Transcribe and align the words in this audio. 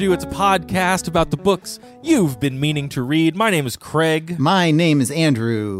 Overdue. 0.00 0.14
It's 0.14 0.24
a 0.24 0.28
podcast 0.28 1.08
about 1.08 1.30
the 1.30 1.36
books 1.36 1.78
you've 2.02 2.40
been 2.40 2.58
meaning 2.58 2.88
to 2.90 3.02
read. 3.02 3.36
My 3.36 3.50
name 3.50 3.66
is 3.66 3.76
Craig. 3.76 4.38
My 4.40 4.70
name 4.70 4.98
is 5.02 5.10
Andrew. 5.10 5.78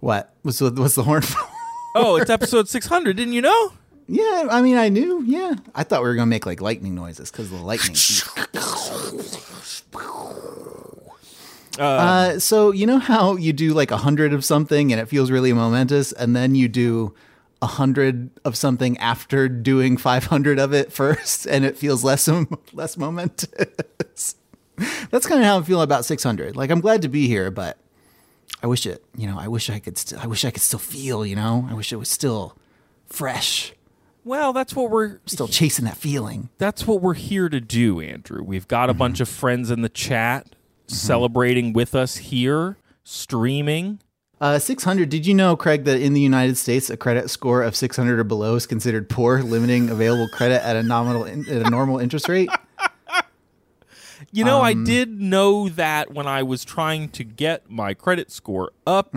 What? 0.00 0.34
What's 0.42 0.58
the, 0.58 0.72
what's 0.72 0.96
the 0.96 1.04
horn? 1.04 1.22
for? 1.22 1.38
Oh, 1.94 2.16
it's 2.16 2.30
episode 2.30 2.68
600. 2.68 3.16
Didn't 3.16 3.32
you 3.32 3.42
know? 3.42 3.72
yeah, 4.08 4.48
I 4.50 4.60
mean, 4.60 4.76
I 4.76 4.88
knew. 4.88 5.22
Yeah, 5.24 5.54
I 5.72 5.84
thought 5.84 6.02
we 6.02 6.08
were 6.08 6.16
gonna 6.16 6.26
make 6.26 6.46
like 6.46 6.60
lightning 6.60 6.96
noises 6.96 7.30
because 7.30 7.50
the 7.50 7.56
lightning. 7.56 7.94
uh, 11.78 12.40
so 12.40 12.72
you 12.72 12.86
know 12.88 12.98
how 12.98 13.36
you 13.36 13.52
do 13.52 13.72
like 13.72 13.92
a 13.92 13.98
hundred 13.98 14.32
of 14.32 14.44
something 14.44 14.90
and 14.90 15.00
it 15.00 15.06
feels 15.06 15.30
really 15.30 15.52
momentous, 15.52 16.10
and 16.10 16.34
then 16.34 16.56
you 16.56 16.66
do 16.66 17.14
a 17.62 17.66
hundred 17.66 18.30
of 18.44 18.56
something 18.56 18.96
after 18.98 19.48
doing 19.48 19.96
five 19.96 20.24
hundred 20.24 20.58
of 20.58 20.72
it 20.72 20.92
first, 20.92 21.46
and 21.46 21.64
it 21.64 21.76
feels 21.76 22.04
less 22.04 22.28
less 22.72 22.96
momentous. 22.96 24.34
That's 25.10 25.26
kind 25.26 25.40
of 25.40 25.46
how 25.46 25.56
I'm 25.56 25.64
feeling 25.64 25.84
about 25.84 26.04
six 26.04 26.22
hundred. 26.22 26.56
Like 26.56 26.70
I'm 26.70 26.80
glad 26.80 27.02
to 27.02 27.08
be 27.08 27.26
here, 27.26 27.50
but 27.50 27.78
I 28.62 28.66
wish 28.66 28.86
it. 28.86 29.04
You 29.16 29.26
know, 29.26 29.38
I 29.38 29.48
wish 29.48 29.68
I 29.70 29.78
could. 29.78 29.98
St- 29.98 30.22
I 30.22 30.26
wish 30.26 30.44
I 30.44 30.50
could 30.50 30.62
still 30.62 30.78
feel. 30.78 31.24
You 31.26 31.36
know, 31.36 31.66
I 31.70 31.74
wish 31.74 31.92
it 31.92 31.96
was 31.96 32.08
still 32.08 32.56
fresh, 33.10 33.74
Well, 34.24 34.52
that's 34.52 34.74
what 34.74 34.90
we're 34.90 35.18
still 35.26 35.48
chasing 35.48 35.84
that 35.84 35.96
feeling. 35.96 36.48
that's 36.58 36.86
what 36.86 37.02
we're 37.02 37.14
here 37.14 37.48
to 37.48 37.60
do, 37.60 38.00
Andrew. 38.00 38.42
We've 38.42 38.68
got 38.68 38.88
a 38.88 38.92
mm-hmm. 38.92 38.98
bunch 38.98 39.20
of 39.20 39.28
friends 39.28 39.70
in 39.70 39.82
the 39.82 39.88
chat 39.88 40.46
mm-hmm. 40.46 40.94
celebrating 40.94 41.72
with 41.72 41.94
us 41.94 42.16
here, 42.18 42.76
streaming. 43.04 44.00
Uh, 44.40 44.58
600. 44.58 45.08
Did 45.10 45.26
you 45.26 45.34
know, 45.34 45.54
Craig, 45.54 45.84
that 45.84 46.00
in 46.00 46.14
the 46.14 46.20
United 46.20 46.56
States, 46.56 46.88
a 46.88 46.96
credit 46.96 47.28
score 47.28 47.62
of 47.62 47.76
600 47.76 48.18
or 48.18 48.24
below 48.24 48.54
is 48.54 48.66
considered 48.66 49.10
poor, 49.10 49.42
limiting 49.42 49.90
available 49.90 50.28
credit 50.28 50.64
at 50.64 50.76
a 50.76 50.82
nominal 50.82 51.24
in, 51.24 51.46
at 51.48 51.66
a 51.66 51.70
normal 51.70 51.98
interest 51.98 52.28
rate? 52.28 52.50
You 54.32 54.44
know, 54.44 54.58
Um, 54.58 54.64
I 54.64 54.74
did 54.74 55.20
know 55.20 55.68
that 55.70 56.12
when 56.12 56.26
I 56.26 56.42
was 56.42 56.64
trying 56.64 57.08
to 57.10 57.24
get 57.24 57.68
my 57.70 57.94
credit 57.94 58.30
score 58.30 58.70
up 58.86 59.14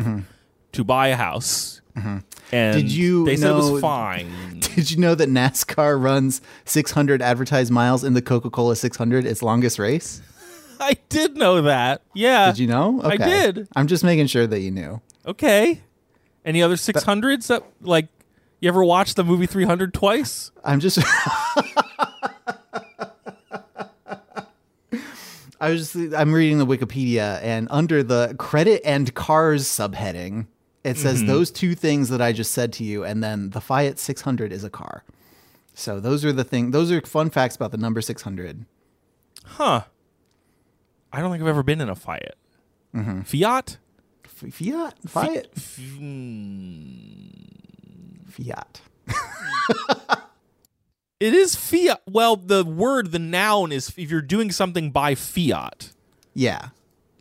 to 0.71 0.83
buy 0.83 1.09
a 1.09 1.15
house. 1.15 1.81
And 1.95 2.23
Mm-hmm. 2.51 2.77
Did 2.79 2.91
you 2.91 3.25
they 3.25 3.35
said 3.35 3.51
it 3.51 3.53
was 3.53 3.81
fine. 3.81 4.31
Did 4.59 4.89
you 4.89 4.97
know 4.97 5.13
that 5.13 5.29
NASCAR 5.29 6.01
runs 6.01 6.41
600 6.65 7.21
advertised 7.21 7.71
miles 7.71 8.03
in 8.03 8.13
the 8.13 8.21
Coca 8.21 8.49
Cola 8.49 8.75
600, 8.75 9.25
its 9.25 9.43
longest 9.43 9.77
race? 9.77 10.21
I 10.79 10.97
did 11.09 11.37
know 11.37 11.61
that. 11.61 12.01
Yeah. 12.15 12.47
Did 12.47 12.59
you 12.59 12.67
know? 12.67 12.99
I 13.03 13.17
did. 13.17 13.67
I'm 13.75 13.85
just 13.87 14.03
making 14.03 14.27
sure 14.27 14.47
that 14.47 14.59
you 14.61 14.71
knew. 14.71 15.01
Okay. 15.25 15.81
Any 16.45 16.61
other 16.61 16.75
600s 16.75 17.47
that, 17.47 17.63
like, 17.81 18.07
you 18.59 18.67
ever 18.69 18.83
watched 18.83 19.15
the 19.15 19.23
movie 19.23 19.45
300 19.45 19.93
twice? 19.93 20.51
I'm 20.63 20.79
just. 20.79 20.99
I 25.59 25.69
was 25.69 25.93
just, 25.93 26.13
I'm 26.13 26.33
reading 26.33 26.57
the 26.57 26.65
Wikipedia, 26.65 27.39
and 27.41 27.67
under 27.71 28.03
the 28.03 28.35
credit 28.37 28.81
and 28.83 29.13
cars 29.13 29.65
subheading, 29.65 30.47
it 30.83 30.97
says 30.97 31.19
Mm-hmm. 31.19 31.27
those 31.27 31.51
two 31.51 31.73
things 31.75 32.09
that 32.09 32.21
I 32.21 32.33
just 32.33 32.51
said 32.51 32.73
to 32.73 32.83
you, 32.83 33.05
and 33.05 33.23
then 33.23 33.51
the 33.51 33.61
Fiat 33.61 33.97
600 33.97 34.51
is 34.51 34.65
a 34.65 34.69
car. 34.69 35.05
So 35.73 36.01
those 36.01 36.25
are 36.25 36.33
the 36.33 36.43
thing. 36.43 36.71
Those 36.71 36.91
are 36.91 36.99
fun 37.01 37.29
facts 37.29 37.55
about 37.55 37.71
the 37.71 37.77
number 37.77 38.01
600. 38.01 38.65
Huh. 39.45 39.83
I 41.13 41.21
don't 41.21 41.31
think 41.31 41.41
I've 41.41 41.47
ever 41.49 41.63
been 41.63 41.79
in 41.79 41.87
a 41.89 41.95
Fiat. 41.95 42.35
Mm-hmm. 42.93 43.21
Fiat? 43.21 43.77
Fiat, 44.51 44.95
Fiat, 45.07 45.47
Hmm. 45.77 47.27
Fiat. 48.29 48.81
It 51.19 51.33
is 51.33 51.55
Fiat. 51.55 52.01
Well, 52.05 52.35
the 52.35 52.65
word, 52.65 53.11
the 53.13 53.19
noun 53.19 53.71
is 53.71 53.93
if 53.97 54.11
you're 54.11 54.21
doing 54.21 54.51
something 54.51 54.91
by 54.91 55.15
Fiat. 55.15 55.91
Yeah, 56.33 56.69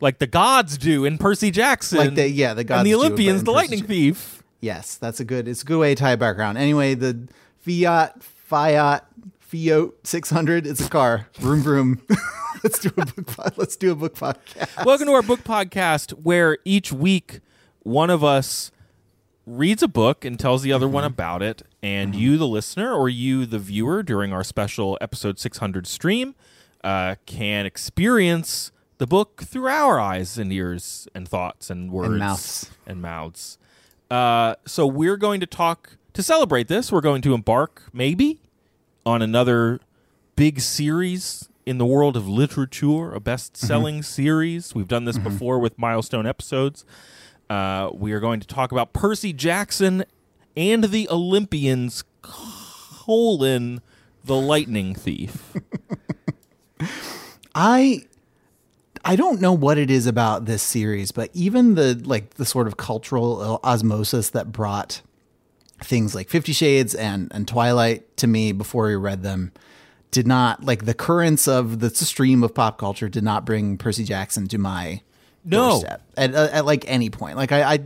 Like 0.00 0.18
the 0.18 0.26
gods 0.26 0.76
do 0.76 1.04
in 1.04 1.18
Percy 1.18 1.52
Jackson. 1.52 1.98
Like 1.98 2.14
the- 2.16 2.28
yeah, 2.28 2.54
the 2.54 2.64
gods 2.64 2.78
And 2.80 2.86
the 2.86 2.94
Olympians, 2.94 3.40
in 3.40 3.44
the 3.44 3.52
Percy 3.52 3.54
lightning 3.68 3.84
thief. 3.84 4.42
yes, 4.60 4.96
that's 4.96 5.20
a 5.20 5.24
good. 5.24 5.46
It's 5.46 5.62
a 5.62 5.64
good 5.66 5.78
way 5.78 5.94
to 5.94 6.00
tie 6.00 6.12
it 6.14 6.18
back 6.18 6.36
around. 6.36 6.56
Anyway, 6.56 6.94
the 6.94 7.28
Fiat, 7.60 8.20
Fiat, 8.22 9.06
Fiat 9.52 9.90
600. 10.04 10.66
It's 10.66 10.80
a 10.80 10.88
car. 10.88 11.28
Vroom 11.34 11.60
vroom. 11.60 12.00
let's 12.64 12.78
do 12.78 12.88
a 12.96 13.04
book. 13.04 13.26
pod- 13.26 13.52
Let's 13.58 13.76
do 13.76 13.92
a 13.92 13.94
book 13.94 14.14
podcast. 14.14 14.82
Welcome 14.86 15.08
to 15.08 15.12
our 15.12 15.20
book 15.20 15.40
podcast, 15.40 16.12
where 16.12 16.56
each 16.64 16.90
week 16.90 17.40
one 17.80 18.08
of 18.08 18.24
us 18.24 18.70
reads 19.44 19.82
a 19.82 19.88
book 19.88 20.24
and 20.24 20.40
tells 20.40 20.62
the 20.62 20.72
other 20.72 20.88
one 20.88 21.04
about 21.04 21.42
it, 21.42 21.60
and 21.82 22.14
you, 22.14 22.38
the 22.38 22.46
listener, 22.46 22.94
or 22.94 23.10
you, 23.10 23.44
the 23.44 23.58
viewer, 23.58 24.02
during 24.02 24.32
our 24.32 24.42
special 24.42 24.96
episode 25.02 25.38
600 25.38 25.86
stream, 25.86 26.34
uh, 26.82 27.16
can 27.26 27.66
experience 27.66 28.72
the 28.96 29.06
book 29.06 29.42
through 29.42 29.68
our 29.68 30.00
eyes 30.00 30.38
and 30.38 30.50
ears 30.50 31.06
and 31.14 31.28
thoughts 31.28 31.68
and 31.68 31.92
words 31.92 32.08
and 32.08 32.18
mouths. 32.20 32.70
and 32.86 33.02
mouths. 33.02 33.58
Uh, 34.10 34.54
so 34.66 34.86
we're 34.86 35.18
going 35.18 35.40
to 35.40 35.46
talk 35.46 35.98
to 36.14 36.22
celebrate 36.22 36.68
this. 36.68 36.90
We're 36.90 37.02
going 37.02 37.20
to 37.20 37.34
embark, 37.34 37.82
maybe, 37.92 38.40
on 39.04 39.22
another 39.22 39.80
big 40.36 40.60
series 40.60 41.48
in 41.64 41.78
the 41.78 41.86
world 41.86 42.16
of 42.16 42.28
literature, 42.28 43.12
a 43.12 43.20
best-selling 43.20 43.96
mm-hmm. 43.96 44.02
series. 44.02 44.74
We've 44.74 44.88
done 44.88 45.04
this 45.04 45.16
mm-hmm. 45.16 45.28
before 45.28 45.58
with 45.58 45.78
milestone 45.78 46.26
episodes. 46.26 46.84
Uh, 47.48 47.90
we 47.92 48.12
are 48.12 48.20
going 48.20 48.40
to 48.40 48.46
talk 48.46 48.72
about 48.72 48.92
Percy 48.92 49.32
Jackson 49.32 50.04
and 50.56 50.84
the 50.84 51.08
Olympians, 51.10 52.04
colon 52.22 53.80
the 54.24 54.36
Lightning 54.36 54.94
Thief. 54.94 55.52
I 57.54 58.06
I 59.04 59.16
don't 59.16 59.40
know 59.40 59.52
what 59.52 59.78
it 59.78 59.90
is 59.90 60.06
about 60.06 60.46
this 60.46 60.62
series, 60.62 61.10
but 61.12 61.30
even 61.32 61.74
the 61.74 62.00
like 62.04 62.34
the 62.34 62.44
sort 62.44 62.66
of 62.66 62.76
cultural 62.76 63.40
uh, 63.40 63.66
osmosis 63.66 64.30
that 64.30 64.52
brought 64.52 65.02
things 65.84 66.14
like 66.14 66.28
Fifty 66.28 66.52
Shades 66.52 66.94
and 66.94 67.30
and 67.34 67.46
Twilight 67.48 68.16
to 68.18 68.26
me 68.26 68.52
before 68.52 68.86
we 68.86 68.96
read 68.96 69.22
them 69.22 69.52
did 70.10 70.26
not 70.26 70.62
like 70.64 70.84
the 70.84 70.94
currents 70.94 71.48
of 71.48 71.80
the 71.80 71.88
stream 71.90 72.42
of 72.42 72.54
pop 72.54 72.78
culture 72.78 73.08
did 73.08 73.24
not 73.24 73.46
bring 73.46 73.78
Percy 73.78 74.04
Jackson 74.04 74.46
to 74.48 74.58
my 74.58 75.00
No. 75.44 75.70
doorstep 75.70 76.02
at, 76.16 76.34
at, 76.34 76.50
at 76.50 76.66
like 76.66 76.84
any 76.86 77.08
point. 77.10 77.36
Like 77.36 77.50
I 77.52 77.62
I, 77.74 77.78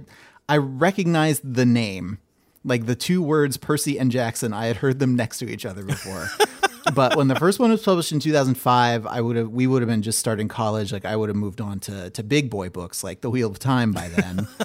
I 0.48 0.56
recognized 0.58 1.54
the 1.54 1.64
name, 1.66 2.18
like 2.64 2.86
the 2.86 2.96
two 2.96 3.22
words 3.22 3.56
Percy 3.56 3.98
and 3.98 4.10
Jackson. 4.10 4.52
I 4.52 4.66
had 4.66 4.76
heard 4.78 4.98
them 4.98 5.14
next 5.14 5.38
to 5.38 5.48
each 5.48 5.64
other 5.64 5.84
before. 5.84 6.28
but 6.94 7.16
when 7.16 7.28
the 7.28 7.34
first 7.36 7.58
one 7.60 7.70
was 7.70 7.82
published 7.82 8.10
in 8.12 8.18
2005, 8.20 9.06
I 9.06 9.20
would 9.20 9.36
have 9.36 9.50
we 9.50 9.66
would 9.68 9.82
have 9.82 9.88
been 9.88 10.02
just 10.02 10.18
starting 10.18 10.48
college. 10.48 10.92
Like 10.92 11.04
I 11.04 11.14
would 11.14 11.28
have 11.28 11.36
moved 11.36 11.60
on 11.60 11.78
to 11.80 12.10
to 12.10 12.22
big 12.24 12.50
boy 12.50 12.70
books 12.70 13.04
like 13.04 13.20
The 13.20 13.30
Wheel 13.30 13.50
of 13.50 13.58
Time 13.60 13.92
by 13.92 14.08
then. 14.08 14.48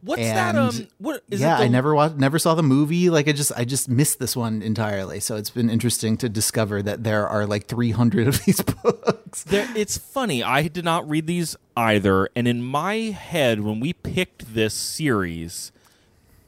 What's 0.00 0.22
that? 0.22 0.56
Um, 0.56 0.88
what 0.98 1.22
is 1.30 1.40
yeah, 1.40 1.56
it? 1.56 1.58
the- 1.58 1.64
I 1.64 1.68
never 1.68 1.94
watched, 1.94 2.16
never 2.16 2.38
saw 2.38 2.54
the 2.54 2.62
movie. 2.62 3.10
Like 3.10 3.28
I 3.28 3.32
just, 3.32 3.52
I 3.56 3.64
just 3.64 3.88
missed 3.88 4.18
this 4.18 4.36
one 4.36 4.62
entirely. 4.62 5.20
So 5.20 5.36
it's 5.36 5.50
been 5.50 5.70
interesting 5.70 6.16
to 6.18 6.28
discover 6.28 6.82
that 6.82 7.04
there 7.04 7.28
are 7.28 7.46
like 7.46 7.66
300 7.66 8.28
of 8.28 8.44
these 8.44 8.60
books. 8.82 9.44
There, 9.44 9.68
it's 9.76 9.98
funny. 9.98 10.42
I 10.42 10.68
did 10.68 10.84
not 10.84 11.08
read 11.08 11.26
these 11.26 11.56
either, 11.76 12.28
and 12.36 12.46
in 12.48 12.62
my 12.62 12.94
head, 12.96 13.60
when 13.60 13.80
we 13.80 13.92
picked 13.92 14.54
this 14.54 14.74
series, 14.74 15.72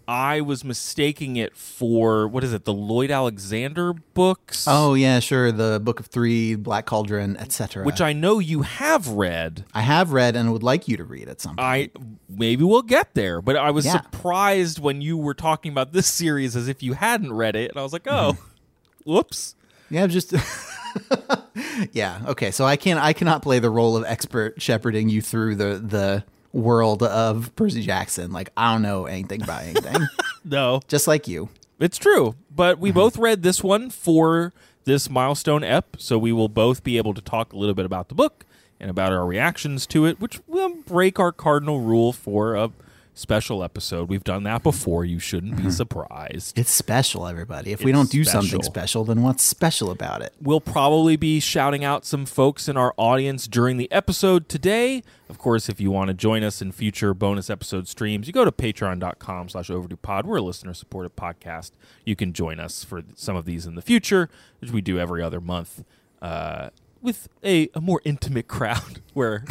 I 0.06 0.41
was 0.41 0.65
mistaking 0.65 1.37
it 1.37 1.56
for 1.56 2.29
what 2.29 2.45
is 2.45 2.53
it? 2.53 2.65
The 2.65 2.73
Lloyd 2.75 3.11
Alexander 3.11 3.93
books. 3.93 4.67
Oh 4.69 4.95
yeah, 4.95 5.19
sure. 5.21 5.51
The 5.53 5.81
Book 5.83 6.01
of 6.01 6.06
Three, 6.06 6.55
Black 6.55 6.87
Cauldron, 6.87 7.37
etc. 7.37 7.85
which 7.85 8.01
I 8.01 8.12
know 8.12 8.39
you 8.39 8.62
have 8.62 9.09
read. 9.09 9.65
I 9.75 9.81
have 9.83 10.12
read 10.12 10.37
and 10.37 10.53
would 10.53 10.62
like 10.62 10.89
you 10.89 10.97
to 10.97 11.05
read 11.05 11.29
at 11.29 11.41
some 11.41 11.56
point. 11.56 11.67
I 11.67 11.91
maybe 12.29 12.65
we'll 12.65 12.83
get 12.83 13.15
there, 13.15 13.41
but 13.41 13.56
I 13.56 13.71
was 13.71 13.87
Yeah. 13.87 13.93
surprised 14.03 14.79
when 14.79 15.01
you 15.01 15.17
were 15.17 15.35
talking 15.35 15.73
about 15.73 15.93
this 15.93 16.06
series 16.06 16.55
as 16.56 16.69
if 16.69 16.83
you 16.83 16.93
hadn't 16.95 17.33
read 17.33 17.56
it, 17.56 17.71
and 17.71 17.79
I 17.79 17.83
was 17.83 17.93
like, 17.93 18.06
oh, 18.06 18.37
whoops. 19.05 19.55
yeah, 19.91 20.06
just 20.06 20.35
Yeah. 21.93 22.21
Okay. 22.27 22.51
So 22.51 22.65
I 22.65 22.77
can't. 22.77 23.01
I 23.01 23.12
cannot 23.12 23.43
play 23.43 23.59
the 23.59 23.71
role 23.71 23.97
of 23.97 24.05
expert 24.05 24.61
shepherding 24.61 25.09
you 25.09 25.21
through 25.23 25.56
the 25.56 25.79
the 25.85 26.25
world 26.55 27.03
of 27.03 27.55
Percy 27.56 27.83
Jackson. 27.83 28.33
Like 28.33 28.51
I 28.56 28.73
don't 28.73 28.83
know 28.83 29.06
anything 29.06 29.43
about 29.43 29.65
anything. 29.65 30.06
No, 30.47 30.83
Just 30.89 31.09
like 31.09 31.27
you. 31.27 31.49
It's 31.81 31.97
true, 31.97 32.35
but 32.55 32.79
we 32.79 32.91
uh-huh. 32.91 33.01
both 33.01 33.17
read 33.17 33.43
this 33.43 33.65
one 33.65 33.89
for 33.89 34.53
this 34.85 35.09
milestone 35.09 35.65
ep, 35.65 35.97
so 35.99 36.19
we 36.19 36.33
will 36.33 36.51
both 36.51 36.85
be 36.85 36.99
able 36.99 37.15
to 37.15 37.23
talk 37.23 37.55
a 37.55 37.56
little 37.56 37.75
bit 37.75 37.87
about 37.87 38.11
the 38.11 38.15
book 38.15 38.45
and 38.79 38.91
about 38.91 39.11
our 39.11 39.25
reactions 39.25 39.87
to 39.87 40.05
it, 40.05 40.21
which 40.21 40.41
will 40.47 40.69
break 40.69 41.19
our 41.19 41.33
cardinal 41.33 41.81
rule 41.81 42.12
for 42.12 42.55
a 42.55 42.71
special 43.14 43.62
episode. 43.62 44.08
We've 44.08 44.25
done 44.25 44.43
that 44.43 44.62
before. 44.62 45.05
You 45.05 45.19
shouldn't 45.19 45.56
be 45.56 45.70
surprised. 45.70 46.58
It's 46.58 46.70
special, 46.70 47.26
everybody. 47.26 47.72
If 47.72 47.82
we 47.82 47.93
don't 47.93 48.11
do 48.11 48.25
special. 48.25 48.43
something 48.43 48.62
special, 48.62 49.05
then 49.05 49.22
what's 49.22 49.43
special 49.43 49.90
about 49.90 50.20
it? 50.22 50.34
We'll 50.43 50.61
probably 50.61 51.16
be 51.16 51.40
shouting 51.40 51.84
out 51.84 52.05
some 52.05 52.26
folks 52.26 52.69
in 52.69 52.76
our 52.76 52.93
audience 52.96 53.46
during 53.46 53.76
the 53.76 53.90
episode 53.93 54.49
today. 54.49 55.02
Of 55.28 55.38
course, 55.38 55.69
if 55.69 55.81
you 55.81 55.90
want 55.90 56.08
to 56.08 56.14
join 56.14 56.43
us 56.43 56.61
in 56.61 56.72
future 56.72 57.14
bonus 57.14 57.49
episode 57.49 57.88
streams, 57.88 58.26
you 58.26 58.32
go 58.32 58.44
to 58.44 58.52
patreon.com 58.52 59.49
slash 59.49 59.70
overdue 59.70 59.96
pod. 59.96 60.26
We're 60.26 60.37
a 60.37 60.43
listener 60.43 60.75
supported 60.75 61.17
podcast. 61.17 61.70
You 62.05 62.17
can 62.17 62.32
join 62.32 62.60
us 62.60 62.84
for 62.84 63.02
some 63.14 63.37
of 63.37 63.44
these 63.44 63.64
in 63.64 63.75
the 63.75 63.82
future, 63.82 64.28
which 64.60 64.70
we 64.70 64.81
do 64.81 64.99
every 64.99 65.22
other 65.22 65.40
month. 65.40 65.84
Uh, 66.20 66.70
with 67.00 67.28
a, 67.44 67.69
a 67.75 67.81
more 67.82 68.00
intimate 68.05 68.49
crowd 68.49 69.02
where 69.12 69.44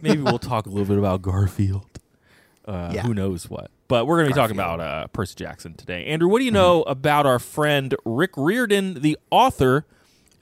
maybe 0.00 0.22
we'll 0.22 0.38
talk 0.38 0.66
a 0.66 0.68
little 0.68 0.84
bit 0.86 0.96
about 0.96 1.20
Garfield. 1.22 1.89
Uh, 2.70 2.92
Yeah. 2.94 3.02
Who 3.02 3.14
knows 3.14 3.50
what? 3.50 3.70
But 3.88 4.06
we're 4.06 4.18
going 4.18 4.28
to 4.28 4.34
be 4.34 4.38
talking 4.40 4.56
about 4.56 4.80
uh, 4.80 5.06
Percy 5.08 5.34
Jackson 5.34 5.74
today. 5.74 6.04
Andrew, 6.06 6.28
what 6.28 6.38
do 6.38 6.44
you 6.44 6.50
know 6.52 6.82
about 6.82 7.26
our 7.26 7.38
friend 7.40 7.94
Rick 8.04 8.30
Riordan, 8.36 9.00
the 9.02 9.18
author 9.30 9.84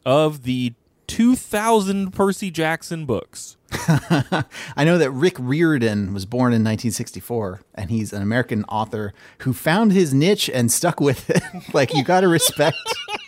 of 0.05 0.43
the 0.43 0.75
2000 1.07 2.13
Percy 2.13 2.51
Jackson 2.51 3.07
books? 3.07 3.57
I 3.73 4.85
know 4.85 4.99
that 4.99 5.11
Rick 5.11 5.37
Riordan 5.39 6.13
was 6.13 6.27
born 6.27 6.53
in 6.53 6.63
1964, 6.63 7.61
and 7.75 7.91
he's 7.91 8.13
an 8.13 8.21
American 8.23 8.65
author 8.65 9.13
who 9.39 9.53
found 9.55 9.93
his 9.93 10.13
niche 10.13 10.51
and 10.53 10.71
stuck 10.71 11.01
with 11.01 11.31
it. 11.31 11.43
like 11.75 11.95
you 11.95 12.05
got 12.05 12.21
to 12.21 12.29
respect, 12.29 12.77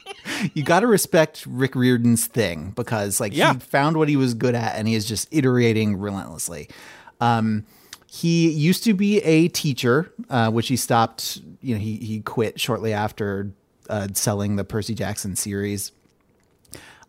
you 0.54 0.62
got 0.62 0.80
to 0.80 0.86
respect 0.86 1.44
Rick 1.46 1.74
Riordan's 1.74 2.26
thing 2.26 2.72
because 2.76 3.20
like 3.20 3.34
Yeah. 3.34 3.54
he 3.54 3.60
found 3.60 3.96
what 3.96 4.08
he 4.10 4.16
was 4.16 4.34
good 4.34 4.54
at, 4.54 4.76
and 4.76 4.86
he 4.86 4.94
is 4.94 5.06
just 5.06 5.28
iterating 5.30 5.96
relentlessly. 5.96 6.68
Um, 7.20 7.64
he 8.12 8.50
used 8.50 8.82
to 8.84 8.92
be 8.92 9.18
a 9.18 9.46
teacher, 9.46 10.12
uh, 10.28 10.50
which 10.50 10.66
he 10.66 10.74
stopped. 10.74 11.40
You 11.62 11.76
know, 11.76 11.80
he 11.80 11.94
he 11.94 12.20
quit 12.20 12.58
shortly 12.58 12.92
after 12.92 13.52
uh, 13.88 14.08
selling 14.14 14.56
the 14.56 14.64
Percy 14.64 14.96
Jackson 14.96 15.36
series. 15.36 15.92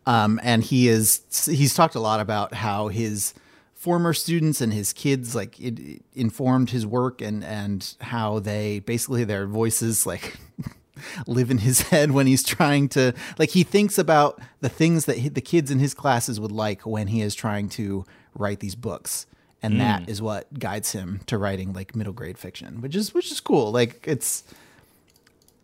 Um, 0.06 0.40
and 0.44 0.64
he 0.64 0.88
is 0.88 1.22
he's 1.50 1.74
talked 1.74 1.96
a 1.96 2.00
lot 2.00 2.20
about 2.20 2.54
how 2.54 2.90
his 2.90 3.34
former 3.74 4.14
students 4.14 4.62
and 4.62 4.72
his 4.72 4.94
kids 4.94 5.34
like 5.34 5.60
it, 5.60 6.04
informed 6.14 6.70
his 6.70 6.86
work 6.86 7.20
and 7.20 7.44
and 7.44 7.96
how 8.02 8.38
they 8.38 8.78
basically 8.78 9.24
their 9.24 9.48
voices 9.48 10.06
like 10.06 10.38
live 11.26 11.50
in 11.50 11.58
his 11.58 11.82
head 11.82 12.12
when 12.12 12.28
he's 12.28 12.44
trying 12.44 12.88
to 12.90 13.12
like 13.40 13.50
he 13.50 13.64
thinks 13.64 13.98
about 13.98 14.40
the 14.60 14.70
things 14.70 15.06
that 15.06 15.18
he, 15.18 15.30
the 15.30 15.42
kids 15.42 15.72
in 15.72 15.80
his 15.80 15.96
classes 15.96 16.40
would 16.40 16.52
like 16.52 16.86
when 16.86 17.08
he 17.08 17.22
is 17.22 17.34
trying 17.34 17.70
to 17.70 18.06
write 18.36 18.60
these 18.60 18.76
books 18.76 19.26
and 19.64 19.80
that 19.80 20.10
is 20.10 20.22
what 20.22 20.52
guides 20.58 20.92
him 20.92 21.22
to 21.28 21.38
writing 21.38 21.74
like 21.74 21.96
middle 21.96 22.14
grade 22.14 22.38
fiction 22.38 22.82
which 22.82 22.96
is 22.96 23.14
which 23.14 23.32
is 23.32 23.40
cool 23.40 23.72
like 23.72 24.06
it's 24.08 24.44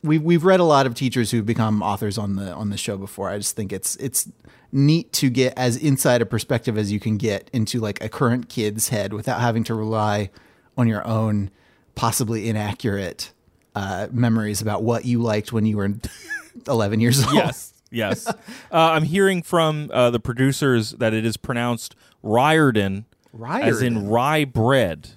we've 0.04 0.24
we've 0.24 0.44
read 0.44 0.60
a 0.60 0.64
lot 0.64 0.86
of 0.86 0.96
teachers 0.96 1.32
who've 1.32 1.46
become 1.46 1.82
authors 1.82 2.18
on 2.18 2.36
the 2.36 2.54
on 2.54 2.70
the 2.70 2.78
show 2.78 2.98
before. 2.98 3.30
I 3.30 3.38
just 3.38 3.56
think 3.56 3.72
it's 3.72 3.96
it's 3.98 4.30
neat 4.72 5.12
to 5.14 5.30
get 5.30 5.54
as 5.58 5.78
inside 5.78 6.22
a 6.22 6.26
perspective 6.26 6.78
as 6.78 6.92
you 6.92 7.00
can 7.00 7.18
get 7.18 7.50
into 7.54 7.80
like 7.80 8.04
a 8.04 8.10
current 8.10 8.50
kid's 8.50 8.90
head 8.90 9.14
without 9.14 9.40
having 9.40 9.64
to 9.66 9.74
rely 9.74 10.30
on 10.78 10.88
your 10.88 11.06
own 11.08 11.50
possibly 11.96 12.50
inaccurate 12.50 13.32
uh, 13.76 14.08
memories 14.12 14.62
about 14.62 14.84
what 14.84 15.06
you 15.06 15.22
liked 15.22 15.54
when 15.54 15.66
you 15.66 15.78
were 15.78 15.94
11 16.68 17.00
years 17.00 17.24
old. 17.24 17.34
Yes. 17.34 17.74
Yes. 17.90 18.28
uh, 18.28 18.34
I'm 18.72 19.04
hearing 19.04 19.42
from 19.42 19.90
uh, 19.94 20.10
the 20.10 20.20
producers 20.20 20.92
that 20.92 21.14
it 21.14 21.26
is 21.26 21.38
pronounced 21.38 21.96
Riordan, 22.22 23.06
as 23.46 23.82
in 23.82 24.08
rye 24.08 24.46
bread. 24.46 25.10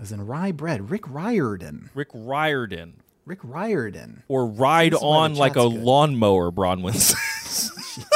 As 0.00 0.12
in 0.12 0.26
rye 0.26 0.52
bread. 0.52 0.90
Rick 0.90 1.08
Riordan. 1.08 1.90
Rick 1.94 2.08
Riordan. 2.12 3.02
Rick 3.26 3.40
Riordan. 3.42 4.22
Or 4.28 4.46
ride 4.46 4.92
This 4.92 4.98
is 4.98 5.04
why 5.04 5.08
the 5.28 5.32
on 5.32 5.34
like 5.36 5.52
a 5.52 5.68
good. 5.68 5.72
lawnmower, 5.82 6.50
Bronwyn 6.50 6.94
says. 6.94 7.70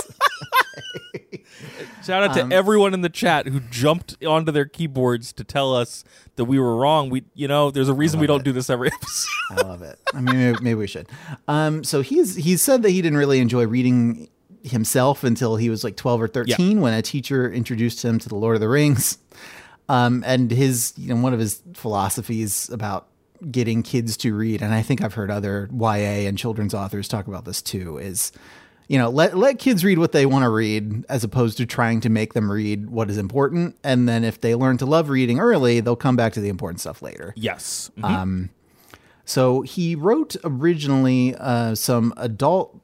Shout 2.04 2.22
out 2.22 2.34
to 2.34 2.42
Um, 2.42 2.52
everyone 2.52 2.94
in 2.94 3.02
the 3.02 3.08
chat 3.10 3.46
who 3.48 3.60
jumped 3.60 4.22
onto 4.24 4.50
their 4.50 4.64
keyboards 4.64 5.32
to 5.34 5.44
tell 5.44 5.74
us 5.74 6.04
that 6.36 6.44
we 6.46 6.58
were 6.58 6.76
wrong. 6.76 7.10
We, 7.10 7.24
you 7.34 7.48
know, 7.48 7.70
there's 7.70 7.88
a 7.90 7.94
reason 7.94 8.18
we 8.18 8.26
don't 8.26 8.44
do 8.44 8.52
this 8.52 8.70
every 8.70 8.88
episode. 8.92 9.28
I 9.50 9.54
love 9.62 9.82
it. 9.82 9.98
I 10.14 10.20
mean, 10.20 10.36
maybe, 10.38 10.58
maybe 10.62 10.74
we 10.74 10.86
should. 10.86 11.06
Um, 11.48 11.84
so 11.84 12.00
he's 12.00 12.36
he 12.36 12.56
said 12.56 12.82
that 12.82 12.90
he 12.90 13.02
didn't 13.02 13.18
really 13.18 13.40
enjoy 13.40 13.66
reading 13.66 14.28
himself 14.68 15.24
until 15.24 15.56
he 15.56 15.70
was 15.70 15.84
like 15.84 15.96
twelve 15.96 16.20
or 16.22 16.28
thirteen, 16.28 16.80
when 16.80 16.94
a 16.94 17.02
teacher 17.02 17.50
introduced 17.50 18.04
him 18.04 18.18
to 18.18 18.28
the 18.28 18.34
Lord 18.34 18.54
of 18.54 18.60
the 18.60 18.68
Rings. 18.68 19.18
Um, 19.90 20.22
and 20.26 20.50
his, 20.50 20.92
you 20.98 21.14
know, 21.14 21.20
one 21.22 21.32
of 21.32 21.40
his 21.40 21.62
philosophies 21.72 22.68
about 22.68 23.06
getting 23.50 23.82
kids 23.82 24.18
to 24.18 24.34
read, 24.34 24.60
and 24.60 24.74
I 24.74 24.82
think 24.82 25.02
I've 25.02 25.14
heard 25.14 25.30
other 25.30 25.70
YA 25.72 26.28
and 26.28 26.36
children's 26.36 26.74
authors 26.74 27.08
talk 27.08 27.26
about 27.26 27.46
this 27.46 27.62
too, 27.62 27.96
is 27.96 28.30
you 28.88 28.98
know 28.98 29.08
let 29.08 29.36
let 29.36 29.58
kids 29.58 29.84
read 29.84 29.98
what 29.98 30.12
they 30.12 30.26
want 30.26 30.42
to 30.42 30.50
read 30.50 31.04
as 31.08 31.24
opposed 31.24 31.56
to 31.58 31.66
trying 31.66 32.00
to 32.00 32.08
make 32.08 32.34
them 32.34 32.50
read 32.50 32.90
what 32.90 33.10
is 33.10 33.18
important 33.18 33.76
and 33.84 34.08
then 34.08 34.24
if 34.24 34.40
they 34.40 34.54
learn 34.54 34.78
to 34.78 34.86
love 34.86 35.10
reading 35.10 35.38
early 35.38 35.80
they'll 35.80 35.94
come 35.94 36.16
back 36.16 36.32
to 36.32 36.40
the 36.40 36.48
important 36.48 36.80
stuff 36.80 37.02
later 37.02 37.34
yes. 37.36 37.90
Um, 38.02 38.48
so 39.28 39.60
he 39.60 39.94
wrote 39.94 40.36
originally 40.42 41.34
uh, 41.34 41.74
some 41.74 42.14
adult. 42.16 42.77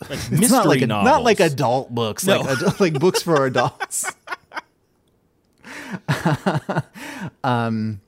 Like 0.00 0.18
It's 0.30 0.50
not 0.50 0.66
like 0.66 0.80
mystery 0.80 0.86
not 0.86 1.24
like 1.24 1.40
adult 1.40 1.94
books, 1.94 2.26
No. 2.26 2.40
like 2.40 2.58
adult, 2.58 2.80
like 2.80 3.00
books 3.00 3.22
for 3.22 3.46
adults. 3.46 4.12
um, 7.44 8.00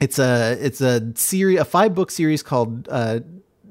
it's 0.00 0.18
a 0.18 0.58
it's 0.60 0.80
a 0.80 1.12
series, 1.14 1.58
a 1.60 1.64
five 1.64 1.94
book 1.94 2.10
series 2.10 2.42
called 2.42 2.88
uh, 2.90 3.20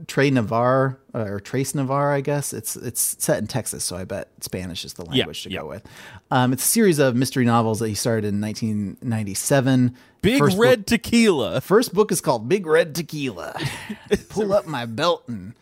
Trey 0.08 0.32
Navarre 0.32 0.98
or 1.14 1.40
Trace 1.40 1.76
Navarre, 1.76 2.14
I 2.14 2.22
guess. 2.22 2.54
It's 2.54 2.76
it's 2.76 3.16
set 3.20 3.38
in 3.38 3.48
Texas, 3.48 3.84
so 3.84 3.96
I 3.96 4.06
bet 4.06 4.30
Spanish 4.40 4.84
is 4.86 4.94
the 4.94 5.06
language 5.06 5.44
to 5.44 5.52
yeah. 5.52 5.60
go 5.60 5.68
with. 5.68 5.86
Um, 6.32 6.54
it's 6.54 6.64
a 6.64 6.68
series 6.68 7.00
of 7.00 7.16
mystery 7.16 7.46
novels 7.46 7.80
that 7.80 7.90
he 7.90 7.96
started 7.96 8.26
in 8.28 8.42
1997. 8.42 9.96
Big 10.22 10.40
First 10.40 10.58
book- 10.58 10.64
Red 10.64 10.88
Tequila. 10.88 11.62
First 11.62 11.94
book 11.94 12.12
is 12.12 12.22
called 12.22 12.48
Big 12.50 12.66
Red 12.66 12.96
Tequila. 12.96 13.60
Pull 14.30 14.54
up 14.54 14.66
my 14.66 14.86
belt 14.86 15.24
and 15.28 15.54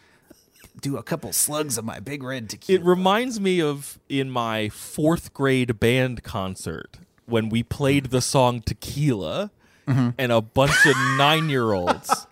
do 0.81 0.98
a 0.98 1.03
couple 1.03 1.31
slugs 1.33 1.77
of 1.77 1.86
my 1.86 2.00
Big 2.00 2.24
Red 2.24 2.50
Tequila. 2.50 2.79
It 2.79 2.86
reminds 2.86 3.39
me 3.39 3.62
of 3.62 4.00
in 4.09 4.29
my 4.29 4.69
fourth 4.69 5.33
grade 5.33 5.79
band 5.79 6.24
concert 6.24 6.98
when 7.25 7.50
we 7.50 7.63
played 7.63 8.07
the 8.07 8.21
song 8.21 8.62
Tequila 8.62 9.51
Mm-hmm. 9.88 10.09
and 10.19 10.31
a 10.31 10.39
bunch 10.39 10.86
of 10.86 10.95
nine 11.17 11.50
year 11.50 11.74
olds 11.74 12.27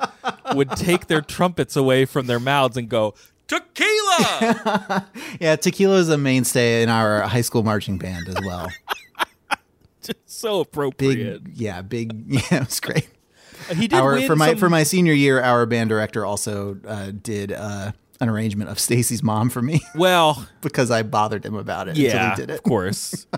would 0.54 0.70
take 0.72 1.08
their 1.08 1.22
trumpets 1.22 1.76
away 1.76 2.06
from 2.06 2.28
their 2.28 2.40
mouths 2.40 2.78
and 2.78 2.88
go, 2.88 3.16
Tequila! 3.48 5.08
yeah, 5.40 5.56
tequila 5.56 5.96
is 5.98 6.10
a 6.10 6.20
mainstay 6.20 6.84
in 6.84 6.90
our 6.90 7.22
high 7.24 7.42
school 7.42 7.64
marching 7.64 7.98
band 7.98 8.28
as 8.30 8.36
well. 8.46 8.70
Just 10.04 10.20
so 10.28 10.60
Big, 10.64 10.68
appropriate. 10.68 11.42
yeah, 11.56 11.82
big. 11.82 12.14
Yeah, 12.28 12.42
it 12.62 12.66
was 12.68 12.80
great. 12.80 13.10
he 13.74 13.88
did 13.88 13.94
Our 13.94 14.22
for 14.22 14.36
my 14.36 14.50
some- 14.50 14.58
for 14.58 14.70
my 14.70 14.84
senior 14.84 15.14
year, 15.14 15.42
our 15.42 15.66
band 15.66 15.90
director 15.90 16.26
also 16.26 16.78
uh, 16.88 17.12
did 17.24 17.52
uh, 17.52 17.92
an 18.20 18.30
arrangement 18.30 18.70
of 18.70 18.80
Stacy's 18.80 19.22
mom 19.24 19.50
for 19.50 19.62
me 19.62 19.80
Well, 19.96 20.48
because 20.62 20.90
I 20.92 21.04
bothered 21.04 21.46
him 21.46 21.56
about 21.56 21.88
it 21.88 21.98
yeah, 21.98 22.10
until 22.12 22.30
he 22.30 22.36
did 22.36 22.50
it. 22.52 22.58
of 22.58 22.64
course. 22.64 23.26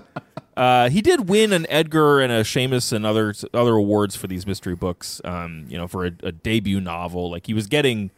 Uh, 0.56 0.90
he 0.90 1.00
did 1.00 1.26
win 1.26 1.54
an 1.54 1.64
Edgar 1.70 2.20
and 2.20 2.30
a 2.30 2.42
Shamus 2.42 2.92
and 2.92 3.06
other 3.06 3.32
other 3.54 3.76
awards 3.76 4.14
for 4.14 4.26
these 4.26 4.46
mystery 4.46 4.74
books. 4.74 5.18
Um, 5.24 5.64
you 5.70 5.78
know, 5.78 5.88
for 5.88 6.04
a, 6.04 6.10
a 6.22 6.32
debut 6.32 6.80
novel, 6.82 7.30
like 7.30 7.46
he 7.46 7.54
was 7.54 7.66
getting 7.66 8.10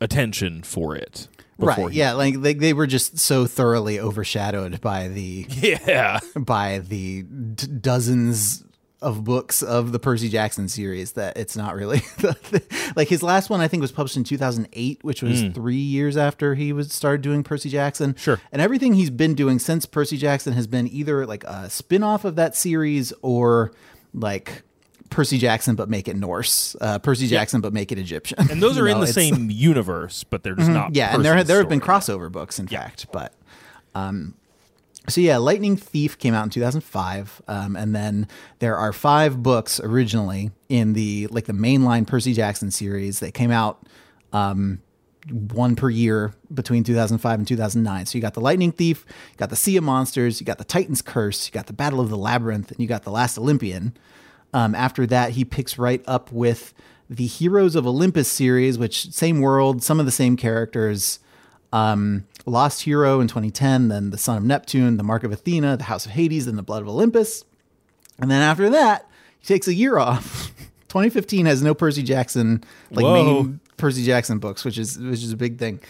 attention 0.00 0.62
for 0.62 0.96
it. 0.96 1.28
before 1.58 1.84
Right? 1.86 1.92
he- 1.92 1.98
Yeah, 1.98 2.12
like 2.12 2.40
they, 2.40 2.54
they 2.54 2.72
were 2.72 2.86
just 2.86 3.18
so 3.18 3.44
thoroughly 3.46 3.98
overshadowed 4.00 4.80
by 4.80 5.08
the 5.08 5.46
yeah. 5.50 6.20
by 6.36 6.78
the 6.78 7.22
d- 7.22 7.66
dozens 7.66 8.64
of 9.00 9.22
books 9.22 9.62
of 9.62 9.92
the 9.92 9.98
Percy 9.98 10.28
Jackson 10.28 10.68
series 10.68 11.12
that 11.12 11.36
it's 11.36 11.56
not 11.56 11.76
really 11.76 12.02
like 12.96 13.06
his 13.08 13.22
last 13.22 13.48
one 13.48 13.60
I 13.60 13.68
think 13.68 13.80
was 13.80 13.92
published 13.92 14.16
in 14.16 14.24
2008 14.24 15.04
which 15.04 15.22
was 15.22 15.42
3 15.54 15.76
years 15.76 16.16
after 16.16 16.56
he 16.56 16.72
was 16.72 16.92
started 16.92 17.22
doing 17.22 17.44
Percy 17.44 17.68
Jackson. 17.70 18.16
Sure. 18.16 18.40
And 18.50 18.60
everything 18.60 18.94
he's 18.94 19.10
been 19.10 19.34
doing 19.34 19.58
since 19.60 19.86
Percy 19.86 20.16
Jackson 20.16 20.52
has 20.54 20.66
been 20.66 20.88
either 20.88 21.26
like 21.26 21.44
a 21.44 21.70
spin-off 21.70 22.24
of 22.24 22.34
that 22.36 22.56
series 22.56 23.12
or 23.22 23.70
like 24.12 24.62
Percy 25.10 25.38
Jackson 25.38 25.76
but 25.76 25.88
make 25.88 26.08
it 26.08 26.16
Norse, 26.16 26.74
uh, 26.80 26.98
Percy 26.98 27.28
Jackson 27.28 27.60
but 27.60 27.72
make 27.72 27.92
it 27.92 27.98
Egyptian. 27.98 28.50
And 28.50 28.60
those 28.60 28.76
are 28.78 28.88
in 28.88 28.98
the 29.00 29.06
Mm-hmm. 29.06 29.34
same 29.36 29.50
universe, 29.50 30.24
but 30.24 30.42
they're 30.42 30.56
just 30.56 30.70
not. 30.70 30.94
yeah, 30.96 31.14
and 31.14 31.24
there 31.24 31.42
there 31.44 31.58
have 31.58 31.68
been 31.68 31.80
crossover 31.80 32.30
books, 32.32 32.58
in 32.58 32.66
fact, 32.66 33.06
but 33.12 33.32
So 35.08 35.20
yeah, 35.20 35.38
Lightning 35.38 35.76
Thief 35.76 36.18
came 36.18 36.34
out 36.34 36.44
in 36.44 36.50
2005, 36.50 37.42
um, 37.48 37.76
and 37.76 37.94
then 37.94 38.28
there 38.58 38.76
are 38.76 38.92
five 38.92 39.42
books 39.42 39.80
originally 39.80 40.50
in 40.68 40.92
the 40.92 41.28
like 41.28 41.46
the 41.46 41.52
mainline 41.52 42.06
Percy 42.06 42.34
Jackson 42.34 42.70
series 42.70 43.20
that 43.20 43.32
came 43.32 43.50
out 43.50 43.86
um, 44.32 44.82
one 45.30 45.76
per 45.76 45.90
year 45.90 46.34
between 46.52 46.84
2005 46.84 47.38
and 47.38 47.48
2009. 47.48 48.06
So 48.06 48.18
you 48.18 48.22
got 48.22 48.34
the 48.34 48.40
Lightning 48.40 48.72
Thief, 48.72 49.04
you 49.08 49.36
got 49.36 49.50
the 49.50 49.56
Sea 49.56 49.76
of 49.76 49.84
Monsters, 49.84 50.40
you 50.40 50.46
got 50.46 50.58
the 50.58 50.64
Titan's 50.64 51.02
Curse, 51.02 51.46
you 51.46 51.52
got 51.52 51.66
the 51.66 51.72
Battle 51.72 52.00
of 52.00 52.10
the 52.10 52.16
Labyrinth, 52.16 52.70
and 52.70 52.80
you 52.80 52.86
got 52.86 53.04
the 53.04 53.10
Last 53.10 53.38
Olympian. 53.38 53.96
Um, 54.52 54.74
after 54.74 55.06
that, 55.06 55.32
he 55.32 55.44
picks 55.44 55.78
right 55.78 56.02
up 56.06 56.32
with 56.32 56.72
the 57.10 57.26
Heroes 57.26 57.74
of 57.74 57.86
Olympus 57.86 58.28
series, 58.28 58.78
which 58.78 59.10
same 59.12 59.40
world, 59.40 59.82
some 59.82 60.00
of 60.00 60.06
the 60.06 60.12
same 60.12 60.36
characters. 60.36 61.18
Um, 61.72 62.26
Lost 62.46 62.82
Hero 62.82 63.20
in 63.20 63.28
2010, 63.28 63.88
then 63.88 64.10
The 64.10 64.18
Son 64.18 64.36
of 64.36 64.44
Neptune, 64.44 64.96
The 64.96 65.02
Mark 65.02 65.24
of 65.24 65.32
Athena, 65.32 65.76
The 65.76 65.84
House 65.84 66.06
of 66.06 66.12
Hades, 66.12 66.46
and 66.46 66.56
The 66.56 66.62
Blood 66.62 66.82
of 66.82 66.88
Olympus. 66.88 67.44
And 68.18 68.30
then 68.30 68.42
after 68.42 68.70
that, 68.70 69.08
he 69.38 69.46
takes 69.46 69.68
a 69.68 69.74
year 69.74 69.98
off. 69.98 70.52
2015 70.88 71.46
has 71.46 71.62
no 71.62 71.74
Percy 71.74 72.02
Jackson 72.02 72.64
like 72.90 73.04
Whoa. 73.04 73.42
main 73.42 73.60
Percy 73.78 74.04
Jackson 74.04 74.38
books, 74.38 74.64
which 74.64 74.76
is 74.76 74.98
which 74.98 75.22
is 75.22 75.32
a 75.32 75.36
big 75.36 75.58
thing. 75.58 75.80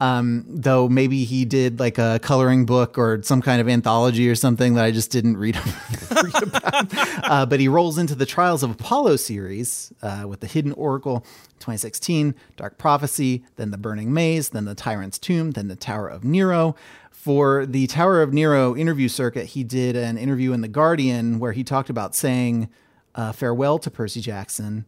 Um, 0.00 0.44
though 0.46 0.88
maybe 0.88 1.24
he 1.24 1.44
did 1.44 1.80
like 1.80 1.98
a 1.98 2.20
coloring 2.22 2.66
book 2.66 2.96
or 2.96 3.22
some 3.22 3.42
kind 3.42 3.60
of 3.60 3.68
anthology 3.68 4.28
or 4.28 4.34
something 4.34 4.74
that 4.74 4.84
I 4.84 4.90
just 4.90 5.10
didn't 5.10 5.36
read, 5.36 5.56
read 6.10 6.42
about. 6.42 6.86
Uh, 7.24 7.46
but 7.46 7.58
he 7.58 7.66
rolls 7.66 7.98
into 7.98 8.14
the 8.14 8.26
Trials 8.26 8.62
of 8.62 8.70
Apollo 8.70 9.16
series 9.16 9.92
uh, 10.02 10.24
with 10.28 10.40
the 10.40 10.46
Hidden 10.46 10.72
Oracle, 10.72 11.20
2016, 11.58 12.34
Dark 12.56 12.78
Prophecy, 12.78 13.44
then 13.56 13.70
the 13.70 13.78
Burning 13.78 14.12
Maze, 14.12 14.50
then 14.50 14.66
the 14.66 14.74
Tyrant's 14.74 15.18
Tomb, 15.18 15.52
then 15.52 15.68
the 15.68 15.76
Tower 15.76 16.08
of 16.08 16.24
Nero. 16.24 16.76
For 17.10 17.66
the 17.66 17.88
Tower 17.88 18.22
of 18.22 18.32
Nero 18.32 18.76
interview 18.76 19.08
circuit, 19.08 19.46
he 19.46 19.64
did 19.64 19.96
an 19.96 20.16
interview 20.16 20.52
in 20.52 20.60
the 20.60 20.68
Guardian 20.68 21.40
where 21.40 21.52
he 21.52 21.64
talked 21.64 21.90
about 21.90 22.14
saying 22.14 22.68
uh, 23.14 23.32
farewell 23.32 23.78
to 23.80 23.90
Percy 23.90 24.20
Jackson. 24.20 24.84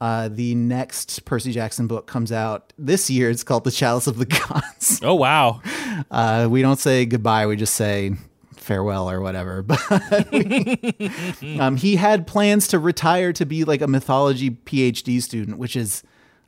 Uh, 0.00 0.28
the 0.28 0.54
next 0.54 1.24
Percy 1.24 1.52
Jackson 1.52 1.86
book 1.86 2.06
comes 2.06 2.30
out 2.30 2.72
this 2.78 3.08
year. 3.08 3.30
It's 3.30 3.42
called 3.42 3.64
The 3.64 3.70
Chalice 3.70 4.06
of 4.06 4.18
the 4.18 4.26
Gods. 4.26 5.00
Oh 5.02 5.14
wow. 5.14 5.60
Uh, 6.10 6.46
we 6.50 6.60
don't 6.60 6.78
say 6.78 7.06
goodbye. 7.06 7.46
We 7.46 7.56
just 7.56 7.72
say 7.74 8.12
farewell 8.54 9.08
or 9.10 9.22
whatever. 9.22 9.62
But 9.66 9.80
we- 10.30 11.58
um, 11.58 11.76
he 11.76 11.96
had 11.96 12.26
plans 12.26 12.68
to 12.68 12.78
retire 12.78 13.32
to 13.32 13.46
be 13.46 13.64
like 13.64 13.80
a 13.80 13.86
mythology 13.86 14.50
PhD 14.50 15.22
student, 15.22 15.56
which 15.56 15.74
is, 15.74 16.02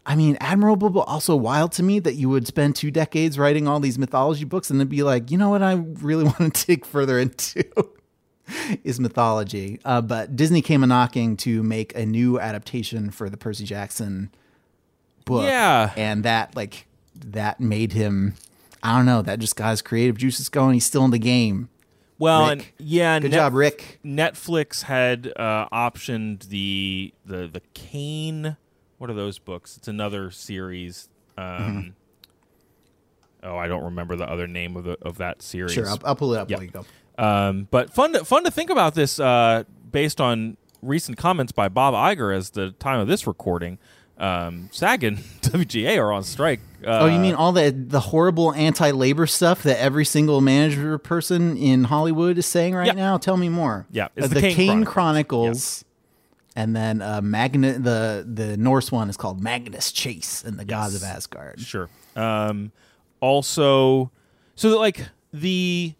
I 0.05 0.17
mean, 0.17 0.37
admirable, 0.41 0.91
but 0.91 1.01
also 1.09 1.35
wild 1.35 1.73
to 1.73 1.83
me 1.83 1.99
that 2.01 2.17
you 2.17 2.29
would 2.29 2.47
spend 2.47 2.77
two 2.77 2.91
decades 2.91 3.39
writing 3.39 3.67
all 3.67 3.81
these 3.81 3.99
mythology 3.99 4.45
books 4.45 4.69
and 4.71 4.79
then 4.79 4.87
be 4.89 5.03
like, 5.03 5.31
you 5.31 5.39
know 5.39 5.49
what, 5.49 5.63
I 5.63 5.73
really 5.73 6.25
want 6.25 6.55
to 6.55 6.67
dig 6.67 6.85
further 6.85 7.19
into 7.19 7.65
is 8.85 8.99
mythology. 9.01 9.81
Uh, 9.85 10.01
but 10.01 10.37
Disney 10.37 10.63
came 10.63 10.83
a 10.83 10.87
knocking 10.87 11.37
to 11.39 11.63
make 11.63 11.95
a 11.97 12.05
new 12.07 12.39
adaptation 12.41 13.11
for 13.11 13.29
the 13.31 13.37
Percy 13.37 13.65
Jackson 13.65 14.31
book. 15.25 15.45
Yeah. 15.45 15.93
And 15.97 16.25
that 16.25 16.55
like 16.57 16.87
that 17.15 17.61
made 17.61 17.93
him 17.93 18.35
I 18.83 18.97
don't 18.97 19.07
know, 19.07 19.23
that 19.23 19.41
just 19.41 19.57
got 19.57 19.71
his 19.71 19.83
creative 19.83 20.17
juices 20.17 20.49
going. 20.49 20.75
He's 20.75 20.87
still 20.87 21.05
in 21.05 21.11
the 21.11 21.19
game. 21.19 21.69
Well, 22.21 22.49
Rick. 22.51 22.75
and 22.79 22.89
yeah, 22.89 23.19
Good 23.21 23.31
Net- 23.33 23.39
job, 23.39 23.55
Rick. 23.55 23.99
Netflix 24.05 24.83
had 24.85 25.33
uh, 25.37 25.69
optioned 25.73 26.49
the 26.49 27.13
the 27.27 27.49
the 27.53 27.61
Kane. 27.75 28.57
What 28.99 29.11
are 29.11 29.15
those 29.15 29.39
books? 29.39 29.77
It's 29.77 29.87
another 29.89 30.31
series. 30.31 31.09
Um, 31.37 31.45
Mm-hmm. 31.45 31.89
Oh, 33.45 33.57
I 33.57 33.69
don't 33.69 33.85
remember 33.85 34.17
the 34.17 34.29
other 34.29 34.49
name 34.49 34.77
of 34.77 34.83
the 34.85 34.99
of 35.03 35.19
that 35.19 35.43
series. 35.43 35.73
Sure, 35.73 35.89
I'll, 35.89 36.01
I'll 36.05 36.17
pull 36.17 36.35
it 36.35 36.39
up 36.39 36.51
Yeah. 36.51 36.59
While 37.19 37.27
you 37.27 37.43
go. 37.45 37.49
Um, 37.59 37.69
but 37.71 37.93
fun 37.93 38.13
to, 38.15 38.25
fun 38.25 38.45
to 38.45 38.51
think 38.51 38.71
about 38.71 38.95
this 38.95 39.19
uh, 39.21 39.65
based 39.91 40.21
on 40.21 40.57
recent 40.83 41.19
comments 41.19 41.53
by 41.53 41.69
Bob 41.69 41.95
Iger 41.95 42.35
as 42.37 42.51
the 42.51 42.71
time 42.73 43.01
of 43.01 43.09
this 43.09 43.27
recording. 43.27 43.79
Um, 44.19 44.69
SAG 44.73 45.05
and 45.05 45.19
WGA 45.43 45.97
are 45.99 46.13
on 46.13 46.25
strike. 46.25 46.61
Uh, 46.85 47.01
oh, 47.03 47.07
you 47.07 47.19
mean 47.21 47.35
all 47.35 47.53
the 47.53 47.71
the 47.71 48.01
horrible 48.01 48.53
anti-labor 48.53 49.27
stuff 49.27 49.63
that 49.65 49.81
every 49.81 50.05
single 50.05 50.41
manager 50.41 50.99
person 50.99 51.57
in 51.57 51.85
Hollywood 51.85 52.39
is 52.39 52.47
saying 52.47 52.75
right 52.75 52.87
Yeah. 52.89 52.93
now? 52.95 53.17
Tell 53.19 53.37
me 53.37 53.49
more. 53.49 53.87
Yeah, 53.91 54.09
it's 54.17 54.27
Uh, 54.27 54.29
the 54.29 54.35
the 54.37 54.41
Kane 54.41 54.55
Kane, 54.57 54.85
Chronicles. 54.85 54.93
Chronicles. 54.93 55.85
And 56.57 56.75
then 56.75 57.01
uh, 57.03 57.21
Magna, 57.23 57.79
the 57.79 58.27
the 58.29 58.57
Norse 58.57 58.91
one 58.91 59.09
is 59.09 59.17
called 59.17 59.41
Magnus 59.41 59.93
Chase 59.93 60.43
and 60.45 60.59
the 60.59 60.65
Gods 60.65 60.97
of 60.97 61.05
Asgard. 61.05 61.61
Sure. 61.61 61.89
Um, 62.17 62.73
also, 63.21 64.11
so 64.57 64.71
that, 64.71 64.79
like 64.79 65.09
the 65.33 65.95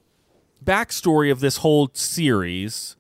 backstory 0.69 1.33
of 1.33 1.41
this 1.41 1.59
whole 1.59 1.89
series 1.95 2.97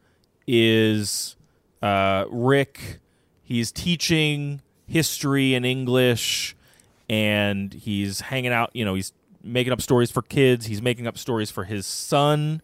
is 0.46 1.36
uh, 1.82 2.24
Rick. 2.30 2.98
He's 3.42 3.70
teaching 3.70 4.62
history 4.86 5.54
and 5.54 5.66
English, 5.66 6.56
and 7.10 7.72
he's 7.74 8.22
hanging 8.22 8.52
out. 8.52 8.70
You 8.74 8.84
know, 8.86 8.94
he's 8.94 9.12
making 9.42 9.72
up 9.72 9.82
stories 9.82 10.10
for 10.10 10.22
kids. 10.22 10.66
He's 10.66 10.80
making 10.80 11.06
up 11.06 11.18
stories 11.18 11.50
for 11.50 11.64
his 11.64 11.86
son, 11.86 12.62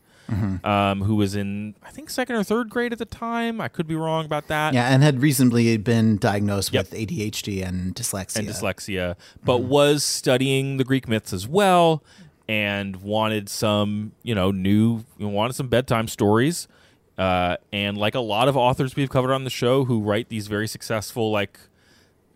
um, 0.65 1.03
who 1.03 1.17
was 1.17 1.35
in 1.37 1.75
I 1.83 1.91
think 1.91 2.09
second 2.09 2.37
or 2.37 2.43
third 2.45 2.71
grade 2.71 2.93
at 2.93 2.99
the 2.99 3.05
time. 3.05 3.61
I 3.61 3.69
could 3.69 3.87
be 3.87 3.95
wrong 3.95 4.25
about 4.25 4.49
that. 4.49 4.73
Yeah, 4.73 4.89
and 4.89 5.03
had 5.03 5.21
recently 5.21 5.77
been 5.77 6.17
diagnosed 6.17 6.73
Yep. 6.73 6.91
with 6.91 6.99
ADHD 6.99 7.63
and 7.67 7.95
dyslexia. 7.95 8.37
and 8.39 8.49
dyslexia, 8.49 9.17
but 9.45 9.59
was 9.63 10.03
studying 10.03 10.79
the 10.79 10.85
Greek 10.85 11.09
myths 11.09 11.33
as 11.35 11.47
well, 11.47 12.03
and 12.49 12.97
wanted 12.97 13.49
some, 13.49 14.13
you 14.23 14.35
know, 14.35 14.51
new, 14.51 15.05
wanted 15.19 15.55
some 15.55 15.69
bedtime 15.69 16.09
stories. 16.09 16.69
Uh, 17.17 17.57
and 17.73 17.97
like 17.97 18.15
a 18.15 18.21
lot 18.21 18.49
of 18.49 18.57
authors 18.57 18.97
we've 18.97 19.11
covered 19.11 19.33
on 19.33 19.45
the 19.45 19.51
show 19.51 19.85
who 19.85 20.01
write 20.01 20.29
these 20.29 20.47
very 20.49 20.67
successful, 20.67 21.31
like, 21.31 21.59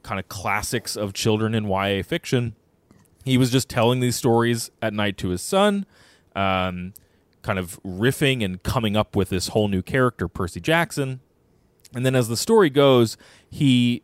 kind 0.03 0.19
of 0.19 0.29
classics 0.29 0.97
of 0.97 1.13
children 1.13 1.55
in 1.55 1.69
YA 1.69 2.03
fiction, 2.03 2.55
he 3.25 3.37
was 3.37 3.51
just 3.51 3.69
telling 3.69 4.01
these 4.01 4.17
stories 4.17 4.71
at 4.81 4.95
night 4.95 5.19
to 5.19 5.29
his 5.29 5.43
son, 5.43 5.85
um, 6.35 6.95
kind 7.43 7.59
of 7.59 7.79
riffing 7.83 8.45
and 8.45 8.63
coming 8.63 8.97
up 8.97 9.15
with 9.15 9.29
this 9.29 9.49
whole 9.49 9.69
new 9.69 9.83
character, 9.83 10.29
Percy 10.29 10.61
Jackson. 10.61 11.21
And 11.95 12.07
then 12.07 12.15
as 12.15 12.29
the 12.29 12.37
story 12.37 12.71
goes, 12.71 13.17
he 13.51 14.03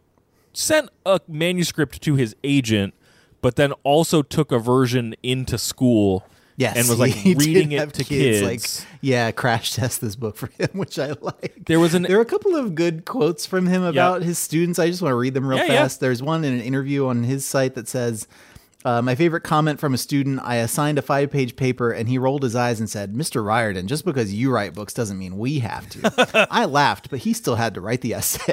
sent 0.53 0.91
a 1.07 1.21
manuscript 1.27 2.03
to 2.03 2.17
his 2.17 2.37
agent, 2.45 2.95
but 3.45 3.57
then 3.57 3.73
also 3.85 4.23
took 4.23 4.51
a 4.51 4.59
version 4.59 5.15
into 5.23 5.59
school 5.59 6.25
Yes, 6.57 6.77
and 6.77 6.89
was 6.89 6.99
like 7.07 7.15
reading 7.25 7.73
it 7.73 7.93
to 7.95 8.05
kids, 8.05 8.41
kids. 8.41 8.43
Like, 8.81 8.87
yeah, 9.01 9.31
crash 9.33 9.73
test 9.75 10.01
this 10.01 10.17
book 10.17 10.37
for 10.37 10.47
him, 10.59 10.69
which 10.73 10.99
I 10.99 11.13
like. 11.21 11.65
There 11.67 11.79
was 11.81 11.95
an- 11.95 12.03
there 12.05 12.17
were 12.17 12.23
a 12.23 12.27
couple 12.27 12.55
of 12.57 12.75
good 12.75 13.05
quotes 13.05 13.45
from 13.45 13.67
him 13.67 13.83
about 13.83 14.23
his 14.23 14.39
students. 14.39 14.79
I 14.79 14.89
just 14.89 15.03
want 15.03 15.11
to 15.13 15.17
read 15.17 15.35
them 15.35 15.47
real 15.47 15.59
Yeah, 15.59 15.65
yeah. 15.67 15.83
fast. 15.83 16.01
There's 16.01 16.23
one 16.23 16.43
in 16.45 16.55
an 16.55 16.61
interview 16.61 17.07
on 17.07 17.23
his 17.25 17.45
site 17.47 17.75
that 17.77 17.87
says. 17.89 18.27
Uh, 18.87 19.01
my 19.01 19.15
favorite 19.15 19.41
comment 19.41 19.81
from 19.81 19.95
a 19.95 19.97
student 19.97 20.39
I 20.45 20.57
assigned 20.57 20.99
a 20.99 21.03
five 21.03 21.31
page 21.31 21.57
paper 21.57 21.91
and 21.91 22.07
he 22.07 22.19
rolled 22.19 22.43
his 22.43 22.55
eyes 22.55 22.81
and 22.81 22.91
said, 22.91 23.15
Mr. 23.15 23.43
Riordan, 23.43 23.89
just 23.89 24.05
because 24.05 24.35
you 24.35 24.51
write 24.51 24.75
books 24.75 24.93
doesn't 24.93 25.19
mean 25.19 25.39
we 25.39 25.61
have 25.61 25.89
to. 25.89 26.47
I 26.51 26.67
laughed, 26.67 27.09
but 27.09 27.21
he 27.21 27.33
still 27.33 27.55
had 27.57 27.73
to 27.77 27.81
write 27.81 28.03
the 28.03 28.13
essay. 28.13 28.53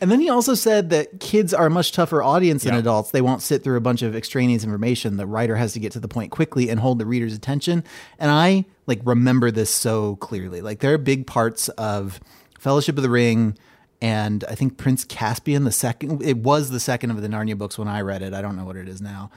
And 0.00 0.10
then 0.10 0.20
he 0.20 0.28
also 0.28 0.54
said 0.54 0.90
that 0.90 1.20
kids 1.20 1.52
are 1.54 1.66
a 1.66 1.70
much 1.70 1.92
tougher 1.92 2.22
audience 2.22 2.64
than 2.64 2.74
Yeah. 2.74 2.80
adults. 2.80 3.10
They 3.10 3.20
won't 3.22 3.42
sit 3.42 3.62
through 3.64 3.76
a 3.76 3.80
bunch 3.80 4.02
of 4.02 4.14
extraneous 4.16 4.64
information. 4.64 5.16
The 5.16 5.26
writer 5.26 5.56
has 5.56 5.72
to 5.74 5.80
get 5.80 5.92
to 5.92 6.00
the 6.00 6.08
point 6.08 6.30
quickly 6.30 6.68
and 6.70 6.80
hold 6.80 6.98
the 6.98 7.06
reader's 7.06 7.34
attention. 7.34 7.84
And 8.18 8.30
I 8.30 8.64
like 8.86 9.00
remember 9.04 9.50
this 9.50 9.70
so 9.70 10.16
clearly. 10.16 10.60
Like 10.60 10.80
there 10.80 10.92
are 10.94 10.98
big 10.98 11.26
parts 11.26 11.68
of 11.70 12.20
Fellowship 12.58 12.96
of 12.96 13.02
the 13.02 13.10
Ring 13.10 13.56
and 14.02 14.44
I 14.48 14.54
think 14.54 14.76
Prince 14.76 15.04
Caspian 15.04 15.64
the 15.64 15.72
second 15.72 16.22
it 16.22 16.38
was 16.38 16.70
the 16.70 16.80
second 16.80 17.10
of 17.10 17.20
the 17.22 17.28
Narnia 17.28 17.56
books 17.56 17.78
when 17.78 17.88
I 17.88 18.00
read 18.00 18.22
it. 18.22 18.34
I 18.34 18.42
don't 18.42 18.56
know 18.56 18.64
what 18.64 18.76
it 18.76 18.88
is 18.88 19.00
now. 19.00 19.30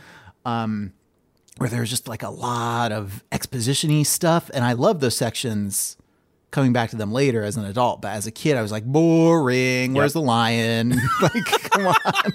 Um 0.46 0.94
where 1.58 1.70
there's 1.70 1.90
just 1.90 2.08
like 2.08 2.22
a 2.24 2.30
lot 2.30 2.92
of 2.92 3.24
exposition-y 3.32 4.04
stuff 4.04 4.50
and 4.54 4.64
I 4.64 4.74
love 4.74 5.00
those 5.00 5.18
sections 5.18 5.98
coming 6.52 6.74
back 6.74 6.90
to 6.92 6.96
them 6.96 7.12
later 7.12 7.44
as 7.44 7.58
an 7.58 7.66
adult, 7.66 8.02
but 8.02 8.10
as 8.10 8.28
a 8.28 8.32
kid, 8.32 8.58
I 8.58 8.62
was 8.62 8.72
like, 8.72 8.86
boring. 8.86 9.94
Where's 9.94 10.14
the 10.14 10.22
lion? 10.22 10.90
like, 11.22 11.46
come 11.46 11.88
on. 11.88 12.34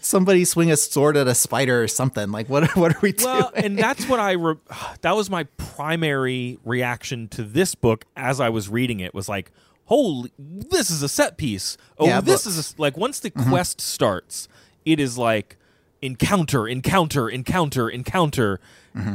Somebody 0.00 0.44
swing 0.44 0.70
a 0.70 0.76
sword 0.76 1.16
at 1.16 1.26
a 1.26 1.34
spider 1.34 1.82
or 1.82 1.88
something. 1.88 2.30
Like, 2.30 2.48
what? 2.48 2.74
What 2.76 2.94
are 2.94 3.00
we 3.00 3.12
doing? 3.12 3.30
Well, 3.30 3.50
doing? 3.50 3.64
and 3.64 3.78
that's 3.78 4.08
what 4.08 4.20
I 4.20 4.32
re- 4.32 4.56
that 5.00 5.16
was 5.16 5.30
my 5.30 5.44
primary 5.56 6.58
reaction 6.64 7.28
to 7.28 7.42
this 7.42 7.74
book 7.74 8.04
as 8.16 8.40
I 8.40 8.48
was 8.48 8.68
reading 8.68 9.00
it 9.00 9.14
was 9.14 9.28
like, 9.28 9.50
holy, 9.84 10.32
this 10.38 10.90
is 10.90 11.02
a 11.02 11.08
set 11.08 11.36
piece. 11.36 11.76
Oh, 11.98 12.06
Yeah, 12.06 12.20
this 12.20 12.44
books. 12.44 12.56
is 12.56 12.74
a, 12.78 12.80
like 12.80 12.96
once 12.96 13.20
the 13.20 13.30
mm-hmm. 13.30 13.50
quest 13.50 13.80
starts, 13.80 14.48
it 14.84 15.00
is 15.00 15.18
like 15.18 15.57
encounter, 16.02 16.66
encounter, 16.68 17.28
encounter, 17.28 17.88
encounter, 17.88 18.60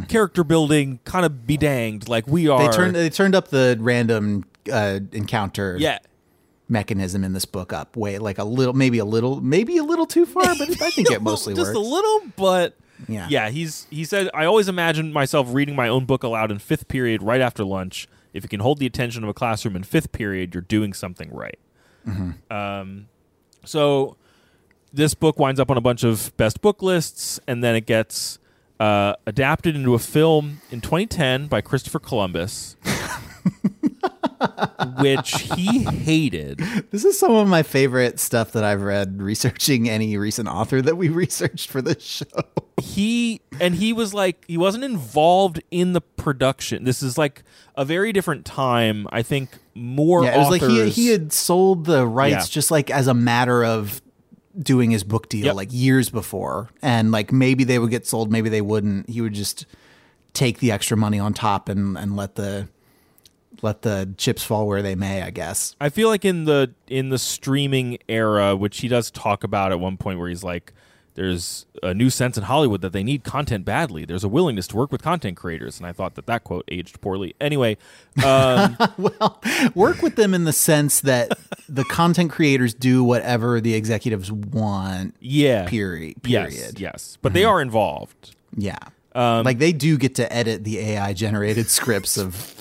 character 0.08 0.44
building, 0.44 1.00
kind 1.04 1.26
of 1.26 1.46
be 1.46 1.58
danged. 1.58 2.08
Like 2.08 2.28
we 2.28 2.48
are. 2.48 2.68
they 2.68 2.76
turned 2.76 2.96
they 2.96 3.10
turned 3.10 3.36
up 3.36 3.50
the 3.50 3.78
random 3.80 4.46
uh, 4.72 5.00
encounter 5.12 5.76
yeah. 5.80 6.00
mechanism 6.70 7.24
in 7.24 7.34
this 7.34 7.46
book 7.46 7.74
up 7.74 7.96
way 7.98 8.18
like 8.18 8.38
a 8.38 8.44
little, 8.44 8.74
maybe 8.74 9.00
a 9.00 9.06
little, 9.06 9.42
maybe 9.42 9.78
a 9.78 9.84
little 9.84 10.06
too 10.06 10.26
far, 10.26 10.56
but 10.58 10.70
I 10.82 10.90
think 10.90 11.12
it 11.12 11.22
mostly 11.22 11.54
just 11.54 11.74
works. 11.74 11.78
a 11.78 11.92
little, 11.92 12.22
but 12.36 12.76
Yeah. 13.08 13.28
Yeah, 13.30 13.50
he's 13.50 13.88
he 13.90 14.06
said 14.06 14.30
I 14.34 14.46
always 14.46 14.68
imagined 14.68 15.14
myself 15.14 15.48
reading 15.52 15.76
my 15.76 15.88
own 15.88 16.06
book 16.06 16.24
aloud 16.24 16.52
in 16.52 16.60
fifth 16.60 16.88
period 16.88 17.22
right 17.22 17.42
after 17.42 17.64
lunch. 17.64 18.08
If 18.34 18.44
you 18.44 18.50
can 18.50 18.62
hold 18.62 18.80
the 18.80 18.86
attention 18.88 19.24
of 19.24 19.30
a 19.30 19.34
classroom 19.34 19.76
in 19.76 19.84
fifth 19.84 20.12
period, 20.12 20.56
you're 20.56 20.62
doing 20.62 20.94
something 20.94 21.32
right. 21.32 21.60
Um, 22.52 23.08
so 23.64 24.18
this 24.94 25.14
book 25.16 25.40
winds 25.40 25.60
up 25.60 25.72
on 25.72 25.78
a 25.78 25.82
bunch 25.82 26.04
of 26.04 26.32
best 26.38 26.62
book 26.62 26.84
lists, 26.84 27.40
and 27.48 27.64
then 27.64 27.76
it 27.76 27.86
gets 27.88 28.38
uh, 28.80 29.16
adapted 29.26 29.76
into 29.76 29.94
a 29.96 30.00
film 30.00 30.62
in 30.72 30.82
2010 30.82 31.48
by 31.48 31.62
Christopher 31.62 32.00
Columbus, 32.00 32.76
which 35.00 35.32
he 35.56 35.84
hated. 35.84 36.60
This 36.92 37.06
is 37.06 37.18
some 37.18 37.32
of 37.32 37.48
my 37.48 37.64
favorite 37.64 38.20
stuff 38.20 38.52
that 38.52 38.64
I've 38.64 38.82
read 38.82 39.22
researching 39.22 39.90
any 39.90 40.18
recent 40.18 40.48
author 40.48 40.82
that 40.82 40.98
we 40.98 41.10
researched 41.10 41.70
for 41.70 41.82
this 41.82 42.04
show. 42.04 42.26
he 42.82 43.42
and 43.60 43.76
he 43.76 43.94
was 43.94 44.14
like 44.14 44.44
he 44.48 44.58
wasn't 44.58 44.84
involved 44.84 45.62
in 45.72 45.94
the 45.94 46.02
production. 46.02 46.84
This 46.84 47.02
is 47.02 47.18
like 47.18 47.44
a 47.76 47.86
very 47.86 48.12
different 48.14 48.46
time. 48.46 49.08
I 49.12 49.24
think 49.24 49.50
more 49.74 50.24
Yeah, 50.24 50.36
it 50.36 50.40
was 50.40 50.50
like 50.50 50.62
he, 50.62 50.90
he 50.90 51.08
had 51.08 51.34
sold 51.34 51.86
the 51.86 52.06
rights 52.06 52.50
Yeah. 52.50 52.54
just 52.54 52.70
like 52.70 52.92
as 52.92 53.08
a 53.08 53.14
matter 53.14 53.64
of 53.64 54.02
doing 54.60 54.92
his 54.92 55.04
book 55.04 55.30
deal 55.30 55.46
Yep. 55.48 55.56
like 55.56 55.70
years 55.72 56.10
before. 56.10 56.70
And 56.82 57.12
like 57.12 57.32
maybe 57.32 57.64
they 57.64 57.80
would 57.80 57.90
get 57.90 58.06
sold, 58.06 58.32
maybe 58.32 58.50
they 58.50 58.62
wouldn't. 58.62 59.10
He 59.10 59.22
would 59.22 59.34
just 59.34 59.66
take 60.34 60.60
the 60.60 60.72
extra 60.72 60.98
money 60.98 61.20
on 61.20 61.34
top 61.34 61.70
and, 61.70 61.98
and 61.98 62.16
let 62.16 62.36
the 62.36 62.68
let 63.62 63.84
the 63.84 64.14
chips 64.18 64.44
fall 64.44 64.68
where 64.68 64.82
they 64.82 64.96
may, 64.96 65.22
I 65.22 65.30
guess. 65.30 65.76
I 65.80 65.90
feel 65.90 66.10
like 66.10 66.26
in 66.26 66.44
the 66.46 66.74
in 66.88 67.10
the 67.10 67.18
streaming 67.20 67.98
era, 68.10 68.56
which 68.56 68.82
he 68.82 68.88
does 68.88 69.10
talk 69.12 69.44
about 69.44 69.72
at 69.72 69.80
one 69.80 69.96
point, 69.98 70.20
where 70.20 70.28
he's 70.30 70.44
like, 70.44 70.74
"There's 71.16 71.66
a 71.82 71.94
new 71.94 72.10
sense 72.10 72.38
in 72.38 72.44
Hollywood 72.46 72.82
that 72.82 72.94
they 72.94 73.04
need 73.04 73.24
content 73.24 73.66
badly. 73.66 74.06
There's 74.06 74.24
a 74.24 74.28
willingness 74.30 74.68
to 74.68 74.76
work 74.76 74.92
with 74.92 75.02
content 75.02 75.38
creators." 75.38 75.78
And 75.78 75.86
I 75.88 75.92
thought 75.92 76.16
that 76.16 76.26
that 76.28 76.44
quote 76.44 76.66
aged 76.70 77.02
poorly. 77.02 77.36
Anyway, 77.42 77.78
um, 78.26 78.78
Work 79.76 80.02
with 80.02 80.16
them 80.16 80.34
in 80.34 80.44
the 80.46 80.54
sense 80.54 81.02
that 81.02 81.38
the 81.70 81.84
content 81.86 82.32
creators 82.32 82.74
do 82.74 83.04
whatever 83.04 83.60
the 83.62 83.74
executives 83.74 84.32
want. 84.32 85.16
yeah, 85.20 85.68
Period. 85.68 86.16
yes, 86.26 86.54
Period. 86.56 86.80
yes, 86.80 87.18
but 87.22 87.34
they 87.34 87.44
are 87.46 87.62
involved. 87.62 88.36
Yeah. 88.56 88.78
Um, 89.16 89.44
like 89.46 89.60
they 89.60 89.74
do 89.74 89.98
get 89.98 90.16
to 90.16 90.32
edit 90.34 90.64
the 90.64 90.80
AI 90.80 91.14
generated 91.14 91.70
scripts 91.70 92.18
of 92.18 92.56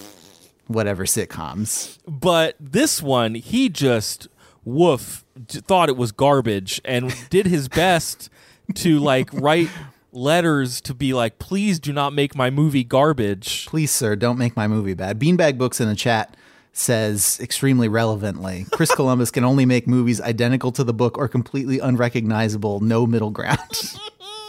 whatever 0.66 1.04
sitcoms. 1.04 1.98
But 2.06 2.56
this 2.60 3.02
one, 3.02 3.34
he 3.34 3.68
just 3.70 4.28
woof 4.64 5.24
thought 5.48 5.88
it 5.88 5.96
was 5.96 6.12
garbage 6.12 6.80
and 6.84 7.12
did 7.30 7.46
his 7.46 7.68
best 7.68 8.28
to 8.74 8.98
like 8.98 9.28
write 9.32 9.68
letters 10.12 10.80
to 10.82 10.94
be 10.94 11.12
like, 11.14 11.38
please 11.38 11.78
do 11.80 11.92
not 11.92 12.12
make 12.12 12.34
my 12.34 12.50
movie 12.50 12.84
garbage. 12.84 13.66
Please, 13.66 13.90
sir, 13.90 14.14
don't 14.16 14.38
make 14.38 14.56
my 14.56 14.68
movie 14.68 14.94
bad. 14.94 15.18
Beanbag 15.18 15.58
Books 15.58 15.80
in 15.80 15.88
the 15.88 15.94
chat 15.94 16.36
says 16.74 17.38
extremely 17.42 17.86
relevantly 17.86 18.64
Chris 18.72 18.90
Columbus 18.94 19.30
can 19.30 19.44
only 19.44 19.66
make 19.66 19.86
movies 19.86 20.20
identical 20.22 20.72
to 20.72 20.82
the 20.84 20.94
book 20.94 21.18
or 21.18 21.28
completely 21.28 21.78
unrecognizable, 21.78 22.80
no 22.80 23.06
middle 23.06 23.30
ground. 23.30 23.58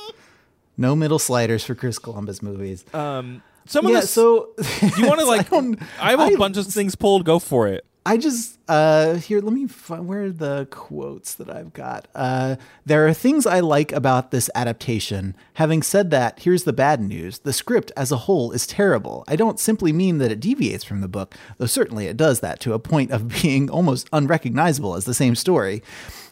no 0.77 0.96
middle 0.96 1.20
sliders 1.20 1.63
for 1.63 1.75
Chris 1.75 2.00
Columbus 2.00 2.41
movies. 2.41 2.86
Um, 2.93 3.43
some 3.65 3.86
of 3.86 3.91
yeah, 3.93 4.01
this, 4.01 4.10
so 4.12 4.50
you 4.98 5.08
want 5.08 5.20
to 5.20 5.25
I 5.25 5.29
like? 5.38 5.50
don't- 5.50 5.82
I, 6.00 6.12
have 6.12 6.20
a 6.20 6.24
I- 6.24 6.36
bunch 6.36 6.58
of 6.58 6.65
things 6.67 6.96
pulled. 6.96 7.25
Go 7.25 7.39
for 7.39 7.67
it. 7.67 7.86
I 8.05 8.17
just 8.17 8.60
uh 8.67 9.15
here 9.15 9.39
let 9.39 9.53
me 9.53 9.65
find 9.67 10.07
where 10.07 10.24
are 10.24 10.31
the 10.31 10.67
quotes 10.69 11.36
that 11.36 11.50
I've 11.50 11.74
got. 11.74 12.07
Uh 12.13 12.57
there 12.86 13.07
are 13.07 13.13
things 13.13 13.45
I 13.45 13.62
like 13.62 13.91
about 13.91 14.31
this 14.31 14.50
adaptation. 14.55 15.36
Having 15.53 15.83
said 15.83 16.10
that, 16.12 16.39
here's 16.39 16.65
the 16.65 16.74
bad 16.74 17.01
news. 17.01 17.39
The 17.39 17.53
script 17.53 17.91
as 17.95 18.12
a 18.12 18.17
whole 18.17 18.51
is 18.51 18.67
terrible. 18.67 19.24
I 19.27 19.36
don't 19.36 19.60
simply 19.60 19.93
mean 19.93 20.17
that 20.17 20.31
it 20.31 20.41
deviates 20.41 20.83
from 20.83 21.01
the 21.01 21.07
book, 21.07 21.36
though 21.58 21.65
certainly 21.65 22.08
it 22.08 22.17
does 22.17 22.41
that 22.41 22.60
to 22.62 22.73
a 22.73 22.80
point 22.80 23.12
of 23.12 23.28
being 23.41 23.69
almost 23.69 24.10
unrecognizable 24.12 24.95
as 24.95 25.06
the 25.06 25.13
same 25.13 25.36
story. 25.36 25.82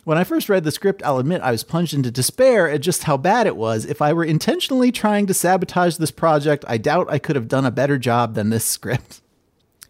When 0.04 0.17
I 0.17 0.24
first 0.24 0.50
read 0.50 0.63
the 0.63 0.72
script, 0.72 1.04
I'll 1.06 1.19
admit 1.19 1.41
I 1.41 1.52
was 1.52 1.63
plunged 1.63 1.93
into 1.93 2.10
despair 2.10 2.67
at 2.69 2.82
just 2.82 3.04
how 3.04 3.17
bad 3.17 3.46
it 3.46 3.56
was. 3.56 3.86
If 3.86 4.02
I 4.02 4.13
were 4.13 4.24
intentionally 4.24 4.91
trying 4.91 5.28
to 5.28 5.34
sabotage 5.34 5.98
this 5.98 6.10
project, 6.10 6.65
I 6.67 6.80
doubt 6.80 7.12
I 7.12 7.19
could 7.19 7.36
have 7.36 7.48
done 7.48 7.67
a 7.67 7.72
better 7.72 8.00
job 8.00 8.34
than 8.34 8.50
this 8.50 8.65
script. 8.65 9.22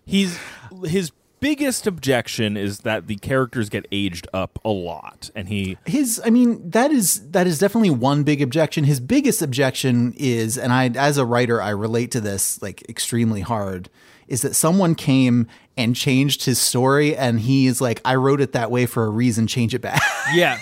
He's 0.05 0.37
his 0.83 1.11
biggest 1.41 1.85
objection 1.87 2.55
is 2.55 2.79
that 2.79 3.07
the 3.07 3.17
characters 3.17 3.67
get 3.67 3.85
aged 3.91 4.27
up 4.31 4.59
a 4.63 4.69
lot, 4.69 5.29
and 5.35 5.49
he 5.49 5.77
his 5.85 6.21
i 6.23 6.29
mean 6.29 6.69
that 6.69 6.91
is 6.91 7.29
that 7.31 7.47
is 7.47 7.59
definitely 7.59 7.89
one 7.89 8.23
big 8.23 8.41
objection 8.41 8.85
his 8.85 8.99
biggest 8.99 9.41
objection 9.41 10.13
is 10.15 10.57
and 10.57 10.71
i 10.71 10.87
as 10.89 11.17
a 11.17 11.25
writer 11.25 11.61
i 11.61 11.69
relate 11.69 12.11
to 12.11 12.21
this 12.21 12.61
like 12.61 12.87
extremely 12.87 13.41
hard 13.41 13.89
is 14.27 14.41
that 14.43 14.55
someone 14.55 14.95
came 14.95 15.47
and 15.75 15.95
changed 15.95 16.45
his 16.45 16.59
story 16.59 17.15
and 17.15 17.41
he 17.41 17.67
is 17.67 17.81
like 17.81 17.99
i 18.05 18.15
wrote 18.15 18.39
it 18.39 18.53
that 18.53 18.71
way 18.71 18.85
for 18.85 19.03
a 19.05 19.09
reason 19.09 19.47
change 19.47 19.73
it 19.73 19.81
back 19.81 20.01
Yeah. 20.33 20.59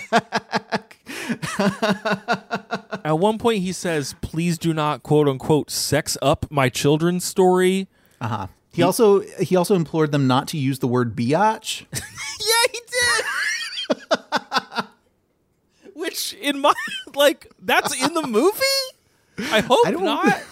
At 3.04 3.18
one 3.18 3.38
point, 3.38 3.62
he 3.62 3.72
says, 3.72 4.14
"Please 4.20 4.58
do 4.58 4.74
not 4.74 5.02
quote 5.04 5.28
unquote 5.28 5.70
sex 5.70 6.18
up 6.20 6.50
my 6.50 6.68
children's 6.68 7.24
story." 7.24 7.86
uh-huh 8.20 8.48
he 8.80 8.84
also 8.86 9.20
he 9.40 9.56
also 9.56 9.74
implored 9.74 10.10
them 10.12 10.26
not 10.26 10.48
to 10.48 10.58
use 10.58 10.78
the 10.78 10.86
word 10.88 11.14
biatch 11.16 11.84
Yeah, 11.92 12.72
he 12.72 12.80
did. 12.90 13.24
Which, 15.94 16.32
in 16.34 16.60
my 16.60 16.72
like, 17.14 17.52
that's 17.60 17.94
in 18.02 18.14
the 18.14 18.26
movie. 18.26 18.86
I 19.52 19.60
hope 19.60 19.86
i 19.86 19.90
don't 19.90 20.04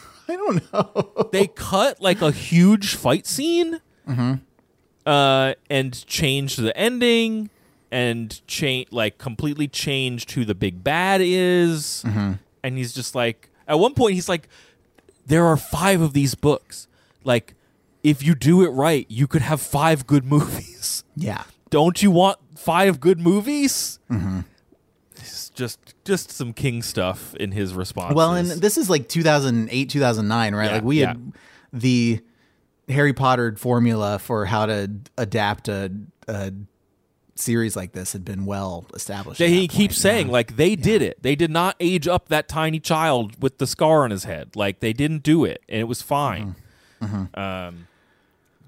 i 0.29 0.37
don't 0.37 0.73
know 0.73 1.29
They 1.33 1.47
cut 1.47 2.01
like 2.01 2.21
a 2.23 2.31
huge 2.31 2.95
fight 2.95 3.27
scene, 3.27 3.81
uh, 5.07 5.55
and 5.71 6.07
changed 6.07 6.61
the 6.61 6.77
ending, 6.77 7.51
and 7.91 8.47
change 8.47 8.88
like 8.93 9.19
completely 9.19 9.69
changed 9.69 10.33
who 10.33 10.45
the 10.45 10.55
big 10.55 10.83
bad 10.85 11.21
is. 11.23 12.03
And 12.62 12.77
he's 12.77 12.93
just 12.93 13.14
like, 13.14 13.49
at 13.67 13.79
one 13.79 13.95
point, 13.95 14.14
he's 14.14 14.29
like, 14.29 14.49
"There 15.27 15.45
are 15.47 15.57
five 15.57 16.01
of 16.01 16.12
these 16.12 16.35
books. 16.35 16.88
Like, 17.25 17.55
if 18.03 18.23
you 18.23 18.35
do 18.35 18.63
it 18.63 18.69
right, 18.69 19.07
you 19.09 19.27
could 19.27 19.43
have 19.43 19.61
five 19.61 20.07
good 20.07 20.25
movies." 20.25 21.05
yeah 21.17 21.45
don't 21.71 22.03
you 22.03 22.11
want 22.11 22.39
five 22.57 23.01
good 23.01 23.21
movies? 23.21 23.99
Mm-hmm. 24.11 24.41
It's 25.17 25.51
just 25.51 25.95
just 26.05 26.31
some 26.31 26.53
king 26.53 26.83
stuff 26.83 27.35
in 27.35 27.53
his 27.53 27.75
response. 27.75 28.15
Well, 28.15 28.35
and 28.35 28.49
this 28.49 28.79
is 28.79 28.89
like 28.89 29.09
2008, 29.09 29.91
2009, 29.91 30.55
right? 30.55 30.65
Yeah, 30.65 30.73
like 30.73 30.85
we 30.85 31.01
yeah. 31.01 31.07
had 31.09 31.33
the 31.73 32.21
Harry 32.89 33.13
Potter 33.13 33.55
formula 33.57 34.19
for 34.19 34.47
how 34.47 34.67
to 34.67 34.91
adapt 35.17 35.69
a, 35.69 35.93
a 36.29 36.53
series 37.35 37.77
like 37.77 37.93
this 37.93 38.13
had 38.13 38.25
been 38.25 38.47
well 38.47 38.87
established. 38.95 39.41
at 39.41 39.49
he 39.49 39.69
keeps 39.69 39.97
saying 39.97 40.27
yeah. 40.29 40.33
like 40.33 40.57
they 40.57 40.77
did 40.77 41.03
it. 41.03 41.23
They 41.23 41.35
did 41.35 41.51
not 41.51 41.77
age 41.81 42.07
up 42.07 42.29
that 42.29 42.49
tiny 42.49 42.81
child 42.81 43.43
with 43.43 43.59
the 43.59 43.67
scar 43.67 44.05
on 44.05 44.13
his 44.13 44.25
head. 44.25 44.55
Like 44.55 44.81
they 44.81 44.93
didn't 44.93 45.25
do 45.25 45.45
it, 45.45 45.63
and 45.69 45.81
it 45.81 45.89
was 45.89 46.01
fine. 46.01 46.55
Mm-hmm. 47.03 47.39
Um, 47.39 47.89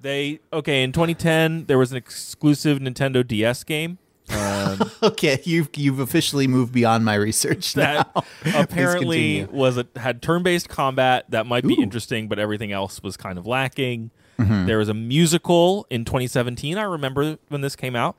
they 0.03 0.40
okay 0.53 0.83
in 0.83 0.93
2010 0.93 1.66
there 1.66 1.77
was 1.77 1.90
an 1.90 1.99
exclusive 1.99 2.79
Nintendo 2.79 3.27
DS 3.27 3.64
game. 3.64 3.99
Um, 4.31 4.90
okay, 5.03 5.40
you've 5.45 5.71
you've 5.77 5.99
officially 5.99 6.47
moved 6.47 6.73
beyond 6.73 7.05
my 7.05 7.14
research 7.14 7.77
now. 7.77 8.05
that 8.45 8.55
apparently 8.55 9.45
was 9.45 9.77
a, 9.77 9.87
had 9.97 10.23
turn-based 10.23 10.69
combat 10.69 11.27
that 11.31 11.47
might 11.47 11.66
be 11.66 11.75
Ooh. 11.75 11.83
interesting, 11.83 12.29
but 12.29 12.38
everything 12.38 12.73
else 12.73 13.03
was 13.03 13.16
kind 13.16 13.38
of 13.38 13.47
lacking. 13.47 14.11
Mm-hmm. 14.38 14.66
There 14.66 14.79
was 14.79 14.88
a 14.88 14.95
musical 14.95 15.87
in 15.90 16.05
2017. 16.05 16.79
I 16.79 16.83
remember 16.83 17.37
when 17.49 17.61
this 17.61 17.77
came 17.77 17.95
out. 17.95 18.16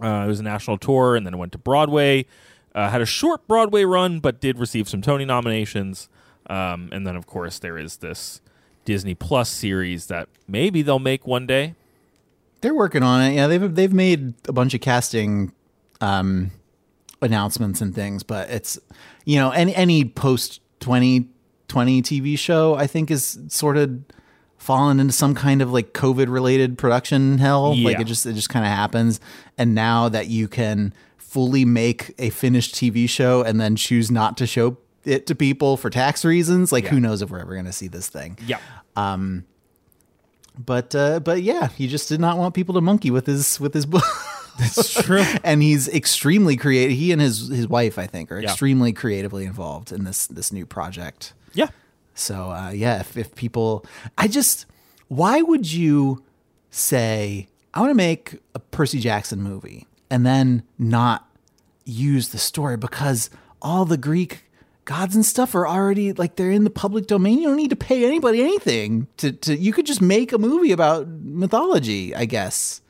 Uh, 0.00 0.24
it 0.24 0.28
was 0.28 0.40
a 0.40 0.44
national 0.44 0.78
tour, 0.78 1.16
and 1.16 1.26
then 1.26 1.34
it 1.34 1.36
went 1.36 1.52
to 1.52 1.58
Broadway. 1.58 2.26
Uh, 2.74 2.88
had 2.88 3.00
a 3.00 3.06
short 3.06 3.46
Broadway 3.48 3.84
run, 3.84 4.20
but 4.20 4.40
did 4.40 4.58
receive 4.58 4.88
some 4.88 5.02
Tony 5.02 5.24
nominations. 5.24 6.08
Um, 6.48 6.88
and 6.92 7.06
then, 7.06 7.16
of 7.16 7.26
course, 7.26 7.58
there 7.58 7.76
is 7.76 7.98
this 7.98 8.40
Disney 8.84 9.14
Plus 9.14 9.48
series 9.48 10.06
that 10.06 10.28
maybe 10.48 10.82
they'll 10.82 10.98
make 10.98 11.26
one 11.26 11.46
day. 11.46 11.74
They're 12.60 12.74
working 12.74 13.02
on 13.02 13.22
it. 13.22 13.34
Yeah, 13.34 13.46
they've 13.46 13.74
they've 13.74 13.92
made 13.92 14.34
a 14.48 14.52
bunch 14.52 14.74
of 14.74 14.80
casting 14.80 15.52
um, 16.00 16.50
announcements 17.22 17.80
and 17.80 17.94
things, 17.94 18.22
but 18.22 18.50
it's 18.50 18.78
you 19.24 19.36
know 19.36 19.50
any 19.50 19.74
any 19.74 20.04
post 20.04 20.60
2020 20.80 22.02
TV 22.02 22.38
show 22.38 22.74
I 22.74 22.86
think 22.86 23.10
is 23.10 23.38
sort 23.48 23.76
of 23.76 24.02
fallen 24.58 25.00
into 25.00 25.12
some 25.12 25.34
kind 25.34 25.62
of 25.62 25.72
like 25.72 25.94
COVID 25.94 26.28
related 26.30 26.76
production 26.76 27.38
hell. 27.38 27.74
Like 27.84 28.00
it 28.00 28.06
just 28.06 28.26
it 28.26 28.34
just 28.34 28.50
kind 28.50 28.64
of 28.64 28.70
happens. 28.70 29.20
And 29.56 29.74
now 29.74 30.08
that 30.10 30.28
you 30.28 30.48
can 30.48 30.92
fully 31.16 31.64
make 31.64 32.14
a 32.18 32.28
finished 32.30 32.74
TV 32.74 33.08
show 33.08 33.42
and 33.42 33.60
then 33.60 33.76
choose 33.76 34.10
not 34.10 34.36
to 34.36 34.46
show 34.46 34.76
it 35.04 35.26
to 35.28 35.34
people 35.34 35.76
for 35.76 35.90
tax 35.90 36.24
reasons, 36.24 36.72
like 36.72 36.84
Yeah. 36.84 36.90
who 36.90 37.00
knows 37.00 37.22
if 37.22 37.30
we're 37.30 37.40
ever 37.40 37.54
going 37.54 37.64
to 37.66 37.72
see 37.72 37.88
this 37.88 38.08
thing. 38.08 38.38
Yeah. 38.46 38.58
Um, 38.96 39.44
but 40.58 40.94
uh, 40.94 41.20
but 41.20 41.42
yeah, 41.42 41.68
he 41.68 41.86
just 41.88 42.08
did 42.08 42.20
not 42.20 42.36
want 42.36 42.54
people 42.54 42.74
to 42.74 42.80
monkey 42.80 43.10
with 43.10 43.26
his 43.26 43.58
with 43.60 43.72
his 43.74 43.86
book. 43.86 44.04
It's 44.58 45.02
true. 45.02 45.24
and 45.44 45.62
he's 45.62 45.88
extremely 45.88 46.56
creative. 46.56 46.96
He 46.96 47.12
and 47.12 47.20
his 47.20 47.48
his 47.48 47.66
wife, 47.68 47.98
I 47.98 48.06
think, 48.06 48.30
are 48.30 48.38
Yeah. 48.40 48.50
extremely 48.50 48.92
creatively 48.92 49.44
involved 49.46 49.90
in 49.92 50.04
this 50.04 50.26
this 50.26 50.52
new 50.52 50.66
project. 50.66 51.32
yeah. 51.54 51.68
So 52.14 52.50
uh, 52.50 52.70
yeah, 52.70 53.00
if, 53.00 53.16
if 53.16 53.34
people, 53.34 53.86
I 54.18 54.28
just, 54.28 54.66
why 55.08 55.40
would 55.40 55.72
you 55.72 56.22
say 56.70 57.48
I 57.72 57.80
want 57.80 57.90
to 57.90 57.94
make 57.94 58.38
a 58.54 58.58
Percy 58.58 58.98
Jackson 59.00 59.40
movie 59.40 59.86
and 60.10 60.26
then 60.26 60.64
not 60.78 61.26
use 61.86 62.28
the 62.30 62.38
story 62.38 62.76
because 62.76 63.30
all 63.62 63.86
the 63.86 63.96
Greek 63.96 64.44
gods 64.84 65.14
and 65.14 65.24
stuff 65.24 65.54
are 65.54 65.66
already 65.68 66.12
like 66.12 66.36
they're 66.36 66.50
in 66.50 66.64
the 66.64 66.70
public 66.70 67.06
domain. 67.06 67.38
You 67.38 67.48
don't 67.48 67.56
need 67.56 67.70
to 67.70 67.76
pay 67.76 68.04
anybody 68.04 68.42
anything 68.42 69.06
to 69.18 69.32
to. 69.32 69.56
You 69.56 69.72
could 69.72 69.86
just 69.86 70.00
make 70.02 70.32
a 70.32 70.38
movie 70.38 70.72
about 70.72 71.06
mythology, 71.08 72.14
I 72.14 72.24
guess. 72.24 72.80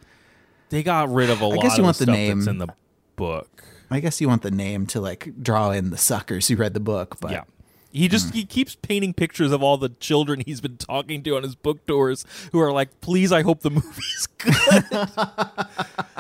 They 0.70 0.82
got 0.82 1.08
rid 1.12 1.30
of 1.30 1.40
a 1.40 1.46
lot 1.46 1.62
guess 1.62 1.76
you 1.76 1.82
of 1.82 1.86
want 1.86 1.96
the 1.98 2.04
stuff 2.04 2.14
name. 2.16 2.38
that's 2.38 2.48
in 2.48 2.58
the 2.58 2.68
book. 3.16 3.64
I 3.90 3.98
guess 4.00 4.20
you 4.20 4.28
want 4.28 4.42
the 4.42 4.52
name 4.52 4.86
to 4.88 5.00
like 5.00 5.32
draw 5.42 5.70
in 5.72 5.90
the 5.90 5.98
suckers 5.98 6.46
who 6.48 6.56
read 6.56 6.74
the 6.74 6.80
book, 6.80 7.16
but 7.20 7.32
Yeah. 7.32 7.42
He 7.92 8.06
just 8.06 8.28
Hmm. 8.28 8.34
he 8.36 8.44
keeps 8.44 8.76
painting 8.76 9.12
pictures 9.12 9.50
of 9.50 9.64
all 9.64 9.76
the 9.76 9.88
children 9.88 10.42
he's 10.46 10.60
been 10.60 10.76
talking 10.76 11.24
to 11.24 11.36
on 11.36 11.42
his 11.42 11.56
book 11.56 11.84
tours 11.86 12.24
who 12.52 12.60
are 12.60 12.70
like, 12.72 13.00
"Please, 13.00 13.32
I 13.32 13.42
hope 13.42 13.62
the 13.62 13.70
movie's 13.80 14.28
good." 14.38 14.84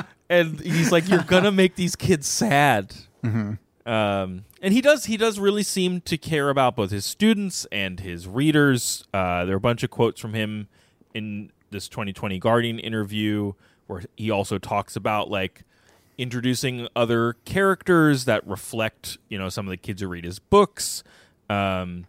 and 0.28 0.58
he's 0.60 0.90
like, 0.90 1.08
"You're 1.08 1.22
gonna 1.22 1.52
make 1.52 1.76
these 1.76 1.94
kids 1.96 2.26
sad." 2.26 2.92
Mm-hmm. 3.24 3.52
Um, 3.86 4.44
and 4.60 4.74
he 4.74 4.80
does 4.80 5.06
he 5.06 5.16
does 5.16 5.38
really 5.38 5.62
seem 5.62 6.00
to 6.02 6.18
care 6.18 6.50
about 6.50 6.76
both 6.76 6.90
his 6.90 7.04
students 7.04 7.66
and 7.72 8.00
his 8.00 8.28
readers. 8.28 9.06
Uh, 9.14 9.44
there 9.44 9.54
are 9.54 9.58
a 9.58 9.60
bunch 9.60 9.82
of 9.82 9.90
quotes 9.90 10.20
from 10.20 10.34
him 10.34 10.68
in 11.14 11.50
this 11.70 11.88
2020 11.88 12.38
Guardian 12.38 12.78
interview 12.78 13.54
where 13.86 14.02
he 14.16 14.30
also 14.30 14.58
talks 14.58 14.96
about 14.96 15.30
like 15.30 15.64
introducing 16.18 16.86
other 16.94 17.34
characters 17.44 18.26
that 18.26 18.46
reflect, 18.46 19.16
you 19.28 19.38
know, 19.38 19.48
some 19.48 19.66
of 19.66 19.70
the 19.70 19.76
kids 19.76 20.02
who 20.02 20.08
read 20.08 20.24
his 20.24 20.38
books. 20.38 21.02
Um, 21.48 22.06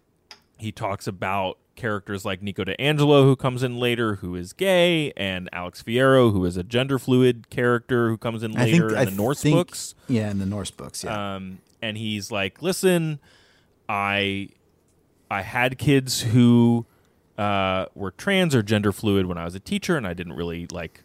he 0.58 0.72
talks 0.72 1.08
about 1.08 1.58
characters 1.76 2.26
like 2.26 2.42
Nico 2.42 2.64
di 2.64 2.76
Angelo, 2.80 3.24
who 3.24 3.36
comes 3.36 3.64
in 3.64 3.78
later, 3.78 4.16
who 4.16 4.36
is 4.36 4.54
gay, 4.54 5.12
and 5.18 5.50
Alex 5.54 5.82
Fierro, 5.84 6.32
who 6.32 6.44
is 6.46 6.58
a 6.58 6.64
gender 6.64 7.00
fluid 7.00 7.50
character 7.50 8.10
who 8.10 8.18
comes 8.18 8.44
in 8.44 8.52
later 8.52 8.90
think 8.90 8.92
in 8.92 8.98
I 8.98 9.06
the 9.06 9.12
Norse 9.12 9.42
think- 9.42 9.56
books. 9.56 9.96
Yeah, 10.08 10.30
in 10.32 10.40
the 10.40 10.46
Norse 10.46 10.72
books. 10.72 11.04
Yeah, 11.04 11.36
Um, 11.36 11.60
and 11.82 11.98
he's 11.98 12.32
like, 12.32 12.62
"Listen, 12.62 13.20
I 13.90 14.50
I 15.30 15.42
had 15.42 15.78
kids 15.78 16.22
who 16.22 16.86
uh, 17.38 17.86
were 17.96 18.12
trans 18.12 18.54
or 18.54 18.62
gender 18.62 18.92
fluid 18.92 19.26
when 19.26 19.38
I 19.38 19.46
was 19.46 19.56
a 19.56 19.60
teacher, 19.60 19.98
and 19.98 20.06
I 20.06 20.14
didn't 20.14 20.34
really 20.34 20.68
like. 20.72 21.04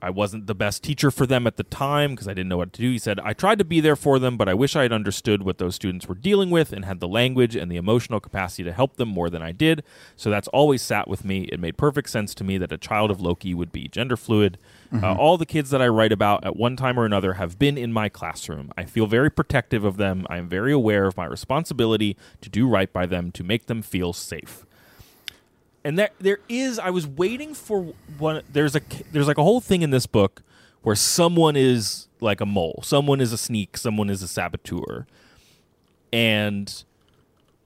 I 0.00 0.10
wasn't 0.10 0.46
the 0.46 0.54
best 0.54 0.82
teacher 0.84 1.10
for 1.10 1.26
them 1.26 1.46
at 1.46 1.56
the 1.56 1.64
time 1.64 2.10
because 2.10 2.28
I 2.28 2.34
didn't 2.34 2.48
know 2.48 2.56
what 2.56 2.72
to 2.74 2.80
do. 2.80 2.90
He 2.90 2.98
said, 2.98 3.18
I 3.20 3.32
tried 3.32 3.58
to 3.58 3.64
be 3.64 3.80
there 3.80 3.96
for 3.96 4.18
them, 4.18 4.36
but 4.36 4.48
I 4.48 4.54
wish 4.54 4.76
I 4.76 4.82
had 4.82 4.92
understood 4.92 5.42
what 5.42 5.58
those 5.58 5.74
students 5.74 6.06
were 6.06 6.14
dealing 6.14 6.50
with 6.50 6.72
and 6.72 6.84
had 6.84 7.00
the 7.00 7.08
language 7.08 7.56
and 7.56 7.70
the 7.70 7.76
emotional 7.76 8.20
capacity 8.20 8.62
to 8.64 8.72
help 8.72 8.96
them 8.96 9.08
more 9.08 9.28
than 9.28 9.42
I 9.42 9.52
did. 9.52 9.82
So 10.14 10.30
that's 10.30 10.48
always 10.48 10.82
sat 10.82 11.08
with 11.08 11.24
me. 11.24 11.48
It 11.52 11.58
made 11.58 11.76
perfect 11.76 12.10
sense 12.10 12.34
to 12.36 12.44
me 12.44 12.58
that 12.58 12.70
a 12.72 12.78
child 12.78 13.10
of 13.10 13.20
Loki 13.20 13.54
would 13.54 13.72
be 13.72 13.88
gender 13.88 14.16
fluid. 14.16 14.58
Uh, 14.90 15.14
all 15.14 15.36
the 15.36 15.44
kids 15.44 15.70
that 15.70 15.82
I 15.82 15.88
write 15.88 16.12
about 16.12 16.44
at 16.44 16.56
one 16.56 16.76
time 16.76 16.98
or 16.98 17.04
another 17.04 17.34
have 17.34 17.58
been 17.58 17.76
in 17.76 17.92
my 17.92 18.08
classroom. 18.08 18.72
I 18.76 18.84
feel 18.84 19.06
very 19.06 19.30
protective 19.30 19.84
of 19.84 19.96
them. 19.96 20.26
I 20.30 20.38
am 20.38 20.48
very 20.48 20.72
aware 20.72 21.06
of 21.06 21.16
my 21.16 21.26
responsibility 21.26 22.16
to 22.40 22.48
do 22.48 22.66
right 22.66 22.90
by 22.90 23.04
them, 23.04 23.30
to 23.32 23.44
make 23.44 23.66
them 23.66 23.82
feel 23.82 24.12
safe 24.12 24.64
and 25.88 25.98
there 25.98 26.10
there 26.20 26.40
is 26.50 26.78
I 26.78 26.90
was 26.90 27.06
waiting 27.06 27.54
for 27.54 27.94
one 28.18 28.42
there's 28.52 28.76
a 28.76 28.82
there's 29.10 29.26
like 29.26 29.38
a 29.38 29.42
whole 29.42 29.62
thing 29.62 29.80
in 29.80 29.88
this 29.88 30.06
book 30.06 30.42
where 30.82 30.94
someone 30.94 31.56
is 31.56 32.08
like 32.20 32.42
a 32.42 32.46
mole. 32.46 32.80
Someone 32.84 33.22
is 33.22 33.32
a 33.32 33.38
sneak. 33.38 33.78
Someone 33.78 34.10
is 34.10 34.22
a 34.22 34.28
saboteur. 34.28 35.06
And 36.12 36.84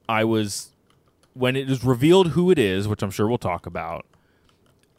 I 0.08 0.22
was 0.22 0.70
when 1.34 1.56
it 1.56 1.68
is 1.68 1.82
revealed 1.82 2.28
who 2.28 2.52
it 2.52 2.60
is 2.60 2.86
which 2.86 3.02
I'm 3.02 3.10
sure 3.10 3.26
we'll 3.26 3.38
talk 3.38 3.66
about 3.66 4.06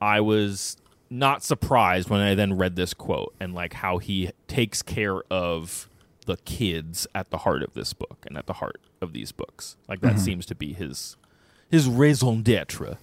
I 0.01 0.19
was 0.19 0.75
not 1.09 1.43
surprised 1.43 2.09
when 2.09 2.19
I 2.19 2.36
then 2.36 2.57
read 2.57 2.75
this 2.75 2.93
quote 2.93 3.33
and 3.39 3.55
like 3.55 3.75
how 3.75 3.99
he 3.99 4.31
takes 4.49 4.81
care 4.81 5.23
of 5.31 5.88
the 6.25 6.36
kids 6.43 7.07
at 7.15 7.29
the 7.29 7.39
heart 7.39 7.63
of 7.63 7.73
this 7.73 7.93
book 7.93 8.25
and 8.27 8.38
at 8.38 8.47
the 8.47 8.53
heart 8.53 8.81
of 8.99 9.13
these 9.13 9.31
books. 9.31 9.77
Like 9.88 10.01
that 10.01 10.15
mm-hmm. 10.15 10.19
seems 10.19 10.45
to 10.47 10.55
be 10.55 10.73
his 10.73 11.15
his 11.73 11.88
raison 11.88 12.43
d'être, 12.43 12.97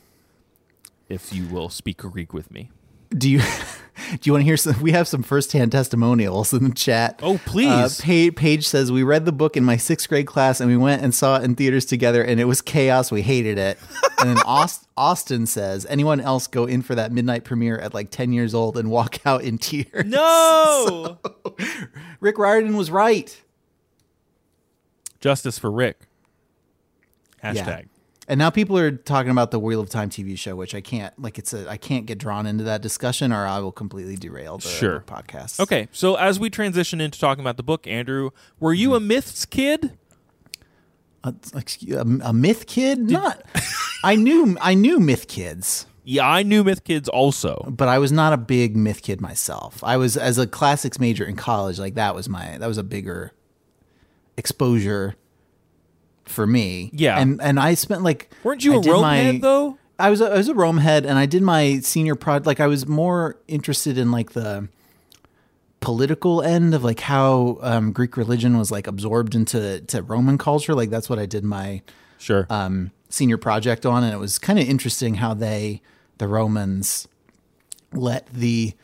if 1.11 1.33
you 1.33 1.46
will 1.49 1.68
speak 1.68 1.99
Greek 1.99 2.33
with 2.33 2.51
me. 2.51 2.70
do 3.11 3.29
you 3.29 3.38
do 4.11 4.18
you 4.23 4.33
want 4.33 4.40
to 4.42 4.44
hear 4.46 4.57
some? 4.57 4.81
We 4.81 4.92
have 4.92 5.07
some 5.09 5.23
firsthand 5.23 5.73
testimonials 5.73 6.53
in 6.55 6.64
the 6.64 6.75
chat. 6.75 7.18
Oh, 7.23 7.38
please. 7.44 8.01
Uh, 8.01 8.03
Paige, 8.05 8.35
Paige 8.37 8.66
says 8.66 8.90
we 8.90 9.03
read 9.03 9.25
the 9.27 9.33
book 9.33 9.57
in 9.57 9.64
my 9.64 9.77
sixth 9.77 10.09
grade 10.09 10.27
class, 10.27 10.61
and 10.61 10.70
we 10.70 10.77
went 10.77 11.03
and 11.03 11.14
saw 11.14 11.37
it 11.38 11.44
in 11.44 11.55
theaters 11.57 11.85
together, 11.85 12.23
and 12.23 12.40
it 12.40 12.44
was 12.46 12.62
chaos. 12.62 13.11
We 13.11 13.23
hated 13.23 13.59
it. 13.59 13.79
and 14.18 14.31
then 14.31 14.38
Aust- 14.46 14.87
Austin 14.96 15.44
says, 15.46 15.85
anyone 15.90 16.20
else 16.20 16.46
go 16.46 16.64
in 16.64 16.83
for 16.83 16.94
that 16.94 17.12
midnight 17.12 17.44
premiere 17.44 17.79
at 17.79 17.92
like 17.92 18.11
ten 18.11 18.33
years 18.33 18.55
old 18.55 18.79
and 18.79 18.90
walk 18.90 19.18
out 19.27 19.42
in 19.42 19.59
tears? 19.59 20.07
No! 20.07 21.18
Rick 22.20 22.38
Riordan 22.38 22.77
was 22.77 22.90
right. 22.90 23.38
Justice 25.20 25.59
for 25.59 25.70
Rick. 25.70 25.99
Hashtag. 27.44 27.87
And 28.31 28.38
now 28.38 28.49
people 28.49 28.79
are 28.79 28.93
talking 28.93 29.33
about 29.33 29.51
the 29.51 29.59
Wheel 29.59 29.81
of 29.81 29.90
Time 29.90 30.09
TV 30.09 30.38
show, 30.38 30.55
which 30.55 30.73
I 30.73 30.81
can't 30.81 31.12
like. 31.21 31.37
It's 31.37 31.53
a 31.53 31.69
I 31.69 31.77
can't 31.77 32.07
get 32.07 32.19
drawn 32.19 32.47
into 32.47 32.62
that 32.62 32.81
discussion, 32.81 33.33
or 33.33 33.45
I 33.45 33.59
will 33.59 33.73
completely 33.73 34.14
derail 34.14 34.59
the, 34.59 34.69
Sure. 34.69 35.01
podcast. 35.05 35.59
Okay, 35.59 35.88
so 35.90 36.14
as 36.14 36.38
we 36.38 36.49
transition 36.49 37.01
into 37.01 37.19
talking 37.19 37.43
about 37.43 37.57
the 37.57 37.64
book, 37.64 37.88
Andrew, 37.88 38.31
were 38.61 38.73
you 38.73 38.95
a 38.95 39.01
myths 39.01 39.45
kid? 39.45 39.99
Uh, 41.25 41.33
excuse- 41.57 41.97
a, 41.97 42.03
a 42.29 42.33
myth 42.33 42.66
kid? 42.69 43.01
Not. 43.11 43.43
I 44.05 44.14
knew 44.14 44.57
I 44.61 44.75
knew 44.75 45.01
myth 45.01 45.27
kids, 45.27 45.87
Yeah, 46.05 46.29
I 46.29 46.45
knew 46.45 46.62
myth 46.62 46.85
kids 46.85 47.09
also. 47.09 47.66
but 47.69 47.88
I 47.88 47.99
was 47.99 48.12
not 48.12 48.33
a 48.33 48.37
big 48.38 48.77
myth 48.77 49.03
kid 49.03 49.21
myself. 49.21 49.83
I 49.83 49.97
was 49.97 50.16
as 50.16 50.38
a 50.38 50.47
classics 50.47 51.01
major 51.01 51.25
in 51.25 51.35
college. 51.35 51.81
Like 51.81 51.95
that 51.97 52.14
was 52.14 52.29
my 52.29 52.59
that 52.59 52.69
was 52.69 52.79
a 52.79 52.85
bigger 52.85 53.33
exposure 54.37 55.16
for 56.31 56.47
me. 56.47 56.90
Yeah. 56.95 57.19
and 57.21 57.40
and 57.43 57.59
I 57.61 57.75
spent 57.75 58.03
like 58.03 58.31
Weren't 58.45 58.64
you 58.64 58.75
I 58.75 58.77
a 58.77 58.81
Rome 58.81 59.03
my- 59.03 59.16
head 59.16 59.43
though? 59.43 59.77
I 59.99 60.09
was 60.09 60.23
a, 60.23 60.31
I 60.31 60.37
was 60.38 60.49
a 60.49 60.55
Rome 60.55 60.79
head, 60.79 61.05
and 61.05 61.19
I 61.19 61.27
did 61.27 61.43
my 61.43 61.81
senior 61.81 62.14
project. 62.14 62.47
Like 62.47 62.59
I 62.59 62.66
was 62.66 62.87
more 62.87 63.37
interested 63.49 63.99
in 63.99 64.11
like 64.11 64.33
the 64.33 64.69
political 65.81 66.43
end 66.43 66.75
of 66.75 66.85
like 66.85 67.01
how 67.01 67.59
um, 67.62 67.93
Greek 67.93 68.16
religion 68.16 68.59
was 68.59 68.71
like 68.71 68.87
absorbed 68.87 69.35
into 69.35 69.81
to 69.83 70.03
Roman 70.03 70.38
culture. 70.38 70.75
Like 70.75 70.90
that's 70.90 71.09
what 71.09 71.19
I 71.19 71.27
did 71.27 71.45
my 71.45 71.83
Sure. 72.19 72.47
um, 72.51 72.90
senior 73.09 73.38
project 73.38 73.87
on, 73.87 74.05
and 74.05 74.12
it 74.12 74.19
was 74.19 74.38
kind 74.38 74.59
of 74.59 74.66
interesting 74.69 75.14
how 75.14 75.33
they, 75.35 75.81
the 76.19 76.29
Romans, 76.29 77.09
let 77.93 78.27
the 78.29 78.75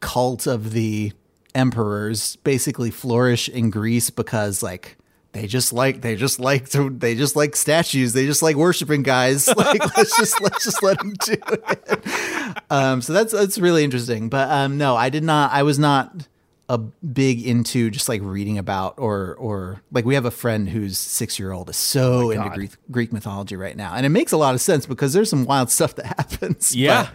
cult 0.00 0.46
of 0.46 0.72
the 0.72 1.12
emperors 1.54 2.36
basically 2.36 2.90
flourish 2.90 3.48
in 3.48 3.70
Greece 3.70 4.08
because 4.10 4.62
like 4.62 4.96
they 5.32 5.46
just 5.46 5.72
like 5.72 6.00
they 6.00 6.16
just 6.16 6.40
like 6.40 6.68
to 6.70 6.90
they 6.90 7.14
just 7.14 7.36
like 7.36 7.54
statues. 7.54 8.12
They 8.12 8.26
just 8.26 8.42
like 8.42 8.56
worshiping 8.56 9.02
guys. 9.02 9.48
Like 9.56 9.96
let's 9.96 10.16
just 10.16 10.40
let's 10.40 10.64
just 10.64 10.82
let 10.82 10.98
them 10.98 11.12
do 11.24 11.36
it. 11.48 12.62
Um 12.70 13.02
so 13.02 13.12
that's 13.12 13.32
that's 13.32 13.58
really 13.58 13.84
interesting. 13.84 14.28
But 14.28 14.50
um 14.50 14.78
no 14.78 14.96
i 14.96 15.10
did 15.10 15.22
not 15.22 15.52
i 15.52 15.62
was 15.62 15.78
not 15.78 16.26
a 16.70 16.78
big 16.78 17.44
into 17.44 17.90
just 17.90 18.08
like 18.08 18.20
reading 18.22 18.56
about 18.56 18.94
or 18.96 19.34
or 19.40 19.82
like 19.90 20.04
we 20.04 20.14
have 20.14 20.24
a 20.24 20.30
friend 20.30 20.68
who's 20.68 20.96
six 20.98 21.36
year 21.36 21.50
old 21.50 21.68
is 21.68 21.76
so 21.76 22.30
into 22.30 22.48
Greek 22.50 22.70
Greek 22.92 23.12
mythology 23.12 23.56
right 23.56 23.76
now, 23.76 23.92
and 23.94 24.06
it 24.06 24.10
makes 24.10 24.30
a 24.30 24.36
lot 24.36 24.54
of 24.54 24.60
sense 24.60 24.86
because 24.86 25.12
there's 25.12 25.28
some 25.28 25.44
wild 25.44 25.68
stuff 25.68 25.96
that 25.96 26.06
happens. 26.18 26.74
Yeah. 26.74 27.10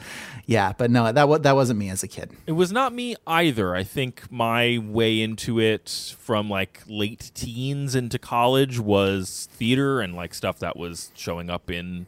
Yeah, 0.47 0.73
but 0.77 0.91
no, 0.91 1.11
that 1.11 1.27
wa- 1.27 1.39
that 1.39 1.55
wasn't 1.55 1.79
me 1.79 1.89
as 1.89 2.03
a 2.03 2.07
kid. 2.07 2.29
It 2.45 2.51
was 2.51 2.71
not 2.71 2.93
me 2.93 3.15
either. 3.25 3.75
I 3.75 3.83
think 3.83 4.31
my 4.31 4.77
way 4.83 5.21
into 5.21 5.59
it 5.59 6.13
from 6.19 6.49
like 6.51 6.83
late 6.87 7.31
teens 7.33 7.95
into 7.95 8.19
college 8.19 8.79
was 8.79 9.47
theater 9.53 10.01
and 10.01 10.13
like 10.13 10.33
stuff 10.35 10.59
that 10.59 10.77
was 10.77 11.11
showing 11.15 11.49
up 11.49 11.71
in 11.71 12.05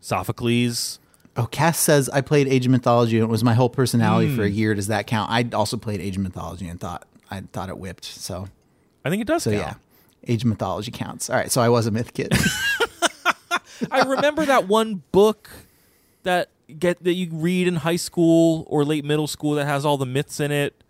Sophocles. 0.00 0.98
Oh, 1.36 1.46
Cass 1.46 1.78
says 1.78 2.08
I 2.08 2.22
played 2.22 2.48
Age 2.48 2.66
of 2.66 2.72
Mythology 2.72 3.18
and 3.18 3.24
it 3.24 3.30
was 3.30 3.44
my 3.44 3.54
whole 3.54 3.68
personality 3.68 4.34
for 4.34 4.42
a 4.42 4.48
Hmm. 4.48 4.54
year. 4.54 4.74
Does 4.74 4.86
that 4.88 5.06
count? 5.06 5.30
I 5.30 5.46
also 5.54 5.76
played 5.76 6.00
Age 6.00 6.16
of 6.16 6.22
Mythology 6.22 6.66
and 6.68 6.80
thought 6.80 7.06
I 7.30 7.42
thought 7.52 7.68
it 7.68 7.78
whipped. 7.78 8.04
So 8.06 8.48
I 9.04 9.10
think 9.10 9.20
it 9.22 9.28
does 9.28 9.42
so 9.44 9.50
count. 9.52 9.62
yeah, 9.62 9.74
Age 10.32 10.42
of 10.42 10.48
Mythology 10.48 10.90
counts. 10.90 11.28
All 11.30 11.36
right, 11.36 11.52
so 11.52 11.60
I 11.60 11.68
was 11.68 11.86
a 11.86 11.90
myth 11.90 12.14
kid. 12.14 12.32
I 13.90 14.00
remember 14.02 14.44
that 14.46 14.66
one 14.66 15.02
book 15.12 15.50
that 16.22 16.48
get 16.78 17.02
that 17.04 17.14
you 17.14 17.28
read 17.32 17.68
in 17.68 17.76
high 17.76 17.96
school 17.96 18.64
or 18.68 18.84
late 18.84 19.04
middle 19.04 19.26
school 19.26 19.54
that 19.54 19.66
has 19.66 19.84
all 19.84 19.96
the 19.96 20.06
myths 20.06 20.40
in 20.40 20.50
it. 20.50 20.82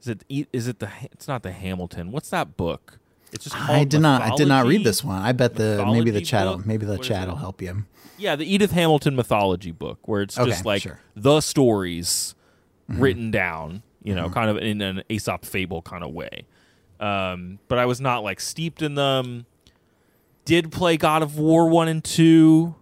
Is 0.00 0.08
it 0.08 0.24
e- 0.28 0.46
it 0.52 0.78
the 0.78 0.90
it's 1.12 1.26
not 1.28 1.42
the 1.42 1.52
Hamilton. 1.52 2.12
What's 2.12 2.30
that 2.30 2.56
book? 2.56 2.98
It's 3.32 3.44
just 3.44 3.56
I 3.56 3.84
did 3.84 4.00
not 4.00 4.22
I 4.22 4.34
did 4.36 4.48
not 4.48 4.66
read 4.66 4.84
this 4.84 5.02
one. 5.04 5.20
I 5.20 5.32
bet 5.32 5.54
the 5.54 5.84
maybe 5.90 6.10
the 6.10 6.20
chat 6.22 6.46
will 6.46 6.66
maybe 6.66 6.86
the 6.86 6.92
What 6.92 7.00
is 7.02 7.08
chat 7.08 7.28
will 7.28 7.36
help 7.36 7.60
you. 7.60 7.84
Yeah, 8.16 8.34
the 8.36 8.44
Edith 8.52 8.72
Hamilton 8.72 9.14
mythology 9.16 9.70
book 9.70 9.98
where 10.08 10.22
it's 10.22 10.38
Okay, 10.38 10.50
just 10.50 10.64
like 10.64 10.82
sure. 10.82 11.00
the 11.16 11.40
stories 11.40 12.34
Mm-hmm. 12.90 13.02
written 13.02 13.30
down 13.30 13.82
you 14.02 14.14
know, 14.14 14.30
kind 14.30 14.48
of 14.48 14.56
in 14.56 14.80
an 14.80 15.02
Aesop 15.10 15.44
fable 15.44 15.82
kind 15.82 16.02
of 16.02 16.10
way. 16.14 16.46
Um, 17.00 17.58
but 17.68 17.76
I 17.78 17.84
was 17.84 18.00
not 18.00 18.22
like 18.22 18.40
steeped 18.40 18.80
in 18.80 18.94
them. 18.94 19.44
Did 20.46 20.72
play 20.72 20.96
God 20.96 21.22
of 21.22 21.36
War 21.38 21.68
one 21.68 21.88
and 21.88 22.02
two. 22.02 22.74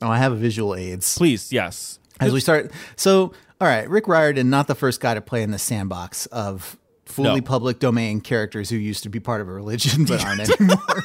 Oh, 0.00 0.08
I 0.08 0.18
have 0.18 0.32
a 0.32 0.36
visual 0.36 0.74
aids. 0.74 1.16
Please, 1.18 1.52
yes. 1.52 1.98
As 2.20 2.32
we 2.32 2.40
start, 2.40 2.70
so 2.96 3.32
all 3.60 3.66
right, 3.68 3.88
Rick 3.88 4.06
Riordan, 4.08 4.50
not 4.50 4.66
the 4.68 4.74
first 4.74 5.00
guy 5.00 5.14
to 5.14 5.20
play 5.20 5.42
in 5.42 5.50
the 5.50 5.58
sandbox 5.58 6.26
of 6.26 6.76
fully 7.06 7.40
No. 7.40 7.46
public 7.46 7.78
domain 7.80 8.20
characters 8.20 8.70
who 8.70 8.76
used 8.76 9.02
to 9.04 9.08
be 9.08 9.18
part 9.20 9.40
of 9.40 9.48
a 9.48 9.52
religion 9.52 10.04
but 10.04 10.24
aren't 10.24 10.40
anymore. 10.60 11.04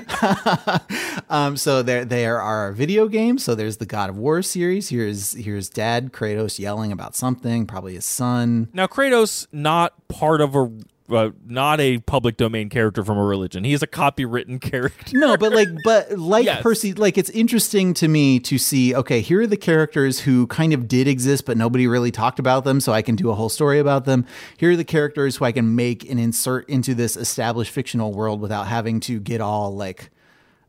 um, 1.28 1.56
so 1.56 1.82
there, 1.82 2.04
there 2.04 2.40
are 2.40 2.72
video 2.72 3.08
games. 3.08 3.44
So 3.44 3.54
there's 3.54 3.76
the 3.78 3.86
God 3.86 4.10
of 4.10 4.16
War 4.16 4.42
series. 4.42 4.88
Here's 4.88 5.32
here's 5.32 5.68
Dad 5.68 6.12
Kratos 6.12 6.58
yelling 6.58 6.92
about 6.92 7.14
something, 7.14 7.66
probably 7.66 7.94
his 7.94 8.04
son. 8.04 8.68
Now 8.72 8.86
Kratos 8.86 9.46
not 9.52 9.94
part 10.08 10.40
of 10.40 10.54
a 10.54 10.70
uh, 11.12 11.30
not 11.46 11.80
a 11.80 11.98
public 11.98 12.36
domain 12.36 12.68
character 12.68 13.04
from 13.04 13.18
a 13.18 13.24
religion. 13.24 13.64
He 13.64 13.72
is 13.72 13.82
a 13.82 13.86
copywritten 13.86 14.60
character. 14.70 15.18
No, 15.18 15.36
but 15.36 15.52
like, 15.52 15.68
but 15.84 16.18
like 16.18 16.44
Yes. 16.44 16.62
Percy, 16.62 16.92
like 16.94 17.18
it's 17.18 17.30
interesting 17.30 17.94
to 17.94 18.08
me 18.08 18.38
to 18.40 18.58
see. 18.58 18.94
Okay, 18.94 19.20
here 19.20 19.40
are 19.42 19.46
the 19.46 19.56
characters 19.56 20.20
who 20.20 20.46
kind 20.46 20.72
of 20.72 20.88
did 20.88 21.06
exist, 21.08 21.44
but 21.46 21.56
nobody 21.56 21.86
really 21.86 22.10
talked 22.10 22.38
about 22.38 22.64
them, 22.64 22.80
so 22.80 22.92
I 22.92 23.02
can 23.02 23.16
do 23.16 23.30
a 23.30 23.34
whole 23.34 23.48
story 23.48 23.78
about 23.78 24.04
them. 24.04 24.26
Here 24.56 24.70
are 24.70 24.76
the 24.76 24.84
characters 24.84 25.36
who 25.36 25.44
I 25.44 25.52
can 25.52 25.74
make 25.76 26.08
and 26.08 26.18
insert 26.20 26.68
into 26.68 26.94
this 26.94 27.16
established 27.16 27.70
fictional 27.72 28.12
world 28.12 28.40
without 28.40 28.66
having 28.66 29.00
to 29.00 29.20
get 29.20 29.40
all 29.40 29.74
like 29.74 30.10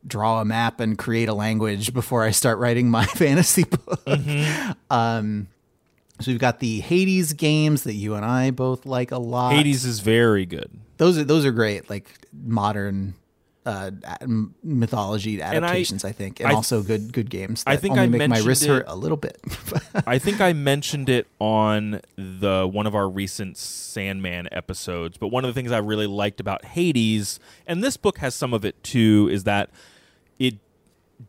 draw 0.06 0.40
a 0.40 0.44
map 0.44 0.80
and 0.80 0.98
create 0.98 1.28
a 1.28 1.34
language 1.34 1.94
before 1.94 2.24
I 2.24 2.32
start 2.32 2.58
writing 2.58 2.90
my 2.90 3.04
fantasy 3.14 3.64
book. 3.64 4.00
Um, 4.90 5.46
so 6.24 6.30
we've 6.30 6.40
got 6.40 6.58
the 6.60 6.80
Hades 6.80 7.32
games 7.32 7.84
that 7.84 7.94
you 7.94 8.14
and 8.14 8.24
I 8.24 8.50
both 8.50 8.86
like 8.86 9.10
a 9.10 9.18
lot. 9.18 9.52
Hades 9.54 9.84
is 9.84 10.00
very 10.00 10.46
good. 10.46 10.70
those 10.98 11.18
are 11.18 11.24
those 11.24 11.44
are 11.44 11.52
great, 11.52 11.88
like 11.90 12.08
modern 12.32 13.14
uh, 13.64 13.90
mythology 14.62 15.40
adaptations. 15.40 16.04
I, 16.04 16.12
think, 16.12 16.40
and 16.40 16.48
I- 16.50 16.54
also 16.54 16.82
good 16.82 17.12
good 17.12 17.30
games. 17.30 17.62
I 17.66 17.76
think 17.76 17.96
I 17.96 18.06
make 18.06 18.18
my 18.20 18.26
mentioned 18.28 18.46
wrists 18.48 18.64
it- 18.64 18.68
hurt 18.68 18.84
a 18.88 18.96
little 18.96 19.16
bit. 19.16 19.38
I 20.06 20.18
think 20.18 20.40
I 20.40 20.52
mentioned 20.52 21.08
it 21.08 21.26
on 21.38 22.00
the 22.16 22.68
one 22.70 22.86
of 22.86 22.94
our 22.94 23.08
recent 23.08 23.56
Sandman 23.56 24.48
episodes, 24.52 25.16
but 25.16 25.28
one 25.28 25.44
of 25.44 25.48
the 25.48 25.54
things 25.54 25.72
I 25.72 25.78
really 25.78 26.06
liked 26.06 26.40
about 26.40 26.64
Hades, 26.64 27.38
and 27.66 27.82
this 27.82 27.96
book 27.96 28.18
has 28.18 28.34
some 28.34 28.52
of 28.52 28.64
it 28.64 28.82
too, 28.82 29.28
is 29.30 29.44
that 29.44 29.70
it 30.38 30.56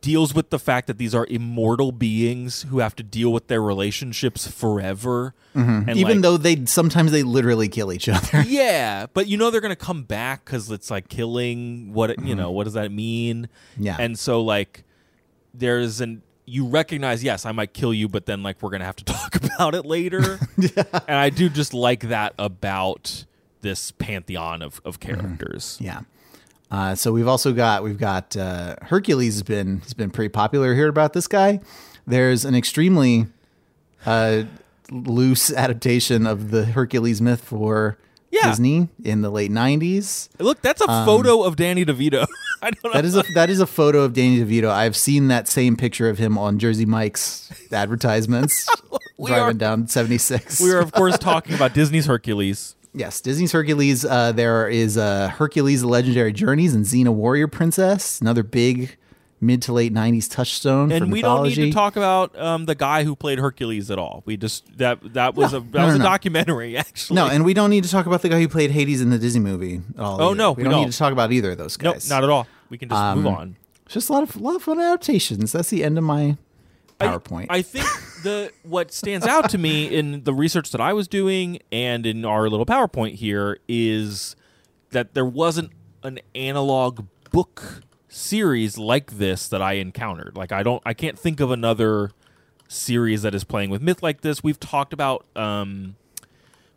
deals 0.01 0.33
with 0.33 0.49
the 0.49 0.59
fact 0.59 0.87
that 0.87 0.97
these 0.97 1.13
are 1.13 1.25
immortal 1.27 1.91
beings 1.91 2.63
who 2.63 2.79
have 2.79 2.95
to 2.95 3.03
deal 3.03 3.31
with 3.31 3.47
their 3.47 3.61
relationships 3.61 4.47
forever. 4.47 5.33
Mm-hmm. 5.55 5.89
And 5.89 5.97
Even 5.97 6.17
like- 6.17 6.21
though 6.21 6.37
they 6.37 6.65
sometimes 6.65 7.11
they 7.11 7.23
literally 7.23 7.67
kill 7.69 7.91
each 7.91 8.09
other. 8.09 8.41
yeah, 8.47 9.05
but 9.13 9.27
you 9.27 9.37
know 9.37 9.51
they're 9.51 9.61
gonna 9.61 9.75
come 9.75 10.03
back 10.03 10.45
because 10.45 10.69
it's 10.71 10.89
like 10.89 11.09
killing. 11.09 11.93
What 11.93 12.09
it- 12.11 12.19
you 12.19 12.27
mm-hmm. 12.27 12.37
know? 12.37 12.51
What 12.51 12.65
does 12.65 12.73
that 12.73 12.91
mean? 12.91 13.49
Yeah. 13.77 13.97
and 13.99 14.17
so 14.17 14.41
like 14.41 14.83
there's 15.53 16.01
an 16.01 16.23
you 16.45 16.65
recognize 16.65 17.23
yes 17.23 17.45
I 17.45 17.51
might 17.51 17.73
kill 17.73 17.93
you, 17.93 18.09
but 18.09 18.25
then 18.25 18.43
like 18.43 18.61
we're 18.61 18.71
gonna 18.71 18.85
have 18.85 18.95
to 18.97 19.05
talk 19.13 19.35
about 19.35 19.75
it 19.75 19.85
later. 19.85 20.39
And 21.07 21.17
I 21.17 21.29
do 21.29 21.49
just 21.49 21.73
like 21.73 22.07
that 22.07 22.33
about 22.39 23.25
this 23.61 23.91
pantheon 23.91 24.61
of 24.61 24.81
of 24.85 24.99
characters. 24.99 25.75
Mm-hmm. 25.75 25.85
Yeah. 25.85 26.01
Uh, 26.73 26.95
so 26.95 27.11
we've 27.11 27.27
also 27.27 27.53
got 27.53 27.83
we've 27.83 27.99
got 27.99 28.35
uh, 28.35 28.75
Hercules 28.81 29.35
has 29.35 29.43
been 29.43 29.81
has 29.81 29.93
been 29.93 30.09
pretty 30.09 30.29
popular. 30.29 30.73
Heard 30.73 30.89
about 30.89 31.13
this 31.13 31.27
guy? 31.27 31.59
There's 32.07 32.45
an 32.45 32.55
extremely 32.55 33.27
uh, 34.07 34.43
loose 34.91 35.53
adaptation 35.65 36.25
of 36.25 36.49
the 36.49 36.65
Hercules 36.65 37.21
myth 37.21 37.43
for 37.43 37.97
Yeah. 38.31 38.49
Disney 38.49 38.89
in 39.03 39.21
the 39.21 39.29
late 39.29 39.51
'90s. 39.51 40.29
Look, 40.39 40.61
that's 40.63 40.81
a 40.81 40.87
photo 41.05 41.43
of 41.43 41.55
Danny 41.57 41.85
DeVito. 41.85 42.25
I 42.63 42.71
don't 42.71 42.83
know. 42.85 42.89
Um, 42.89 42.93
That 42.93 43.05
is 43.05 43.15
a 43.17 43.23
that 43.35 43.49
is 43.51 43.59
a 43.59 43.67
photo 43.67 44.01
of 44.01 44.13
Danny 44.13 44.39
DeVito. 44.43 44.69
I've 44.69 44.95
seen 44.97 45.27
that 45.27 45.47
same 45.47 45.75
picture 45.77 46.09
of 46.09 46.17
him 46.17 46.37
on 46.39 46.57
Jersey 46.57 46.85
Mike's 46.87 47.51
advertisements 47.71 48.67
driving 49.23 49.43
are- 49.43 49.53
down 49.53 49.87
76. 49.87 50.59
we 50.59 50.71
are 50.71 50.79
of 50.79 50.91
course 50.91 51.17
talking 51.19 51.53
about 51.53 51.73
Disney's 51.75 52.07
Hercules. 52.07 52.75
Yes, 52.93 53.21
Disney's 53.21 53.51
Hercules. 53.51 54.05
Uh, 54.05 54.31
there 54.31 54.67
is 54.67 54.97
uh, 54.97 55.29
Hercules: 55.29 55.81
The 55.81 55.87
Legendary 55.87 56.31
Journeys 56.33 56.75
and 56.75 56.85
Xena 56.85 57.09
Warrior 57.13 57.47
Princess, 57.47 58.21
another 58.21 58.43
big 58.43 58.97
mid 59.41 59.61
to 59.63 59.73
late 59.73 59.91
'90s 59.93 60.29
touchstone 60.29 60.89
for 60.89 60.95
And 60.95 61.11
we 61.11 61.19
mythology. 61.19 61.55
don't 61.55 61.63
need 61.65 61.71
to 61.71 61.75
talk 61.75 61.95
about 61.95 62.37
um, 62.39 62.65
the 62.65 62.75
guy 62.75 63.03
who 63.03 63.15
played 63.15 63.39
Hercules 63.39 63.89
at 63.89 63.97
all. 63.97 64.21
We 64.25 64.37
just 64.37 64.77
that 64.77 65.13
that 65.13 65.33
was 65.33 65.53
No, 65.53 65.57
a 65.57 65.61
that 65.61 65.73
no, 65.79 65.85
was 65.87 65.95
no, 65.97 66.01
a 66.01 66.07
documentary 66.07 66.77
actually. 66.77 67.15
no, 67.15 67.27
and 67.27 67.43
we 67.43 67.53
don't 67.55 67.71
need 67.71 67.83
to 67.83 67.89
talk 67.89 68.05
about 68.05 68.21
the 68.21 68.29
guy 68.29 68.39
who 68.39 68.47
played 68.47 68.69
Hades 68.69 69.01
in 69.01 69.09
the 69.09 69.17
Disney 69.17 69.41
movie 69.41 69.81
at 69.95 69.99
all. 69.99 70.21
Oh, 70.21 70.25
either. 70.27 70.35
no, 70.35 70.51
we, 70.51 70.57
we 70.57 70.63
don't, 70.65 70.71
don't. 70.73 70.85
need 70.85 70.91
to 70.91 70.97
talk 70.97 71.11
about 71.13 71.31
either 71.31 71.51
of 71.51 71.57
those 71.57 71.77
guys. 71.77 72.07
nope, 72.09 72.15
not 72.15 72.23
at 72.23 72.29
all. 72.29 72.47
We 72.69 72.77
can 72.77 72.89
just 72.89 73.15
move 73.15 73.25
Um, 73.25 73.33
on. 73.35 73.55
It's 73.85 73.95
just 73.95 74.09
a 74.09 74.13
lot 74.13 74.21
of 74.23 74.35
a 74.35 74.39
lot 74.39 74.55
of 74.55 74.61
fun 74.63 74.79
adaptations. 74.79 75.51
That's 75.51 75.69
the 75.71 75.83
end 75.83 75.97
of 75.97 76.03
my 76.03 76.37
I- 76.99 77.07
PowerPoint. 77.07 77.47
I, 77.49 77.63
think 77.63 77.85
the 78.23 78.51
what 78.63 78.91
stands 78.91 79.25
out 79.27 79.49
to 79.51 79.57
me 79.57 79.85
in 79.95 80.23
the 80.23 80.33
research 80.33 80.71
that 80.71 80.81
I 80.81 80.93
was 80.93 81.07
doing 81.07 81.59
and 81.71 82.05
in 82.05 82.25
our 82.25 82.49
little 82.49 82.65
PowerPoint 82.65 83.15
here 83.15 83.59
is 83.67 84.35
that 84.91 85.13
there 85.13 85.25
wasn't 85.25 85.71
an 86.03 86.19
analog 86.35 87.05
book 87.31 87.81
series 88.07 88.77
like 88.77 89.17
this 89.17 89.47
that 89.47 89.61
I 89.61 89.73
encountered. 89.73 90.35
Like 90.35 90.51
I 90.51 90.63
don't 90.63 90.81
I 90.85 90.93
can't 90.93 91.17
think 91.19 91.39
of 91.39 91.51
another 91.51 92.11
series 92.67 93.21
that 93.21 93.35
is 93.35 93.43
playing 93.43 93.69
with 93.69 93.81
myth 93.81 94.01
like 94.01 94.21
this. 94.21 94.43
We've 94.43 94.59
talked 94.59 94.93
about 94.93 95.25
um 95.35 95.95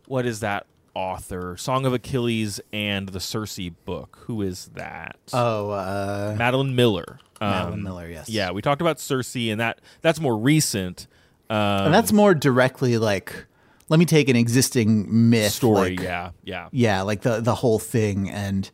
what 0.07 0.25
is 0.25 0.39
that 0.39 0.65
author? 0.93 1.55
Song 1.57 1.85
of 1.85 1.93
Achilles 1.93 2.59
and 2.73 3.09
the 3.09 3.19
Circe 3.19 3.59
book. 3.85 4.19
Who 4.25 4.41
is 4.41 4.71
that? 4.73 5.17
oh, 5.33 5.69
uh, 5.71 6.35
Madeline 6.37 6.75
Miller. 6.75 7.19
Madeline 7.39 7.73
Um, 7.73 7.83
Miller. 7.83 8.07
Yes. 8.09 8.29
Yeah, 8.29 8.49
we 8.51 8.61
talked 8.63 8.81
about 8.81 8.99
Circe, 8.99 9.35
and 9.35 9.59
that 9.59 9.79
that's 10.01 10.19
more 10.19 10.35
recent. 10.37 11.07
Um, 11.49 11.57
and 11.85 11.93
that's 11.93 12.11
more 12.11 12.33
directly 12.33 12.97
like, 12.97 13.45
let 13.89 13.99
me 13.99 14.05
take 14.05 14.27
an 14.29 14.35
existing 14.35 15.29
myth 15.29 15.51
story. 15.53 15.91
like- 15.95 16.01
yeah, 16.01 16.31
yeah, 16.43 16.69
yeah, 16.71 17.01
like 17.03 17.21
the 17.21 17.39
the 17.39 17.55
whole 17.55 17.79
thing 17.79 18.29
and 18.29 18.69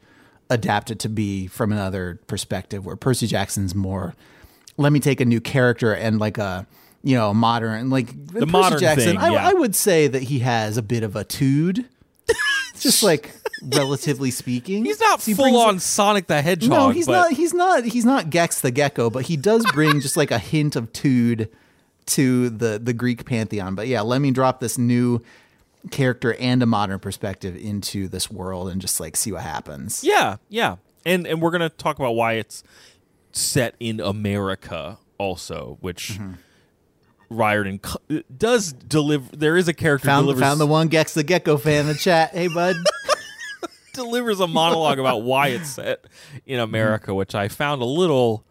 adapt 0.49 0.91
it 0.91 0.99
to 0.99 1.09
be 1.09 1.47
from 1.47 1.71
another 1.71 2.19
perspective. 2.27 2.85
Where 2.85 2.95
Percy 2.95 3.27
Jackson's 3.27 3.75
more, 3.75 4.15
let 4.77 4.91
me 4.91 4.99
take 4.99 5.21
a 5.21 5.25
new 5.25 5.39
character 5.39 5.93
and 5.93 6.19
like 6.19 6.37
a 6.37 6.65
you 7.03 7.15
know 7.15 7.33
modern 7.33 7.89
like 7.89 8.07
the 8.27 8.41
Percy 8.41 8.45
modern 8.51 8.79
Jackson. 8.79 9.05
thing, 9.05 9.17
I, 9.17 9.29
yeah. 9.33 9.49
I 9.49 9.53
would 9.53 9.75
say 9.75 10.07
that 10.07 10.23
he 10.23 10.39
has 10.39 10.77
a 10.77 10.81
bit 10.81 11.03
of 11.03 11.15
a 11.15 11.23
tood, 11.23 11.85
just 12.79 13.03
like 13.03 13.31
relatively 13.61 14.31
speaking. 14.31 14.83
He's 14.85 14.99
not 14.99 15.21
full 15.21 15.57
on 15.57 15.79
Sonic 15.79 16.27
the 16.27 16.41
Hedgehog. 16.41 16.69
No, 16.71 16.89
he's 16.89 17.05
but 17.05 17.13
not. 17.13 17.31
He's 17.33 17.53
not. 17.53 17.83
He's 17.85 18.05
not 18.05 18.29
Gex 18.31 18.61
the 18.61 18.71
Gecko, 18.71 19.09
but 19.11 19.25
he 19.25 19.37
does 19.37 19.63
bring 19.73 20.01
just 20.01 20.17
like 20.17 20.31
a 20.31 20.39
hint 20.39 20.75
of 20.75 20.91
tude 20.91 21.49
to 22.07 22.49
the 22.49 22.79
the 22.81 22.93
Greek 22.93 23.25
pantheon. 23.25 23.75
But 23.75 23.87
yeah, 23.87 24.01
let 24.01 24.21
me 24.21 24.31
drop 24.31 24.59
this 24.59 24.77
new 24.77 25.21
character 25.91 26.33
and 26.39 26.63
a 26.63 26.65
modern 26.65 26.99
perspective 26.99 27.55
into 27.55 28.07
this 28.07 28.31
world 28.31 28.69
and 28.69 28.79
just 28.81 28.99
like 28.99 29.15
see 29.17 29.31
what 29.31 29.41
happens. 29.41 30.03
Yeah, 30.03 30.37
yeah, 30.49 30.77
and 31.05 31.25
and 31.27 31.41
we're 31.41 31.51
gonna 31.51 31.69
talk 31.69 31.97
about 31.99 32.11
why 32.11 32.33
it's 32.33 32.63
set 33.31 33.75
in 33.79 33.99
America 33.99 34.97
also, 35.17 35.77
which. 35.81 36.13
Mm-hmm. 36.13 36.33
Riordan 37.29 37.79
does 38.37 38.73
deliver. 38.73 39.35
There 39.35 39.57
is 39.57 39.67
a 39.67 39.73
character 39.73 40.05
Found 40.05 40.25
delivers, 40.25 40.41
found 40.43 40.59
the 40.59 40.67
one 40.67 40.87
Gex 40.87 41.15
the 41.15 41.23
Gecko 41.23 41.57
fan 41.57 41.81
in 41.81 41.87
the 41.87 41.95
chat. 41.95 42.29
Hey 42.29 42.47
bud. 42.47 42.75
delivers 43.93 44.39
a 44.39 44.45
monologue 44.47 44.99
about 44.99 45.23
why 45.23 45.47
it's 45.47 45.69
set 45.69 46.05
in 46.45 46.57
Mm-hmm. 46.59 46.63
America, 46.63 47.13
which 47.13 47.33
I 47.33 47.47
found 47.47 47.81
a 47.81 47.85
little 47.85 48.45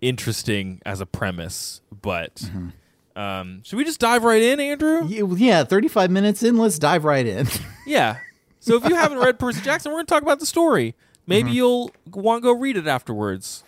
interesting 0.00 0.80
as 0.86 1.00
a 1.00 1.06
premise. 1.06 1.80
But 1.90 2.36
Mm-hmm. 2.36 2.68
Um, 3.16 3.62
should 3.64 3.76
we 3.76 3.84
just 3.84 4.00
dive 4.00 4.24
right 4.24 4.42
in, 4.42 4.58
Andrew? 4.60 5.06
yeah, 5.08 5.64
35 5.64 6.10
minutes 6.10 6.42
in, 6.42 6.56
let's 6.56 6.78
dive 6.78 7.04
right 7.04 7.26
in. 7.26 7.46
Yeah. 7.86 8.18
So 8.60 8.76
if 8.76 8.88
you 8.88 8.94
haven't 8.94 9.18
read 9.18 9.40
Percy 9.40 9.60
Jackson, 9.60 9.90
we're 9.90 9.96
going 9.98 10.06
to 10.06 10.10
talk 10.14 10.22
about 10.22 10.38
the 10.38 10.46
story. 10.46 10.94
Maybe 11.26 11.48
Mm-hmm. 11.48 11.56
you'll 11.56 11.90
want 12.12 12.40
to 12.42 12.46
go 12.48 12.52
read 12.56 12.76
it 12.76 12.86
afterwards. 12.86 13.64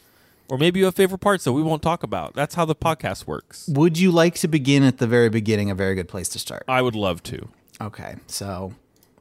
Or 0.48 0.56
maybe 0.56 0.78
you 0.78 0.84
have 0.84 0.94
favorite 0.94 1.18
parts 1.18 1.42
that 1.44 1.52
we 1.52 1.62
won't 1.62 1.82
talk 1.82 2.04
about. 2.04 2.34
That's 2.34 2.54
how 2.54 2.64
the 2.64 2.76
podcast 2.76 3.26
works. 3.26 3.66
Would 3.66 3.98
you 3.98 4.12
like 4.12 4.34
to 4.36 4.46
begin 4.48 4.84
at 4.84 4.98
the 4.98 5.06
very 5.08 5.28
beginning? 5.30 5.68
A 5.68 5.74
very 5.74 5.96
good 5.96 6.06
place 6.06 6.28
to 6.28 6.38
start. 6.38 6.62
I 6.68 6.80
would 6.80 6.94
love 6.94 7.24
to. 7.24 7.48
Okay, 7.80 8.14
so 8.28 8.74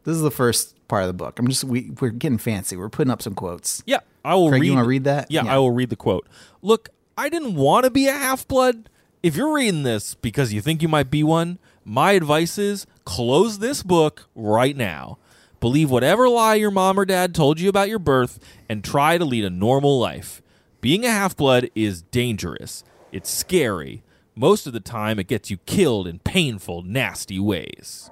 this 0.03 0.15
is 0.15 0.21
the 0.21 0.29
first 0.29 0.75
part 0.87 1.01
of 1.03 1.07
the 1.07 1.13
book. 1.13 1.39
I'm 1.39 1.47
just 1.47 1.63
we 1.63 1.89
we're 1.99 2.09
getting 2.09 2.37
fancy. 2.37 2.75
We're 2.77 2.89
putting 2.89 3.09
up 3.09 3.21
some 3.23 3.33
quotes. 3.33 3.81
Yeah, 3.87 4.01
I 4.23 4.35
will 4.35 4.49
Craig, 4.49 4.61
read. 4.61 4.67
you 4.67 4.73
want 4.75 4.85
to 4.85 4.89
read 4.89 5.03
that? 5.05 5.31
Yeah, 5.31 5.45
I 5.47 5.57
will 5.57 5.71
read 5.71 5.89
the 5.89 5.95
quote. 5.95 6.27
Look, 6.61 6.89
I 7.17 7.29
didn't 7.29 7.55
want 7.55 7.85
to 7.85 7.89
be 7.89 8.07
a 8.07 8.13
half 8.13 8.47
blood. 8.47 8.89
If 9.23 9.37
you're 9.37 9.53
reading 9.53 9.83
this 9.83 10.15
because 10.15 10.51
you 10.51 10.59
think 10.59 10.81
you 10.81 10.89
might 10.89 11.09
be 11.09 11.23
one, 11.23 11.57
my 11.85 12.11
advice 12.11 12.57
is 12.57 12.85
close 13.05 13.59
this 13.59 13.81
book 13.81 14.27
right 14.35 14.75
now. 14.75 15.17
Believe 15.61 15.89
whatever 15.89 16.27
lie 16.27 16.55
your 16.55 16.71
mom 16.71 16.99
or 16.99 17.05
dad 17.05 17.33
told 17.33 17.57
you 17.57 17.69
about 17.69 17.87
your 17.87 17.99
birth 17.99 18.37
and 18.67 18.83
try 18.83 19.17
to 19.17 19.23
lead 19.23 19.45
a 19.45 19.49
normal 19.49 19.97
life. 19.97 20.41
Being 20.81 21.05
a 21.05 21.09
half 21.09 21.37
blood 21.37 21.69
is 21.73 22.01
dangerous. 22.01 22.83
It's 23.13 23.29
scary, 23.29 24.03
Most 24.35 24.65
of 24.65 24.73
the 24.73 24.79
time, 24.79 25.19
it 25.19 25.27
gets 25.27 25.51
you 25.51 25.57
killed 25.57 26.07
in 26.07 26.19
painful, 26.19 26.81
nasty 26.81 27.39
ways. 27.39 28.09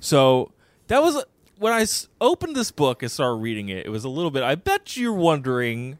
So 0.00 0.52
that 0.86 1.02
was 1.02 1.24
when 1.58 1.72
I 1.72 1.86
opened 2.20 2.56
this 2.56 2.70
book 2.70 3.02
and 3.02 3.12
started 3.12 3.42
reading 3.42 3.68
it. 3.68 3.84
It 3.84 3.90
was 3.90 4.04
a 4.04 4.08
little 4.08 4.30
bit. 4.30 4.42
I 4.42 4.54
bet 4.54 4.96
you're 4.96 5.12
wondering 5.12 5.98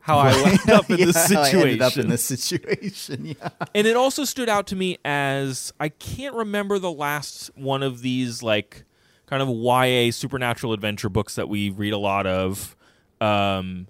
how 0.00 0.18
I 0.18 0.32
wound 0.42 0.70
up 0.70 0.90
in 0.90 0.98
Yeah, 0.98 1.06
this 1.06 1.16
how 1.16 1.22
I 1.22 1.26
situation. 1.44 1.60
ended 1.68 1.82
up 1.82 1.96
in 1.96 2.08
this 2.08 2.24
situation. 2.24 3.26
Yeah. 3.40 3.48
and 3.74 3.86
it 3.86 3.96
also 3.96 4.24
stood 4.24 4.48
out 4.48 4.66
to 4.68 4.76
me 4.76 4.98
as 5.04 5.72
I 5.78 5.88
can't 5.90 6.34
remember 6.34 6.78
the 6.78 6.90
last 6.92 7.50
one 7.54 7.82
of 7.82 8.00
these 8.02 8.42
like 8.42 8.84
kind 9.26 9.42
of 9.42 9.48
YA 9.48 10.10
supernatural 10.10 10.72
adventure 10.72 11.08
books 11.08 11.34
that 11.36 11.48
we 11.48 11.70
read 11.70 11.92
a 11.92 11.98
lot 11.98 12.26
of 12.26 12.74
um, 13.20 13.86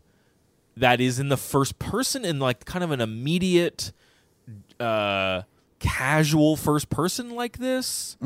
that 0.77 1.01
is 1.01 1.19
in 1.19 1.29
the 1.29 1.37
first 1.37 1.79
person 1.79 2.25
in 2.25 2.39
like 2.39 2.65
kind 2.65 2.83
of 2.85 2.91
an 2.91 3.01
immediate 3.01 3.93
uh, 4.79 5.43
casual 5.79 6.57
first 6.57 6.91
person 6.91 7.31
like 7.31 7.59
this 7.59 8.17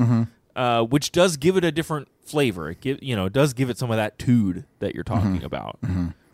uh, 0.56 0.82
which 0.84 1.12
does 1.12 1.36
give 1.36 1.56
it 1.56 1.64
a 1.64 1.70
different 1.70 2.08
flavor 2.24 2.70
it 2.70 2.80
give, 2.80 3.00
you 3.02 3.14
know 3.14 3.26
it 3.26 3.32
does 3.32 3.52
give 3.52 3.68
it 3.70 3.76
some 3.78 3.90
of 3.90 3.96
that 3.96 4.18
tude 4.18 4.64
that 4.78 4.94
you're 4.94 5.04
talking 5.04 5.42
about 5.44 5.78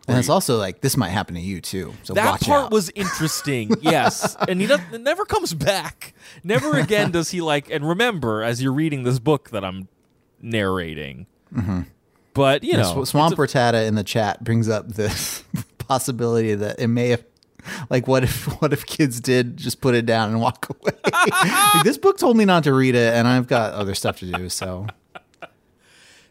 And 0.07 0.17
it's 0.17 0.29
also 0.29 0.57
like 0.57 0.81
this 0.81 0.97
might 0.97 1.09
happen 1.09 1.35
to 1.35 1.41
you 1.41 1.61
too. 1.61 1.93
So 2.03 2.13
that 2.15 2.25
watch 2.31 2.41
part 2.41 2.65
out. 2.65 2.71
was 2.71 2.89
interesting, 2.95 3.71
yes. 3.81 4.35
And 4.47 4.59
he 4.59 4.67
does, 4.67 4.81
never 4.99 5.25
comes 5.25 5.53
back. 5.53 6.13
Never 6.43 6.77
again 6.77 7.11
does 7.11 7.29
he 7.31 7.39
like. 7.41 7.69
And 7.69 7.87
remember, 7.87 8.43
as 8.43 8.61
you're 8.61 8.73
reading 8.73 9.03
this 9.03 9.19
book 9.19 9.51
that 9.51 9.63
I'm 9.63 9.87
narrating, 10.41 11.27
mm-hmm. 11.53 11.81
but 12.33 12.63
you 12.63 12.71
Yeah, 12.71 12.81
know, 12.81 13.03
Sw- 13.05 13.09
Swamp 13.09 13.35
Rattata 13.37 13.87
in 13.87 13.95
the 13.95 14.03
chat 14.03 14.43
brings 14.43 14.67
up 14.67 14.87
this 14.89 15.43
possibility 15.77 16.55
that 16.55 16.79
it 16.79 16.87
may 16.87 17.09
have 17.09 17.23
like 17.91 18.07
what 18.07 18.23
if 18.23 18.45
what 18.61 18.73
if 18.73 18.85
kids 18.87 19.19
did 19.19 19.55
just 19.55 19.81
put 19.81 19.93
it 19.93 20.05
down 20.05 20.29
and 20.29 20.41
walk 20.41 20.67
away 20.69 20.97
like, 21.13 21.83
this 21.83 21.95
book 21.97 22.17
told 22.17 22.35
me 22.35 22.43
not 22.43 22.63
to 22.63 22.73
read 22.73 22.95
it 22.95 23.13
and 23.13 23.27
i've 23.27 23.45
got 23.45 23.71
other 23.73 23.93
stuff 23.93 24.17
to 24.17 24.25
do 24.25 24.49
so 24.49 24.87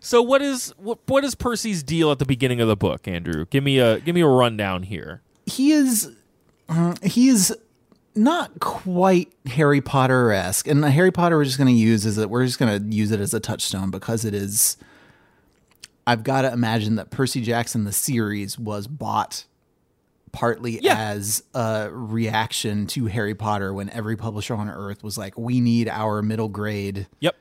so 0.00 0.22
what 0.22 0.42
is 0.42 0.74
what, 0.78 0.98
what 1.06 1.24
is 1.24 1.34
Percy's 1.34 1.82
deal 1.82 2.10
at 2.10 2.18
the 2.18 2.24
beginning 2.26 2.60
of 2.60 2.68
the 2.68 2.76
book, 2.76 3.06
Andrew? 3.06 3.46
Give 3.50 3.62
me 3.62 3.78
a 3.78 4.00
give 4.00 4.14
me 4.14 4.20
a 4.22 4.26
rundown 4.26 4.82
here. 4.82 5.22
he 5.46 5.72
is 5.72 6.10
uh, 6.68 6.94
he 7.02 7.28
is 7.28 7.56
not 8.16 8.58
quite 8.60 9.32
harry 9.46 9.80
potter-esque 9.80 10.66
and 10.66 10.82
the 10.82 10.90
harry 10.90 11.12
potter 11.12 11.36
we're 11.36 11.44
just 11.44 11.58
going 11.58 11.68
to 11.68 11.72
use 11.80 12.04
is 12.04 12.16
that 12.16 12.28
we're 12.28 12.44
just 12.44 12.58
going 12.58 12.90
to 12.90 12.94
use 12.96 13.12
it 13.12 13.20
as 13.20 13.32
a 13.32 13.38
touchstone 13.38 13.88
because 13.90 14.24
it 14.24 14.34
is 14.34 14.76
i've 16.08 16.24
got 16.24 16.42
to 16.42 16.52
imagine 16.52 16.96
that 16.96 17.10
percy 17.10 17.40
jackson 17.40 17.84
the 17.84 17.92
series 17.92 18.58
was 18.58 18.88
bought 18.88 19.44
partly 20.32 20.80
Yeah. 20.82 20.98
as 20.98 21.44
a 21.54 21.88
reaction 21.90 22.86
to 22.88 23.06
harry 23.06 23.34
potter 23.34 23.72
when 23.72 23.88
every 23.90 24.16
publisher 24.16 24.54
on 24.54 24.68
earth 24.68 25.04
was 25.04 25.16
like 25.16 25.38
we 25.38 25.60
need 25.60 25.88
our 25.88 26.20
middle 26.20 26.48
grade 26.48 27.06
Yep. 27.20 27.36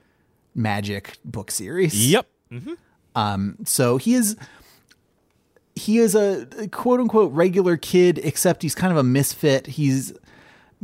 magic 0.54 1.18
book 1.26 1.50
series 1.52 2.10
Yep. 2.12 2.28
So 3.66 3.98
he 3.98 4.14
is 4.16 4.36
he 5.76 5.98
is 6.00 6.16
a 6.16 6.46
quote 6.72 7.00
unquote 7.00 7.32
regular 7.34 7.78
kid, 7.78 8.20
except 8.24 8.62
he's 8.62 8.76
kind 8.76 8.92
of 8.92 8.98
a 8.98 9.04
misfit. 9.04 9.68
He's 9.68 10.14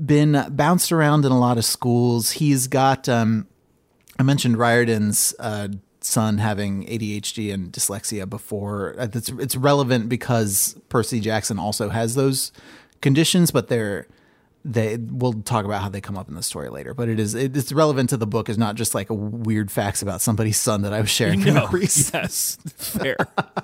been 0.04 0.45
bounced 0.51 0.91
around 0.91 1.25
in 1.25 1.32
a 1.32 1.39
lot 1.39 1.58
of 1.58 1.65
schools. 1.65 2.32
He's 2.32 2.67
got 2.67 3.08
um 3.10 3.47
I 4.19 4.23
mentioned 4.23 4.58
Riordan's 4.58 5.34
uh 5.39 5.69
son 6.01 6.38
having 6.38 6.86
ADHD 6.86 7.51
and 7.54 7.71
dyslexia 7.71 8.30
before. 8.30 8.95
Uh, 8.99 9.08
It's 9.13 9.30
it's 9.30 9.56
relevant 9.56 10.08
because 10.10 10.75
Percy 10.89 11.19
Jackson 11.19 11.58
also 11.58 11.89
has 11.89 12.15
those 12.15 12.51
conditions, 13.01 13.51
but 13.51 13.67
they're 13.69 14.08
they 14.65 14.97
we'll 14.97 15.34
talk 15.34 15.63
about 15.63 15.84
how 15.84 15.89
they 15.89 16.01
come 16.01 16.17
up 16.17 16.28
in 16.28 16.34
the 16.34 16.41
story 16.41 16.69
later. 16.69 16.95
But 16.95 17.08
it 17.08 17.19
is 17.19 17.36
it, 17.36 17.56
it's 17.56 17.71
relevant 17.71 18.10
to 18.10 18.17
the 18.17 18.25
book. 18.25 18.49
Is 18.49 18.58
not 18.58 18.75
just 18.75 18.95
like 18.95 19.12
a 19.12 19.13
weird 19.13 19.69
facts 19.69 20.01
about 20.01 20.21
somebody's 20.21 20.58
son 20.58 20.82
that 20.82 20.91
I 20.91 21.01
was 21.01 21.10
sharing 21.10 21.41
No. 21.41 21.69
Yes. 21.75 22.58
Fair. 22.65 23.15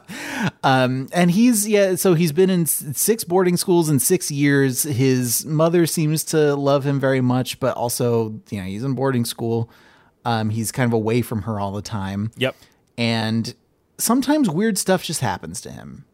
and 0.64 1.32
he's 1.32 1.68
yeah 1.68 1.96
so 1.96 2.14
he's 2.14 2.32
been 2.32 2.50
in 2.50 2.66
six 2.68 3.24
boarding 3.24 3.58
schools 3.58 3.90
in 3.90 4.00
six 4.00 4.30
years 4.30 4.84
his 4.84 5.44
mother 5.46 5.88
seems 5.88 6.24
to 6.26 6.56
love 6.56 6.86
him 6.86 7.00
very 7.00 7.22
much 7.22 7.60
but 7.60 7.76
also 7.76 8.40
you 8.50 8.60
know 8.60 8.64
he's 8.64 8.84
in 8.84 8.94
boarding 8.94 9.26
school 9.26 9.70
um, 10.24 10.50
he's 10.52 10.72
kind 10.72 10.88
of 10.88 10.94
away 10.94 11.22
from 11.22 11.44
her 11.44 11.60
all 11.60 11.72
the 11.72 11.82
time 11.82 12.32
yep. 12.38 12.56
and 12.98 13.56
sometimes 13.98 14.50
weird 14.50 14.78
stuff 14.78 15.04
just 15.04 15.22
happens 15.22 15.62
to 15.62 15.72
him 15.72 16.06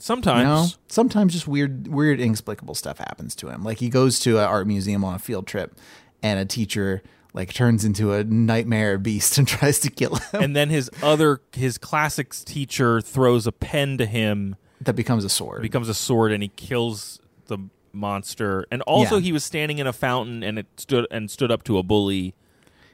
Sometimes. 0.00 0.40
you 0.40 0.46
know 0.46 0.66
sometimes 0.88 1.32
just 1.32 1.46
weird 1.46 1.86
weird 1.88 2.20
inexplicable 2.20 2.74
stuff 2.74 2.98
happens 2.98 3.34
to 3.36 3.48
him 3.48 3.62
like 3.62 3.78
he 3.78 3.88
goes 3.88 4.18
to 4.20 4.38
an 4.38 4.44
art 4.44 4.66
museum 4.66 5.04
on 5.04 5.14
a 5.14 5.18
field 5.18 5.46
trip 5.46 5.76
and 6.22 6.40
a 6.40 6.44
teacher 6.44 7.02
like 7.34 7.52
turns 7.52 7.84
into 7.84 8.12
a 8.12 8.24
nightmare 8.24 8.98
beast 8.98 9.38
and 9.38 9.46
tries 9.46 9.78
to 9.80 9.90
kill 9.90 10.16
him 10.16 10.42
And 10.42 10.56
then 10.56 10.70
his 10.70 10.90
other 11.02 11.40
his 11.52 11.78
classics 11.78 12.42
teacher 12.42 13.00
throws 13.00 13.46
a 13.46 13.52
pen 13.52 13.98
to 13.98 14.06
him 14.06 14.56
that 14.80 14.96
becomes 14.96 15.24
a 15.24 15.28
sword 15.28 15.62
becomes 15.62 15.88
a 15.88 15.94
sword 15.94 16.32
and 16.32 16.42
he 16.42 16.48
kills 16.48 17.20
the 17.46 17.58
monster. 17.92 18.64
And 18.70 18.82
also 18.82 19.16
Yeah. 19.16 19.22
he 19.22 19.32
was 19.32 19.44
standing 19.44 19.78
in 19.78 19.86
a 19.86 19.92
fountain 19.92 20.42
and 20.42 20.58
it 20.58 20.66
stood 20.76 21.06
and 21.10 21.30
stood 21.30 21.50
up 21.50 21.62
to 21.64 21.76
a 21.78 21.82
bully 21.82 22.34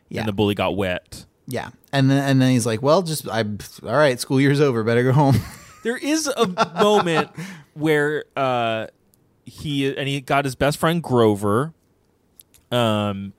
yeah 0.08 0.20
and 0.20 0.28
the 0.28 0.32
bully 0.32 0.54
got 0.54 0.76
wet. 0.76 1.26
Yeah, 1.46 1.70
and 1.92 2.10
then 2.10 2.24
and 2.28 2.42
then 2.42 2.50
he's 2.50 2.66
like, 2.66 2.82
"Well, 2.82 3.02
just 3.02 3.28
I, 3.28 3.40
all 3.84 3.94
right, 3.96 4.18
school 4.18 4.40
year's 4.40 4.60
over. 4.60 4.82
Better 4.82 5.04
go 5.04 5.12
home." 5.12 5.36
There 5.86 5.96
is 5.96 6.26
a 6.26 6.48
moment 6.82 7.30
where 7.74 8.24
uh 8.36 8.88
he 9.44 9.96
and 9.96 10.08
he 10.08 10.20
got 10.20 10.44
his 10.44 10.56
best 10.56 10.78
friend 10.78 11.00
Grover 11.00 11.74
um 12.72 13.32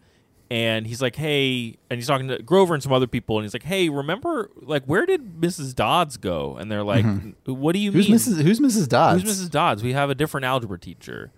and 0.49 0.87
he's 0.87 1.01
like, 1.01 1.17
"Hey," 1.17 1.75
and 1.89 1.97
he's 1.97 2.07
talking 2.07 2.29
to 2.29 2.41
Grover 2.41 2.73
and 2.73 2.81
some 2.81 2.93
other 2.93 3.05
people 3.05 3.37
and 3.37 3.43
he's 3.43 3.53
like, 3.53 3.63
"Hey, 3.63 3.89
remember 3.89 4.49
like 4.61 4.85
where 4.85 5.05
did 5.05 5.41
Mrs. 5.41 5.75
Dodds 5.75 6.15
go?" 6.15 6.55
And 6.55 6.71
they're 6.71 6.85
like, 6.85 7.05
"What 7.43 7.73
do 7.73 7.79
you 7.79 7.91
who's 7.91 8.07
mean?" 8.07 8.17
Mrs. 8.17 8.41
Who's 8.41 8.61
Mrs. 8.61 8.87
Dodds? 8.87 9.23
Who's 9.23 9.41
Mrs. 9.41 9.51
Dodds? 9.51 9.83
We 9.83 9.91
have 9.91 10.09
a 10.09 10.15
different 10.15 10.45
algebra 10.45 10.79
teacher. 10.79 11.33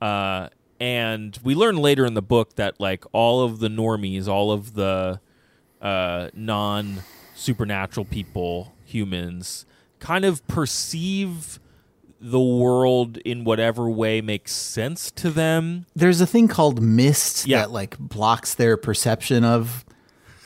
Uh, 0.00 0.48
and 0.80 1.38
we 1.44 1.54
learn 1.54 1.76
later 1.76 2.06
in 2.06 2.14
the 2.14 2.22
book 2.22 2.54
that 2.54 2.80
like 2.80 3.04
all 3.12 3.44
of 3.44 3.58
the 3.58 3.68
normies, 3.68 4.26
all 4.28 4.50
of 4.50 4.72
the 4.72 5.20
uh, 5.82 6.30
non 6.32 7.02
supernatural 7.34 8.06
people, 8.06 8.74
humans, 8.86 9.66
kind 10.00 10.24
of 10.24 10.46
perceive 10.48 11.58
the 12.20 12.40
world 12.40 13.16
in 13.18 13.44
whatever 13.44 13.88
way 13.88 14.20
makes 14.20 14.52
sense 14.52 15.10
to 15.12 15.30
them. 15.30 15.86
There's 15.94 16.20
a 16.20 16.26
thing 16.26 16.48
called 16.48 16.82
mist 16.82 17.46
Yeah. 17.46 17.58
that 17.60 17.70
like 17.70 17.96
blocks 17.98 18.54
their 18.54 18.76
perception 18.76 19.44
of 19.44 19.84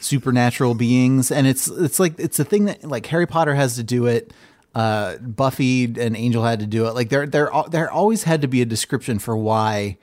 supernatural 0.00 0.74
beings, 0.74 1.30
and 1.30 1.46
it's 1.46 1.68
it's 1.68 1.98
like 2.00 2.18
it's 2.18 2.38
a 2.38 2.44
thing 2.44 2.66
that 2.66 2.84
like 2.84 3.06
Harry 3.06 3.26
Potter 3.26 3.54
has 3.54 3.76
to 3.76 3.82
do 3.82 4.06
it. 4.06 4.32
Uh, 4.74 5.16
Buffy 5.18 5.84
and 5.84 6.16
Angel 6.16 6.42
had 6.42 6.60
to 6.60 6.66
do 6.66 6.86
it. 6.86 6.94
Like 6.94 7.08
there 7.08 7.26
there 7.26 7.50
there 7.70 7.90
always 7.90 8.24
had 8.24 8.42
to 8.42 8.48
be 8.48 8.62
a 8.62 8.66
description 8.66 9.18
for 9.18 9.36
why 9.36 9.96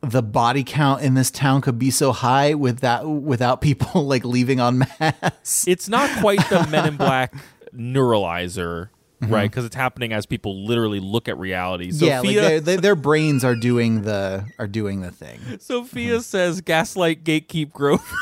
the 0.00 0.22
body 0.22 0.62
count 0.64 1.02
in 1.02 1.14
this 1.14 1.30
town 1.30 1.60
could 1.60 1.78
be 1.78 1.90
so 1.90 2.12
high 2.12 2.54
without 2.54 3.06
without 3.08 3.60
people 3.60 4.04
like 4.06 4.24
leaving 4.24 4.60
on 4.60 4.78
mass. 5.00 5.64
It's 5.66 5.88
not 5.88 6.10
quite 6.20 6.40
the 6.48 6.66
Men 6.70 6.86
in 6.86 6.96
Black 6.96 7.34
neuralizer. 7.78 8.88
Mm-hmm. 9.20 9.34
Right, 9.34 9.50
because 9.50 9.64
it's 9.64 9.74
happening 9.74 10.12
as 10.12 10.26
people 10.26 10.64
literally 10.64 11.00
look 11.00 11.26
at 11.28 11.36
reality. 11.38 11.90
yeah, 11.92 12.20
like 12.20 12.36
Sophia- 12.36 12.60
their, 12.60 12.94
brains 12.94 13.42
are 13.44 13.56
doing 13.56 14.02
the 14.02 14.44
are 14.60 14.68
doing 14.68 15.00
the 15.00 15.10
thing. 15.10 15.40
Sophia 15.58 16.20
says 16.20 16.60
gaslight 16.60 17.24
gatekeep 17.24 17.72
Grover. 17.72 18.04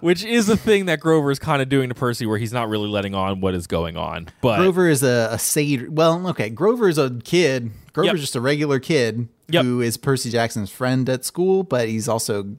Which 0.00 0.22
is 0.24 0.48
a 0.48 0.56
thing 0.56 0.86
that 0.86 1.00
Grover 1.00 1.30
is 1.30 1.38
kind 1.38 1.62
of 1.62 1.68
doing 1.68 1.88
to 1.88 1.94
Percy 1.94 2.26
where 2.26 2.38
he's 2.38 2.52
not 2.52 2.68
really 2.68 2.88
letting 2.88 3.14
on 3.14 3.40
what 3.40 3.54
is 3.54 3.66
going 3.66 3.96
on. 3.96 4.28
But 4.40 4.58
Grover 4.58 4.88
is 4.88 5.02
a, 5.02 5.30
a 5.32 5.38
sage. 5.38 5.88
Well, 5.88 6.28
okay, 6.28 6.50
Grover 6.50 6.88
is 6.88 6.98
a 6.98 7.10
kid. 7.24 7.70
Grover's 7.92 8.12
Yep. 8.12 8.16
just 8.20 8.36
a 8.36 8.40
regular 8.40 8.78
kid 8.78 9.28
Yep. 9.48 9.64
who 9.64 9.80
is 9.80 9.96
Percy 9.96 10.30
Jackson's 10.30 10.70
friend 10.70 11.08
at 11.08 11.24
school, 11.24 11.62
but 11.64 11.88
he's 11.88 12.08
also, 12.08 12.56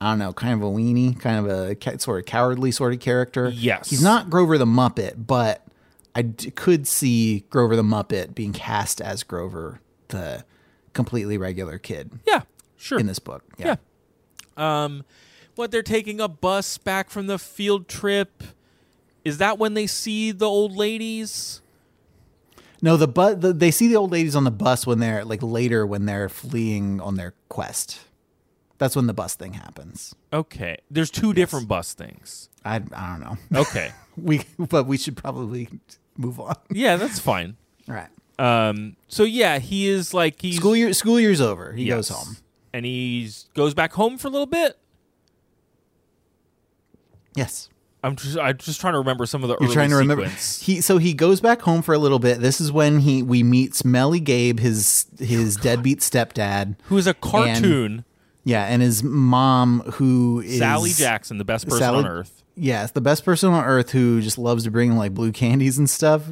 I 0.00 0.10
don't 0.10 0.18
know, 0.18 0.32
kind 0.32 0.54
of 0.54 0.62
a 0.62 0.70
weenie, 0.70 1.18
kind 1.18 1.38
of 1.38 1.46
a 1.46 1.98
sort 2.00 2.20
of 2.20 2.26
cowardly 2.26 2.70
sort 2.70 2.92
of 2.92 3.00
character. 3.00 3.48
Yes. 3.48 3.90
he's 3.90 4.02
not 4.02 4.28
Grover 4.28 4.58
the 4.58 4.66
Muppet, 4.66 5.26
but 5.26 5.66
I 6.14 6.22
d- 6.22 6.50
could 6.50 6.86
see 6.86 7.44
Grover 7.50 7.76
the 7.76 7.82
Muppet 7.82 8.34
being 8.34 8.52
cast 8.52 9.00
as 9.00 9.22
Grover 9.22 9.80
the 10.08 10.44
completely 10.92 11.36
regular 11.36 11.78
kid 11.78 12.10
yeah, 12.26 12.42
sure. 12.76 12.98
in 12.98 13.06
this 13.06 13.18
book. 13.18 13.42
Yeah. 13.58 13.76
Yeah. 14.56 14.82
Um 14.82 15.04
what 15.56 15.70
they're 15.70 15.82
taking 15.82 16.20
a 16.20 16.28
bus 16.28 16.78
back 16.78 17.10
from 17.10 17.26
the 17.26 17.38
field 17.38 17.88
trip. 17.88 18.42
Is 19.24 19.38
that 19.38 19.58
when 19.58 19.74
they 19.74 19.86
see 19.86 20.30
the 20.30 20.46
old 20.46 20.76
ladies? 20.76 21.60
No, 22.82 22.96
the 22.96 23.08
but 23.08 23.40
the, 23.40 23.52
they 23.52 23.70
see 23.70 23.88
the 23.88 23.96
old 23.96 24.12
ladies 24.12 24.36
on 24.36 24.44
the 24.44 24.50
bus 24.50 24.86
when 24.86 24.98
they're 25.00 25.24
like 25.24 25.42
later 25.42 25.86
when 25.86 26.06
they're 26.06 26.28
fleeing 26.28 27.00
on 27.00 27.16
their 27.16 27.34
quest. 27.48 28.00
That's 28.78 28.94
when 28.94 29.06
the 29.06 29.14
bus 29.14 29.34
thing 29.34 29.54
happens. 29.54 30.14
Okay. 30.32 30.76
There's 30.90 31.10
two 31.10 31.32
different 31.32 31.66
bus 31.68 31.94
things. 31.94 32.50
I, 32.64 32.76
I 32.94 33.16
don't 33.16 33.20
know. 33.20 33.36
Okay. 33.62 33.92
We 34.16 34.42
but 34.58 34.84
we 34.86 34.96
should 34.98 35.16
probably 35.16 35.68
move 36.16 36.40
on. 36.40 36.56
yeah, 36.70 36.96
that's 36.96 37.18
fine. 37.18 37.56
All 37.88 37.94
right. 37.94 38.08
Um, 38.38 38.96
so 39.08 39.24
yeah, 39.24 39.58
he 39.58 39.88
is 39.88 40.12
like 40.12 40.40
he's 40.42 40.56
School 40.56 40.76
year 40.76 40.92
school 40.92 41.18
year's 41.18 41.40
over. 41.40 41.72
He 41.72 41.84
yes. 41.84 41.96
goes 41.96 42.08
home. 42.10 42.36
and 42.74 42.84
he 42.84 43.30
goes 43.54 43.72
back 43.74 43.92
home 43.94 44.18
for 44.18 44.28
a 44.28 44.30
little 44.30 44.46
bit. 44.46 44.78
Yes. 47.34 47.68
I'm 48.04 48.14
just 48.14 48.38
I'm 48.38 48.56
just 48.58 48.80
trying 48.80 48.92
to 48.92 48.98
remember 49.00 49.26
some 49.26 49.42
of 49.42 49.48
the 49.48 49.56
You're 49.60 49.66
early 49.68 49.74
trying 49.74 49.90
to 49.90 49.96
remember 49.96 50.24
sequence. 50.26 50.62
he 50.62 50.80
so 50.80 50.98
he 50.98 51.12
goes 51.12 51.40
back 51.40 51.60
home 51.62 51.82
for 51.82 51.92
a 51.92 51.98
little 51.98 52.18
bit. 52.20 52.40
This 52.40 52.60
is 52.60 52.70
when 52.70 53.00
he 53.00 53.22
we 53.22 53.42
meet 53.42 53.74
Smelly 53.74 54.20
Gabe, 54.20 54.60
his 54.60 55.06
Oh, 55.20 55.24
his 55.24 55.56
deadbeat 55.56 56.00
stepdad. 56.00 56.76
who 56.84 56.96
is 56.98 57.06
a 57.06 57.14
cartoon. 57.14 58.04
Yeah, 58.46 58.64
and 58.64 58.80
his 58.80 59.02
mom 59.02 59.80
who 59.94 60.40
is 60.40 60.58
Sally 60.58 60.92
Jackson, 60.92 61.38
the 61.38 61.44
best 61.44 61.66
person 61.66 61.80
Sally- 61.80 61.98
on 61.98 62.06
earth. 62.06 62.44
Yes, 62.54 62.92
the 62.92 63.00
best 63.00 63.24
person 63.24 63.50
on 63.50 63.64
earth 63.64 63.90
who 63.90 64.22
just 64.22 64.38
loves 64.38 64.64
to 64.64 64.70
bring 64.70 64.96
like 64.96 65.12
blue 65.12 65.32
candies 65.32 65.78
and 65.78 65.90
stuff. 65.90 66.22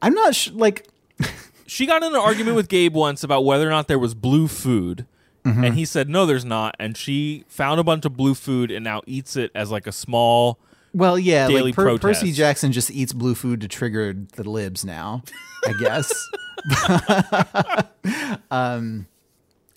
I'm 0.00 0.14
not 0.14 0.34
sh- 0.34 0.52
like 0.52 0.88
She 1.66 1.86
got 1.86 2.02
in 2.02 2.12
an 2.12 2.20
argument 2.20 2.56
with 2.56 2.68
Gabe 2.68 2.94
once 2.94 3.22
about 3.22 3.44
whether 3.44 3.66
or 3.66 3.70
not 3.70 3.86
there 3.86 3.98
was 3.98 4.14
blue 4.14 4.48
food. 4.48 5.06
Mm-hmm. 5.44 5.64
And 5.64 5.74
he 5.74 5.84
said, 5.84 6.08
no, 6.08 6.26
there's 6.26 6.44
not. 6.44 6.74
And 6.78 6.96
she 6.96 7.44
found 7.46 7.78
a 7.78 7.84
bunch 7.84 8.04
of 8.04 8.16
blue 8.16 8.34
food 8.34 8.70
and 8.70 8.82
now 8.84 9.02
eats 9.06 9.36
it 9.36 9.50
as 9.54 9.70
like 9.70 9.86
a 9.86 9.92
small. 9.92 10.58
Well, 10.92 11.18
yeah, 11.18 11.46
daily 11.46 11.62
like 11.70 11.74
Per-. 11.74 11.98
Percy 11.98 12.32
Jackson 12.32 12.72
just 12.72 12.90
eats 12.90 13.12
blue 13.12 13.34
food 13.34 13.60
to 13.60 13.68
trigger 13.68 14.14
the 14.34 14.48
libs 14.48 14.84
now, 14.84 15.22
I 15.64 15.74
guess. 15.80 16.28
um, 18.50 19.06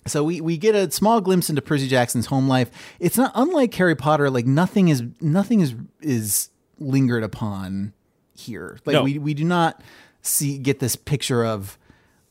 so 0.06 0.22
we 0.24 0.40
we 0.40 0.56
get 0.56 0.74
a 0.74 0.90
small 0.90 1.20
glimpse 1.20 1.48
into 1.48 1.62
Percy 1.62 1.88
Jackson's 1.88 2.26
home 2.26 2.48
life. 2.48 2.70
It's 3.00 3.16
not 3.16 3.32
unlike 3.34 3.72
Harry 3.74 3.94
Potter. 3.96 4.30
Like 4.30 4.46
nothing 4.46 4.88
is 4.88 5.02
nothing 5.20 5.60
is 5.60 5.74
is 6.00 6.50
lingered 6.78 7.22
upon 7.22 7.92
here. 8.36 8.78
Like 8.84 8.94
No. 8.94 9.02
we 9.04 9.18
we 9.18 9.34
do 9.34 9.44
not 9.44 9.80
see 10.22 10.58
get 10.58 10.80
this 10.80 10.96
picture 10.96 11.44
of 11.44 11.78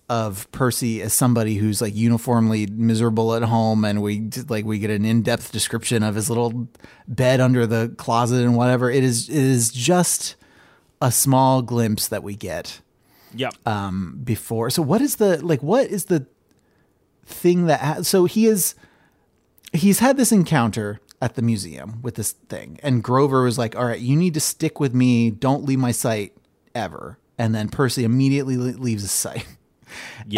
of 0.09 0.51
Percy 0.51 1.01
as 1.01 1.13
somebody 1.13 1.55
who's 1.55 1.81
like 1.81 1.95
uniformly 1.95 2.67
miserable 2.67 3.33
at 3.35 3.43
home, 3.43 3.85
and 3.85 4.01
we 4.01 4.29
like 4.49 4.65
we 4.65 4.77
get 4.77 4.89
an 4.91 5.05
in 5.05 5.21
depth 5.23 5.51
description 5.51 6.03
of 6.03 6.15
his 6.15 6.29
little 6.29 6.67
bed 7.07 7.39
under 7.39 7.65
the 7.65 7.93
closet 7.97 8.43
and 8.43 8.55
whatever. 8.55 8.91
It 8.91 9.03
is 9.03 9.29
it 9.29 9.35
is 9.35 9.71
just 9.71 10.35
a 11.01 11.11
small 11.11 11.61
glimpse 11.61 12.07
that 12.09 12.21
we 12.23 12.35
get 12.35 12.81
Yep. 13.35 13.55
um, 13.65 14.19
before. 14.23 14.69
So 14.69 14.81
what 14.83 15.01
is 15.01 15.15
the 15.15 15.43
like? 15.43 15.63
What 15.63 15.87
is 15.87 16.05
the 16.05 16.27
thing 17.25 17.65
that? 17.65 17.79
Ha- 17.81 18.01
so 18.03 18.25
he 18.25 18.47
is 18.47 18.75
he's 19.71 19.99
had 19.99 20.17
this 20.17 20.31
encounter 20.31 20.99
at 21.21 21.35
the 21.35 21.41
museum 21.41 22.01
with 22.01 22.15
this 22.15 22.33
thing, 22.33 22.79
and 22.83 23.03
Grover 23.03 23.43
was 23.43 23.57
like, 23.57 23.75
"All 23.75 23.85
right, 23.85 23.99
you 23.99 24.15
need 24.15 24.33
to 24.35 24.39
stick 24.39 24.79
with 24.79 24.93
me. 24.93 25.29
Don't 25.31 25.65
leave 25.65 25.79
my 25.79 25.91
sight 25.91 26.33
ever." 26.75 27.17
And 27.37 27.53
then 27.55 27.69
Percy 27.69 28.03
immediately 28.03 28.55
leaves 28.57 29.01
his 29.01 29.11
sight. 29.11 29.45
Yes. 29.45 29.47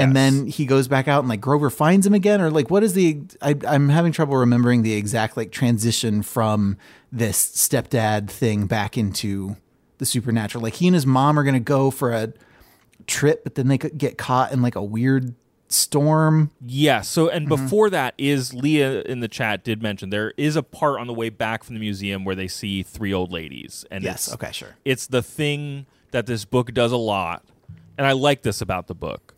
And 0.03 0.15
then 0.15 0.47
he 0.47 0.65
goes 0.65 0.89
back 0.89 1.07
out 1.07 1.19
and 1.19 1.29
like 1.29 1.39
Grover 1.39 1.69
finds 1.69 2.05
him 2.05 2.13
again, 2.13 2.41
or 2.41 2.49
like 2.49 2.69
what 2.69 2.83
is 2.83 2.93
the? 2.93 3.21
I, 3.41 3.55
I'm 3.67 3.89
having 3.89 4.11
trouble 4.11 4.35
remembering 4.35 4.81
the 4.81 4.93
exact 4.93 5.37
like 5.37 5.51
transition 5.51 6.23
from 6.23 6.77
this 7.11 7.37
stepdad 7.55 8.29
thing 8.29 8.67
back 8.67 8.97
into 8.97 9.55
the 9.97 10.05
supernatural. 10.05 10.61
Like 10.61 10.73
he 10.75 10.87
and 10.87 10.93
his 10.95 11.05
mom 11.05 11.39
are 11.39 11.43
gonna 11.43 11.59
go 11.61 11.89
for 11.89 12.11
a 12.11 12.33
trip, 13.07 13.43
but 13.43 13.55
then 13.55 13.67
they 13.69 13.77
could 13.77 13.97
get 13.97 14.17
caught 14.17 14.51
in 14.51 14.61
like 14.61 14.75
a 14.75 14.83
weird 14.83 15.35
storm. 15.75 16.51
Yeah. 16.65 17.01
So, 17.01 17.29
and 17.29 17.47
Mm-hmm. 17.47 17.63
before 17.63 17.89
that 17.91 18.13
is 18.17 18.53
Leah 18.53 19.01
in 19.01 19.19
the 19.19 19.27
chat 19.27 19.63
did 19.63 19.81
mention 19.83 20.09
there 20.09 20.33
is 20.37 20.55
a 20.55 20.63
part 20.63 20.99
on 20.99 21.07
the 21.07 21.13
way 21.13 21.29
back 21.29 21.63
from 21.63 21.75
the 21.75 21.79
museum 21.79 22.23
where 22.25 22.35
they 22.35 22.47
see 22.47 22.81
three 22.83 23.13
old 23.13 23.31
ladies, 23.31 23.85
and 23.91 24.03
Yes. 24.03 24.33
Okay. 24.33 24.51
Sure. 24.51 24.75
it's 24.85 25.07
the 25.07 25.21
thing 25.21 25.85
that 26.11 26.25
this 26.25 26.45
book 26.45 26.73
does 26.73 26.91
a 26.91 26.97
lot, 26.97 27.43
and 27.97 28.07
I 28.07 28.13
like 28.13 28.41
this 28.43 28.61
about 28.61 28.87
the 28.87 28.95
book. 28.95 29.33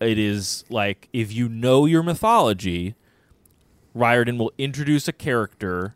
It 0.00 0.18
is 0.18 0.64
like 0.68 1.08
if 1.12 1.32
you 1.32 1.48
know 1.48 1.86
your 1.86 2.02
mythology, 2.02 2.94
Riordan 3.94 4.38
will 4.38 4.52
introduce 4.58 5.06
a 5.08 5.12
character 5.12 5.94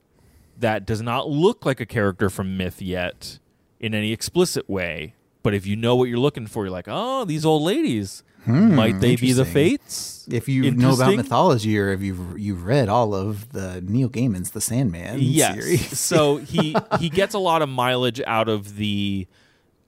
that 0.59 0.87
does 0.87 1.03
not 1.03 1.29
look 1.29 1.65
like 1.67 1.81
a 1.81 1.87
character 1.87 2.31
from 2.31 2.57
myth 2.57 2.81
yet 2.81 3.39
in 3.81 3.95
any 3.95 4.13
explicit 4.13 4.69
way. 4.69 5.15
But 5.43 5.55
if 5.55 5.67
you 5.67 5.77
know 5.77 5.95
what 5.97 6.09
you're 6.09 6.19
looking 6.19 6.47
for, 6.47 6.65
you're 6.65 6.71
like, 6.73 6.87
oh, 6.89 7.25
these 7.25 7.45
old 7.45 7.63
ladies. 7.63 8.23
Might 8.47 9.01
they 9.01 9.17
be 9.17 9.33
the 9.33 9.45
fates? 9.45 10.27
If 10.31 10.49
you 10.49 10.71
know 10.73 10.95
about 10.95 11.15
mythology, 11.15 11.79
or 11.79 11.91
if 11.93 12.01
you've 12.01 12.39
you've 12.39 12.65
read 12.65 12.89
all 12.89 13.15
of 13.15 13.53
the 13.53 13.81
Neil 13.81 14.09
Gaiman's 14.09 14.51
The 14.51 14.61
Sandman 14.61 15.19
yes. 15.21 15.55
series, 15.55 15.99
so 15.99 16.39
he 16.39 16.77
he 16.99 17.09
gets 17.09 17.35
a 17.35 17.39
lot 17.39 17.63
of 17.63 17.69
mileage 17.69 18.21
out 18.27 18.49
of 18.49 18.77
the. 18.77 19.27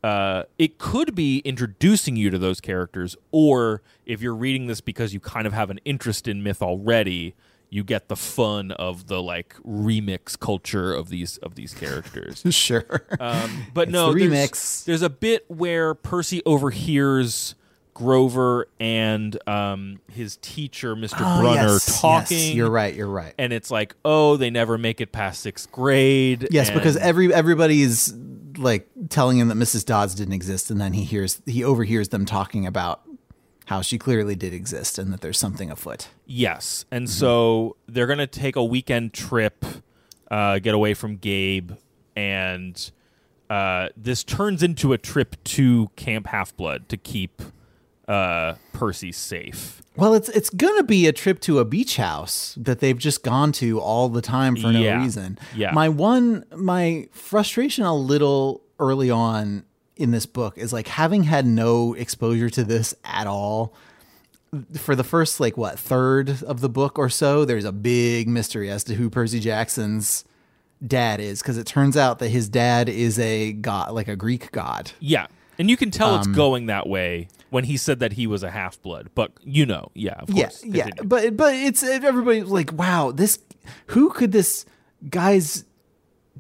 Uh, 0.05 0.45
it 0.59 0.79
could 0.79 1.17
be 1.17 1.39
introducing 1.41 2.15
you 2.15 2.31
to 2.31 2.39
those 2.39 2.61
characters, 2.61 3.17
or 3.33 3.83
if 4.07 4.23
you're 4.23 4.35
reading 4.35 4.69
this 4.69 4.81
because 4.81 5.13
you 5.13 5.19
kind 5.19 5.45
of 5.45 5.53
have 5.53 5.71
an 5.71 5.81
interest 5.85 6.29
in 6.29 6.41
myth 6.41 6.63
already, 6.63 7.35
you 7.69 7.83
get 7.83 8.07
the 8.07 8.15
fun 8.15 8.71
of 8.71 9.09
the 9.09 9.21
like 9.21 9.57
remix 9.67 10.39
culture 10.39 10.93
of 10.95 11.09
these 11.09 11.39
of 11.39 11.57
these 11.57 11.75
characters. 11.75 12.45
sure. 12.55 13.03
Um, 13.19 13.67
but 13.75 13.89
It's 13.89 13.93
no, 13.93 14.13
the 14.13 14.29
there's- 14.29 14.51
remix. 14.51 14.85
There's, 14.85 15.03
a 15.03 15.11
bit 15.11 15.45
where 15.49 15.95
Percy 15.95 16.43
overhears 16.47 17.57
Grover 17.99 18.69
and 18.79 19.37
um, 19.49 19.99
his 20.13 20.37
teacher, 20.37 20.95
Mr. 20.95 21.17
Oh, 21.19 21.41
Brunner, 21.41 21.63
yes, 21.73 22.01
talking. 22.01 22.39
yes, 22.39 22.55
you're 22.55 22.71
right. 22.71 22.95
You're 22.95 23.09
right. 23.09 23.35
and 23.39 23.53
it's 23.53 23.71
like, 23.73 23.95
oh, 24.05 24.37
they 24.37 24.51
never 24.51 24.79
make 24.79 25.01
it 25.01 25.11
past 25.11 25.41
sixth 25.41 25.71
grade. 25.73 26.47
Yes, 26.53 26.71
because 26.71 26.95
and- 26.95 27.05
every 27.05 27.35
everybody's 27.35 28.15
like 28.57 28.89
telling 29.09 29.39
him 29.39 29.49
that 29.49 29.57
Mrs. 29.57 29.85
Dodds 29.85 30.15
didn't 30.15 30.35
exist, 30.35 30.71
and 30.71 30.81
then 30.81 30.93
he 30.93 31.03
hears 31.05 31.43
he 31.45 31.65
overhears 31.65 32.11
them 32.11 32.25
talking 32.25 32.67
about 32.67 33.03
how 33.67 33.83
she 33.83 33.99
clearly 33.99 34.35
did 34.37 34.55
exist 34.55 34.99
and 34.99 35.13
that 35.13 35.21
there's 35.21 35.39
something 35.39 35.71
afoot. 35.71 36.09
yes, 36.25 36.85
and 36.91 37.07
Mm-hmm. 37.07 37.13
so 37.19 37.77
they're 37.89 38.07
gonna 38.07 38.27
take 38.29 38.55
a 38.57 38.65
weekend 38.65 39.13
trip, 39.13 39.65
uh, 40.31 40.59
get 40.61 40.75
away 40.75 40.95
from 40.95 41.17
Gabe, 41.17 41.73
and 42.17 42.91
uh, 43.51 43.89
this 43.97 44.25
turns 44.25 44.63
into 44.63 44.93
a 44.93 44.99
trip 44.99 45.37
to 45.45 45.89
Camp 45.97 46.29
Half 46.29 46.57
Blood 46.57 46.89
to 46.91 46.97
keep 46.97 47.43
uh, 48.09 48.55
Percy 48.73 49.13
safe. 49.13 49.83
Well, 49.97 50.15
it's 50.15 50.29
it's 50.31 50.51
gonna 50.51 50.83
be 50.85 51.07
a 51.07 51.13
trip 51.13 51.41
to 51.41 51.59
a 51.59 51.65
beach 51.65 51.97
house 51.97 52.55
that 52.57 52.81
they've 52.81 52.97
just 52.99 53.23
gone 53.23 53.53
to 53.53 53.81
all 53.81 54.09
the 54.09 54.23
time 54.23 54.57
for 54.57 54.73
no 54.73 54.81
Yeah. 54.81 55.03
reason. 55.03 55.39
Yeah. 55.55 55.73
My 55.73 55.89
one 55.89 56.45
my 56.57 57.09
frustration 57.13 57.85
a 57.85 57.95
little 57.95 58.63
early 58.79 59.11
on 59.11 59.65
in 59.97 60.13
this 60.13 60.25
book 60.27 60.57
is 60.57 60.73
like 60.73 60.87
having 60.89 61.25
had 61.25 61.45
no 61.47 61.95
exposure 61.95 62.49
to 62.51 62.63
this 62.65 62.95
at 63.05 63.27
all. 63.27 63.75
For 64.75 64.95
the 64.97 65.05
first 65.05 65.41
like 65.41 65.57
what 65.59 65.79
third 65.79 66.43
of 66.45 66.61
the 66.61 66.69
book 66.71 66.99
or 66.99 67.09
so, 67.11 67.45
there's 67.45 67.65
a 67.65 67.73
big 67.73 68.29
mystery 68.29 68.71
as 68.71 68.85
to 68.85 68.95
who 68.95 69.11
Percy 69.11 69.41
Jackson's 69.41 70.25
dad 70.87 71.21
is 71.21 71.43
because 71.43 71.59
it 71.59 71.67
turns 71.67 71.97
out 71.97 72.21
that 72.21 72.29
his 72.29 72.49
dad 72.49 72.89
is 72.89 73.19
a 73.19 73.53
god, 73.53 73.91
like 73.93 74.07
a 74.09 74.15
Greek 74.17 74.53
god. 74.53 74.93
Yeah. 75.01 75.27
And 75.59 75.69
you 75.69 75.77
can 75.77 75.91
tell 75.91 76.11
Um, 76.15 76.19
it's 76.19 76.27
going 76.29 76.67
that 76.67 76.87
way 76.89 77.29
when 77.51 77.65
he 77.65 77.77
said 77.77 77.99
that 78.01 78.13
he 78.13 78.27
was 78.27 78.43
a 78.43 78.51
half 78.51 78.81
blood. 78.81 79.11
But 79.15 79.33
you 79.43 79.67
know, 79.67 79.91
yeah, 79.95 80.13
of 80.15 80.31
yeah, 80.31 80.45
course. 80.45 80.65
yeah. 80.65 80.89
But 81.05 81.37
but 81.37 81.55
it's 81.55 81.83
everybody's 81.83 82.45
like, 82.45 82.73
wow, 82.73 83.11
this 83.13 83.39
who 83.89 84.11
could 84.11 84.33
this 84.33 84.65
guy's 85.11 85.65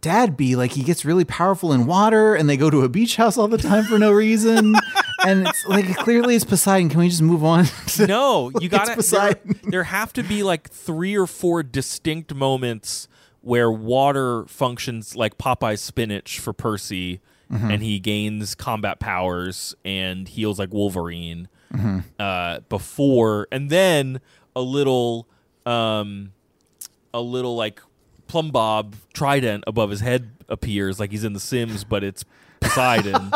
dad 0.00 0.36
be? 0.36 0.54
Like 0.56 0.72
he 0.72 0.82
gets 0.84 1.04
really 1.04 1.24
powerful 1.24 1.72
in 1.72 1.86
water, 1.86 2.34
and 2.34 2.48
they 2.48 2.56
go 2.56 2.70
to 2.70 2.82
a 2.82 2.88
beach 2.88 3.16
house 3.16 3.36
all 3.36 3.48
the 3.48 3.58
time 3.58 3.84
for 3.84 3.98
no 3.98 4.12
reason. 4.12 4.74
and 5.26 5.48
it's 5.48 5.66
like 5.66 5.96
clearly 5.96 6.36
it's 6.36 6.44
Poseidon. 6.44 6.88
Can 6.88 7.00
we 7.00 7.08
just 7.08 7.22
move 7.22 7.44
on? 7.44 7.66
No, 8.06 8.52
you 8.60 8.68
got 8.68 8.80
to 8.82 8.86
there, 8.86 8.96
Poseidon. 8.96 9.60
there 9.64 9.82
have 9.84 10.12
to 10.12 10.22
be 10.22 10.44
like 10.44 10.70
three 10.70 11.16
or 11.16 11.26
four 11.26 11.64
distinct 11.64 12.32
moments 12.32 13.08
where 13.40 13.70
water 13.72 14.44
functions 14.46 15.16
like 15.16 15.36
Popeye's 15.38 15.80
spinach 15.80 16.38
for 16.38 16.52
Percy 16.52 17.20
Mm-hmm. 17.52 17.70
and 17.70 17.82
he 17.82 17.98
gains 17.98 18.54
combat 18.54 19.00
powers 19.00 19.74
and 19.84 20.28
heals 20.28 20.58
like 20.58 20.72
Wolverine 20.72 21.48
Mm-hmm. 21.72 21.98
uh, 22.18 22.60
before 22.70 23.46
and 23.52 23.68
then 23.70 24.20
a 24.56 24.60
little 24.62 25.26
um 25.66 26.32
a 27.12 27.20
little 27.20 27.56
like 27.56 27.80
plumb 28.26 28.50
bob 28.50 28.96
trident 29.12 29.64
above 29.66 29.90
his 29.90 30.00
head 30.00 30.30
appears 30.48 30.98
like 30.98 31.10
he's 31.10 31.24
in 31.24 31.34
the 31.34 31.40
Sims 31.40 31.84
but 31.84 32.02
it's 32.04 32.24
Poseidon 32.60 33.30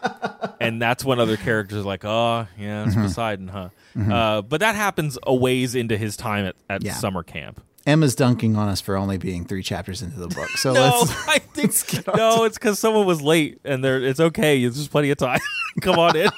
and 0.60 0.80
that's 0.80 1.04
when 1.04 1.18
other 1.20 1.36
characters 1.36 1.78
are 1.80 1.86
like, 1.86 2.04
oh, 2.04 2.46
yeah, 2.58 2.84
Mm-hmm. 2.84 2.88
it's 2.88 2.96
Poseidon, 2.96 3.48
huh? 3.48 3.68
Uh, 3.98 4.42
but 4.42 4.60
that 4.60 4.74
happens 4.74 5.18
a 5.24 5.34
ways 5.34 5.74
into 5.74 5.96
his 5.96 6.16
time 6.16 6.46
at, 6.46 6.54
at 6.70 6.82
Yeah. 6.84 6.94
summer 6.94 7.22
camp. 7.22 7.60
Emma's 7.86 8.14
dunking 8.14 8.56
on 8.56 8.68
us 8.68 8.80
for 8.80 8.96
only 8.96 9.18
being 9.18 9.44
three 9.44 9.62
chapters 9.62 10.02
into 10.02 10.18
the 10.18 10.28
book. 10.28 10.48
So 10.56 10.72
No, 10.74 11.00
let's 11.00 11.28
I 11.28 11.38
think 11.98 12.16
no, 12.16 12.44
it's 12.44 12.56
because 12.58 12.78
someone 12.78 13.06
was 13.06 13.20
late, 13.22 13.60
and 13.64 13.82
there 13.84 14.00
it's 14.02 14.20
okay. 14.20 14.60
There's 14.60 14.88
plenty 14.88 15.10
of 15.10 15.18
time. 15.18 15.40
Come 15.80 15.98
on 15.98 16.16
in. 16.16 16.28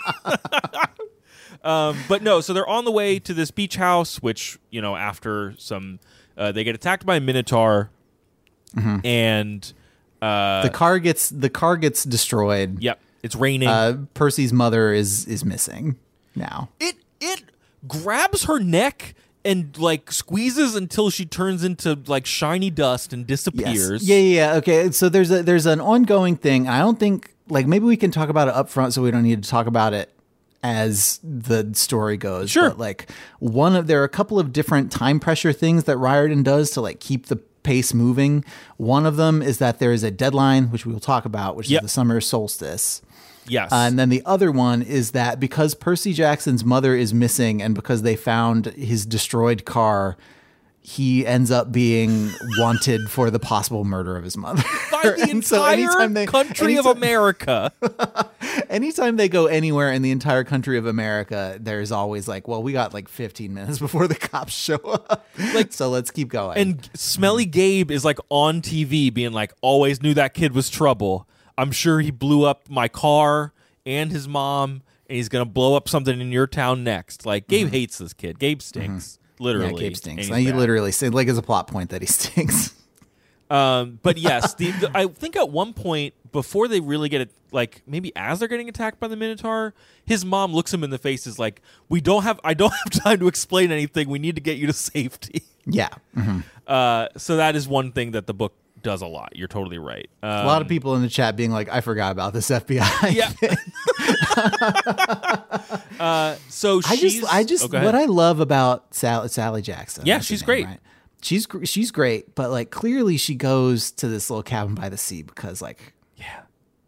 um, 1.63 1.97
but 2.09 2.23
no, 2.23 2.41
so 2.41 2.53
they're 2.53 2.69
on 2.69 2.85
the 2.85 2.91
way 2.93 3.19
to 3.21 3.35
this 3.35 3.51
beach 3.51 3.77
house, 3.77 4.23
which 4.23 4.59
you 4.71 4.81
know, 4.83 4.97
after 4.97 5.55
some, 5.59 5.99
uh, 6.37 6.53
they 6.53 6.65
get 6.65 6.75
attacked 6.75 7.07
by 7.07 7.17
a 7.17 7.21
minotaur, 7.21 7.91
and 9.05 9.73
uh, 10.23 10.27
Mm-hmm. 10.27 10.67
the 10.67 10.71
car 10.73 10.99
gets 10.99 11.29
the 11.29 11.51
car 11.51 11.77
gets 11.77 12.05
destroyed. 12.05 12.83
yep, 12.83 12.99
it's 13.23 13.37
raining. 13.37 13.69
Uh, 13.69 13.99
Percy's 14.15 14.53
mother 14.53 14.93
is 14.93 15.27
is 15.27 15.45
missing. 15.45 15.97
now. 16.35 16.71
it 16.81 16.97
it 17.21 17.43
grabs 17.87 18.45
her 18.45 18.59
neck 18.59 19.15
and 19.45 19.77
like 19.79 20.11
squeezes 20.11 20.75
until 20.75 21.11
she 21.11 21.25
turns 21.27 21.63
into 21.65 21.99
like 22.07 22.27
shiny 22.27 22.71
dust 22.71 23.13
and 23.13 23.27
disappears. 23.27 24.03
Yeah, 24.09 24.17
yeah, 24.17 24.47
yeah. 24.53 24.57
Okay, 24.57 24.91
so 24.91 25.09
there's 25.09 25.31
a 25.31 25.43
there's 25.43 25.67
an 25.67 25.81
ongoing 25.81 26.37
thing. 26.37 26.69
I 26.69 26.79
don't 26.79 26.99
think 26.99 27.35
like 27.49 27.67
maybe 27.67 27.85
we 27.85 27.97
can 27.97 28.11
talk 28.11 28.29
about 28.29 28.49
it 28.49 28.55
up 28.55 28.69
front, 28.69 28.95
so 28.95 29.03
we 29.03 29.11
don't 29.11 29.23
need 29.23 29.43
to 29.43 29.49
talk 29.49 29.67
about 29.67 29.93
it 29.93 30.11
as 30.63 31.21
the 31.23 31.71
story 31.75 32.17
goes. 32.17 32.51
Sure. 32.51 32.71
But 32.71 32.79
like 32.79 33.11
one 33.39 33.77
of 33.77 33.87
there 33.87 34.01
are 34.01 34.05
a 34.05 34.09
couple 34.09 34.39
of 34.39 34.53
different 34.53 34.91
time 34.91 35.21
pressure 35.21 35.53
things 35.53 35.85
that 35.85 35.99
Riordan 35.99 36.43
does 36.43 36.71
to 36.73 36.81
like 36.81 37.01
keep 37.01 37.27
the 37.27 37.37
pace 37.37 37.93
moving. 37.95 38.45
One 38.79 39.05
of 39.07 39.17
them 39.17 39.43
is 39.43 39.59
that 39.59 39.79
there 39.79 39.93
is 39.93 40.03
a 40.03 40.11
deadline, 40.11 40.71
which 40.71 40.85
we 40.87 40.93
will 40.93 41.01
talk 41.01 41.25
about, 41.25 41.57
which 41.57 41.69
Yep. 41.69 41.83
is 41.83 41.85
the 41.85 41.89
summer 41.91 42.21
solstice. 42.21 43.03
Yes. 43.47 43.73
Uh, 43.73 43.77
and 43.77 43.99
then 43.99 44.09
the 44.09 44.23
other 44.25 44.51
one 44.51 44.83
is 44.83 45.11
that 45.13 45.39
because 45.41 45.75
Percy 45.75 46.13
Jackson's 46.13 46.65
mother 46.65 46.95
is 46.95 47.13
missing 47.13 47.61
and 47.63 47.75
because 47.75 48.03
they 48.03 48.17
found 48.17 48.67
his 48.67 49.05
destroyed 49.07 49.65
car, 49.65 50.17
he 50.81 51.27
ends 51.27 51.51
up 51.51 51.73
being 51.73 52.31
wanted 52.59 53.11
for 53.11 53.31
the 53.31 53.39
possible 53.39 53.85
murder 53.85 54.17
of 54.17 54.25
his 54.25 54.37
mother. 54.37 54.63
By 54.91 55.03
the 55.03 55.17
so 55.43 55.57
entire 55.65 55.73
anytime 55.73 56.15
they- 56.15 56.27
country 56.27 56.77
of 56.77 56.87
America. 56.87 57.73
Anytime 58.71 59.17
they 59.17 59.29
go 59.29 59.47
anywhere 59.47 59.93
in 59.93 60.03
the 60.03 60.11
entire 60.11 60.45
country 60.45 60.79
of 60.79 60.87
America, 60.87 61.59
there's 61.61 61.91
always 61.93 62.29
like, 62.29 62.47
well, 62.47 62.63
we 62.63 62.73
got 62.73 62.95
like 62.95 63.09
15 63.09 63.53
minutes 63.53 63.79
before 63.79 64.07
the 64.07 64.15
cops 64.15 64.53
show 64.53 64.77
up. 64.77 65.27
Like, 65.55 65.73
so 65.73 65.91
let's 65.91 66.11
keep 66.11 66.29
going. 66.29 66.57
And 66.59 66.91
Smelly 66.95 67.47
Gabe 67.47 67.91
is 67.91 68.05
like 68.05 68.19
on 68.31 68.63
TV 68.63 69.13
being 69.13 69.33
like, 69.33 69.53
always 69.61 70.03
knew 70.03 70.15
that 70.15 70.35
kid 70.35 70.53
was 70.55 70.71
trouble. 70.71 71.29
I'm 71.57 71.71
sure 71.73 72.01
he 72.01 72.11
blew 72.11 72.45
up 72.45 72.69
my 72.69 72.89
car 72.89 73.53
and 73.87 74.11
his 74.11 74.27
mom, 74.27 74.83
and 75.09 75.17
he's 75.17 75.29
going 75.29 75.45
to 75.45 75.51
blow 75.51 75.77
up 75.77 75.89
something 75.89 76.21
in 76.21 76.33
your 76.33 76.47
town 76.47 76.83
next. 76.85 77.27
Like, 77.27 77.47
Gabe 77.49 77.69
hates 77.69 77.99
this 77.99 78.13
kid. 78.13 78.39
Gabe 78.39 78.61
stinks. 78.63 79.19
Literally. 79.39 79.69
Mm-hmm. 79.69 79.77
yeah, 79.77 79.83
Gabe 79.89 79.97
stinks. 79.97 80.29
Now 80.29 80.37
you 80.37 80.51
bad. 80.53 80.59
literally 80.59 80.93
say 80.93 81.09
like 81.11 81.29
as 81.29 81.39
a 81.39 81.43
plot 81.43 81.67
point 81.69 81.91
that 81.91 82.01
he 82.03 82.07
stinks. 82.09 82.75
Um, 83.51 83.99
but 84.03 84.17
yes, 84.17 84.55
the, 84.55 84.71
the- 84.73 84.91
I 84.95 85.07
think 85.07 85.37
at 85.37 85.51
one 85.51 85.75
point 85.75 86.15
before 86.33 86.67
they 86.67 86.81
really 86.81 87.09
get 87.09 87.21
it, 87.21 87.31
like 87.53 87.83
maybe 87.87 88.11
as 88.17 88.39
they're 88.41 88.49
getting 88.49 88.69
attacked 88.69 88.99
by 88.99 89.07
the 89.07 89.17
Minotaur, 89.17 89.75
his 90.05 90.25
mom 90.25 90.53
looks 90.53 90.73
him 90.75 90.83
in 90.83 90.91
the 90.91 90.99
face, 90.99 91.27
is 91.27 91.39
like, 91.39 91.61
"We 91.89 92.01
don't 92.01 92.23
have, 92.25 92.41
I 92.43 92.55
don't 92.55 92.73
have 92.85 93.03
time 93.03 93.19
to 93.21 93.29
explain 93.29 93.71
anything. 93.71 94.09
We 94.09 94.19
need 94.19 94.35
to 94.37 94.41
get 94.41 94.57
you 94.57 94.67
to 94.67 94.73
safety." 94.73 95.43
yeah. 95.67 95.91
Mhm. 96.17 96.43
Uh, 96.67 97.09
so 97.17 97.37
that 97.37 97.55
is 97.55 97.69
one 97.69 97.93
thing 97.93 98.13
that 98.13 98.27
the 98.27 98.35
book 98.35 98.55
does 98.85 99.03
a 99.03 99.07
lot. 99.07 99.33
You're 99.35 99.49
totally 99.49 99.79
right. 99.79 100.09
Um, 100.23 100.31
A 100.31 100.47
lot 100.47 100.63
of 100.63 100.69
people 100.69 100.95
in 100.95 101.03
the 101.03 101.09
chat 101.09 101.35
being 101.35 101.51
like, 101.51 101.69
I 101.69 101.81
forgot 101.81 102.13
about 102.13 102.33
this 102.33 102.49
FBI. 102.51 103.13
yeah. 103.13 103.33
uh, 106.01 106.37
so 106.49 106.81
I 106.87 106.97
just, 106.97 107.25
I 107.33 107.45
just, 107.45 107.75
oh, 107.75 107.85
what 107.85 107.95
I 107.95 108.05
love 108.05 108.41
about 108.41 108.95
Sally, 108.95 109.29
Sally 109.29 109.63
Jackson. 109.63 110.05
Yeah, 110.07 110.21
she's 110.21 110.41
name, 110.43 110.47
great. 110.47 110.67
right? 110.67 110.81
She's 111.23 111.47
she's 111.65 111.91
great, 111.91 112.35
but 112.35 112.51
like 112.51 112.71
clearly 112.71 113.17
she 113.17 113.35
goes 113.35 113.91
to 113.93 114.09
this 114.09 114.29
little 114.29 114.43
cabin 114.43 114.75
by 114.75 114.91
the 114.91 114.99
sea 114.99 115.23
because 115.23 115.63
like 115.63 115.95
yeah, 116.17 116.43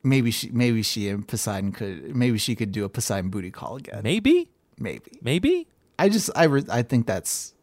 maybe 0.04 0.30
she 0.30 0.50
maybe 0.50 0.82
she 0.82 1.08
and 1.08 1.26
Poseidon 1.26 1.72
could 1.72 2.14
maybe 2.14 2.36
she 2.36 2.54
could 2.54 2.70
do 2.70 2.84
a 2.84 2.88
Poseidon 2.90 3.30
booty 3.30 3.50
call 3.50 3.76
again. 3.76 4.02
maybe, 4.04 4.50
Maybe. 4.78 5.10
maybe. 5.22 5.68
I 5.98 6.10
just 6.10 6.28
I 6.36 6.44
re- 6.44 6.66
I 6.70 6.82
think 6.82 7.06
that's 7.06 7.54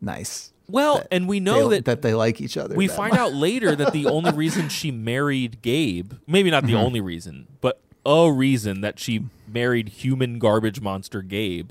nice. 0.00 0.53
Well, 0.68 0.98
that 0.98 1.08
and 1.10 1.28
we 1.28 1.40
know 1.40 1.68
they, 1.68 1.76
that 1.78 1.84
that 1.86 2.02
they 2.02 2.14
like 2.14 2.40
each 2.40 2.56
other. 2.56 2.74
we 2.74 2.88
find 2.88 3.12
much. 3.12 3.20
out 3.20 3.32
later 3.34 3.76
that 3.76 3.92
the 3.92 4.06
only 4.06 4.32
reason 4.34 4.68
she 4.68 4.90
married 4.90 5.60
Gabe, 5.62 6.14
maybe 6.26 6.50
not 6.50 6.64
the 6.64 6.72
Mm-hmm. 6.72 6.76
only 6.84 7.00
reason, 7.00 7.46
but 7.60 7.80
a 8.06 8.30
reason 8.32 8.80
that 8.80 8.98
she 8.98 9.24
married 9.46 9.88
human 9.90 10.38
garbage 10.38 10.80
monster 10.80 11.20
Gabe 11.22 11.70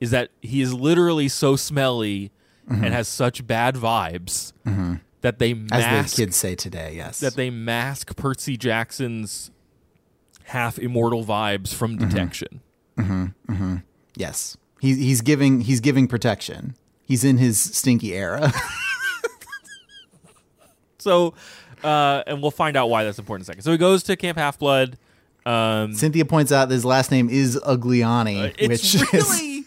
is 0.00 0.10
that 0.10 0.30
he 0.42 0.60
is 0.60 0.74
literally 0.74 1.28
so 1.28 1.56
smelly 1.56 2.30
Mm-hmm. 2.68 2.82
and 2.84 2.92
has 2.94 3.06
such 3.06 3.46
bad 3.46 3.76
vibes 3.76 4.52
that 5.20 5.38
they 5.38 5.52
as 5.52 5.70
mask 5.70 6.16
the 6.16 6.22
kids 6.24 6.34
say 6.36 6.56
today. 6.56 6.94
Yes. 6.96 7.20
that 7.20 7.36
they 7.36 7.48
mask 7.48 8.16
Percy 8.16 8.56
Jackson's 8.56 9.52
half 10.46 10.76
immortal 10.76 11.24
vibes 11.24 11.72
from 11.72 11.96
Mm-hmm. 11.96 12.08
detection. 12.08 12.60
yes. 14.16 14.56
He's 14.80 14.96
he's 14.98 15.20
giving 15.20 15.60
he's 15.62 15.80
giving 15.80 16.06
protection. 16.08 16.74
He's 17.06 17.24
in 17.24 17.38
his 17.38 17.58
stinky 17.58 18.12
era. 18.14 18.52
So, 20.98 21.34
uh, 21.84 22.24
and 22.26 22.42
we'll 22.42 22.50
find 22.50 22.76
out 22.76 22.90
why 22.90 23.04
that's 23.04 23.18
important 23.20 23.46
in 23.46 23.52
a 23.52 23.52
second. 23.52 23.62
So 23.62 23.70
he 23.70 23.78
goes 23.78 24.02
to 24.04 24.16
Camp 24.16 24.36
Half 24.38 24.58
Blood. 24.58 24.98
Um, 25.44 25.94
Cynthia 25.94 26.24
points 26.24 26.50
out 26.50 26.68
that 26.68 26.74
his 26.74 26.84
last 26.84 27.12
name 27.12 27.28
is 27.30 27.56
Ugliano, 27.64 28.52
it's 28.58 28.68
which 28.68 28.94
is 28.96 29.12
really 29.12 29.64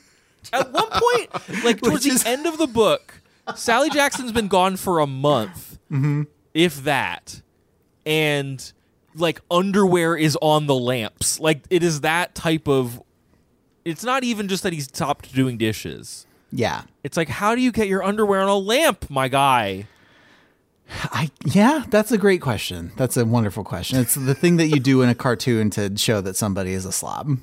at 0.51 0.69
one 0.73 0.89
point, 0.89 1.63
like 1.63 1.81
towards 1.81 2.03
the 2.03 2.09
is- 2.09 2.25
end 2.25 2.45
of 2.45 2.57
the 2.57 2.67
book, 2.67 3.21
Sally 3.55 3.89
Jackson's 3.89 4.33
been 4.33 4.49
gone 4.49 4.75
for 4.75 4.99
a 4.99 5.07
month, 5.07 5.77
Mm-hmm. 5.89 6.23
if 6.53 6.83
that, 6.83 7.41
and 8.05 8.73
like 9.15 9.39
underwear 9.49 10.17
is 10.17 10.37
on 10.41 10.67
the 10.67 10.75
lamps. 10.75 11.39
Like 11.39 11.61
it 11.69 11.83
is 11.83 12.01
that 12.01 12.35
type 12.35 12.67
of. 12.67 13.01
It's 13.85 14.03
not 14.03 14.25
even 14.25 14.49
just 14.49 14.63
that 14.63 14.73
he's 14.73 14.83
stopped 14.85 15.33
doing 15.33 15.57
dishes. 15.57 16.25
Yeah. 16.51 16.83
It's 17.03 17.15
like, 17.17 17.29
how 17.29 17.55
do 17.55 17.61
you 17.61 17.71
get 17.71 17.87
your 17.87 18.03
underwear 18.03 18.41
on 18.41 18.47
a 18.49 18.55
lamp, 18.57 19.09
my 19.09 19.27
guy? 19.27 19.87
I 21.03 21.29
yeah, 21.45 21.83
that's 21.89 22.11
a 22.11 22.17
great 22.17 22.41
question. 22.41 22.91
That's 22.97 23.15
a 23.15 23.23
wonderful 23.25 23.63
question. 23.63 23.99
It's 23.99 24.15
the 24.15 24.33
thing 24.33 24.57
that 24.57 24.67
you 24.67 24.79
do 24.79 25.01
in 25.03 25.09
a 25.09 25.15
cartoon 25.15 25.69
to 25.71 25.95
show 25.97 26.19
that 26.21 26.35
somebody 26.35 26.73
is 26.73 26.85
a 26.85 26.91
slob. 26.91 27.37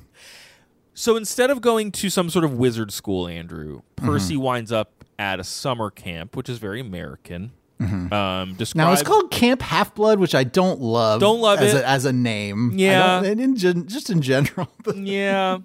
So 0.93 1.15
instead 1.15 1.49
of 1.49 1.61
going 1.61 1.91
to 1.93 2.09
some 2.09 2.29
sort 2.29 2.43
of 2.43 2.53
wizard 2.55 2.91
school, 2.91 3.27
Andrew, 3.27 3.83
Percy 3.95 4.35
winds 4.35 4.71
up 4.71 5.05
at 5.17 5.39
a 5.39 5.43
summer 5.45 5.89
camp, 5.89 6.35
which 6.35 6.49
is 6.49 6.57
very 6.57 6.81
American. 6.81 7.51
Um, 7.79 8.55
described, 8.57 8.75
Now 8.75 8.91
it's 8.91 9.03
called 9.03 9.29
Camp 9.29 9.61
Half 9.61 9.93
Blood, 9.93 10.19
which 10.19 10.33
I 10.33 10.43
don't 10.43 10.81
love. 10.81 11.21
Don't 11.21 11.39
love 11.39 11.59
as 11.59 11.75
it. 11.75 11.83
a, 11.83 11.87
as 11.87 12.05
a 12.05 12.11
name. 12.11 12.71
I 12.71 12.75
Yeah. 12.75 13.15
don't- 13.21 13.25
and 13.31 13.39
in 13.41 13.55
gen, 13.55 13.87
just 13.87 14.09
in 14.09 14.21
general, 14.23 14.67
yeah, 14.95 15.59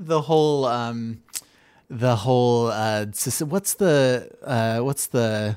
the 0.00 0.22
whole 0.22 0.64
um, 0.64 1.20
the 1.90 2.16
whole 2.16 2.66
uh, 2.68 3.06
what's 3.46 3.74
the 3.74 4.30
uh, 4.44 4.80
what's 4.80 5.06
the 5.06 5.56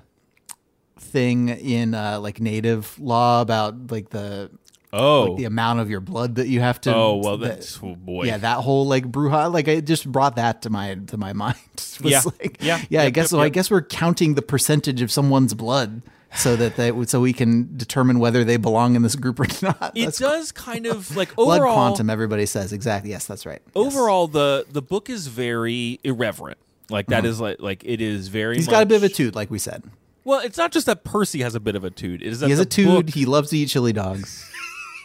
thing 0.98 1.50
in 1.50 1.94
uh, 1.94 2.20
like 2.20 2.40
native 2.40 2.98
law 3.00 3.42
about 3.42 3.92
like 3.92 4.10
the 4.12 4.50
oh, 4.94 5.24
like 5.24 5.38
the 5.38 5.46
amount 5.46 5.80
of 5.80 5.90
your 5.90 6.00
blood 6.00 6.36
that 6.36 6.48
you 6.48 6.60
have 6.62 6.80
to. 6.82 6.94
oh 6.96 7.16
well, 7.18 7.38
that- 7.38 7.56
that's 7.56 7.80
oh 7.84 7.96
boy, 7.96 8.26
Yeah, 8.26 8.38
that 8.38 8.60
whole 8.60 8.86
like 8.88 9.06
bruja, 9.12 9.52
like 9.52 9.68
it 9.68 9.86
just 9.86 10.10
brought 10.10 10.36
that 10.38 10.62
to 10.64 10.70
my 10.70 10.96
to 11.08 11.18
my 11.18 11.34
mind. 11.44 11.56
Was 11.76 12.00
Yeah. 12.04 12.22
like, 12.40 12.58
Yeah. 12.62 12.82
yeah. 12.90 13.02
I 13.02 13.04
Yep, 13.06 13.14
guess 13.14 13.24
yep, 13.24 13.30
so. 13.30 13.40
I 13.42 13.50
guess 13.50 13.72
we're 13.72 13.82
counting 13.82 14.36
the 14.36 14.42
percentage 14.42 15.02
of 15.02 15.12
someone's 15.12 15.54
blood 15.54 16.02
so 16.36 16.56
that 16.56 16.76
they 16.76 16.92
so 17.06 17.22
we 17.22 17.34
can 17.34 17.76
determine 17.78 18.20
whether 18.20 18.44
they 18.44 18.58
belong 18.58 18.96
in 18.96 19.02
this 19.02 19.16
group 19.16 19.40
or 19.40 19.48
not. 19.62 19.92
it 19.96 20.06
That's 20.06 20.20
does 20.20 20.52
kind 20.52 20.86
of 20.86 21.16
like 21.16 21.36
blood 21.36 21.62
quantum. 21.62 22.10
Everybody 22.10 22.46
says 22.46 22.74
exactly. 22.74 23.12
Yes, 23.12 23.26
that's 23.26 23.46
right. 23.46 23.62
Yes. 23.66 23.72
Overall, 23.76 24.28
the 24.28 24.66
the 24.70 24.82
book 24.82 25.10
is 25.10 25.28
very 25.28 26.00
irreverent. 26.04 26.58
Like 26.90 27.08
that 27.08 27.26
is 27.26 27.40
like 27.40 27.60
like 27.60 27.84
it 27.86 28.02
is 28.02 28.28
very. 28.28 28.56
Mm-hmm. 28.56 28.60
he's 28.60 28.68
got 28.68 28.84
a 28.84 28.86
bit 28.86 28.98
of 28.98 29.04
a 29.04 29.06
much- 29.08 29.16
toot, 29.16 29.36
like 29.36 29.50
we 29.52 29.60
said. 29.60 29.84
Well, 30.24 30.40
it's 30.40 30.58
not 30.58 30.72
just 30.72 30.86
that 30.86 31.04
Percy 31.04 31.42
has 31.42 31.56
a 31.56 31.60
bit 31.60 31.76
of 31.76 31.84
a 31.84 31.90
toot. 31.90 32.22
It 32.22 32.28
is 32.28 32.42
that 32.42 32.46
He 32.46 32.52
has 32.52 32.60
a 32.60 32.66
toot. 32.66 33.06
book- 33.08 33.10
He 33.16 33.26
loves 33.26 33.50
to 33.50 33.58
eat 33.58 33.70
chili 33.70 33.92
dogs. 33.92 34.48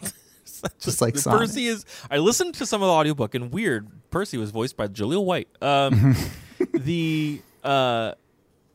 just 0.80 1.00
like 1.00 1.16
Sonic. 1.16 1.40
Percy 1.40 1.66
is. 1.66 1.84
I 2.10 2.18
listened 2.18 2.54
to 2.56 2.66
some 2.66 2.82
of 2.82 2.86
the 2.88 2.92
audiobook 2.92 3.34
and 3.34 3.52
weird. 3.52 3.88
Percy 4.10 4.36
was 4.36 4.50
voiced 4.50 4.76
by 4.76 4.88
Jaleel 4.88 5.24
White. 5.24 5.48
Um, 5.62 6.14
the 6.72 7.40
uh, 7.64 8.12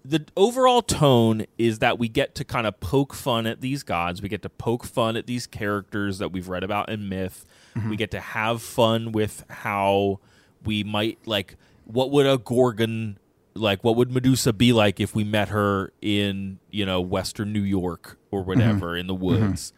the 0.04 0.26
overall 0.36 0.82
tone 0.82 1.46
is 1.58 1.80
that 1.80 2.00
we 2.00 2.08
get 2.08 2.34
to 2.36 2.44
kind 2.44 2.66
of 2.66 2.80
poke 2.80 3.14
fun 3.14 3.46
at 3.46 3.62
these 3.62 3.84
gods. 3.84 4.22
We 4.22 4.30
get 4.30 4.42
to 4.42 4.50
poke 4.50 4.86
fun 4.86 5.16
at 5.16 5.28
these 5.28 5.46
characters 5.46 6.18
that 6.18 6.32
we've 6.32 6.48
read 6.48 6.64
about 6.64 6.90
in 6.90 7.08
myth. 7.08 7.46
Mm-hmm. 7.76 7.90
We 7.90 7.96
get 7.98 8.12
to 8.12 8.20
have 8.20 8.62
fun 8.62 9.12
with 9.12 9.46
how 9.50 10.20
we 10.66 10.84
might 10.84 11.20
like. 11.26 11.56
What 11.86 12.12
would 12.12 12.26
a 12.26 12.38
Gorgon 12.38 13.20
like? 13.54 13.84
What 13.84 13.96
would 13.96 14.12
Medusa 14.12 14.54
be 14.54 14.74
like 14.74 15.00
if 15.00 15.14
we 15.14 15.24
met 15.24 15.50
her 15.50 15.94
in 16.02 16.60
you 16.72 16.86
know 16.86 17.00
Western 17.02 17.54
New 17.54 17.62
York 17.62 18.18
or 18.32 18.40
mm-hmm. 18.40 18.50
whatever 18.50 18.98
in 18.98 19.08
the 19.08 19.14
mm-hmm. 19.14 19.24
woods? 19.24 19.74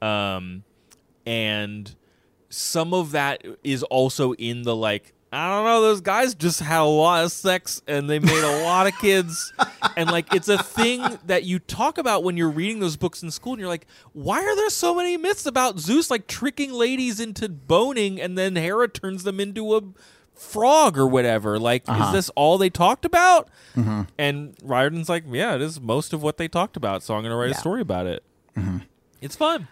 Um, 0.00 0.64
and 1.26 1.94
some 2.48 2.94
of 2.94 3.10
that 3.10 3.44
is 3.62 3.82
also 3.84 4.32
in 4.34 4.62
the 4.62 4.74
like 4.74 5.12
I 5.30 5.54
don't 5.54 5.64
know 5.64 5.82
those 5.82 6.00
guys 6.00 6.34
just 6.34 6.60
had 6.60 6.80
a 6.80 6.84
lot 6.84 7.24
of 7.24 7.32
sex 7.32 7.82
and 7.86 8.08
they 8.08 8.18
made 8.18 8.44
a 8.44 8.62
lot 8.62 8.86
of 8.86 8.96
kids. 8.98 9.52
And 9.96 10.10
like 10.10 10.32
it's 10.34 10.48
a 10.48 10.62
thing 10.62 11.18
that 11.26 11.44
you 11.44 11.58
talk 11.58 11.98
about 11.98 12.24
when 12.24 12.36
you're 12.38 12.48
reading 12.48 12.80
those 12.80 12.96
books 12.96 13.22
in 13.22 13.30
school 13.30 13.52
and 13.52 13.60
you're 13.60 13.68
like 13.68 13.86
why 14.12 14.42
are 14.42 14.56
there 14.56 14.70
so 14.70 14.94
many 14.94 15.16
myths 15.18 15.44
about 15.44 15.78
Zeus 15.78 16.10
like 16.10 16.26
tricking 16.28 16.72
ladies 16.72 17.20
into 17.20 17.48
boning 17.48 18.20
and 18.20 18.38
then 18.38 18.56
Hera 18.56 18.88
turns 18.88 19.24
them 19.24 19.38
into 19.38 19.76
a 19.76 19.82
frog 20.34 20.96
or 20.96 21.06
whatever? 21.06 21.58
Like 21.58 21.82
is 21.82 21.88
uh-huh. 21.90 22.12
this 22.12 22.30
all 22.30 22.56
they 22.56 22.70
talked 22.70 23.04
about? 23.04 23.50
Mm-hmm. 23.76 24.02
And 24.18 24.56
Riordan's 24.62 25.10
like 25.10 25.24
yeah 25.28 25.54
it 25.54 25.60
is 25.60 25.78
most 25.78 26.14
of 26.14 26.22
what 26.22 26.38
they 26.38 26.48
talked 26.48 26.76
about 26.76 27.02
so 27.02 27.14
I'm 27.14 27.22
going 27.22 27.32
to 27.32 27.36
write 27.36 27.50
Yeah. 27.50 27.56
a 27.56 27.60
story 27.60 27.82
about 27.82 28.06
it. 28.06 28.22
Mm-hmm. 28.56 28.78
It's 29.20 29.36
fun 29.36 29.68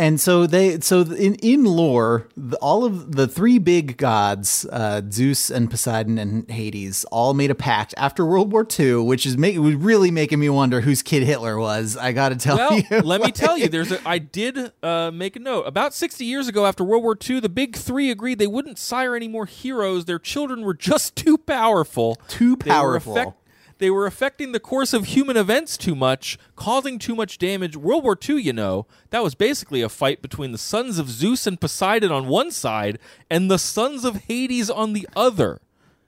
And 0.00 0.18
so 0.18 0.46
they, 0.46 0.80
so 0.80 1.02
in 1.02 1.34
in 1.36 1.64
lore, 1.64 2.26
the, 2.34 2.56
all 2.56 2.86
of 2.86 3.16
the 3.16 3.28
three 3.28 3.58
big 3.58 3.98
gods, 3.98 4.64
uh, 4.72 5.02
Zeus 5.10 5.50
and 5.50 5.70
Poseidon 5.70 6.16
and 6.16 6.50
Hades, 6.50 7.04
all 7.12 7.34
made 7.34 7.50
a 7.50 7.54
pact 7.54 7.92
after 7.98 8.24
World 8.24 8.50
War 8.50 8.66
II, 8.78 8.94
which 9.02 9.26
is 9.26 9.36
make, 9.36 9.58
was 9.58 9.74
really 9.74 10.10
making 10.10 10.38
me 10.38 10.48
wonder 10.48 10.80
whose 10.80 11.02
kid 11.02 11.22
Hitler 11.22 11.58
was. 11.58 11.98
I 11.98 12.12
got 12.12 12.30
to 12.30 12.36
tell 12.36 12.56
Well, 12.56 12.78
you. 12.78 13.00
let 13.00 13.20
me 13.20 13.30
tell 13.44 13.58
you, 13.58 13.68
there's 13.68 13.92
a. 13.92 14.00
I 14.08 14.16
did 14.16 14.72
uh, 14.82 15.10
make 15.12 15.36
a 15.36 15.38
note. 15.40 15.64
About 15.66 15.92
60 15.92 16.24
years 16.24 16.48
ago, 16.48 16.64
after 16.64 16.82
World 16.82 17.02
War 17.02 17.14
II, 17.28 17.40
the 17.40 17.50
big 17.50 17.76
three 17.76 18.10
agreed 18.10 18.38
they 18.38 18.46
wouldn't 18.46 18.78
sire 18.78 19.14
any 19.14 19.28
more 19.28 19.44
heroes. 19.44 20.06
Their 20.06 20.18
children 20.18 20.62
were 20.62 20.72
just 20.72 21.14
too 21.14 21.36
powerful. 21.36 22.16
Too 22.26 22.56
powerful. 22.56 23.36
They 23.80 23.90
were 23.90 24.06
affecting 24.06 24.52
the 24.52 24.60
course 24.60 24.92
of 24.92 25.06
human 25.06 25.36
events 25.36 25.76
too 25.76 25.96
much, 25.96 26.38
causing 26.54 26.98
too 26.98 27.16
much 27.16 27.38
damage. 27.38 27.76
World 27.76 28.04
War 28.04 28.16
II, 28.28 28.40
you 28.40 28.52
know, 28.52 28.86
that 29.10 29.24
was 29.24 29.34
basically 29.34 29.82
a 29.82 29.88
fight 29.88 30.22
between 30.22 30.52
the 30.52 30.58
sons 30.58 30.98
of 30.98 31.10
Zeus 31.10 31.46
and 31.46 31.60
Poseidon 31.60 32.12
on 32.12 32.28
one 32.28 32.50
side 32.52 32.98
and 33.28 33.50
the 33.50 33.58
sons 33.58 34.04
of 34.04 34.24
Hades 34.24 34.70
on 34.70 34.92
the 34.92 35.08
other. 35.16 35.60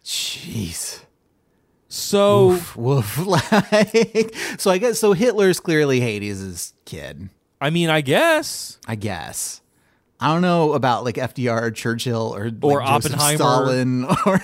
Jeez. 0.05 1.01
So 1.89 2.61
Woof. 2.77 3.19
Like, 3.27 4.35
so 4.59 4.71
I 4.71 4.79
guess 4.79 4.99
so. 4.99 5.13
Hitler's 5.13 5.61
clearly 5.61 6.01
Hades' 6.01 6.75
kid. 6.85 7.31
I 7.61 7.71
mean, 7.71 7.89
I 7.89 8.01
guess. 8.03 8.79
I 8.87 8.95
guess. 8.95 9.62
I 10.23 10.33
don't 10.33 10.43
know 10.43 10.73
about 10.75 11.05
like 11.05 11.17
FDR 11.17 11.63
or 11.63 11.71
Churchill 11.71 12.35
or 12.35 12.51
Or 12.63 12.81
Joseph 12.81 13.13
Oppenheimer. 13.13 13.37
Stalin 13.37 14.05
or 14.27 14.41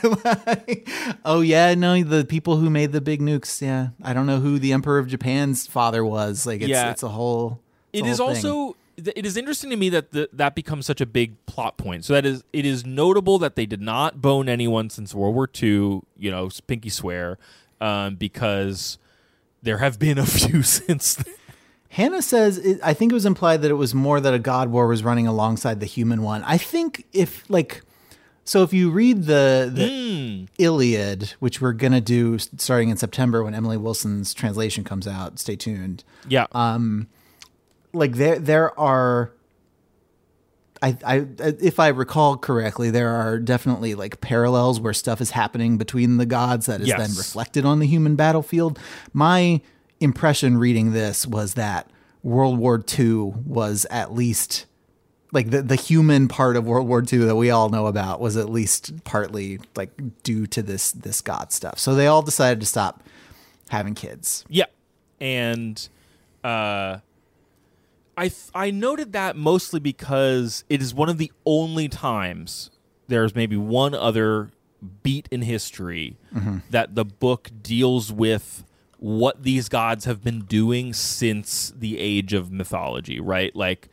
like 0.56 0.88
oh 1.24 1.40
yeah 1.40 1.74
no 1.74 2.02
the 2.02 2.24
people 2.24 2.56
who 2.56 2.68
made 2.70 2.92
the 2.92 3.00
big 3.00 3.20
nukes 3.20 3.62
yeah 3.62 3.88
I 4.02 4.12
don't 4.12 4.26
know 4.26 4.40
who 4.40 4.58
the 4.58 4.72
Emperor 4.72 4.98
of 4.98 5.06
Japan's 5.08 5.66
father 5.66 6.04
was 6.04 6.46
like 6.46 6.60
it's 6.60 6.68
Yeah. 6.70 6.90
it's 6.90 7.02
a 7.02 7.08
whole 7.08 7.60
it's 7.92 8.02
It 8.04 8.08
a 8.08 8.10
is 8.12 8.18
whole 8.18 8.28
also 8.28 8.76
th- 8.96 9.12
it 9.16 9.24
is 9.24 9.36
interesting 9.36 9.70
to 9.70 9.76
me 9.76 9.88
that 9.90 10.10
the, 10.10 10.28
that 10.32 10.54
becomes 10.56 10.84
such 10.84 11.00
a 11.00 11.06
big 11.06 11.34
plot 11.46 11.76
point. 11.76 12.04
So 12.04 12.12
that 12.14 12.26
is 12.26 12.42
it 12.52 12.66
is 12.66 12.84
notable 12.84 13.38
that 13.38 13.54
they 13.54 13.64
did 13.64 13.80
not 13.80 14.20
bone 14.20 14.48
anyone 14.48 14.90
since 14.90 15.14
World 15.14 15.34
War 15.36 15.48
II. 15.62 16.00
You 16.18 16.30
know, 16.32 16.50
pinky 16.66 16.88
swear, 16.90 17.38
um, 17.80 18.16
because 18.16 18.98
there 19.62 19.78
have 19.78 19.98
been 20.00 20.18
a 20.18 20.26
few 20.38 20.62
since. 20.64 21.16
Hannah 21.98 22.22
says 22.22 22.58
it, 22.58 22.78
I 22.80 22.94
think 22.94 23.10
it 23.10 23.14
was 23.14 23.26
implied 23.26 23.62
that 23.62 23.72
it 23.72 23.74
was 23.74 23.92
more 23.92 24.20
that 24.20 24.32
a 24.32 24.38
god 24.38 24.68
war 24.68 24.86
was 24.86 25.02
running 25.02 25.26
alongside 25.26 25.80
the 25.80 25.86
human 25.86 26.22
one. 26.22 26.44
I 26.44 26.56
think 26.56 27.04
if 27.12 27.42
like 27.50 27.82
so 28.44 28.62
if 28.62 28.72
you 28.72 28.88
read 28.90 29.24
the 29.24 29.68
the 29.74 29.88
Hmm. 29.88 30.44
Iliad, 30.58 31.34
which 31.40 31.60
we're 31.60 31.72
gonna 31.72 32.00
do 32.00 32.38
starting 32.38 32.88
in 32.90 32.96
September 32.96 33.42
when 33.42 33.52
Emily 33.52 33.76
Wilson's 33.76 34.32
translation 34.32 34.84
comes 34.84 35.08
out, 35.08 35.40
stay 35.40 35.56
tuned. 35.56 36.04
Yeah, 36.28 36.46
Like 37.92 38.12
there 38.14 38.38
there 38.38 38.78
are 38.78 39.32
I, 40.80 40.96
I 41.04 41.26
if 41.38 41.80
I 41.80 41.88
recall 41.88 42.36
correctly, 42.36 42.90
there 42.92 43.10
are 43.10 43.40
definitely 43.40 43.96
like 43.96 44.20
parallels 44.20 44.78
where 44.80 44.92
stuff 44.92 45.20
is 45.20 45.32
happening 45.32 45.78
between 45.78 46.18
the 46.18 46.26
gods 46.26 46.66
that 46.66 46.80
is 46.80 46.86
then 46.90 47.10
reflected 47.16 47.64
on 47.64 47.80
the 47.80 47.86
human 47.88 48.14
battlefield. 48.14 48.78
My 49.12 49.60
impression 50.00 50.58
reading 50.58 50.92
this 50.92 51.26
was 51.26 51.54
that 51.54 51.90
World 52.22 52.58
War 52.58 52.82
II 52.98 53.32
was 53.46 53.86
at 53.90 54.12
least 54.12 54.66
like 55.32 55.50
the, 55.50 55.62
the 55.62 55.76
human 55.76 56.26
part 56.28 56.56
of 56.56 56.66
World 56.66 56.88
War 56.88 57.02
II 57.02 57.18
that 57.20 57.36
we 57.36 57.50
all 57.50 57.68
know 57.68 57.86
about 57.86 58.20
was 58.20 58.36
at 58.36 58.48
least 58.48 59.04
partly 59.04 59.60
like 59.76 59.90
due 60.22 60.46
to 60.46 60.62
this 60.62 60.92
this 60.92 61.20
god 61.20 61.52
stuff. 61.52 61.78
So 61.78 61.94
they 61.94 62.06
all 62.06 62.22
decided 62.22 62.60
to 62.60 62.66
stop 62.66 63.02
having 63.68 63.94
kids. 63.94 64.44
yeah, 64.48 64.64
and 65.20 65.88
uh, 66.42 66.98
I 68.16 68.28
th- 68.28 68.50
I 68.54 68.70
noted 68.70 69.12
that 69.12 69.36
mostly 69.36 69.80
because 69.80 70.64
it 70.68 70.80
is 70.80 70.94
one 70.94 71.08
of 71.08 71.18
the 71.18 71.30
only 71.44 71.88
times 71.88 72.70
there's 73.08 73.34
maybe 73.34 73.56
one 73.56 73.94
other 73.94 74.50
beat 75.02 75.28
in 75.30 75.42
history 75.42 76.16
that 76.70 76.94
the 76.94 77.04
book 77.04 77.50
deals 77.62 78.12
with 78.12 78.64
what 78.98 79.42
these 79.42 79.68
gods 79.68 80.04
have 80.04 80.22
been 80.22 80.40
doing 80.40 80.92
since 80.92 81.72
the 81.76 81.98
age 81.98 82.32
of 82.32 82.50
mythology, 82.52 83.20
right? 83.20 83.54
Like 83.54 83.88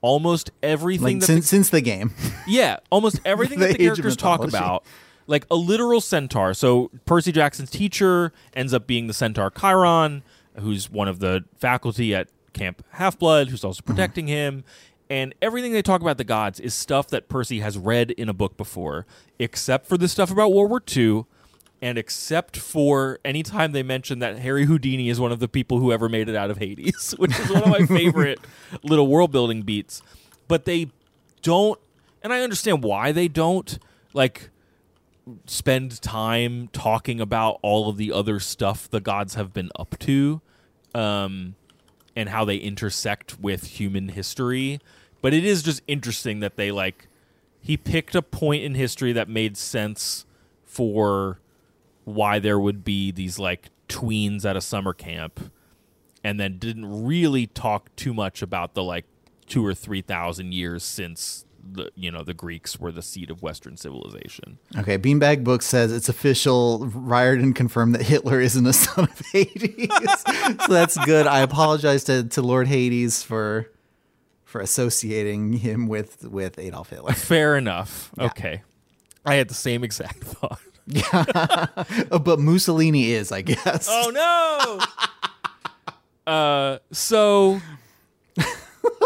almost 0.00 0.50
everything 0.62 1.04
Like 1.04 1.20
that 1.20 1.26
since 1.26 1.48
since 1.48 1.70
the 1.70 1.80
game. 1.80 2.12
yeah, 2.46 2.78
almost 2.90 3.20
everything 3.24 3.58
The 3.60 3.68
that 3.68 3.78
the 3.78 3.84
characters 3.84 4.16
talk 4.16 4.42
about, 4.42 4.84
like 5.26 5.46
a 5.50 5.56
literal 5.56 6.00
centaur. 6.00 6.54
So 6.54 6.90
Percy 7.04 7.32
Jackson's 7.32 7.70
teacher 7.70 8.32
ends 8.54 8.72
up 8.72 8.86
being 8.86 9.06
the 9.06 9.14
centaur 9.14 9.50
Chiron, 9.50 10.22
who's 10.58 10.90
one 10.90 11.08
of 11.08 11.20
the 11.20 11.44
faculty 11.58 12.14
at 12.14 12.28
Camp 12.52 12.84
Half 12.92 13.18
Blood, 13.18 13.48
who's 13.48 13.64
also 13.64 13.80
mm-hmm. 13.82 13.92
protecting 13.92 14.26
him. 14.26 14.64
And 15.08 15.34
everything 15.42 15.72
they 15.72 15.82
talk 15.82 16.02
about 16.02 16.18
the 16.18 16.24
gods 16.24 16.60
is 16.60 16.72
stuff 16.72 17.08
that 17.08 17.28
Percy 17.28 17.60
has 17.60 17.76
read 17.76 18.12
in 18.12 18.28
a 18.28 18.32
book 18.32 18.56
before, 18.56 19.06
except 19.40 19.86
for 19.86 19.98
the 19.98 20.06
stuff 20.06 20.30
about 20.30 20.52
World 20.52 20.70
War 20.70 20.80
II, 20.96 21.24
and 21.82 21.96
except 21.96 22.56
for 22.56 23.18
any 23.24 23.42
time 23.42 23.72
they 23.72 23.82
mention 23.82 24.18
that 24.18 24.38
Harry 24.38 24.66
Houdini 24.66 25.08
is 25.08 25.18
one 25.18 25.32
of 25.32 25.40
the 25.40 25.48
people 25.48 25.78
who 25.78 25.92
ever 25.92 26.08
made 26.08 26.28
it 26.28 26.36
out 26.36 26.50
of 26.50 26.58
Hades, 26.58 27.12
which 27.18 27.38
is 27.38 27.50
one 27.50 27.62
of 27.62 27.68
my 27.68 27.86
favorite 27.86 28.38
little 28.82 29.06
world 29.06 29.32
building 29.32 29.62
beats. 29.62 30.02
But 30.48 30.64
they 30.64 30.90
don't, 31.42 31.78
and 32.22 32.32
I 32.32 32.42
understand 32.42 32.84
why 32.84 33.12
they 33.12 33.28
don't, 33.28 33.78
like, 34.12 34.50
spend 35.46 36.02
time 36.02 36.68
talking 36.72 37.20
about 37.20 37.58
all 37.62 37.88
of 37.88 37.96
the 37.96 38.12
other 38.12 38.40
stuff 38.40 38.90
the 38.90 39.00
gods 39.00 39.34
have 39.34 39.52
been 39.52 39.70
up 39.78 39.98
to 40.00 40.40
um, 40.94 41.54
and 42.16 42.28
how 42.28 42.44
they 42.44 42.56
intersect 42.56 43.38
with 43.40 43.78
human 43.78 44.10
history. 44.10 44.80
But 45.22 45.32
it 45.34 45.44
is 45.44 45.62
just 45.62 45.82
interesting 45.86 46.40
that 46.40 46.56
they 46.56 46.70
like 46.70 47.06
he 47.62 47.76
picked 47.76 48.14
a 48.14 48.22
point 48.22 48.64
in 48.64 48.74
history 48.74 49.12
that 49.12 49.28
made 49.28 49.56
sense 49.56 50.24
for 50.64 51.38
why 52.04 52.38
there 52.38 52.58
would 52.58 52.84
be 52.84 53.10
these 53.10 53.38
like 53.38 53.70
tweens 53.88 54.44
at 54.44 54.56
a 54.56 54.60
summer 54.60 54.92
camp 54.92 55.52
and 56.22 56.38
then 56.38 56.58
didn't 56.58 57.04
really 57.04 57.46
talk 57.46 57.94
too 57.96 58.14
much 58.14 58.42
about 58.42 58.74
the 58.74 58.82
like 58.82 59.06
two 59.46 59.64
or 59.64 59.74
three 59.74 60.02
thousand 60.02 60.52
years 60.52 60.84
since 60.84 61.44
the 61.72 61.90
you 61.94 62.10
know 62.10 62.22
the 62.22 62.34
Greeks 62.34 62.78
were 62.78 62.92
the 62.92 63.02
seat 63.02 63.30
of 63.30 63.42
Western 63.42 63.76
civilization. 63.76 64.58
Okay, 64.76 64.98
Beanbag 64.98 65.44
Book 65.44 65.62
says 65.62 65.92
it's 65.92 66.08
official. 66.08 66.86
Riordan 66.86 67.52
confirmed 67.52 67.94
that 67.94 68.02
Hitler 68.02 68.40
isn't 68.40 68.66
a 68.66 68.72
son 68.72 69.04
of 69.04 69.22
Hades. 69.32 69.88
so 70.66 70.72
that's 70.72 70.96
good. 71.04 71.26
I 71.26 71.40
apologize 71.40 72.04
to, 72.04 72.24
to 72.24 72.42
Lord 72.42 72.68
Hades 72.68 73.22
for 73.22 73.70
for 74.44 74.60
associating 74.60 75.54
him 75.54 75.86
with 75.86 76.24
with 76.28 76.58
Adolf 76.58 76.90
Hitler. 76.90 77.12
Fair 77.12 77.56
enough. 77.56 78.10
Okay, 78.18 78.62
I 79.24 79.34
had 79.36 79.48
the 79.48 79.54
same 79.54 79.84
exact 79.84 80.18
thought. 80.24 80.60
Oh, 81.12 82.18
but 82.24 82.38
Mussolini 82.38 83.12
is, 83.12 83.32
I 83.32 83.42
guess. 83.42 83.88
Oh 83.90 84.10
no. 86.26 86.32
uh, 86.32 86.78
so 86.92 87.60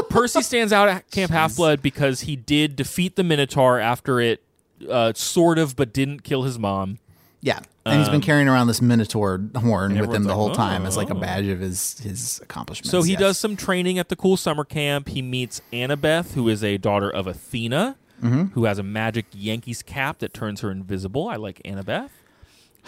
Percy 0.09 0.43
stands 0.43 0.73
out 0.73 0.89
at 0.89 1.11
Camp 1.11 1.31
Half 1.31 1.57
Blood 1.57 1.83
because 1.83 2.23
he 2.23 2.37
did 2.37 2.77
defeat 2.77 3.17
the 3.17 3.25
Minotaur 3.25 3.79
after 3.79 4.21
it 4.21 4.43
uh, 4.89 5.13
sort 5.15 5.59
of, 5.59 5.77
but 5.77 5.93
didn't 5.93 6.23
kill 6.23 6.43
his 6.43 6.59
mom. 6.59 6.99
Yeah, 7.41 7.61
and 7.85 7.99
he's 7.99 8.09
been 8.09 8.23
carrying 8.23 8.49
around 8.49 8.69
this 8.69 8.81
Minotaur 8.81 9.43
horn 9.57 9.99
with 9.99 10.15
him 10.15 10.23
the 10.23 10.31
like, 10.31 10.35
whole 10.35 10.55
time 10.55 10.87
as 10.87 10.97
"Oh, 10.97 11.01
like 11.01 11.11
a 11.11 11.15
oh." 11.15 11.21
badge 11.21 11.47
of 11.47 11.61
his 11.61 11.99
his 11.99 12.41
accomplishments. 12.41 12.91
So 12.91 13.03
he 13.03 13.13
yes. 13.13 13.21
does 13.21 13.39
some 13.39 13.57
training 13.57 13.99
at 13.99 14.09
the 14.09 14.17
cool 14.17 14.37
summer 14.37 14.65
camp. 14.65 15.09
He 15.09 15.21
meets 15.21 15.61
Annabeth, 15.73 16.33
who 16.33 16.49
is 16.49 16.65
a 16.65 16.79
daughter 16.79 17.11
of 17.11 17.27
Athena, 17.27 17.97
who 18.23 18.65
has 18.65 18.79
a 18.79 18.83
magic 18.83 19.27
Yankees 19.33 19.83
cap 19.83 20.19
that 20.21 20.33
turns 20.35 20.61
her 20.63 20.71
invisible. 20.71 21.29
I 21.29 21.37
like 21.37 21.61
Annabeth. 21.65 22.11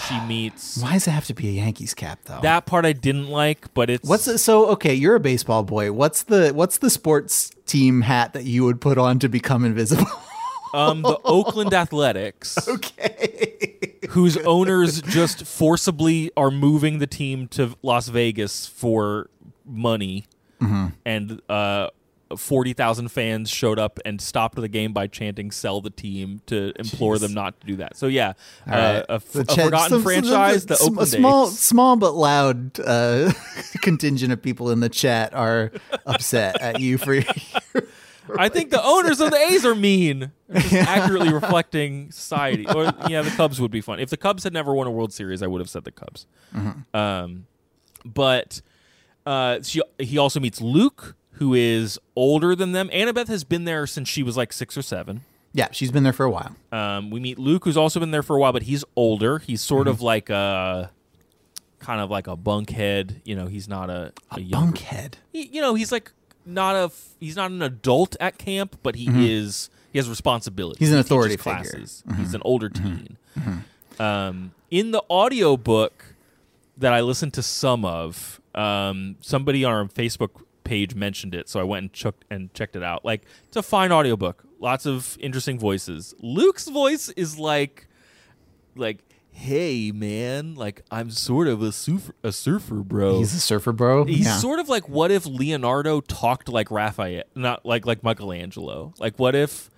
She 0.09 0.19
meets 0.29 0.79
Why 0.83 0.93
does 0.95 1.07
it 1.09 1.11
have 1.13 1.25
to 1.27 1.35
be 1.35 1.49
a 1.49 1.53
Yankees 1.53 1.95
cap 1.95 2.21
though? 2.25 2.41
that 2.43 2.67
part 2.67 2.85
I 2.85 2.93
didn't 2.93 3.29
like, 3.29 3.73
but 3.75 3.89
it's 3.91 4.09
What's 4.09 4.25
the, 4.27 4.39
so 4.39 4.67
okay? 4.71 4.95
You're 4.95 5.17
a 5.17 5.21
baseball 5.21 5.63
boy. 5.63 5.93
What's 5.93 6.23
the 6.25 6.51
what's 6.53 6.79
the 6.79 6.91
sports 6.91 7.51
team 7.67 8.03
hat 8.03 8.33
that 8.35 8.45
you 8.45 8.65
would 8.65 8.81
put 8.81 8.99
on 8.99 9.19
to 9.21 9.29
become 9.29 9.65
invisible? 9.65 10.07
um 10.75 11.03
the 11.03 11.19
Oakland 11.25 11.73
Athletics. 11.73 12.69
okay. 12.69 13.99
whose 14.11 14.37
owners 14.47 15.01
just 15.03 15.47
forcibly 15.47 16.31
are 16.37 16.51
moving 16.51 16.99
the 16.99 17.07
team 17.07 17.49
to 17.49 17.75
Las 17.83 18.09
Vegas 18.09 18.67
for 18.67 19.29
money, 19.65 20.25
Mm-hmm. 20.61 20.87
and 21.05 21.43
uh, 21.51 21.89
forty 22.37 22.73
thousand 22.73 23.09
fans 23.11 23.49
showed 23.51 23.79
up 23.79 24.01
and 24.05 24.21
stopped 24.21 24.57
the 24.57 24.69
game 24.69 24.93
by 24.93 25.07
chanting 25.07 25.51
"Sell 25.51 25.81
the 25.81 25.91
team" 25.91 26.41
to 26.47 26.73
implore 26.77 27.15
Jeez. 27.17 27.21
them 27.21 27.35
not 27.35 27.61
to 27.61 27.67
do 27.67 27.77
that. 27.77 27.97
So 27.97 28.07
yeah, 28.07 28.33
uh, 28.67 28.71
right. 28.71 29.05
a, 29.09 29.13
f- 29.13 29.29
The 29.33 29.41
a 29.41 29.45
forgotten 29.45 29.73
some- 29.73 29.89
some- 29.91 30.03
franchise. 30.03 30.67
The 30.67 30.77
some- 30.77 30.93
Oakland 30.95 31.09
a 31.09 31.17
small, 31.19 31.47
A's. 31.49 31.59
small 31.59 31.97
but 31.97 32.15
loud 32.15 32.81
uh, 32.81 33.33
contingent 33.83 34.33
of 34.33 34.43
people 34.43 34.71
in 34.71 34.81
the 34.81 34.89
chat 34.89 35.35
are 35.35 35.71
upset 36.07 36.61
at 36.61 36.81
you 36.81 36.99
for. 36.99 37.21
I 38.39 38.49
think 38.49 38.71
the 38.71 38.85
owners 38.85 39.21
of 39.21 39.31
the 39.31 39.37
A's 39.37 39.65
are 39.65 39.77
mean. 39.77 40.33
Accurately 40.53 41.33
reflecting 41.33 42.11
society. 42.11 42.67
Or 42.67 42.93
yeah, 43.09 43.23
the 43.23 43.31
Cubs 43.31 43.61
would 43.61 43.71
be 43.71 43.81
fun. 43.81 44.01
If 44.01 44.11
the 44.11 44.17
Cubs 44.17 44.43
had 44.43 44.53
never 44.53 44.75
won 44.75 44.89
a 44.89 44.91
World 44.91 45.13
Series, 45.13 45.45
I 45.45 45.47
would 45.47 45.61
have 45.61 45.71
said 45.71 45.85
the 45.85 45.93
Cubs. 45.93 46.27
Um, 46.93 47.47
but 48.05 48.63
uh, 49.27 49.61
she, 49.63 49.81
he 50.01 50.19
also 50.19 50.41
meets 50.41 50.61
Luke, 50.61 51.15
who 51.37 51.55
is 51.55 51.99
older 52.15 52.55
than 52.55 52.73
them. 52.73 52.89
Annabeth 52.91 53.29
has 53.29 53.45
been 53.45 53.65
there 53.65 53.87
since 53.87 54.09
she 54.09 54.23
was 54.23 54.37
like 54.37 54.53
six 54.53 54.77
or 54.77 54.83
seven. 54.83 55.23
Yeah, 55.53 55.69
she's 55.73 55.91
been 55.91 56.03
there 56.03 56.13
for 56.13 56.25
a 56.27 56.31
while. 56.31 56.55
Um, 56.73 57.11
we 57.11 57.19
meet 57.21 57.39
Luke, 57.39 57.65
who's 57.65 57.77
also 57.79 57.99
been 58.01 58.11
there 58.11 58.23
for 58.23 58.37
a 58.37 58.39
while, 58.41 58.53
but 58.53 58.63
he's 58.65 58.85
older. 58.95 59.39
He's 59.39 59.63
sort 59.63 59.89
of 59.89 60.03
like 60.03 60.29
a 60.29 60.91
kind 61.79 62.01
of 62.01 62.11
like 62.11 62.27
a 62.27 62.37
bunkhead. 62.37 63.17
You 63.25 63.37
know, 63.37 63.47
he's 63.47 63.67
not 63.69 63.89
a, 63.89 64.13
a, 64.33 64.41
younger- 64.41 64.77
Bunkhead. 64.79 65.15
he- 65.33 65.47
you 65.53 65.61
know, 65.63 65.75
he's 65.75 65.91
like 65.93 66.13
not 66.45 66.77
a 66.77 66.91
he's 67.21 67.37
not 67.37 67.51
an 67.51 67.63
adult 67.63 68.17
at 68.21 68.37
camp, 68.39 68.79
but 68.83 68.97
he 68.97 69.33
is 69.35 69.71
he 69.93 69.99
has 69.99 70.09
responsibility. 70.11 70.79
He's 70.79 70.91
an 70.91 70.97
He 70.97 71.01
authority 71.01 71.37
figure. 71.37 71.53
classes. 71.53 72.05
He's 72.19 72.35
an 72.35 72.43
older 72.45 72.69
teen. 72.69 73.17
Um, 73.99 74.53
in 74.71 74.91
the 74.91 75.03
audiobook 75.09 76.05
that 76.77 76.93
I 76.93 77.01
listened 77.01 77.33
to 77.35 77.43
some 77.43 77.85
of, 77.87 78.41
um, 78.55 79.17
somebody 79.23 79.65
on 79.65 79.73
our 79.73 79.85
Facebook 79.87 80.43
page 80.67 80.95
mentioned 80.95 81.35
it, 81.35 81.49
so 81.49 81.61
I 81.61 81.63
went 81.63 81.83
and 81.85 81.93
checked 81.93 82.25
and 82.31 82.53
checked 82.53 82.77
it 82.77 82.83
out. 82.83 83.05
Like 83.05 83.23
it's 83.45 83.57
a 83.57 83.63
fine 83.63 83.93
audiobook, 83.93 84.45
lots 84.59 84.87
of 84.87 85.17
interesting 85.21 85.59
voices. 85.59 86.15
Luke's 86.21 86.69
voice 86.69 87.09
is 87.11 87.39
like 87.39 87.89
like 88.75 88.99
hey 89.31 89.93
man 89.93 90.55
like 90.55 90.83
i'm 90.91 91.11
sort 91.11 91.47
of 91.47 91.61
a 91.61 91.71
surfer, 91.71 92.15
a 92.23 92.33
surfer 92.33 92.77
bro 92.77 93.19
He's 93.19 93.35
a 93.35 93.41
surfer 93.41 93.73
bro. 93.73 94.05
He's 94.05 94.25
yeah. 94.25 94.39
sort 94.39 94.61
of 94.61 94.69
like 94.71 94.89
what 94.89 95.11
if 95.11 95.27
Leonardo 95.27 96.01
talked 96.01 96.49
like 96.49 96.71
Raphael, 96.71 97.25
not 97.35 97.67
like 97.67 97.85
like 97.85 98.03
Michelangelo. 98.03 98.95
Like 98.99 99.19
what 99.19 99.35
if 99.35 99.71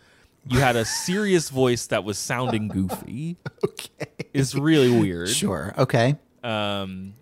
you 0.46 0.60
had 0.60 0.76
a 0.76 0.84
serious 0.84 1.50
voice 1.62 1.88
that 1.88 2.04
was 2.04 2.18
sounding 2.18 2.68
goofy? 2.68 3.36
okay. 3.64 4.06
It's 4.32 4.54
really 4.54 4.90
weird. 4.90 5.28
Sure. 5.28 5.74
Okay. 5.76 6.16
Um, 6.44 7.14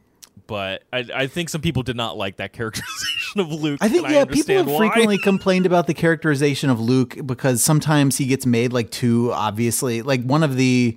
but 0.47 0.83
I, 0.93 1.05
I 1.15 1.27
think 1.27 1.49
some 1.49 1.61
people 1.61 1.83
did 1.83 1.97
not 1.97 2.17
like 2.17 2.37
that 2.37 2.53
characterization 2.55 3.41
of 3.41 3.53
Luke. 3.53 3.79
I 3.81 3.89
think 3.89 4.09
yeah, 4.09 4.25
people 4.25 4.57
have 4.57 4.67
why. 4.69 4.79
frequently 4.79 5.19
complained 5.23 5.67
about 5.67 5.87
the 5.87 5.95
characterization 5.95 6.71
of 6.71 6.81
Luke 6.81 7.17
because 7.27 7.63
sometimes 7.63 8.19
he 8.19 8.27
gets 8.27 8.47
made 8.47 8.73
like 8.73 8.91
too 8.91 9.33
obviously. 9.33 10.03
Like 10.03 10.23
one 10.23 10.43
of 10.43 10.57
the 10.57 10.97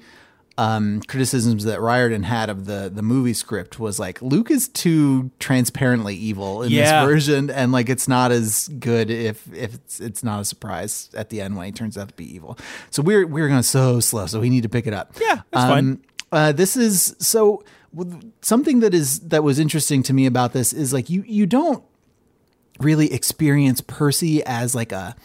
um, 0.58 1.02
criticisms 1.08 1.64
that 1.64 1.80
Riordan 1.80 2.24
had 2.24 2.50
of 2.50 2.66
the 2.66 2.92
the 2.94 3.02
movie 3.02 3.34
script 3.34 3.80
was 3.80 3.98
like 3.98 4.22
Luke 4.22 4.52
is 4.52 4.68
too 4.68 5.32
transparently 5.40 6.16
evil 6.16 6.64
in 6.64 6.72
Yeah. 6.72 7.00
this 7.06 7.10
version, 7.10 7.50
and 7.50 7.72
like 7.72 7.88
it's 7.88 8.10
not 8.10 8.34
as 8.34 8.68
good 8.68 9.10
if 9.10 9.48
if 9.54 9.76
it's, 9.76 10.00
it's 10.02 10.22
not 10.22 10.42
a 10.42 10.46
surprise 10.46 11.10
at 11.14 11.30
the 11.30 11.40
end 11.40 11.56
when 11.56 11.66
he 11.68 11.72
turns 11.72 11.98
out 11.98 12.10
to 12.10 12.14
be 12.14 12.36
evil. 12.36 12.58
So 12.90 13.02
we're 13.02 13.26
we're 13.26 13.48
going 13.48 13.64
so 13.64 14.02
slow, 14.02 14.26
so 14.26 14.42
we 14.42 14.50
need 14.50 14.64
to 14.64 14.70
pick 14.70 14.86
it 14.86 14.94
up. 14.94 15.14
Yeah, 15.22 15.44
that's 15.52 15.66
fine. 15.66 16.02
Uh, 16.30 16.52
this 16.52 16.76
is 16.76 17.16
so 17.20 17.64
something 18.42 18.80
that 18.82 18.94
is 18.94 19.20
that 19.22 19.44
was 19.44 19.60
interesting 19.60 20.04
to 20.04 20.14
me 20.14 20.26
about 20.26 20.54
this 20.54 20.74
is 20.74 20.94
like 20.94 21.10
you 21.10 21.24
you 21.26 21.46
don't 21.46 21.84
really 22.80 23.12
experience 23.14 23.82
Percy 23.82 24.44
as 24.44 24.76
like 24.76 24.92
a 24.92 25.16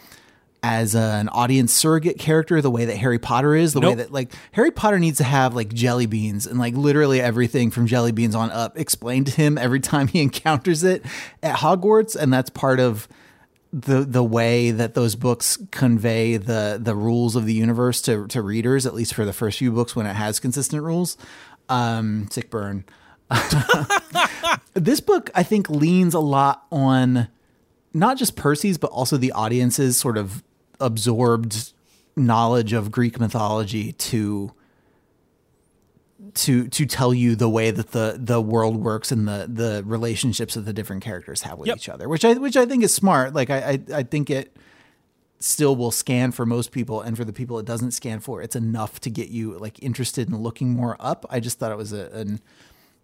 as 0.63 0.95
an 0.95 1.29
audience 1.29 1.71
surrogate 1.71 2.17
character 2.17 2.59
the 2.59 2.71
way 2.71 2.85
that 2.85 2.97
Harry 2.97 3.19
Potter 3.19 3.53
is 3.53 3.73
the 3.73 3.81
way 3.81 3.93
that 3.93 4.11
like 4.11 4.33
Harry 4.53 4.71
Potter 4.71 4.97
needs 4.97 5.19
to 5.19 5.23
have 5.23 5.53
like 5.53 5.71
jelly 5.71 6.07
beans 6.07 6.47
and 6.47 6.57
like 6.57 6.73
literally 6.73 7.21
everything 7.21 7.69
from 7.69 7.85
jelly 7.85 8.11
beans 8.11 8.33
on 8.33 8.49
up 8.49 8.75
explained 8.77 9.27
to 9.27 9.33
him 9.33 9.59
every 9.59 9.79
time 9.79 10.07
he 10.07 10.21
encounters 10.23 10.83
it 10.83 11.05
at 11.43 11.57
Hogwarts 11.57 12.15
and 12.15 12.33
that's 12.33 12.49
part 12.49 12.79
of 12.79 13.07
the 13.71 14.05
the 14.05 14.23
way 14.23 14.71
that 14.71 14.93
those 14.93 15.15
books 15.15 15.57
convey 15.69 16.37
the 16.37 16.79
the 16.81 16.95
rules 16.95 17.35
of 17.35 17.45
the 17.45 17.53
universe 17.53 18.01
to 18.01 18.25
to 18.27 18.41
readers 18.41 18.85
at 18.85 18.93
least 18.93 19.13
for 19.13 19.25
the 19.25 19.33
first 19.33 19.59
few 19.59 19.69
books 19.69 19.95
when 19.95 20.05
it 20.05 20.15
has 20.15 20.39
consistent 20.39 20.81
rules 20.81 21.17
um 21.69 22.27
sick 22.31 22.49
burn 22.49 22.83
this 24.73 24.99
book 24.99 25.29
i 25.35 25.43
think 25.43 25.69
leans 25.69 26.13
a 26.13 26.19
lot 26.19 26.65
on 26.71 27.27
not 27.93 28.17
just 28.17 28.35
percy's 28.35 28.77
but 28.77 28.91
also 28.91 29.17
the 29.17 29.31
audience's 29.31 29.97
sort 29.97 30.17
of 30.17 30.43
absorbed 30.79 31.73
knowledge 32.15 32.73
of 32.73 32.91
greek 32.91 33.19
mythology 33.19 33.93
to 33.93 34.51
to 36.33 36.67
to 36.67 36.85
tell 36.85 37.13
you 37.13 37.35
the 37.35 37.49
way 37.49 37.71
that 37.71 37.91
the 37.91 38.17
the 38.19 38.41
world 38.41 38.75
works 38.77 39.11
and 39.11 39.27
the 39.27 39.45
the 39.51 39.83
relationships 39.85 40.53
that 40.55 40.61
the 40.61 40.73
different 40.73 41.01
characters 41.03 41.41
have 41.43 41.57
with 41.57 41.67
Yep. 41.67 41.77
each 41.77 41.89
other 41.89 42.09
which 42.09 42.25
i 42.25 42.33
which 42.33 42.57
i 42.57 42.65
think 42.65 42.83
is 42.83 42.93
smart 42.93 43.33
like 43.33 43.49
i 43.49 43.57
i, 43.57 43.79
I 43.99 44.03
think 44.03 44.29
it 44.29 44.55
still 45.45 45.75
will 45.75 45.91
scan 45.91 46.31
for 46.31 46.45
most 46.45 46.71
people 46.71 47.01
and 47.01 47.15
for 47.15 47.23
the 47.23 47.31
people 47.33 47.59
it 47.59 47.65
doesn't 47.65 47.91
scan 47.91 48.19
for 48.19 48.41
it's 48.41 48.55
enough 48.55 48.99
to 48.99 49.11
get 49.11 49.29
you 49.29 49.57
like 49.59 49.81
interested 49.83 50.27
in 50.27 50.35
looking 50.37 50.69
more 50.69 50.97
up. 50.99 51.25
I 51.29 51.39
just 51.39 51.59
thought 51.59 51.71
it 51.71 51.77
was 51.77 51.93
a, 51.93 52.07
an 52.13 52.39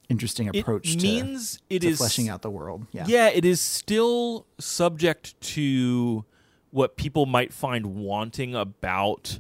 interesting 0.10 0.48
It 0.48 0.60
approach 0.60 0.98
to, 0.98 1.04
means 1.04 1.60
it 1.70 1.80
to 1.80 1.90
is 1.90 1.98
fleshing 2.00 2.30
out 2.30 2.42
the 2.42 2.50
world. 2.50 2.88
Yeah. 2.92 3.06
Yeah, 3.08 3.28
it 3.30 3.46
is 3.46 3.62
still 3.62 4.48
subject 4.60 5.40
to 5.42 6.26
what 6.72 6.98
people 6.98 7.26
might 7.26 7.54
find 7.54 7.86
wanting 7.96 8.56
about 8.56 9.40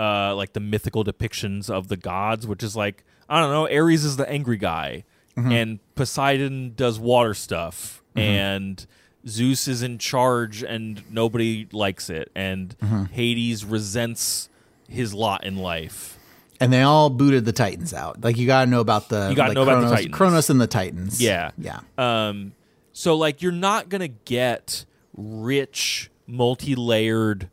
uh 0.00 0.34
like 0.34 0.54
the 0.54 0.60
mythical 0.60 1.04
depictions 1.04 1.70
of 1.70 1.86
the 1.86 1.96
gods, 1.96 2.46
which 2.48 2.62
is 2.64 2.74
like 2.74 3.04
I 3.28 3.40
don't 3.40 3.52
know, 3.52 3.68
Ares 3.68 4.04
is 4.04 4.16
the 4.16 4.28
angry 4.28 4.56
guy 4.56 5.04
and 5.36 5.80
Poseidon 5.96 6.74
does 6.76 6.98
water 7.00 7.34
stuff 7.34 8.02
and 8.14 8.86
Zeus 9.26 9.68
is 9.68 9.82
in 9.82 9.98
charge 9.98 10.62
and 10.62 11.02
nobody 11.10 11.66
likes 11.72 12.10
it 12.10 12.30
and 12.34 12.74
Hades 13.12 13.64
resents 13.64 14.48
his 14.88 15.14
lot 15.14 15.44
in 15.44 15.56
life. 15.56 16.18
and 16.60 16.72
they 16.72 16.82
all 16.82 17.10
booted 17.10 17.44
the 17.44 17.52
titans 17.52 17.92
out 17.92 18.22
like 18.22 18.36
you 18.36 18.46
got 18.46 18.64
to 18.64 18.70
know 18.70 18.80
about 18.80 19.08
the 19.08 19.28
You 19.30 19.34
gotta 19.36 19.48
like, 19.50 19.54
know 19.56 19.62
about 19.62 19.80
the 19.80 19.90
Titans. 19.96 20.14
Kronos 20.14 20.50
and 20.50 20.60
the 20.60 20.66
titans 20.68 21.20
Yeah. 21.20 21.50
yeah 21.58 21.80
Um, 21.98 22.52
so 22.92 23.16
like 23.16 23.42
you're 23.42 23.50
not 23.52 23.88
gonna 23.88 24.08
get 24.08 24.84
rich, 25.16 26.10
multi-layered 26.28 27.48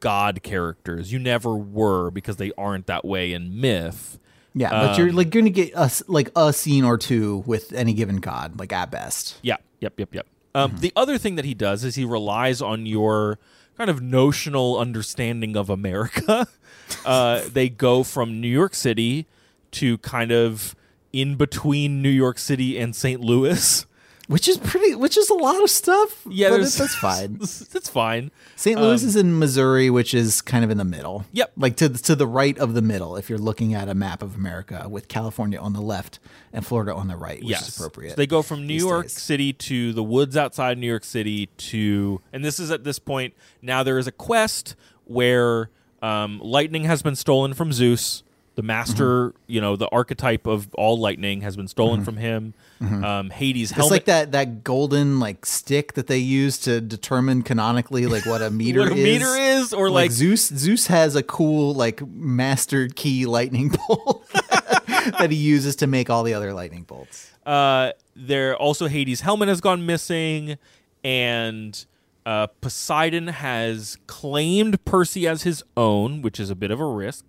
god 0.00 0.42
characters. 0.42 1.12
You 1.12 1.18
never 1.18 1.54
were 1.54 2.10
because 2.10 2.36
they 2.36 2.52
aren't 2.56 2.86
that 2.86 3.04
way 3.04 3.32
in 3.32 3.60
myth. 3.60 4.18
yeah 4.54 4.70
but 4.70 4.90
Um, 4.94 4.98
you're 5.00 5.12
like 5.12 5.30
gonna 5.30 5.50
get 5.50 5.74
us 5.76 6.02
like 6.08 6.30
a 6.34 6.52
scene 6.52 6.84
or 6.84 6.96
two 6.96 7.42
with 7.46 7.72
any 7.74 7.92
given 7.92 8.16
god 8.16 8.58
like 8.58 8.72
at 8.72 8.90
best 8.90 9.36
Yeah. 9.42 9.56
Yep. 9.80 9.94
Yep. 9.98 10.14
Yep. 10.14 10.26
Um, 10.54 10.76
The 10.80 10.92
other 10.96 11.18
thing 11.18 11.36
that 11.36 11.44
he 11.44 11.54
does 11.54 11.84
is 11.84 11.94
he 11.94 12.04
relies 12.04 12.60
on 12.60 12.86
your 12.86 13.38
kind 13.76 13.88
of 13.88 14.02
notional 14.02 14.78
understanding 14.78 15.56
of 15.56 15.70
America. 15.70 16.46
uh, 17.04 17.42
they 17.52 17.68
go 17.68 18.02
from 18.02 18.40
New 18.40 18.48
York 18.48 18.74
City 18.74 19.26
to 19.72 19.98
kind 19.98 20.32
of 20.32 20.74
in 21.12 21.36
between 21.36 22.02
New 22.02 22.10
York 22.10 22.38
City 22.38 22.78
and 22.78 22.94
St. 22.94 23.20
Louis. 23.20 23.86
Which 24.30 24.46
is 24.46 24.58
pretty 24.58 24.94
which 24.94 25.16
is 25.16 25.28
a 25.28 25.34
lot 25.34 25.60
of 25.62 25.68
stuff 25.68 26.22
Yeah, 26.28 26.50
but 26.50 26.60
it- 26.60 26.72
that's 26.72 26.94
fine 26.94 27.34
That's 27.72 27.88
fine. 27.88 28.30
St. 28.56 28.78
Louis 28.80 29.02
is 29.02 29.16
in 29.16 29.38
Missouri, 29.38 29.90
which 29.90 30.14
is 30.14 30.40
kind 30.42 30.64
of 30.64 30.70
in 30.70 30.78
the 30.78 30.84
middle. 30.84 31.16
Um, 31.18 31.24
Yep. 31.32 31.52
Like 31.56 31.76
to 31.76 31.88
to 31.88 32.14
the 32.14 32.26
right 32.26 32.56
of 32.58 32.74
the 32.74 32.82
middle, 32.82 33.16
if 33.16 33.28
you're 33.28 33.38
looking 33.50 33.74
at 33.74 33.88
a 33.88 33.94
map 33.94 34.22
of 34.22 34.36
America 34.36 34.86
with 34.88 35.08
California 35.08 35.58
on 35.58 35.72
the 35.72 35.80
left 35.80 36.18
and 36.52 36.64
Florida 36.64 36.94
on 36.94 37.08
the 37.08 37.16
right, 37.16 37.40
which 37.40 37.50
yes. 37.50 37.68
is 37.68 37.76
appropriate. 37.76 38.10
So 38.10 38.16
they 38.16 38.26
go 38.26 38.42
from 38.42 38.66
New 38.66 38.74
York 38.74 39.06
days. 39.06 39.12
City 39.14 39.52
to 39.52 39.92
the 39.92 40.02
woods 40.04 40.36
outside 40.36 40.78
New 40.78 40.86
York 40.86 41.04
City 41.04 41.46
to, 41.46 42.20
and 42.32 42.44
this 42.44 42.58
is 42.60 42.70
at 42.70 42.84
this 42.84 42.98
point 42.98 43.34
now 43.62 43.82
there 43.82 43.98
is 43.98 44.06
a 44.06 44.12
quest 44.12 44.76
where 45.06 45.70
um, 46.02 46.38
lightning 46.42 46.84
has 46.84 47.02
been 47.02 47.16
stolen 47.16 47.52
from 47.54 47.72
Zeus. 47.72 48.22
The 48.56 48.62
master, 48.62 49.28
Mm-hmm. 49.30 49.36
you 49.52 49.60
know, 49.60 49.76
the 49.76 49.88
archetype 49.88 50.46
of 50.46 50.72
all 50.74 50.98
lightning 50.98 51.40
has 51.42 51.56
been 51.56 51.68
stolen 51.68 52.04
from 52.04 52.16
him. 52.18 52.52
Um, 52.80 53.28
Hades' 53.28 53.72
It's 53.72 53.90
like 53.90 54.06
that 54.06 54.32
that 54.32 54.64
golden 54.64 55.20
like 55.20 55.44
stick 55.44 55.92
that 55.94 56.06
they 56.06 56.16
use 56.16 56.56
to 56.60 56.80
determine 56.80 57.42
canonically 57.42 58.06
like 58.06 58.24
what 58.24 58.40
a 58.40 58.50
meter 58.62 58.80
what 58.80 58.92
a 58.92 58.94
is. 58.94 59.04
meter 59.04 59.36
is, 59.36 59.74
or 59.74 59.90
like, 59.90 60.10
Zeus 60.10 60.48
Zeus 60.48 60.86
has 60.86 61.14
a 61.14 61.22
cool 61.22 61.74
like 61.74 62.00
master 62.06 62.88
key 62.88 63.26
lightning 63.26 63.68
bolt 63.88 64.26
that 64.32 65.28
he 65.30 65.36
uses 65.36 65.76
to 65.76 65.86
make 65.86 66.08
all 66.08 66.22
the 66.22 66.32
other 66.32 66.54
lightning 66.54 66.84
bolts. 66.84 67.30
uh, 67.44 67.92
there 68.16 68.56
also 68.56 68.86
Hades' 68.88 69.20
helmet 69.20 69.48
has 69.48 69.60
gone 69.60 69.84
missing, 69.84 70.56
and 71.04 71.84
uh, 72.24 72.46
Poseidon 72.62 73.26
has 73.28 73.98
claimed 74.06 74.82
Percy 74.86 75.26
as 75.28 75.42
his 75.42 75.62
own, 75.76 76.22
which 76.22 76.40
is 76.40 76.48
a 76.48 76.54
bit 76.54 76.70
of 76.70 76.80
a 76.80 76.86
risk. 76.86 77.26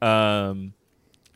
Um, 0.00 0.72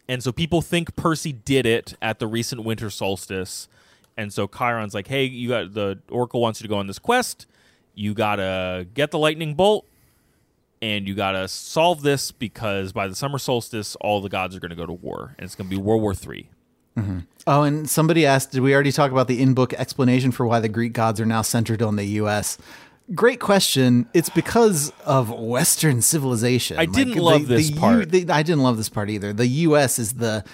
and 0.08 0.22
so 0.22 0.32
people 0.32 0.62
think 0.62 0.96
Percy 0.96 1.32
did 1.32 1.66
it 1.66 1.94
at 2.00 2.18
the 2.18 2.26
recent 2.26 2.64
winter 2.64 2.90
solstice, 2.90 3.68
and 4.16 4.32
so 4.32 4.46
Chiron's 4.46 4.94
like, 4.94 5.08
"Hey, 5.08 5.24
you 5.24 5.48
got 5.48 5.74
the 5.74 5.98
Oracle 6.10 6.40
wants 6.40 6.60
you 6.60 6.64
to 6.64 6.68
go 6.68 6.78
on 6.78 6.86
this 6.86 6.98
quest. 6.98 7.46
You 7.94 8.14
gotta 8.14 8.86
get 8.94 9.10
the 9.10 9.18
lightning 9.18 9.54
bolt." 9.54 9.86
And 10.82 11.08
you 11.08 11.14
gotta 11.14 11.48
solve 11.48 12.02
this 12.02 12.30
because 12.32 12.92
by 12.92 13.08
the 13.08 13.14
summer 13.14 13.38
solstice, 13.38 13.96
all 13.96 14.20
the 14.20 14.28
gods 14.28 14.54
are 14.54 14.60
gonna 14.60 14.76
go 14.76 14.84
to 14.84 14.92
war, 14.92 15.34
and 15.38 15.46
it's 15.46 15.54
gonna 15.54 15.70
be 15.70 15.76
World 15.76 16.02
War 16.02 16.14
Three. 16.14 16.50
Mm-hmm. 16.96 17.20
Oh, 17.46 17.62
and 17.62 17.88
somebody 17.88 18.26
asked, 18.26 18.52
did 18.52 18.60
we 18.60 18.74
already 18.74 18.90
talk 18.90 19.12
about 19.12 19.28
the 19.28 19.40
in-book 19.40 19.74
explanation 19.74 20.32
for 20.32 20.46
why 20.46 20.60
the 20.60 20.68
Greek 20.68 20.92
gods 20.92 21.20
are 21.20 21.26
now 21.26 21.42
centered 21.42 21.82
on 21.82 21.96
the 21.96 22.04
U.S.? 22.04 22.58
Great 23.14 23.38
question. 23.38 24.08
It's 24.14 24.30
because 24.30 24.92
of 25.04 25.30
Western 25.30 26.02
civilization. 26.02 26.76
I 26.78 26.86
didn't 26.86 27.14
love 27.16 27.46
this 27.46 27.70
U- 27.70 27.76
part. 27.76 28.10
the- 28.10 28.28
I 28.30 28.42
didn't 28.42 28.62
love 28.62 28.76
this 28.76 28.88
part 28.88 29.10
either. 29.10 29.32
The 29.32 29.46
U.S. 29.46 29.98
is 29.98 30.14
the 30.14 30.44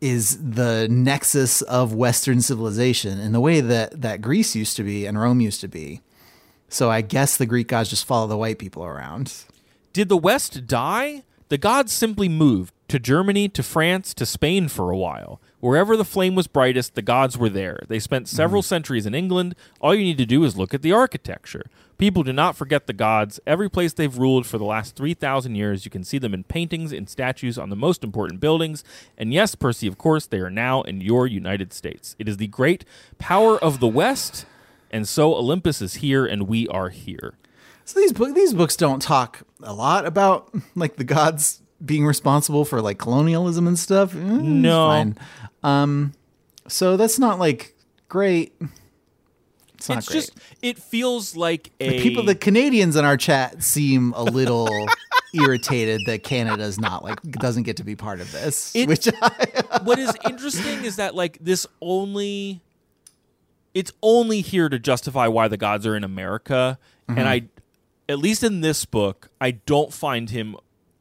is 0.00 0.38
the 0.40 0.86
nexus 0.88 1.60
of 1.62 1.92
Western 1.92 2.40
civilization 2.40 3.18
in 3.18 3.32
the 3.32 3.40
way 3.40 3.60
that 3.60 4.00
that 4.00 4.20
Greece 4.22 4.54
used 4.54 4.76
to 4.76 4.84
be 4.84 5.06
and 5.06 5.18
Rome 5.20 5.40
used 5.40 5.60
to 5.62 5.68
be. 5.68 6.02
So 6.68 6.88
I 6.90 7.00
guess 7.00 7.36
the 7.36 7.46
Greek 7.46 7.66
gods 7.68 7.90
just 7.90 8.04
follow 8.04 8.28
the 8.28 8.36
white 8.36 8.58
people 8.60 8.84
around. 8.84 9.32
Did 9.92 10.08
the 10.08 10.16
West 10.16 10.66
die? 10.68 11.24
The 11.48 11.58
gods 11.58 11.92
simply 11.92 12.28
moved 12.28 12.72
to 12.88 12.98
Germany, 13.00 13.48
to 13.48 13.62
France, 13.62 14.14
to 14.14 14.26
Spain 14.26 14.68
for 14.68 14.90
a 14.90 14.96
while. 14.96 15.40
Wherever 15.60 15.96
the 15.96 16.04
flame 16.04 16.34
was 16.36 16.46
brightest, 16.46 16.94
the 16.94 17.02
gods 17.02 17.36
were 17.36 17.48
there. 17.48 17.80
They 17.88 17.98
spent 17.98 18.28
several 18.28 18.62
centuries 18.62 19.06
in 19.06 19.14
England. 19.14 19.56
All 19.80 19.94
you 19.94 20.04
need 20.04 20.18
to 20.18 20.26
do 20.26 20.44
is 20.44 20.56
look 20.56 20.72
at 20.72 20.82
the 20.82 20.92
architecture. 20.92 21.64
People 21.98 22.22
do 22.22 22.32
not 22.32 22.54
forget 22.54 22.86
the 22.86 22.92
gods. 22.92 23.40
Every 23.44 23.68
place 23.68 23.92
they've 23.92 24.16
ruled 24.16 24.46
for 24.46 24.56
the 24.56 24.64
last 24.64 24.94
3,000 24.94 25.56
years, 25.56 25.84
you 25.84 25.90
can 25.90 26.04
see 26.04 26.18
them 26.18 26.32
in 26.32 26.44
paintings 26.44 26.92
in 26.92 27.08
statues 27.08 27.58
on 27.58 27.70
the 27.70 27.76
most 27.76 28.04
important 28.04 28.38
buildings. 28.38 28.84
And 29.16 29.34
yes, 29.34 29.56
Percy, 29.56 29.88
of 29.88 29.98
course, 29.98 30.26
they 30.26 30.38
are 30.38 30.50
now 30.50 30.82
in 30.82 31.00
your 31.00 31.26
United 31.26 31.72
States. 31.72 32.14
It 32.20 32.28
is 32.28 32.36
the 32.36 32.46
great 32.46 32.84
power 33.18 33.58
of 33.58 33.80
the 33.80 33.88
West, 33.88 34.46
and 34.92 35.08
so 35.08 35.34
Olympus 35.34 35.82
is 35.82 35.94
here, 35.94 36.24
and 36.24 36.46
we 36.46 36.68
are 36.68 36.90
here. 36.90 37.34
So 37.84 37.98
these 37.98 38.12
book 38.12 38.32
these 38.34 38.54
books 38.54 38.76
don't 38.76 39.00
talk 39.02 39.40
a 39.62 39.72
lot 39.74 40.06
about 40.06 40.54
like 40.76 40.96
the 40.96 41.04
gods 41.04 41.62
being 41.84 42.04
responsible 42.06 42.64
for 42.64 42.80
like 42.82 42.98
colonialism 42.98 43.66
and 43.66 43.78
stuff. 43.78 44.14
Eh, 44.14 44.18
No. 44.18 45.12
Um, 45.68 46.12
so 46.68 46.96
that's 46.96 47.18
not 47.18 47.38
like 47.38 47.74
great. 48.08 48.52
It's 49.74 49.88
not 49.88 49.98
it's 49.98 50.08
great. 50.08 50.14
just, 50.14 50.32
it 50.62 50.78
feels 50.78 51.36
like 51.36 51.70
a. 51.80 51.88
the 51.90 52.02
people, 52.02 52.22
the 52.24 52.34
Canadians 52.34 52.96
in 52.96 53.04
our 53.04 53.16
chat 53.16 53.62
seem 53.62 54.12
a 54.16 54.22
little 54.24 54.68
irritated 55.34 56.00
that 56.06 56.22
Canada's 56.24 56.80
not 56.80 57.04
like 57.04 57.20
doesn't 57.22 57.62
get 57.62 57.76
to 57.76 57.84
be 57.84 57.94
part 57.94 58.20
of 58.20 58.32
this. 58.32 58.74
It- 58.74 58.88
which 58.88 59.08
I, 59.22 59.46
what 59.84 59.98
is 59.98 60.16
interesting 60.28 60.84
is 60.84 60.96
that 60.96 61.14
like 61.14 61.38
this 61.40 61.66
only 61.80 62.60
it's 63.74 63.92
only 64.02 64.40
here 64.40 64.68
to 64.68 64.78
justify 64.78 65.28
why 65.28 65.46
the 65.46 65.56
gods 65.56 65.86
are 65.86 65.94
in 65.96 66.02
America 66.04 66.78
Mm-hmm. 67.08 67.18
and 67.20 67.28
I 67.28 67.42
at 68.06 68.18
least 68.18 68.42
in 68.42 68.60
this 68.60 68.84
book 68.84 69.30
I 69.40 69.52
don't 69.52 69.92
find 69.94 70.28
him 70.28 70.56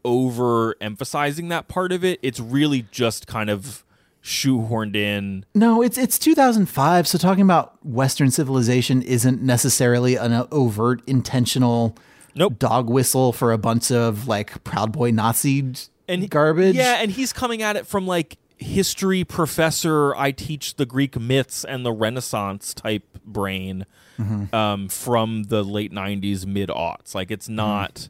over 0.05 0.75
emphasizing 0.79 1.49
that 1.49 1.67
part 1.67 1.91
of 1.91 2.05
it 2.05 2.17
it's 2.21 2.39
really 2.39 2.85
just 2.91 3.27
kind 3.27 3.49
of 3.49 3.83
shoehorned 4.27 4.95
in 4.95 5.45
no, 5.55 5.81
it's 5.81 5.97
it's 5.97 6.19
2005. 6.19 7.07
So 7.07 7.17
talking 7.17 7.43
about 7.43 7.83
Western 7.85 8.29
civilization 8.29 9.01
isn't 9.01 9.41
necessarily 9.41 10.15
an 10.15 10.45
overt, 10.51 11.01
intentional 11.07 11.95
Nope. 12.35 12.59
dog 12.59 12.89
whistle 12.89 13.31
for 13.33 13.51
a 13.51 13.57
bunch 13.57 13.89
of 13.91 14.27
like 14.27 14.63
Proud 14.63 14.91
Boy 14.91 15.11
Nazi 15.11 15.73
and 16.07 16.29
garbage. 16.29 16.75
Yeah, 16.75 16.97
and 17.01 17.09
he's 17.09 17.31
coming 17.33 17.61
at 17.61 17.75
it 17.77 17.87
from 17.87 18.05
like 18.05 18.37
history 18.57 19.23
professor. 19.23 20.15
I 20.15 20.31
teach 20.31 20.75
the 20.75 20.85
Greek 20.85 21.17
myths 21.19 21.63
and 21.63 21.85
the 21.85 21.91
Renaissance 21.93 22.73
type 22.73 23.05
brain 23.25 23.85
Mm-hmm. 24.19 24.55
um, 24.55 24.89
from 24.89 25.43
the 25.43 25.63
late 25.63 25.91
'90s, 25.93 26.43
mid 26.47 26.69
aughts. 26.69 27.13
Like 27.13 27.29
it's 27.29 27.47
not. 27.47 28.09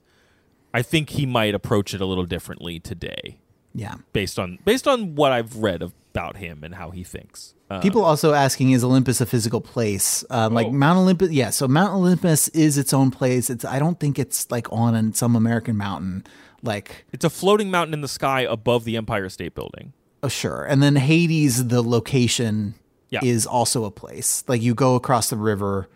I 0.73 0.81
think 0.81 1.09
he 1.09 1.25
might 1.25 1.53
approach 1.53 1.93
it 1.93 1.99
a 1.99 2.05
little 2.05 2.23
differently 2.25 2.79
today, 2.79 3.39
yeah. 3.75 3.95
based 4.13 4.39
on 4.39 4.57
based 4.63 4.87
on 4.87 5.15
what 5.15 5.33
I've 5.33 5.57
read 5.57 5.91
about 6.17 6.37
him 6.37 6.63
and 6.63 6.73
how 6.75 6.89
he 6.91 7.03
thinks. 7.03 7.53
Uh, 7.69 7.79
People 7.81 8.03
also 8.03 8.33
asking, 8.33 8.71
is 8.71 8.83
Olympus 8.83 9.21
a 9.21 9.25
physical 9.25 9.61
place? 9.61 10.23
Um, 10.29 10.53
like 10.53 10.67
Oh. 10.67 10.71
Mount 10.71 10.97
Olympus, 10.99 11.31
yeah. 11.31 11.49
So 11.51 11.67
Mount 11.67 11.93
Olympus 11.93 12.47
is 12.49 12.77
its 12.77 12.93
own 12.93 13.11
place. 13.11 13.49
It's 13.49 13.63
I 13.65 13.77
don't 13.79 13.99
think 13.99 14.17
it's 14.17 14.49
like 14.49 14.71
on 14.71 15.13
some 15.13 15.35
American 15.35 15.77
mountain. 15.77 16.23
Like 16.63 17.05
it's 17.13 17.25
a 17.25 17.29
floating 17.29 17.69
mountain 17.69 17.93
in 17.93 18.01
the 18.01 18.07
sky 18.07 18.41
above 18.41 18.83
the 18.83 18.97
Empire 18.97 19.29
State 19.29 19.53
Building. 19.53 19.93
oh 20.23 20.27
sure, 20.29 20.63
and 20.63 20.81
then 20.81 20.95
Hades, 20.95 21.67
the 21.67 21.81
location, 21.83 22.73
Yeah. 23.09 23.19
is 23.23 23.45
also 23.45 23.85
a 23.85 23.91
place. 23.91 24.43
Like 24.47 24.61
you 24.61 24.73
go 24.73 24.95
across 24.95 25.29
the 25.29 25.37
river 25.37 25.87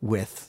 with 0.00 0.45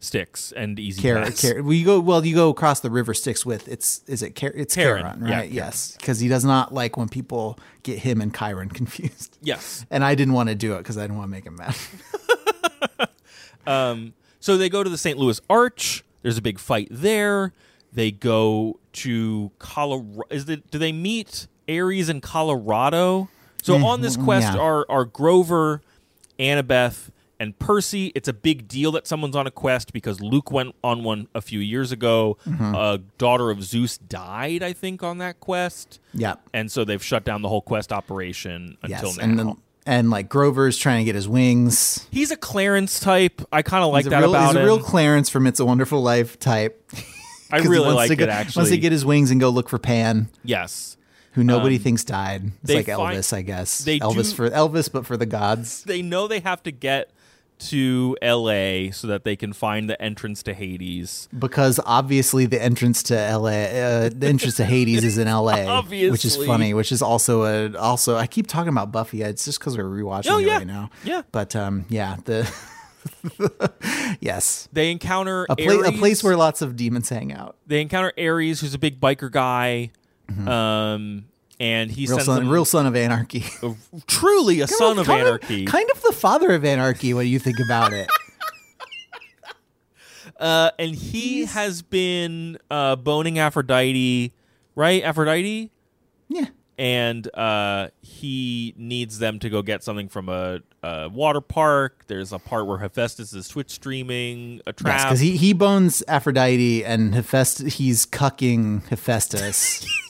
Sticks 0.00 0.52
and 0.52 0.78
easy 0.78 1.02
Car- 1.02 1.22
pass. 1.24 1.40
Car- 1.42 1.62
well, 1.62 1.72
you 1.72 1.84
go 1.84 1.98
well. 2.00 2.24
You 2.24 2.34
go 2.34 2.50
across 2.50 2.80
the 2.80 2.90
river 2.90 3.14
Styx 3.14 3.44
with 3.44 3.66
it's 3.66 4.02
is 4.06 4.22
it 4.22 4.36
Car- 4.36 4.52
it's 4.54 4.74
Charon. 4.74 5.02
Charon, 5.02 5.20
Yeah, 5.20 5.24
right? 5.24 5.40
Charon. 5.42 5.52
Yes, 5.54 5.96
because 5.98 6.20
he 6.20 6.28
does 6.28 6.44
not 6.44 6.72
like 6.72 6.96
when 6.96 7.08
people 7.08 7.58
get 7.82 7.98
him 7.98 8.20
and 8.20 8.32
Chiron 8.36 8.68
confused. 8.80 9.36
yes. 9.42 9.84
And 9.90 10.04
I 10.04 10.14
didn't 10.14 10.34
want 10.34 10.50
to 10.50 10.54
do 10.54 10.74
it 10.74 10.78
because 10.78 10.96
I 10.96 11.02
didn't 11.02 11.16
want 11.16 11.26
to 11.28 11.30
make 11.32 11.44
him 11.44 11.56
mad. 11.56 11.74
Um, 13.66 14.14
so 14.40 14.56
they 14.56 14.70
go 14.70 14.82
to 14.82 14.88
the 14.88 14.96
St. 14.96 15.18
Louis 15.18 15.40
Arch. 15.50 16.02
There's 16.22 16.38
a 16.38 16.42
big 16.42 16.58
fight 16.58 16.88
there. 16.90 17.52
They 17.92 18.10
go 18.10 18.78
to 18.94 19.50
Colorado. 19.58 20.22
Is 20.30 20.48
it? 20.48 20.70
Do 20.70 20.78
they 20.78 20.90
meet 20.92 21.46
Ares 21.68 22.08
in 22.08 22.22
Colorado? 22.22 23.28
So 23.62 23.74
eh, 23.76 23.82
on 23.84 24.00
this 24.00 24.16
mm, 24.16 24.24
quest 24.24 24.54
yeah. 24.54 24.58
are 24.60 24.86
are 24.88 25.04
Grover, 25.04 25.82
Annabeth, 26.38 27.10
and 27.40 27.58
Percy. 27.58 28.12
It's 28.14 28.28
a 28.28 28.32
big 28.32 28.68
deal 28.68 28.92
that 28.92 29.06
someone's 29.06 29.36
on 29.36 29.46
a 29.46 29.50
quest 29.50 29.92
because 29.92 30.20
Luke 30.20 30.50
went 30.50 30.74
on 30.82 31.04
one 31.04 31.28
a 31.34 31.40
few 31.40 31.60
years 31.60 31.92
ago. 31.92 32.36
A 32.46 33.00
daughter 33.18 33.50
of 33.50 33.62
Zeus 33.62 33.98
died, 33.98 34.62
I 34.62 34.72
think, 34.72 35.02
on 35.02 35.18
that 35.18 35.40
quest. 35.40 36.00
yeah. 36.14 36.34
And 36.52 36.70
so 36.70 36.84
they've 36.84 37.02
shut 37.02 37.24
down 37.24 37.42
the 37.42 37.48
whole 37.48 37.62
quest 37.62 37.92
operation 37.92 38.76
until 38.82 39.08
Yes, 39.08 39.16
now. 39.18 39.24
and 39.24 39.38
then 39.38 39.56
and 39.86 40.10
like 40.10 40.28
Grover's 40.28 40.76
trying 40.76 40.98
to 41.00 41.04
get 41.04 41.14
his 41.14 41.26
wings. 41.28 42.06
He's 42.10 42.30
a 42.30 42.36
Clarence 42.36 43.00
type. 43.00 43.40
I 43.50 43.62
kind 43.62 43.82
of 43.82 43.90
like 43.90 44.04
he's 44.04 44.10
that 44.10 44.20
real, 44.20 44.34
about 44.34 44.48
he's 44.54 44.56
a 44.62 44.64
real 44.64 44.78
Clarence 44.80 45.30
from 45.30 45.46
It's 45.46 45.60
a 45.60 45.64
Wonderful 45.64 46.02
Life 46.02 46.38
type. 46.38 46.90
I 47.50 47.58
really 47.60 47.94
like 47.94 48.08
to 48.10 48.16
go, 48.16 48.24
it 48.24 48.28
actually. 48.28 48.60
Wants 48.60 48.70
to 48.72 48.76
get 48.78 48.92
his 48.92 49.06
wings 49.06 49.30
and 49.30 49.40
go 49.40 49.48
look 49.48 49.70
for 49.70 49.78
Pan, 49.78 50.28
yes. 50.44 50.98
who 51.32 51.42
nobody 51.42 51.78
thinks 51.78 52.04
died. 52.04 52.50
It's 52.62 52.70
Um, 52.70 52.76
like 52.76 52.86
find- 52.86 53.16
Elvis, 53.16 53.32
I 53.32 53.40
guess. 53.40 53.82
Elvis 53.86 54.30
do- 54.30 54.34
for 54.36 54.50
Elvis, 54.50 54.92
but 54.92 55.06
for 55.06 55.16
the 55.16 55.24
gods. 55.24 55.84
they 55.84 56.02
know 56.02 56.28
they 56.28 56.40
have 56.40 56.62
to 56.64 56.70
get 56.70 57.10
to 57.58 58.16
LA 58.22 58.90
so 58.92 59.06
that 59.08 59.22
they 59.24 59.36
can 59.36 59.52
find 59.52 59.88
the 59.90 60.00
entrance 60.00 60.42
to 60.44 60.54
Hades. 60.54 61.28
Because 61.36 61.80
obviously 61.84 62.46
the 62.46 62.60
entrance 62.62 63.02
to 63.04 63.14
LA, 63.14 63.48
uh, 63.50 64.10
the 64.14 64.26
entrance 64.28 64.56
to 64.56 64.64
Hades 64.64 65.04
is 65.04 65.18
in 65.18 65.26
LA, 65.28 65.80
which 65.88 66.24
is 66.24 66.36
funny. 66.36 66.74
Which 66.74 66.92
is 66.92 67.02
also 67.02 67.44
a 67.44 67.76
also. 67.76 68.16
I 68.16 68.26
keep 68.26 68.46
talking 68.46 68.70
about 68.72 68.92
Buffy. 68.92 69.22
It's 69.22 69.44
just 69.44 69.58
because 69.58 69.76
we're 69.76 69.84
rewatching 69.84 70.30
Oh, 70.30 70.38
it 70.38 70.46
yeah. 70.46 70.56
right 70.58 70.66
now. 70.66 70.90
Yeah. 71.04 71.22
But 71.32 71.54
um, 71.56 71.84
yeah, 71.88 72.16
the 72.24 72.50
yes, 74.20 74.68
They 74.72 74.90
encounter 74.90 75.46
a, 75.48 75.56
pla- 75.56 75.88
a 75.88 75.92
place 75.92 76.22
where 76.22 76.36
lots 76.36 76.62
of 76.62 76.76
demons 76.76 77.08
hang 77.08 77.32
out. 77.32 77.56
they 77.66 77.80
encounter 77.80 78.12
Ares, 78.18 78.60
who's 78.60 78.74
a 78.74 78.78
big 78.78 79.00
biker 79.00 79.30
guy, 79.30 79.90
um, 80.46 81.24
and 81.60 81.90
he. 81.90 82.06
Real 82.06 82.20
son, 82.20 82.48
real 82.48 82.64
son 82.64 82.86
of 82.86 82.94
anarchy. 82.96 83.44
truly 84.06 84.60
a 84.60 84.66
son 84.66 84.98
of 84.98 85.06
Kind 85.06 85.26
anarchy. 85.26 85.64
kind 85.66 85.88
of 85.94 86.02
the 86.02 86.12
father 86.12 86.50
of 86.52 86.64
anarchy 86.64 87.14
when 87.14 87.26
you 87.26 87.38
think 87.38 87.58
about 87.64 87.92
it. 87.92 88.08
uh, 90.38 90.70
and 90.78 90.94
he 90.94 91.44
has 91.46 91.82
been 91.82 92.58
uh, 92.70 92.96
boning 92.96 93.38
Aphrodite, 93.38 94.32
right? 94.74 95.02
Aphrodite. 95.02 95.70
yeah. 96.28 96.46
and 96.78 97.28
uh, 97.34 97.88
he 98.02 98.72
needs 98.76 99.18
them 99.18 99.38
to 99.40 99.50
go 99.50 99.62
get 99.62 99.82
something 99.82 100.08
from 100.08 100.28
a, 100.28 100.60
a 100.82 101.08
water 101.08 101.40
park. 101.40 102.04
There's 102.06 102.32
a 102.32 102.38
part 102.38 102.66
where 102.66 102.78
Hephaestus 102.78 103.32
is 103.32 103.48
Twitch 103.48 103.70
streaming 103.70 104.60
a 104.66 104.72
trap. 104.72 105.02
because 105.08 105.18
he, 105.20 105.36
he 105.36 105.52
bones 105.52 106.04
Aphrodite 106.06 106.84
and 106.84 107.14
Hephaestus, 107.14 107.74
he's 107.74 108.06
cucking 108.06 108.86
Hephaestus. 108.88 109.84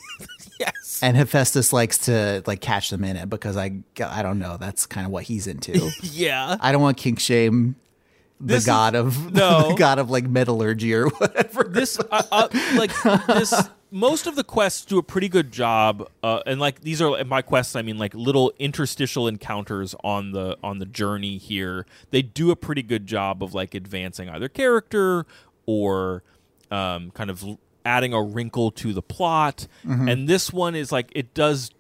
yes. 0.60 1.00
and 1.02 1.16
Hephaestus 1.16 1.72
likes 1.72 1.98
to 2.06 2.42
like 2.46 2.60
catch 2.60 2.90
them 2.90 3.04
in 3.04 3.16
it 3.16 3.28
because 3.30 3.56
I 3.56 3.80
I 4.04 4.22
don't 4.22 4.38
know 4.38 4.56
that's 4.56 4.86
kind 4.86 5.06
of 5.06 5.12
what 5.12 5.24
he's 5.24 5.46
into. 5.46 5.90
Yeah. 6.02 6.56
I 6.60 6.72
don't 6.72 6.82
want 6.82 6.96
kink 6.96 7.20
shame 7.20 7.76
the 8.40 8.54
This 8.54 8.62
is- 8.62 8.66
god 8.66 8.94
of 8.94 9.32
no. 9.32 9.70
the 9.70 9.74
god 9.74 9.98
of 9.98 10.10
like 10.10 10.24
metallurgy 10.24 10.94
or 10.94 11.08
whatever. 11.08 11.64
This 11.64 11.98
uh, 11.98 12.22
uh, 12.30 12.48
like 12.76 12.92
this. 13.26 13.52
Most 13.90 14.26
of 14.26 14.36
the 14.36 14.44
quests 14.44 14.84
do 14.84 14.98
a 14.98 15.02
pretty 15.02 15.30
good 15.30 15.50
job, 15.50 16.06
uh, 16.22 16.40
and 16.44 16.60
like 16.60 16.82
these 16.82 17.00
are 17.00 17.24
my 17.24 17.40
quests. 17.40 17.74
I 17.74 17.80
mean, 17.80 17.96
like 17.96 18.12
little 18.14 18.52
interstitial 18.58 19.26
encounters 19.26 19.94
on 20.04 20.32
the 20.32 20.58
on 20.62 20.78
the 20.78 20.84
journey 20.84 21.38
here. 21.38 21.86
They 22.10 22.20
do 22.20 22.50
a 22.50 22.56
pretty 22.56 22.82
good 22.82 23.06
job 23.06 23.42
of 23.42 23.54
like 23.54 23.74
advancing 23.74 24.28
either 24.28 24.46
character 24.50 25.24
or 25.64 26.22
um, 26.70 27.12
kind 27.12 27.30
of 27.30 27.42
adding 27.88 28.12
a 28.12 28.22
wrinkle 28.22 28.70
to 28.70 28.92
the 28.92 29.00
plot. 29.00 29.66
Mm-hmm. 29.84 30.08
And 30.08 30.28
this 30.28 30.52
one 30.52 30.74
is 30.74 30.92
like 30.92 31.10
it 31.16 31.32
does 31.32 31.70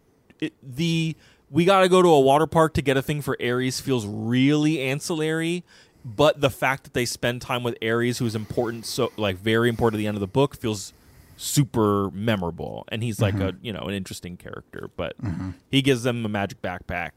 it, 0.40 0.54
the 0.62 1.14
we 1.50 1.66
got 1.66 1.82
to 1.82 1.88
go 1.88 2.00
to 2.00 2.08
a 2.08 2.20
water 2.20 2.46
park 2.46 2.74
to 2.74 2.82
get 2.82 2.96
a 2.96 3.02
thing 3.02 3.20
for 3.20 3.36
Ares 3.42 3.78
feels 3.80 4.06
really 4.06 4.80
ancillary. 4.80 5.64
But 6.04 6.40
the 6.40 6.48
fact 6.48 6.84
that 6.84 6.94
they 6.94 7.04
spend 7.04 7.42
time 7.42 7.62
with 7.62 7.76
Ares, 7.82 8.18
who's 8.18 8.34
important, 8.34 8.86
so 8.86 9.12
like 9.18 9.36
very 9.36 9.68
important 9.68 9.98
at 9.98 9.98
the 9.98 10.06
end 10.06 10.16
of 10.16 10.20
the 10.20 10.26
book, 10.26 10.56
feels 10.56 10.94
super 11.36 12.10
memorable. 12.12 12.84
And 12.88 13.02
he's 13.02 13.20
like 13.20 13.34
a 13.34 13.52
mm-hmm. 13.52 13.66
you 13.66 13.72
know 13.74 13.82
an 13.82 13.94
interesting 13.94 14.38
character. 14.38 14.90
But 14.96 15.20
mm-hmm. 15.22 15.50
he 15.70 15.82
gives 15.82 16.04
them 16.04 16.24
a 16.24 16.28
magic 16.28 16.62
backpack 16.62 17.10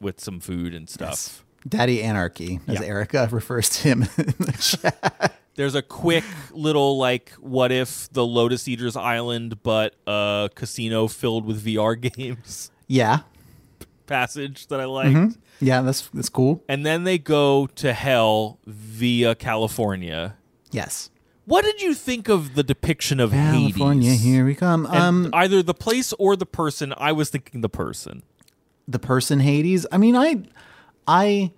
with 0.00 0.20
some 0.20 0.38
food 0.38 0.74
and 0.74 0.88
stuff. 0.88 1.44
Daddy 1.68 2.02
Anarchy, 2.02 2.60
as 2.68 2.80
Yeah. 2.80 2.86
Erica 2.86 3.28
refers 3.32 3.68
to 3.70 3.82
him 3.82 4.02
in 4.16 4.34
the 4.38 4.56
chat. 4.60 5.39
There's 5.56 5.74
a 5.74 5.82
quick 5.82 6.24
little 6.52 6.96
like, 6.96 7.32
what 7.40 7.70
if 7.72 8.10
the 8.12 8.24
Lotus 8.24 8.66
Eaters 8.68 8.96
Island, 8.96 9.62
but 9.62 9.94
a 10.06 10.48
casino 10.54 11.06
filled 11.08 11.44
with 11.44 11.64
VR 11.64 12.00
games? 12.16 12.70
Yeah. 12.86 13.20
passage 14.06 14.66
that 14.68 14.80
I 14.80 14.84
liked. 14.86 15.10
Mm-hmm. 15.14 15.40
Yeah, 15.64 15.82
that's 15.82 16.08
that's 16.14 16.28
cool. 16.30 16.64
And 16.68 16.86
then 16.86 17.04
they 17.04 17.18
go 17.18 17.66
to 17.76 17.92
hell 17.92 18.58
via 18.66 19.34
California. 19.34 20.36
Yes. 20.70 21.10
What 21.44 21.64
did 21.64 21.82
you 21.82 21.94
think 21.94 22.28
of 22.28 22.54
the 22.54 22.62
depiction 22.62 23.18
of 23.20 23.32
Hades? 23.32 23.74
California, 23.76 24.10
Hades? 24.10 24.24
here 24.24 24.44
we 24.44 24.54
come. 24.54 24.86
And 24.86 24.94
Um, 24.96 25.30
either 25.34 25.62
the 25.62 25.74
place 25.74 26.12
or 26.18 26.36
the 26.36 26.46
person. 26.46 26.94
I 26.96 27.12
was 27.12 27.28
thinking 27.30 27.60
the 27.60 27.68
person. 27.68 28.22
the 28.88 28.98
person 28.98 29.40
Hades. 29.40 29.86
I 29.92 29.98
mean, 29.98 30.16
I 30.16 30.42
I 31.06 31.52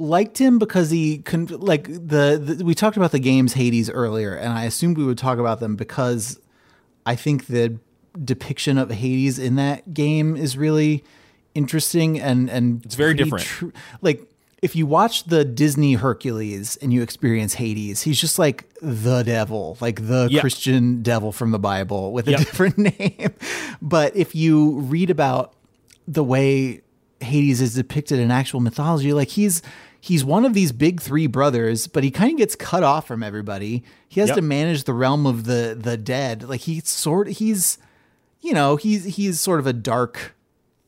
liked 0.00 0.38
him 0.38 0.58
because 0.58 0.90
he 0.90 1.18
con- 1.18 1.46
like 1.46 1.84
the, 1.84 2.40
the 2.56 2.64
we 2.64 2.74
talked 2.74 2.96
about 2.96 3.12
the 3.12 3.18
games 3.20 3.52
Hades 3.52 3.88
earlier, 3.90 4.34
and 4.34 4.52
I 4.52 4.64
assumed 4.64 4.96
we 4.98 5.04
would 5.04 5.18
talk 5.18 5.38
about 5.38 5.60
them 5.60 5.76
because 5.76 6.40
I 7.06 7.14
think 7.14 7.46
the 7.46 7.78
depiction 8.24 8.78
of 8.78 8.90
Hades 8.90 9.38
in 9.38 9.54
that 9.56 9.94
game 9.94 10.36
is 10.36 10.56
really 10.56 11.04
interesting 11.54 12.18
and 12.20 12.48
and 12.50 12.84
It's 12.84 12.94
very 12.94 13.14
different. 13.14 13.44
tr- 13.44 13.66
like 14.00 14.26
if 14.62 14.76
you 14.76 14.84
watch 14.86 15.24
the 15.24 15.44
Disney 15.44 15.94
Hercules 15.94 16.76
and 16.82 16.92
you 16.92 17.00
experience 17.02 17.54
Hades, 17.54 18.02
he's 18.02 18.20
just 18.20 18.38
like 18.38 18.68
the 18.82 19.22
devil, 19.22 19.78
like 19.80 20.06
the 20.06 20.28
Yeah. 20.30 20.40
Christian 20.42 21.02
devil 21.02 21.32
from 21.32 21.50
the 21.50 21.58
Bible 21.58 22.12
with 22.12 22.28
a 22.28 22.36
different 22.36 22.76
name. 22.98 23.30
But 23.80 24.14
if 24.16 24.34
you 24.34 24.80
read 24.80 25.08
about 25.08 25.54
the 26.06 26.22
way 26.24 26.82
Hades 27.20 27.60
is 27.62 27.74
depicted 27.74 28.18
in 28.18 28.30
actual 28.30 28.60
mythology, 28.60 29.12
like 29.14 29.28
he's 29.28 29.62
he's 30.00 30.24
one 30.24 30.44
of 30.44 30.54
these 30.54 30.72
big 30.72 31.00
three 31.00 31.26
brothers, 31.26 31.86
but 31.86 32.02
he 32.02 32.10
kind 32.10 32.32
of 32.32 32.38
gets 32.38 32.56
cut 32.56 32.82
off 32.82 33.06
from 33.06 33.22
everybody. 33.22 33.84
He 34.08 34.20
has 34.20 34.28
Yep. 34.30 34.36
to 34.36 34.42
manage 34.42 34.84
the 34.84 34.94
realm 34.94 35.26
of 35.26 35.44
the 35.44 35.76
the 35.78 35.96
dead. 35.96 36.42
Like 36.42 36.62
he's 36.62 36.88
sort 36.88 37.28
he's 37.28 37.78
you 38.40 38.54
know, 38.54 38.76
he's 38.76 39.04
he's 39.16 39.38
sort 39.40 39.60
of 39.60 39.66
a 39.66 39.72
dark 39.72 40.34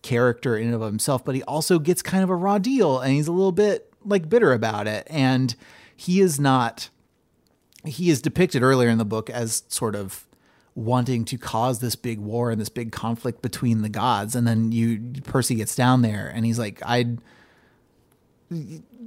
character 0.01 0.57
in 0.57 0.67
and 0.67 0.75
of 0.75 0.81
himself, 0.83 1.25
but 1.25 1.35
he 1.35 1.43
also 1.45 1.79
gets 1.79 2.03
kind 2.03 2.25
of 2.25 2.31
a 2.31 2.35
raw 2.35 2.59
deal 2.59 2.99
and 2.99 3.13
he's 3.13 3.29
a 3.29 3.33
little 3.33 3.53
bit 3.53 3.93
like 4.05 4.29
bitter 4.29 4.53
about 4.53 4.87
it. 4.87 5.07
And 5.11 5.55
he 5.95 6.21
is 6.21 6.41
not 6.41 6.89
he 7.85 8.11
is 8.11 8.23
depicted 8.23 8.63
earlier 8.63 8.89
in 8.89 8.99
the 8.99 9.05
book 9.05 9.29
as 9.29 9.65
sort 9.69 9.95
of 9.95 10.25
wanting 10.75 11.25
to 11.27 11.37
cause 11.37 11.81
this 11.81 11.95
big 11.97 12.19
war 12.19 12.51
and 12.51 12.59
this 12.61 12.71
big 12.71 12.91
conflict 12.93 13.43
between 13.43 13.83
the 13.83 13.89
gods. 13.91 14.35
And 14.35 14.47
then 14.47 14.73
you 14.73 15.13
Percy 15.25 15.55
gets 15.57 15.77
down 15.77 16.01
there 16.03 16.33
and 16.35 16.47
he's 16.47 16.59
like, 16.59 16.81
I'd 16.87 17.19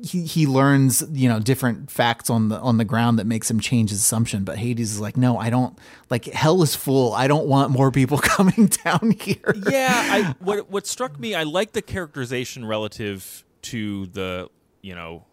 he, 0.03 0.23
he 0.23 0.47
learns 0.47 1.03
you 1.11 1.27
know 1.27 1.39
different 1.39 1.91
facts 1.91 2.29
on 2.29 2.49
the 2.49 2.59
on 2.59 2.77
the 2.77 2.85
ground 2.85 3.19
that 3.19 3.25
makes 3.25 3.49
him 3.49 3.59
change 3.59 3.89
his 3.89 3.99
assumption 3.99 4.43
but 4.43 4.57
hades 4.57 4.91
is 4.91 4.99
like 4.99 5.17
no 5.17 5.37
i 5.37 5.49
don't 5.49 5.77
like 6.09 6.25
hell 6.25 6.61
is 6.61 6.75
full 6.75 7.13
i 7.13 7.27
don't 7.27 7.47
want 7.47 7.71
more 7.71 7.91
people 7.91 8.17
coming 8.23 8.67
down 8.67 9.11
here 9.19 9.55
yeah, 9.69 9.91
I 9.93 10.35
what 10.39 10.69
what 10.69 10.87
struck 10.87 11.19
me, 11.19 11.35
I 11.35 11.43
like 11.43 11.73
the 11.73 11.81
characterization 11.81 12.65
relative 12.65 13.43
to 13.63 14.07
the 14.07 14.49
you 14.81 14.95
know 14.95 15.25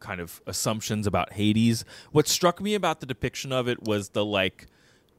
kind 0.00 0.20
of 0.20 0.42
assumptions 0.46 1.06
about 1.06 1.32
Hades. 1.32 1.84
What 2.12 2.28
struck 2.28 2.60
me 2.60 2.74
about 2.74 3.00
the 3.00 3.06
depiction 3.06 3.52
of 3.52 3.68
it 3.68 3.82
was 3.82 4.10
the 4.10 4.24
like 4.24 4.66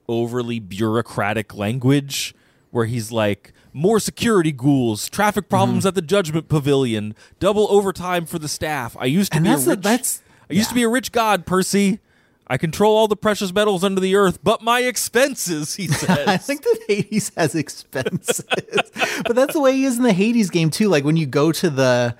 overly 0.07 0.59
bureaucratic 0.59 1.55
language 1.55 2.35
where 2.75 2.85
he's 2.85 3.09
like 3.11 3.53
more 3.71 3.99
security 4.01 4.51
ghouls, 4.51 5.09
traffic 5.09 5.47
problems 5.49 5.79
Mm-hmm. 5.81 5.87
at 5.87 5.95
the 5.95 6.01
judgment 6.01 6.49
pavilion, 6.49 7.15
double 7.39 7.67
overtime 7.71 8.25
for 8.25 8.37
the 8.37 8.47
staff. 8.49 8.95
I 8.99 9.05
used 9.05 9.31
to 9.31 9.37
And 9.37 9.45
be 9.45 9.51
a 9.51 9.57
rich 9.57 9.81
that's- 9.81 10.21
I 10.49 10.53
used 10.53 10.69
to 10.69 10.75
be 10.75 10.83
a 10.83 10.89
rich 10.89 11.11
god, 11.11 11.45
Percy. 11.45 11.99
I 12.47 12.57
control 12.57 12.95
all 12.95 13.07
the 13.07 13.15
precious 13.15 13.51
metals 13.51 13.83
under 13.83 13.99
the 13.99 14.15
earth, 14.15 14.37
but 14.43 14.61
my 14.61 14.81
expenses, 14.81 15.75
he 15.75 15.87
says. 16.01 16.27
I 16.27 16.37
think 16.37 16.61
that 16.61 16.79
Hades 16.87 17.31
has 17.35 17.55
expenses, 17.55 18.43
but 19.25 19.35
that's 19.35 19.53
the 19.53 19.61
way 19.61 19.73
he 19.73 19.85
is 19.85 19.97
in 19.97 20.03
the 20.03 20.13
Hades 20.13 20.49
game 20.51 20.69
too. 20.69 20.87
Like 20.89 21.03
when 21.03 21.17
you 21.17 21.25
go 21.25 21.51
to 21.53 21.69
the 21.71 22.15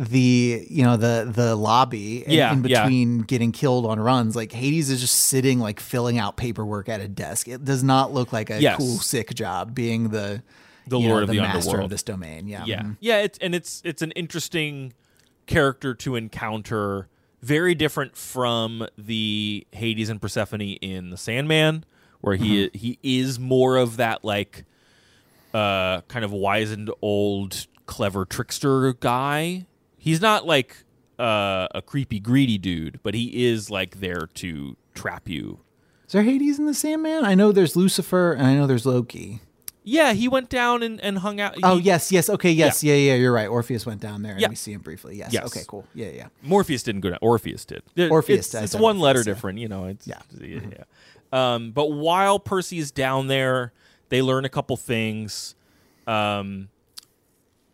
the 0.00 0.64
you 0.70 0.84
know 0.84 0.96
the 0.96 1.28
the 1.34 1.56
lobby 1.56 2.24
in, 2.24 2.30
Yeah, 2.30 2.52
in 2.52 2.62
yeah. 2.64 2.82
between 2.84 3.22
getting 3.22 3.50
killed 3.50 3.84
on 3.84 3.98
runs, 3.98 4.36
like 4.36 4.52
Hades 4.52 4.90
is 4.90 5.00
just 5.00 5.16
sitting 5.16 5.58
like 5.58 5.80
filling 5.80 6.18
out 6.18 6.36
paperwork 6.36 6.88
at 6.88 7.00
a 7.00 7.08
desk. 7.08 7.48
It 7.48 7.64
does 7.64 7.82
not 7.82 8.14
look 8.14 8.32
like 8.32 8.48
a 8.48 8.62
Yes. 8.62 8.76
cool 8.78 8.98
sick 8.98 9.34
job 9.34 9.74
being 9.74 10.10
the 10.10 10.42
The 10.86 10.98
you 10.98 11.08
know, 11.08 11.10
Lord 11.14 11.22
of 11.24 11.28
the 11.30 11.38
master 11.38 11.56
Underworld. 11.70 11.84
of 11.84 11.90
this 11.90 12.02
domain. 12.04 12.46
Yeah, 12.46 12.64
Yeah, 12.64 12.82
Mhm. 12.82 12.96
yeah, 13.00 13.18
it's 13.22 13.38
and 13.38 13.54
it's 13.56 13.82
it's 13.84 14.00
an 14.00 14.12
interesting 14.12 14.92
character 15.46 15.94
to 15.94 16.14
encounter. 16.16 17.08
Very 17.42 17.74
different 17.74 18.16
from 18.16 18.86
the 18.96 19.66
Hades 19.72 20.08
and 20.10 20.20
Persephone 20.20 20.60
in 20.60 21.10
the 21.10 21.16
Sandman, 21.16 21.84
where 22.20 22.36
he 22.36 22.66
Mm-hmm. 22.68 22.78
he 22.78 22.98
is 23.02 23.38
more 23.40 23.76
of 23.76 23.96
that 23.96 24.24
like 24.24 24.64
uh 25.54 26.02
kind 26.02 26.24
of 26.24 26.32
wizened 26.32 26.90
old 27.02 27.66
clever 27.86 28.24
trickster 28.24 28.92
guy. 28.92 29.66
He's 30.08 30.20
not 30.20 30.46
like 30.46 30.76
uh, 31.18 31.68
a 31.74 31.82
creepy 31.82 32.18
greedy 32.20 32.56
dude, 32.58 33.00
but 33.02 33.14
he 33.14 33.46
is 33.46 33.70
like 33.70 34.00
there 34.00 34.26
to 34.34 34.76
trap 34.94 35.28
you. 35.28 35.60
Is 36.06 36.12
there 36.12 36.22
Hades 36.22 36.58
in 36.58 36.64
the 36.66 36.72
Sandman? 36.74 37.24
I 37.24 37.34
know 37.34 37.52
there's 37.52 37.76
Lucifer 37.76 38.32
and 38.32 38.46
I 38.46 38.54
know 38.54 38.66
there's 38.66 38.86
Loki. 38.86 39.40
Yeah, 39.84 40.12
he 40.14 40.28
went 40.28 40.48
down 40.48 40.82
and, 40.82 41.00
and 41.00 41.18
hung 41.18 41.40
out. 41.40 41.56
Oh 41.62 41.76
he- 41.76 41.82
yes, 41.84 42.10
yes, 42.12 42.28
okay, 42.28 42.50
yes, 42.50 42.82
yeah, 42.84 42.94
yeah, 42.94 43.14
you're 43.14 43.32
right. 43.32 43.48
Orpheus 43.48 43.84
went 43.86 44.00
down 44.00 44.22
there 44.22 44.32
and 44.32 44.40
Yeah. 44.40 44.48
we 44.48 44.54
see 44.54 44.72
him 44.72 44.80
briefly. 44.80 45.16
Yes. 45.16 45.32
Yes. 45.32 45.44
Okay, 45.46 45.64
cool. 45.68 45.86
Yeah, 45.94 46.08
yeah. 46.08 46.28
Morpheus 46.42 46.82
didn't 46.82 47.02
go 47.02 47.10
down. 47.10 47.18
Orpheus 47.22 47.64
did. 47.66 47.82
Orpheus, 48.10 48.54
It's, 48.54 48.74
it's 48.74 48.74
one 48.74 48.98
letter 48.98 49.20
yeah. 49.20 49.24
different, 49.24 49.58
you 49.58 49.68
know. 49.68 49.86
It's, 49.86 50.06
Yeah. 50.06 50.20
yeah. 50.40 50.60
yeah. 50.70 50.84
Um, 51.54 51.72
but 51.72 51.90
while 51.92 52.38
Percy 52.38 52.78
is 52.78 52.90
down 52.90 53.26
there, 53.26 53.72
they 54.08 54.22
learn 54.22 54.44
a 54.46 54.48
couple 54.48 54.76
things. 54.78 55.54
Um, 56.06 56.68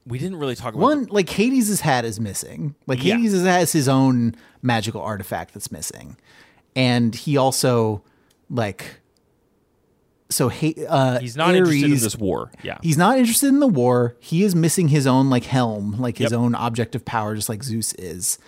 we 0.07 0.19
didn't 0.19 0.37
really 0.39 0.55
talk 0.55 0.75
about 0.75 0.83
One 0.83 1.07
like 1.07 1.29
Hades' 1.29 1.81
hat 1.81 2.05
is 2.05 2.21
missing. 2.21 2.75
Like 2.87 3.03
Yeah. 3.03 3.17
Hades 3.17 3.33
has 3.43 3.73
his 3.73 3.89
own 3.89 4.35
magical 4.63 5.01
artifact 5.01 5.55
that's 5.55 5.71
missing, 5.73 6.17
and 6.77 7.15
he 7.15 7.37
also 7.37 8.03
like 8.51 9.01
so 10.31 10.49
uh, 10.49 11.19
He's 11.21 11.37
not 11.37 11.55
interested 11.55 11.85
in 11.85 11.91
this 11.93 12.17
war. 12.17 12.51
Yeah. 12.63 12.79
He's 12.83 12.97
not 12.99 13.19
interested 13.19 13.49
in 13.49 13.61
the 13.61 13.69
war. 13.69 14.17
He 14.21 14.43
is 14.43 14.55
missing 14.55 14.89
his 14.89 15.07
own 15.07 15.31
like 15.31 15.45
helm, 15.45 15.93
like 16.01 16.19
his 16.19 16.33
Yep. 16.33 16.41
own 16.41 16.55
object 16.55 16.95
of 16.95 17.05
power, 17.05 17.35
just 17.37 17.49
like 17.49 17.63
Zeus 17.63 17.93
is. 17.95 18.39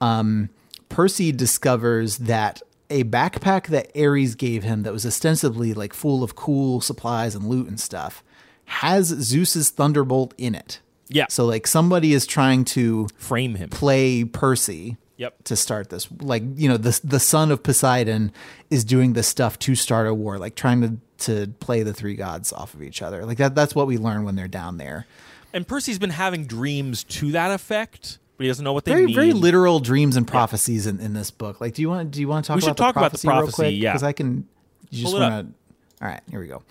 Um, 0.00 0.48
Percy 0.88 1.30
discovers 1.30 2.18
that 2.18 2.62
a 2.88 3.04
backpack 3.04 3.66
that 3.68 3.90
Ares 3.96 4.34
gave 4.34 4.64
him 4.64 4.82
that 4.82 4.92
was 4.92 5.06
ostensibly 5.06 5.72
like 5.72 5.92
full 5.92 6.24
of 6.24 6.34
cool 6.34 6.80
supplies 6.80 7.34
and 7.36 7.46
loot 7.46 7.68
and 7.68 7.78
stuff 7.78 8.24
has 8.64 9.06
Zeus's 9.08 9.70
thunderbolt 9.70 10.34
in 10.38 10.54
it. 10.54 10.80
Yeah. 11.10 11.26
So 11.28 11.44
like 11.44 11.66
somebody 11.66 12.12
is 12.14 12.26
trying 12.26 12.64
to 12.66 13.08
Frame 13.16 13.56
him. 13.56 13.68
play 13.68 14.24
Percy 14.24 14.96
Yep. 15.16 15.44
to 15.44 15.56
start 15.56 15.90
this. 15.90 16.08
Like, 16.22 16.42
you 16.54 16.66
know, 16.68 16.78
the 16.78 16.98
the 17.04 17.20
son 17.20 17.50
of 17.50 17.62
Poseidon 17.62 18.32
is 18.70 18.84
doing 18.84 19.12
this 19.12 19.28
stuff 19.28 19.58
to 19.60 19.74
start 19.74 20.06
a 20.08 20.14
war, 20.14 20.38
like 20.38 20.54
trying 20.54 20.80
to 20.80 20.96
to 21.26 21.48
play 21.60 21.82
the 21.82 21.92
three 21.92 22.14
gods 22.14 22.52
off 22.54 22.72
of 22.72 22.82
each 22.82 23.02
other. 23.02 23.26
Like 23.26 23.36
that 23.36 23.54
that's 23.54 23.74
what 23.74 23.86
we 23.86 23.98
learn 23.98 24.24
when 24.24 24.34
they're 24.36 24.48
down 24.48 24.78
there. 24.78 25.04
And 25.52 25.66
Percy's 25.68 25.98
been 25.98 26.08
having 26.10 26.46
dreams 26.46 27.04
to 27.04 27.32
that 27.32 27.50
effect, 27.50 28.18
but 28.38 28.44
he 28.44 28.48
doesn't 28.48 28.64
know 28.64 28.72
what 28.72 28.86
they 28.86 28.92
Very 28.92 29.06
mean. 29.06 29.14
very 29.14 29.32
literal 29.34 29.80
dreams 29.80 30.16
and 30.16 30.26
prophecies 30.26 30.86
in, 30.86 31.00
in 31.00 31.12
this 31.12 31.30
book. 31.30 31.60
Like 31.60 31.74
do 31.74 31.82
you 31.82 31.90
want 31.90 32.12
do 32.12 32.20
you 32.20 32.28
want 32.28 32.44
to 32.46 32.48
talk 32.48 32.54
We 32.56 32.60
about 32.60 32.66
should 32.68 32.76
the 32.76 32.82
talk 32.82 32.96
about 32.96 33.12
the 33.12 33.18
prophecy 33.18 33.28
real 33.28 33.70
quick? 33.72 33.74
yeah. 33.82 33.92
Because 33.92 34.04
I 34.04 34.12
can 34.12 34.46
you 34.90 35.02
just 35.02 35.12
Pull 35.12 35.20
it 35.20 35.26
up. 35.26 35.32
want 35.32 35.54
to 36.00 36.04
All 36.06 36.10
right, 36.10 36.22
here 36.30 36.40
we 36.40 36.46
go. 36.46 36.62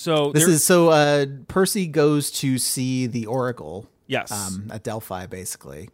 So 0.00 0.32
This 0.32 0.44
there- 0.44 0.54
is 0.54 0.64
so 0.64 0.88
uh 0.88 1.26
Percy 1.48 1.86
goes 1.86 2.30
to 2.40 2.56
see 2.58 3.06
the 3.06 3.26
oracle 3.26 3.86
yes. 4.06 4.32
um, 4.32 4.70
at 4.72 4.82
Delphi, 4.82 5.26
basically. 5.26 5.90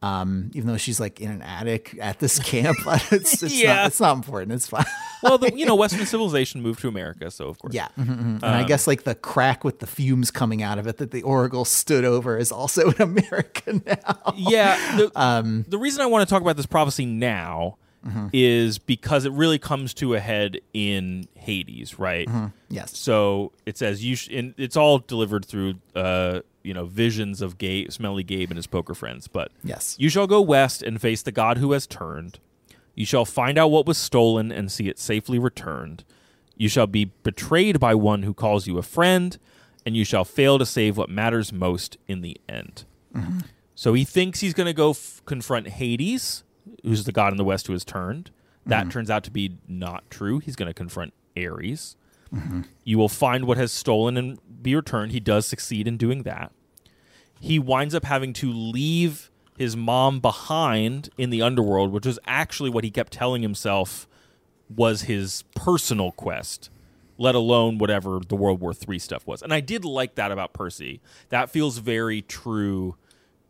Um, 0.00 0.52
even 0.54 0.68
though 0.68 0.76
she's 0.76 1.00
like 1.00 1.20
in 1.20 1.28
an 1.28 1.42
attic 1.42 1.98
at 2.00 2.20
this 2.20 2.38
camp, 2.38 2.76
it's, 3.10 3.42
it's 3.42 3.52
Yeah. 3.60 3.74
not, 3.74 3.86
it's 3.88 4.00
not 4.00 4.14
important. 4.14 4.52
It's 4.52 4.68
fine. 4.68 4.84
well, 5.24 5.38
the, 5.38 5.52
you 5.58 5.66
know, 5.66 5.74
Western 5.82 6.06
civilization 6.06 6.62
moved 6.62 6.78
to 6.82 6.88
America, 6.88 7.32
so 7.32 7.48
of 7.48 7.58
course. 7.58 7.74
yeah, 7.74 7.88
mhm, 7.98 8.06
mhm. 8.06 8.34
and 8.36 8.44
I 8.44 8.62
guess 8.62 8.86
like 8.86 9.02
the 9.02 9.16
crack 9.16 9.64
with 9.64 9.80
the 9.80 9.88
fumes 9.88 10.30
coming 10.30 10.62
out 10.62 10.78
of 10.78 10.86
it 10.86 10.98
that 10.98 11.10
the 11.10 11.22
Oracle 11.22 11.64
stood 11.64 12.04
over 12.04 12.38
is 12.38 12.52
also 12.52 12.90
in 12.92 13.02
America 13.10 13.80
now. 13.84 14.34
Yeah. 14.36 14.96
The, 14.98 15.10
Um, 15.16 15.64
the 15.66 15.78
reason 15.78 16.00
I 16.00 16.06
want 16.06 16.28
to 16.28 16.32
talk 16.32 16.42
about 16.42 16.56
this 16.56 16.66
prophecy 16.66 17.04
now 17.04 17.78
Mm-hmm. 18.06 18.28
is 18.32 18.78
because 18.78 19.24
it 19.24 19.32
really 19.32 19.58
comes 19.58 19.92
to 19.94 20.14
a 20.14 20.20
head 20.20 20.60
in 20.72 21.26
Hades, 21.34 21.98
right? 21.98 22.28
Yes. 22.70 22.96
So 22.96 23.50
it 23.66 23.76
says 23.76 24.04
you, 24.04 24.14
sh- 24.14 24.28
and 24.32 24.54
it's 24.56 24.76
all 24.76 25.00
delivered 25.00 25.44
through, 25.44 25.74
uh, 25.96 26.40
you 26.62 26.72
know, 26.74 26.84
visions 26.86 27.42
of 27.42 27.58
Gabe, 27.58 27.90
Smelly 27.90 28.22
Gabe 28.22 28.50
and 28.50 28.56
his 28.56 28.68
poker 28.68 28.94
friends. 28.94 29.26
But 29.26 29.50
Yes. 29.64 29.96
you 29.98 30.08
shall 30.08 30.28
go 30.28 30.40
west 30.40 30.80
and 30.82 31.00
face 31.00 31.22
the 31.22 31.32
god 31.32 31.58
who 31.58 31.72
has 31.72 31.86
turned. 31.88 32.38
You 32.94 33.04
shall 33.04 33.24
find 33.24 33.58
out 33.58 33.72
what 33.72 33.84
was 33.86 33.98
stolen 33.98 34.52
and 34.52 34.70
see 34.70 34.88
it 34.88 34.98
safely 35.00 35.38
returned. 35.38 36.04
You 36.56 36.68
shall 36.68 36.86
be 36.86 37.06
betrayed 37.24 37.80
by 37.80 37.94
one 37.96 38.22
who 38.22 38.32
calls 38.34 38.66
you 38.68 38.78
a 38.78 38.82
friend, 38.82 39.36
and 39.84 39.96
you 39.96 40.04
shall 40.04 40.24
fail 40.24 40.58
to 40.58 40.66
save 40.66 40.96
what 40.96 41.08
matters 41.10 41.52
most 41.52 41.96
in 42.06 42.20
the 42.20 42.36
end. 42.48 42.84
So 43.74 43.94
he 43.94 44.04
thinks 44.04 44.40
he's 44.40 44.54
going 44.54 44.66
to 44.66 44.72
go 44.72 44.90
f- 44.90 45.22
confront 45.24 45.68
Hades, 45.68 46.42
who's 46.82 47.04
the 47.04 47.12
god 47.12 47.32
in 47.32 47.36
the 47.36 47.44
west 47.44 47.66
who 47.66 47.72
has 47.72 47.84
turned. 47.84 48.30
That 48.66 48.82
mm-hmm. 48.82 48.90
turns 48.90 49.10
out 49.10 49.24
to 49.24 49.30
be 49.30 49.58
not 49.66 50.10
true. 50.10 50.38
He's 50.40 50.56
going 50.56 50.66
to 50.66 50.74
confront 50.74 51.14
Ares. 51.36 51.96
Mm-hmm. 52.34 52.62
You 52.84 52.98
will 52.98 53.08
find 53.08 53.46
what 53.46 53.56
has 53.56 53.72
stolen 53.72 54.16
and 54.16 54.38
be 54.62 54.74
returned. 54.76 55.12
He 55.12 55.20
does 55.20 55.46
succeed 55.46 55.88
in 55.88 55.96
doing 55.96 56.24
that. 56.24 56.52
He 57.40 57.58
winds 57.58 57.94
up 57.94 58.04
having 58.04 58.32
to 58.34 58.52
leave 58.52 59.30
his 59.56 59.76
mom 59.76 60.20
behind 60.20 61.10
in 61.16 61.30
the 61.30 61.42
underworld, 61.42 61.92
which 61.92 62.06
was 62.06 62.18
actually 62.26 62.70
what 62.70 62.84
he 62.84 62.90
kept 62.90 63.12
telling 63.12 63.42
himself 63.42 64.06
was 64.68 65.02
his 65.02 65.44
personal 65.54 66.12
quest, 66.12 66.70
let 67.16 67.34
alone 67.34 67.78
whatever 67.78 68.20
the 68.26 68.36
World 68.36 68.60
War 68.60 68.72
III 68.72 68.98
stuff 68.98 69.26
was. 69.26 69.42
And 69.42 69.52
I 69.52 69.60
did 69.60 69.84
like 69.84 70.14
that 70.16 70.30
about 70.30 70.52
Percy. 70.52 71.00
That 71.30 71.50
feels 71.50 71.78
very 71.78 72.22
true 72.22 72.96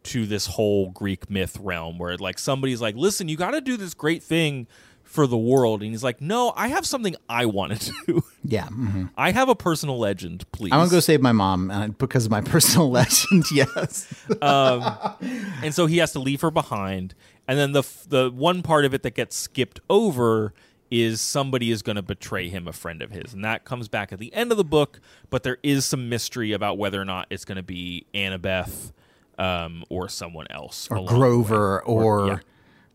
to 0.09 0.27
this 0.27 0.47
whole 0.47 0.91
Greek 0.91 1.31
myth 1.31 1.57
realm 1.61 1.99
where 1.99 2.17
like 2.17 2.39
somebody's 2.39 2.81
like, 2.81 2.97
listen, 2.97 3.29
you 3.29 3.37
got 3.37 3.53
to 3.53 3.61
do 3.61 3.77
this 3.77 3.95
great 3.95 4.23
thing 4.23 4.67
for 5.05 5.27
the 5.27 5.39
world. 5.39 5.81
And 5.83 5.91
he's 5.91 6.05
like, 6.05 6.21
no, 6.21 6.53
I 6.55 6.69
have 6.69 6.85
something 6.85 7.17
I 7.31 7.47
want 7.47 7.81
to 7.81 7.93
do. 8.07 8.25
Yeah. 8.45 8.67
mhm. 8.69 9.11
I 9.17 9.31
have 9.31 9.49
a 9.49 9.55
personal 9.55 9.99
legend, 9.99 10.45
please. 10.53 10.71
I 10.73 10.77
want 10.77 10.91
to 10.91 10.97
go 10.97 11.01
save 11.01 11.23
my 11.23 11.33
mom 11.33 11.71
and 11.71 11.97
because 11.97 12.27
of 12.27 12.31
my 12.31 12.41
personal 12.55 12.91
legend. 13.01 13.51
Yes. 13.51 14.13
and 14.43 15.75
so 15.75 15.87
he 15.87 15.99
has 15.99 16.13
to 16.13 16.19
leave 16.19 16.41
her 16.43 16.51
behind. 16.51 17.15
And 17.47 17.59
then 17.59 17.73
the 17.73 17.83
the 18.09 18.31
one 18.31 18.63
part 18.63 18.85
of 18.85 18.93
it 18.93 19.03
that 19.03 19.15
gets 19.15 19.35
skipped 19.37 19.81
over 19.89 20.53
is 20.91 21.21
somebody 21.21 21.71
is 21.71 21.83
going 21.83 21.97
to 21.97 22.03
betray 22.03 22.49
him, 22.49 22.67
a 22.67 22.73
friend 22.73 23.03
of 23.03 23.11
his, 23.11 23.35
and 23.35 23.45
that 23.45 23.65
comes 23.65 23.89
back 23.89 24.11
at 24.13 24.19
the 24.19 24.33
end 24.33 24.51
of 24.51 24.57
the 24.59 24.65
book. 24.65 25.01
But 25.31 25.43
there 25.43 25.59
is 25.63 25.85
some 25.85 26.09
mystery 26.09 26.53
about 26.53 26.79
whether 26.79 27.01
or 27.01 27.05
not 27.05 27.27
it's 27.31 27.45
going 27.45 27.57
to 27.57 27.63
be 27.63 28.07
Annabeth 28.15 28.93
um, 29.39 29.84
or 29.89 30.09
someone 30.09 30.47
else, 30.51 30.89
or. 30.91 31.05
Grover 31.07 31.82
or, 31.84 32.26
yeah. 32.26 32.39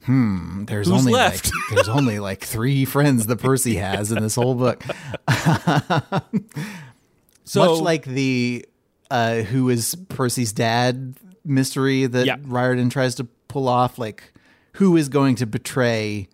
hmm 0.05 0.65
there's 0.65 0.87
Who's 0.87 0.99
only 0.99 1.13
left? 1.13 1.45
like 1.45 1.53
there's 1.71 1.89
only 1.89 2.19
like 2.19 2.43
three 2.43 2.85
friends 2.95 3.27
that 3.27 3.37
Percy 3.37 3.75
has 3.75 4.11
in 4.11 4.21
this 4.21 4.35
whole 4.35 4.55
book. 4.55 4.83
So 7.45 7.73
Much 7.73 7.81
like 7.81 8.05
the 8.05 8.65
uh 9.11 9.41
who 9.41 9.69
is 9.69 9.95
Percy's 10.09 10.53
dad 10.53 11.15
mystery 11.43 12.05
that 12.05 12.25
Yeah. 12.25 12.37
Riordan 12.41 12.89
tries 12.89 13.15
to 13.15 13.25
pull 13.49 13.67
off 13.67 13.97
like 13.99 14.31
who 14.73 14.95
is 14.95 15.09
going 15.09 15.35
to 15.35 15.45
betray 15.45 16.29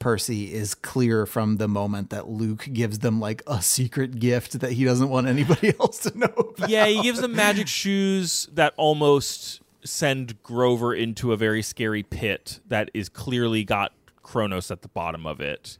Percy 0.00 0.52
is 0.52 0.74
clear 0.74 1.26
from 1.26 1.58
the 1.58 1.68
moment 1.68 2.10
that 2.10 2.28
Luke 2.28 2.66
gives 2.72 2.98
them 2.98 3.20
like 3.20 3.42
a 3.46 3.62
secret 3.62 4.18
gift 4.18 4.58
that 4.60 4.72
he 4.72 4.84
doesn't 4.84 5.08
want 5.10 5.28
anybody 5.28 5.72
else 5.80 5.98
to 6.00 6.18
know 6.18 6.26
about. 6.26 6.68
yeah, 6.68 6.86
he 6.86 7.00
gives 7.02 7.20
them 7.20 7.36
magic 7.36 7.68
shoes 7.68 8.48
that 8.54 8.74
almost 8.76 9.60
send 9.84 10.42
Grover 10.42 10.92
into 10.94 11.32
a 11.32 11.36
very 11.36 11.62
scary 11.62 12.02
pit 12.02 12.60
that 12.68 12.90
is 12.92 13.08
clearly 13.08 13.62
got 13.62 13.92
Kronos 14.22 14.70
at 14.70 14.82
the 14.82 14.88
bottom 14.88 15.26
of 15.26 15.40
it. 15.40 15.78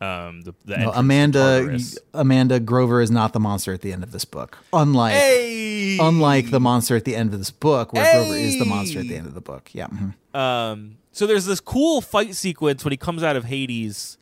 Um, 0.00 0.42
the, 0.42 0.52
the 0.64 0.74
Mm-hmm. 0.74 0.82
No, 0.82 0.92
Amanda 0.92 1.78
Amanda 2.12 2.60
Grover 2.60 3.00
is 3.00 3.10
not 3.10 3.32
the 3.32 3.40
monster 3.40 3.72
at 3.72 3.80
the 3.80 3.92
end 3.92 4.02
of 4.02 4.12
this 4.12 4.24
book. 4.26 4.58
Unlike 4.72 5.14
Hey! 5.14 5.98
unlike 6.00 6.50
the 6.50 6.60
monster 6.60 6.96
at 6.96 7.04
the 7.04 7.16
end 7.16 7.32
of 7.32 7.38
this 7.38 7.50
book 7.50 7.92
where 7.92 8.04
Grover 8.12 8.34
is 8.36 8.58
the 8.58 8.64
monster 8.66 8.98
at 9.00 9.06
the 9.08 9.16
end 9.16 9.26
of 9.26 9.34
the 9.34 9.40
book. 9.40 9.70
Yeah. 9.72 9.86
mhm. 9.86 10.14
Um, 10.38 10.96
so 11.16 11.26
there's 11.26 11.46
this 11.46 11.60
cool 11.60 12.00
fight 12.00 12.34
sequence 12.34 12.84
when 12.84 12.92
he 12.92 12.96
comes 12.96 13.22
out 13.22 13.36
of 13.36 13.44
Hades, 13.44 14.18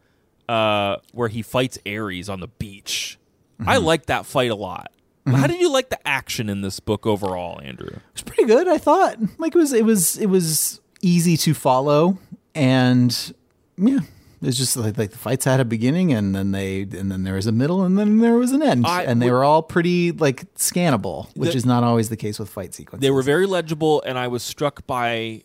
uh, 0.49 0.97
where 1.13 1.29
he 1.29 1.43
fights 1.43 1.79
Ares 1.87 2.29
on 2.29 2.41
the 2.41 2.49
beach. 2.49 3.19
I 3.61 3.77
Mm-hmm. 3.77 3.85
like 3.85 4.07
that 4.07 4.27
fight 4.27 4.51
a 4.51 4.55
lot. 4.55 4.91
How 5.27 5.47
did 5.47 5.61
you 5.61 5.73
like 5.73 5.89
the 5.89 6.07
action 6.07 6.49
in 6.51 6.61
this 6.61 6.81
book 6.81 7.07
overall, 7.07 7.61
Andrew? 7.63 7.97
It's 8.13 8.23
pretty 8.23 8.45
good, 8.45 8.69
I 8.69 8.77
thought. 8.79 9.17
Like 9.39 9.55
it 9.55 9.59
was 9.59 9.73
it 9.73 9.85
was 9.85 10.19
it 10.19 10.27
was 10.27 10.81
easy 11.03 11.37
to 11.39 11.55
follow 11.55 12.19
and 12.55 13.35
yeah, 13.79 14.01
it's 14.43 14.57
just 14.59 14.77
like, 14.77 14.99
like 14.99 15.11
the 15.13 15.19
fights 15.19 15.45
had 15.47 15.61
a 15.61 15.65
beginning 15.65 16.13
and 16.13 16.35
then 16.35 16.53
they 16.53 16.83
and 16.83 17.11
then 17.11 17.25
there 17.25 17.35
was 17.35 17.47
a 17.47 17.53
middle 17.53 17.83
and 17.83 17.99
then 17.99 18.19
there 18.19 18.35
was 18.35 18.53
an 18.53 18.63
end. 18.63 18.87
I- 18.87 19.05
and 19.05 19.23
they 19.23 19.31
were 19.31 19.45
all 19.45 19.63
pretty 19.63 20.13
like 20.13 20.53
scannable, 20.57 21.35
which 21.37 21.53
The- 21.53 21.57
is 21.57 21.65
not 21.67 21.83
always 21.85 22.09
the 22.11 22.17
case 22.19 22.39
with 22.39 22.51
fight 22.51 22.75
sequences. 22.75 23.01
They 23.03 23.11
were 23.11 23.23
very 23.23 23.47
legible, 23.47 24.03
and 24.07 24.19
I 24.19 24.29
was 24.29 24.43
struck 24.43 24.87
by 24.87 25.43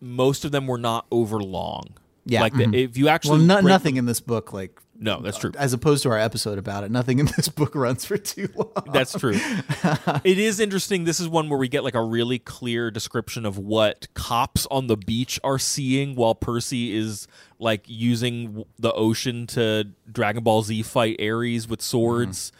most 0.00 0.44
of 0.44 0.52
them 0.52 0.66
were 0.66 0.78
not 0.78 1.06
over 1.10 1.40
long. 1.40 1.84
Yeah, 2.26 2.42
like 2.42 2.52
the, 2.54 2.64
mhm. 2.64 2.74
if 2.74 2.96
you 2.96 3.08
actually 3.08 3.38
well, 3.38 3.60
no, 3.62 3.68
nothing 3.68 3.96
in 3.96 4.04
this 4.04 4.20
book 4.20 4.52
like 4.52 4.78
No, 4.98 5.20
that's 5.22 5.38
true. 5.38 5.52
as 5.58 5.72
opposed 5.72 6.02
to 6.02 6.10
our 6.10 6.18
episode 6.18 6.58
about 6.58 6.84
it, 6.84 6.90
nothing 6.90 7.18
in 7.18 7.26
this 7.36 7.48
book 7.48 7.74
runs 7.74 8.04
for 8.04 8.18
too 8.18 8.48
long. 8.54 8.72
That's 8.92 9.18
true. 9.18 9.34
it 10.22 10.38
is 10.38 10.60
interesting. 10.60 11.04
This 11.04 11.18
is 11.18 11.28
one 11.28 11.48
where 11.48 11.58
we 11.58 11.66
get 11.66 11.82
like 11.82 11.94
a 11.94 12.02
really 12.02 12.38
clear 12.38 12.90
description 12.90 13.46
of 13.46 13.56
what 13.56 14.06
cops 14.14 14.66
on 14.70 14.86
the 14.86 14.98
beach 14.98 15.40
are 15.42 15.58
seeing 15.58 16.14
while 16.14 16.34
Percy 16.34 16.94
is 16.94 17.26
like 17.58 17.84
using 17.86 18.64
the 18.78 18.92
ocean 18.92 19.46
to 19.48 19.88
Dragon 20.10 20.44
Ball 20.44 20.62
Z 20.62 20.82
fight 20.82 21.20
Ares 21.20 21.66
with 21.68 21.80
swords. 21.80 22.52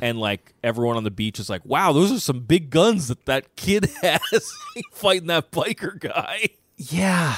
And 0.00 0.18
like 0.18 0.54
everyone 0.64 0.96
on 0.96 1.04
the 1.04 1.10
beach 1.10 1.38
is 1.38 1.48
like, 1.50 1.64
wow, 1.66 1.92
those 1.92 2.10
are 2.10 2.18
some 2.18 2.40
big 2.40 2.70
guns 2.70 3.08
that 3.08 3.26
that 3.26 3.56
kid 3.56 3.90
has 4.02 4.52
fighting 4.92 5.28
that 5.28 5.52
biker 5.52 6.00
guy. 6.00 6.48
Yeah. 6.90 7.36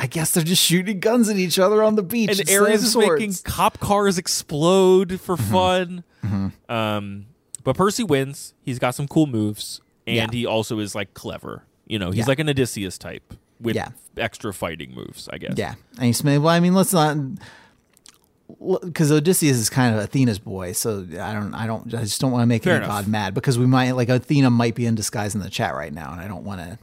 I 0.00 0.06
guess 0.06 0.30
they're 0.30 0.44
just 0.44 0.62
shooting 0.62 1.00
guns 1.00 1.28
at 1.28 1.36
each 1.36 1.58
other 1.58 1.82
on 1.82 1.96
the 1.96 2.02
beach. 2.04 2.38
and 2.38 2.48
Ares 2.50 2.84
is 2.84 2.96
making 2.96 3.34
cop 3.44 3.80
cars 3.80 4.16
explode 4.18 5.20
for 5.20 5.36
Mm-hmm. 5.36 5.52
fun. 6.22 6.52
Um, 6.68 7.26
but 7.64 7.76
Percy 7.76 8.04
wins. 8.04 8.54
He's 8.62 8.78
got 8.78 8.94
some 8.94 9.08
cool 9.08 9.26
moves, 9.26 9.80
and 10.06 10.16
Yeah. 10.16 10.26
he 10.30 10.46
also 10.46 10.78
is 10.78 10.94
like 10.94 11.14
clever. 11.14 11.64
You 11.86 11.98
know, 11.98 12.10
he's 12.10 12.18
Yeah. 12.20 12.26
like 12.26 12.38
an 12.38 12.48
Odysseus 12.48 12.96
type 12.98 13.34
with 13.60 13.74
Yeah. 13.74 13.88
extra 14.16 14.54
fighting 14.54 14.94
moves. 14.94 15.28
I 15.32 15.38
guess. 15.38 15.54
Yeah, 15.56 15.74
and 15.96 16.04
he's 16.06 16.22
well. 16.22 16.48
I 16.48 16.60
mean, 16.60 16.74
let's 16.74 16.92
not 16.92 17.16
because 18.84 19.12
Odysseus 19.12 19.56
is 19.56 19.68
kind 19.68 19.94
of 19.94 20.00
Athena's 20.02 20.38
boy. 20.38 20.72
So 20.72 21.00
I 21.20 21.32
don't, 21.32 21.54
I 21.54 21.66
don't, 21.66 21.92
I 21.94 22.00
just 22.02 22.20
don't 22.20 22.30
want 22.32 22.42
to 22.42 22.46
make 22.46 22.62
Fair 22.64 22.76
any 22.76 22.84
enough. 22.84 23.04
god 23.04 23.08
mad 23.08 23.34
because 23.34 23.58
we 23.58 23.66
might 23.66 23.92
like 23.92 24.08
Athena 24.08 24.50
might 24.50 24.74
be 24.74 24.86
in 24.86 24.94
disguise 24.94 25.34
in 25.34 25.40
the 25.40 25.50
chat 25.50 25.74
right 25.74 25.92
now, 25.92 26.12
and 26.12 26.20
I 26.20 26.28
don't 26.28 26.44
want 26.44 26.60
to. 26.60 26.78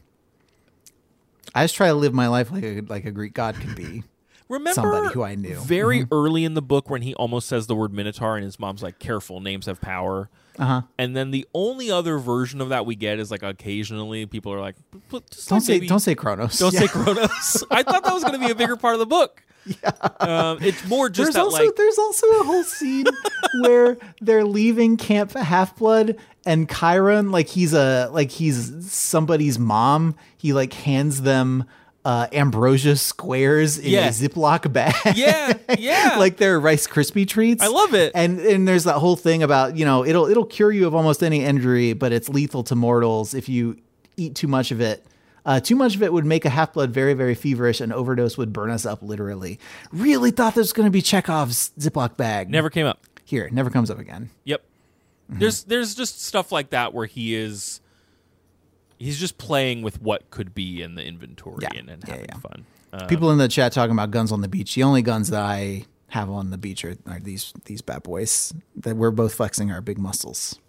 I 1.55 1.63
just 1.63 1.75
try 1.75 1.87
to 1.87 1.93
live 1.95 2.13
my 2.13 2.27
life 2.27 2.51
like 2.51 2.63
a 2.63 2.81
like 2.81 3.05
a 3.05 3.11
Greek 3.11 3.33
god 3.33 3.55
could 3.55 3.75
be. 3.75 4.03
Remember 4.47 4.73
Somebody 4.73 5.11
who 5.13 5.23
I 5.23 5.33
knew. 5.33 5.59
very 5.61 6.01
Mm-hmm. 6.01 6.13
early 6.13 6.43
in 6.45 6.53
the 6.53 6.61
book 6.61 6.87
when 6.87 7.01
he 7.01 7.15
almost 7.15 7.47
says 7.47 7.65
the 7.65 7.73
word 7.75 7.91
Minotaur, 7.91 8.35
and 8.35 8.43
his 8.45 8.59
mom's 8.59 8.83
like, 8.83 8.99
"Careful, 8.99 9.39
names 9.39 9.65
have 9.65 9.81
power." 9.81 10.29
Uh 10.59 10.65
huh. 10.65 10.81
And 10.99 11.15
then 11.15 11.31
the 11.31 11.47
only 11.55 11.89
other 11.89 12.19
version 12.19 12.61
of 12.61 12.69
that 12.69 12.85
we 12.85 12.95
get 12.95 13.17
is 13.19 13.31
like 13.31 13.41
occasionally 13.41 14.25
people 14.27 14.53
are 14.53 14.59
like, 14.61 14.75
just 15.31 15.49
Don't 15.49 15.57
like 15.57 15.63
say 15.63 15.73
maybe- 15.73 15.87
don't 15.87 15.99
say 15.99 16.13
Kronos. 16.13 16.59
Don't 16.59 16.73
Yeah. 16.73 16.81
say 16.81 16.87
Kronos. 16.87 17.63
I 17.71 17.81
thought 17.83 18.03
that 18.03 18.13
was 18.13 18.23
going 18.23 18.39
to 18.39 18.45
be 18.45 18.51
a 18.51 18.55
bigger 18.55 18.75
part 18.77 18.93
of 18.93 18.99
the 18.99 19.05
book. 19.07 19.41
Yeah. 19.83 19.89
Um, 20.19 20.59
it's 20.61 20.87
more 20.87 21.09
just 21.09 21.25
There's 21.25 21.33
that 21.33 21.41
also 21.41 21.65
like 21.65 21.75
there's 21.75 21.97
also 21.97 22.27
a 22.39 22.43
whole 22.43 22.63
scene 22.63 23.05
where 23.61 23.97
they're 24.21 24.45
leaving 24.45 24.95
Camp 24.95 25.31
Half 25.33 25.77
Blood 25.77 26.17
and 26.45 26.69
Chiron 26.69 27.31
like 27.31 27.47
he's 27.47 27.73
a 27.73 28.09
like 28.11 28.31
he's 28.31 28.91
somebody's 28.91 29.57
mom. 29.59 30.15
He 30.37 30.53
like 30.53 30.73
hands 30.73 31.21
them 31.23 31.65
uh, 32.03 32.27
ambrosia 32.31 32.95
squares 32.95 33.79
in 33.79 33.89
Yeah. 33.91 34.07
a 34.07 34.11
Ziploc 34.11 34.71
bag. 34.71 34.93
Yeah, 35.17 35.57
yeah. 35.79 36.15
like 36.19 36.37
they're 36.37 36.59
Rice 36.59 36.85
Krispie 36.87 37.27
treats. 37.27 37.63
I 37.63 37.67
love 37.67 37.93
it. 37.95 38.11
And 38.13 38.39
and 38.39 38.67
there's 38.67 38.83
that 38.83 38.99
whole 38.99 39.15
thing 39.15 39.41
about 39.43 39.75
you 39.75 39.85
know 39.85 40.05
it'll 40.05 40.27
it'll 40.27 40.45
cure 40.45 40.71
you 40.71 40.85
of 40.85 40.93
almost 40.93 41.23
any 41.23 41.43
injury, 41.43 41.93
but 41.93 42.11
it's 42.13 42.29
lethal 42.29 42.63
to 42.65 42.75
mortals 42.75 43.33
if 43.33 43.49
you 43.49 43.77
eat 44.17 44.35
too 44.35 44.47
much 44.47 44.71
of 44.71 44.81
it. 44.81 45.03
Uh, 45.47 45.59
too 45.59 45.75
much 45.75 45.95
of 45.95 46.01
it 46.01 46.11
would 46.11 46.25
make 46.25 46.43
a 46.43 46.49
half 46.49 46.73
blood 46.73 46.89
very, 46.89 47.13
very 47.13 47.35
feverish. 47.35 47.79
and 47.79 47.93
overdose 47.93 48.35
would 48.35 48.51
burn 48.51 48.71
us 48.71 48.83
up 48.83 49.03
literally. 49.03 49.59
Really 49.91 50.31
thought 50.31 50.55
this 50.55 50.63
was 50.63 50.73
going 50.73 50.87
to 50.87 50.91
be 50.91 51.03
Chekhov's 51.03 51.69
Ziploc 51.79 52.17
bag. 52.17 52.49
never 52.49 52.71
came 52.71 52.87
up. 52.87 53.05
Here, 53.25 53.47
never 53.51 53.69
comes 53.69 53.91
up 53.91 53.99
again. 53.99 54.31
Yep. 54.45 54.63
Mm-hmm. 55.29 55.39
There's 55.39 55.63
there's 55.63 55.95
just 55.95 56.21
stuff 56.23 56.51
like 56.51 56.69
that 56.69 56.93
where 56.93 57.05
he 57.07 57.35
is 57.35 57.81
he's 58.97 59.19
just 59.19 59.37
playing 59.37 59.81
with 59.81 60.01
what 60.01 60.29
could 60.29 60.53
be 60.53 60.81
in 60.81 60.95
the 60.95 61.03
inventory 61.05 61.57
Yeah. 61.61 61.69
and, 61.79 61.89
and 61.89 62.03
Yeah, 62.07 62.13
having 62.13 62.29
yeah. 62.29 62.37
fun. 62.39 62.65
Uh, 62.93 63.07
People 63.07 63.31
in 63.31 63.37
the 63.37 63.47
chat 63.47 63.71
talking 63.73 63.91
about 63.93 64.11
guns 64.11 64.31
on 64.31 64.41
the 64.41 64.47
beach. 64.47 64.75
The 64.75 64.83
only 64.83 65.01
guns 65.01 65.29
that 65.31 65.41
I 65.43 65.85
have 66.09 66.29
on 66.29 66.49
the 66.51 66.57
beach 66.57 66.85
are, 66.85 66.95
are 67.07 67.19
these 67.19 67.53
these 67.65 67.81
bad 67.81 68.03
boys 68.03 68.53
that 68.77 68.95
we're 68.95 69.11
both 69.11 69.33
flexing 69.33 69.71
our 69.71 69.81
big 69.81 69.97
muscles, 69.97 70.59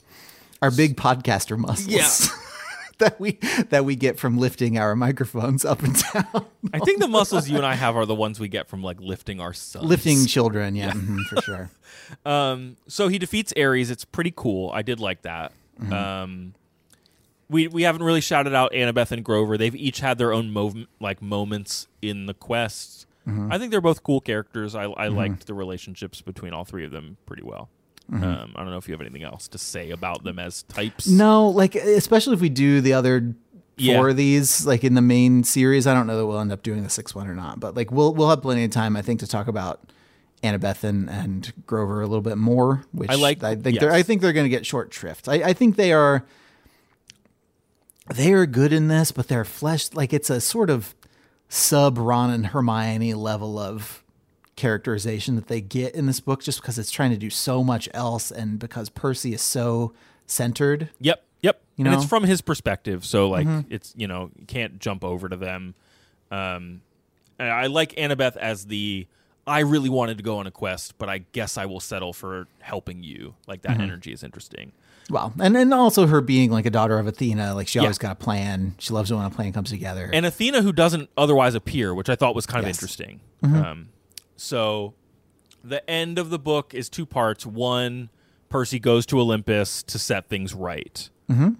our 0.62 0.70
big 0.70 0.96
podcaster 0.96 1.56
muscles. 1.58 1.88
Yeah. 1.88 2.08
that 2.98 3.20
we 3.20 3.32
that 3.70 3.84
we 3.84 3.94
get 3.96 4.18
from 4.18 4.38
lifting 4.38 4.78
our 4.78 4.96
microphones 4.96 5.64
up 5.64 5.82
and 5.82 5.94
down, 6.12 6.46
I 6.72 6.78
think 6.78 7.00
the 7.00 7.08
muscles 7.08 7.48
you 7.48 7.56
and 7.56 7.66
I 7.66 7.74
have 7.74 7.96
are 7.96 8.06
the 8.06 8.14
ones 8.14 8.40
we 8.40 8.48
get 8.48 8.68
from 8.68 8.82
like 8.82 9.00
lifting 9.00 9.40
our 9.40 9.52
sons. 9.52 9.84
lifting 9.84 10.26
children. 10.26 10.74
Yeah, 10.76 10.92
mhm, 10.92 11.20
for 11.24 11.42
sure. 11.42 11.70
Um, 12.24 12.76
so 12.88 13.08
he 13.08 13.18
defeats 13.18 13.52
Ares. 13.56 13.90
It's 13.90 14.04
pretty 14.04 14.32
cool. 14.34 14.70
I 14.72 14.82
did 14.82 14.98
like 15.00 15.22
that. 15.22 15.52
Mm-hmm. 15.80 15.92
Um, 15.92 16.54
we 17.48 17.68
we 17.68 17.82
haven't 17.82 18.02
really 18.02 18.20
shouted 18.20 18.54
out 18.54 18.72
Annabeth 18.72 19.12
and 19.12 19.24
Grover. 19.24 19.56
They've 19.58 19.76
each 19.76 20.00
had 20.00 20.18
their 20.18 20.32
own 20.32 20.50
mov- 20.50 20.86
like 21.00 21.20
moments 21.20 21.86
in 22.02 22.26
the 22.26 22.34
quest. 22.34 23.06
Mm-hmm. 23.28 23.52
I 23.52 23.58
think 23.58 23.72
they're 23.72 23.80
both 23.80 24.02
cool 24.04 24.20
characters. 24.20 24.74
I, 24.74 24.84
I 24.84 25.08
liked 25.08 25.46
the 25.48 25.54
relationships 25.54 26.22
between 26.22 26.52
all 26.52 26.64
three 26.64 26.84
of 26.84 26.92
them 26.92 27.16
pretty 27.26 27.42
well. 27.42 27.68
Um, 28.12 28.52
I 28.54 28.62
don't 28.62 28.70
know 28.70 28.76
if 28.78 28.86
you 28.88 28.92
have 28.94 29.00
anything 29.00 29.24
else 29.24 29.48
to 29.48 29.58
say 29.58 29.90
about 29.90 30.22
them 30.22 30.38
as 30.38 30.62
types. 30.64 31.06
Mm-hmm. 31.08 31.16
No, 31.16 31.48
like 31.48 31.74
especially 31.74 32.34
if 32.34 32.40
we 32.40 32.48
do 32.48 32.80
the 32.80 32.92
other 32.92 33.34
Yeah. 33.76 33.96
four 33.96 34.10
of 34.10 34.16
these, 34.16 34.64
like 34.64 34.84
in 34.84 34.94
the 34.94 35.02
main 35.02 35.42
series. 35.44 35.86
I 35.86 35.94
don't 35.94 36.06
know 36.06 36.16
that 36.16 36.26
we'll 36.26 36.38
end 36.40 36.52
up 36.52 36.62
doing 36.62 36.82
the 36.84 36.88
sixth 36.90 37.14
one 37.16 37.26
or 37.26 37.34
not, 37.34 37.58
but 37.60 37.74
like 37.74 37.90
we'll 37.90 38.14
we'll 38.14 38.30
have 38.30 38.42
plenty 38.42 38.62
of 38.64 38.70
time, 38.70 38.96
I 38.96 39.02
think, 39.02 39.18
to 39.20 39.26
talk 39.26 39.48
about 39.48 39.80
Annabeth 40.42 40.84
and, 40.84 41.10
and 41.10 41.52
Grover 41.66 42.00
a 42.00 42.06
little 42.06 42.22
bit 42.22 42.38
more, 42.38 42.84
which 42.92 43.10
I 43.10 43.14
like- 43.16 43.42
I 43.42 43.56
think 43.56 43.80
they're 43.80 43.92
I 43.92 44.02
think 44.02 44.22
they're 44.22 44.32
going 44.32 44.44
to 44.44 44.50
get 44.50 44.64
short 44.64 44.94
shrift. 44.94 45.28
I, 45.28 45.42
I 45.42 45.52
think 45.52 45.74
they 45.76 45.92
are 45.92 46.24
they 48.14 48.32
are 48.32 48.46
good 48.46 48.72
in 48.72 48.88
this, 48.88 49.10
but 49.10 49.28
they're 49.28 49.44
fleshed 49.44 49.94
like 49.96 50.12
it's 50.12 50.30
a 50.30 50.40
sort 50.40 50.70
of 50.70 50.94
sub 51.48 51.98
Ron 51.98 52.30
and 52.30 52.46
Hermione 52.48 53.14
level 53.14 53.58
of 53.58 54.02
characterization 54.56 55.36
that 55.36 55.48
they 55.48 55.60
get 55.60 55.94
in 55.94 56.06
this 56.06 56.20
book 56.20 56.42
just 56.42 56.60
because 56.60 56.78
it's 56.78 56.90
trying 56.90 57.10
to 57.10 57.16
do 57.16 57.30
so 57.30 57.62
much 57.62 57.88
else 57.94 58.30
and 58.30 58.58
because 58.58 58.88
Percy 58.88 59.32
is 59.34 59.42
so 59.42 59.92
centered. 60.26 60.90
Yep, 61.00 61.22
yep. 61.42 61.60
You 61.76 61.84
and 61.84 61.94
it's 61.94 62.04
from 62.06 62.24
his 62.24 62.40
perspective, 62.40 63.04
so 63.04 63.28
like 63.28 63.46
it's 63.70 63.92
you 63.96 64.08
know 64.08 64.30
you 64.38 64.46
can't 64.46 64.78
jump 64.78 65.04
over 65.04 65.28
to 65.28 65.36
them. 65.36 65.74
Um, 66.30 66.80
I 67.38 67.66
like 67.66 67.92
Annabeth 67.96 68.36
as 68.36 68.66
the 68.66 69.06
I 69.46 69.60
really 69.60 69.90
wanted 69.90 70.16
to 70.16 70.24
go 70.24 70.38
on 70.38 70.46
a 70.46 70.50
quest, 70.50 70.96
but 70.98 71.08
I 71.08 71.18
guess 71.18 71.56
I 71.58 71.66
will 71.66 71.78
settle 71.80 72.12
for 72.12 72.48
helping 72.60 73.02
you. 73.02 73.34
Like 73.46 73.62
that 73.62 73.78
energy 73.80 74.12
is 74.12 74.24
interesting. 74.24 74.72
Well, 75.08 75.32
and 75.38 75.56
and 75.56 75.72
also 75.72 76.06
her 76.08 76.20
being 76.20 76.50
like 76.50 76.66
a 76.66 76.70
daughter 76.70 76.98
of 76.98 77.06
Athena, 77.06 77.54
like 77.54 77.68
she 77.68 77.78
Yeah. 77.78 77.82
always 77.84 77.98
got 77.98 78.12
a 78.12 78.16
plan. 78.16 78.74
She 78.78 78.92
loves 78.92 79.10
it 79.10 79.14
when 79.14 79.24
a 79.24 79.30
plan 79.30 79.52
comes 79.52 79.70
together. 79.70 80.10
And 80.12 80.26
Athena, 80.26 80.62
who 80.62 80.72
doesn't 80.72 81.10
otherwise 81.16 81.54
appear, 81.54 81.94
which 81.94 82.08
I 82.08 82.16
thought 82.16 82.34
was 82.34 82.44
kind 82.46 82.64
of 82.64 82.68
Yes. 82.70 82.76
interesting. 82.78 83.20
Um, 83.44 83.90
so 84.36 84.94
the 85.64 85.88
end 85.90 86.18
of 86.18 86.30
the 86.30 86.38
book 86.38 86.74
is 86.74 86.88
two 86.88 87.06
parts. 87.06 87.44
One, 87.46 88.10
Percy 88.48 88.78
goes 88.78 89.04
to 89.06 89.18
Olympus 89.20 89.82
to 89.84 89.98
set 89.98 90.28
things 90.28 90.54
right. 90.54 91.08
Mm-hmm. 91.30 91.50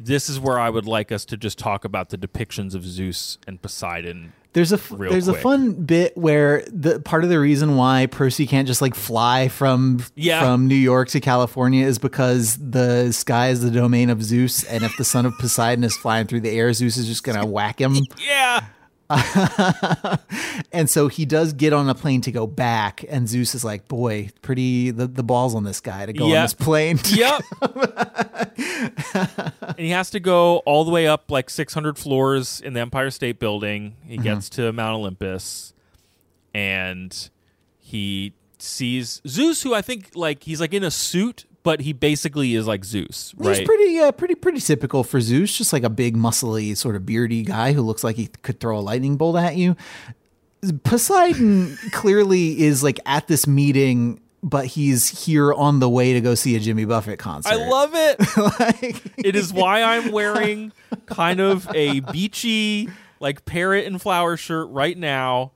This 0.00 0.28
is 0.28 0.40
where 0.40 0.58
I 0.58 0.70
would 0.70 0.86
like 0.86 1.12
us 1.12 1.24
to 1.26 1.36
just 1.36 1.58
talk 1.58 1.84
about 1.84 2.08
the 2.08 2.18
depictions 2.18 2.74
of 2.74 2.84
Zeus 2.84 3.38
and 3.46 3.62
Poseidon. 3.62 4.32
There's 4.52 4.70
a 4.72 4.76
f- 4.76 4.88
there's 4.98 5.24
quick. 5.24 5.36
a 5.36 5.40
fun 5.40 5.72
bit 5.72 6.16
where 6.16 6.64
the 6.68 7.00
part 7.00 7.24
of 7.24 7.30
the 7.30 7.40
reason 7.40 7.76
why 7.76 8.06
Percy 8.06 8.46
can't 8.46 8.66
just 8.68 8.80
like 8.82 8.94
fly 8.94 9.48
from 9.48 10.04
Yeah. 10.14 10.40
from 10.40 10.68
New 10.68 10.74
York 10.76 11.08
to 11.10 11.20
California 11.20 11.84
is 11.86 11.98
because 11.98 12.56
the 12.56 13.10
sky 13.12 13.48
is 13.48 13.62
the 13.62 13.70
domain 13.70 14.10
of 14.10 14.22
Zeus, 14.22 14.62
and 14.64 14.84
if 14.84 14.96
the 14.96 15.04
son 15.04 15.26
of 15.26 15.36
Poseidon 15.38 15.82
is 15.84 15.96
flying 15.96 16.26
through 16.28 16.40
the 16.40 16.50
air, 16.50 16.72
Zeus 16.72 16.96
is 16.96 17.06
just 17.06 17.24
gonna 17.24 17.46
whack 17.46 17.80
him. 17.80 17.96
Yeah, 18.18 18.64
And 20.72 20.90
so 20.90 21.08
he 21.08 21.24
does 21.24 21.52
get 21.52 21.72
on 21.72 21.88
a 21.88 21.94
plane 21.94 22.20
to 22.22 22.32
go 22.32 22.46
back, 22.48 23.04
and 23.08 23.28
Zeus 23.28 23.54
is 23.54 23.64
like, 23.64 23.86
"Boy, 23.86 24.30
pretty 24.42 24.90
the, 24.90 25.06
the 25.06 25.22
balls 25.22 25.54
on 25.54 25.62
this 25.62 25.80
guy 25.80 26.04
to 26.06 26.12
go 26.12 26.26
Yeah. 26.26 26.38
on 26.38 26.44
this 26.44 26.54
plane." 26.54 26.98
yep. 27.10 27.42
and 29.14 29.78
he 29.78 29.90
has 29.90 30.10
to 30.10 30.20
go 30.20 30.58
all 30.58 30.84
the 30.84 30.90
way 30.90 31.06
up 31.06 31.30
like 31.30 31.48
600 31.48 31.96
floors 31.96 32.60
in 32.60 32.72
the 32.72 32.80
Empire 32.80 33.10
State 33.10 33.38
Building. 33.38 33.96
He 34.04 34.14
mm-hmm. 34.14 34.24
gets 34.24 34.48
to 34.50 34.72
Mount 34.72 34.96
Olympus 34.96 35.74
and 36.52 37.30
he 37.78 38.32
sees 38.58 39.20
Zeus, 39.26 39.62
who 39.62 39.74
I 39.74 39.82
think 39.82 40.10
like 40.14 40.42
he's 40.42 40.60
like 40.60 40.74
in 40.74 40.82
a 40.82 40.90
suit, 40.90 41.44
but 41.64 41.80
he 41.80 41.92
basically 41.92 42.54
is 42.54 42.68
like 42.68 42.84
Zeus, 42.84 43.34
right? 43.36 43.56
He's 43.56 43.66
pretty, 43.66 43.98
uh, 43.98 44.12
pretty, 44.12 44.36
pretty 44.36 44.60
typical 44.60 45.02
for 45.02 45.20
Zeus. 45.20 45.56
Just 45.56 45.72
like 45.72 45.82
a 45.82 45.90
big, 45.90 46.14
muscly, 46.14 46.76
sort 46.76 46.94
of 46.94 47.04
beardy 47.04 47.42
guy 47.42 47.72
who 47.72 47.82
looks 47.82 48.04
like 48.04 48.16
he 48.16 48.28
could 48.42 48.60
throw 48.60 48.78
a 48.78 48.80
lightning 48.80 49.16
bolt 49.16 49.36
at 49.36 49.56
you. 49.56 49.74
Poseidon 50.84 51.76
clearly 51.92 52.60
is 52.60 52.82
like 52.82 53.00
at 53.06 53.28
this 53.28 53.46
meeting, 53.46 54.20
but 54.42 54.66
he's 54.66 55.24
here 55.24 55.54
on 55.54 55.80
the 55.80 55.88
way 55.88 56.12
to 56.12 56.20
go 56.20 56.34
see 56.34 56.54
a 56.54 56.60
Jimmy 56.60 56.84
Buffett 56.84 57.18
concert. 57.18 57.52
I 57.52 57.56
love 57.56 57.90
it. 57.94 58.20
like, 58.60 59.02
it 59.16 59.34
is 59.34 59.52
why 59.52 59.82
I'm 59.82 60.12
wearing 60.12 60.70
kind 61.06 61.40
of 61.40 61.66
a 61.74 62.00
beachy, 62.00 62.90
like 63.20 63.46
parrot 63.46 63.86
and 63.86 64.00
flower 64.00 64.36
shirt 64.36 64.68
right 64.68 64.96
now. 64.96 65.52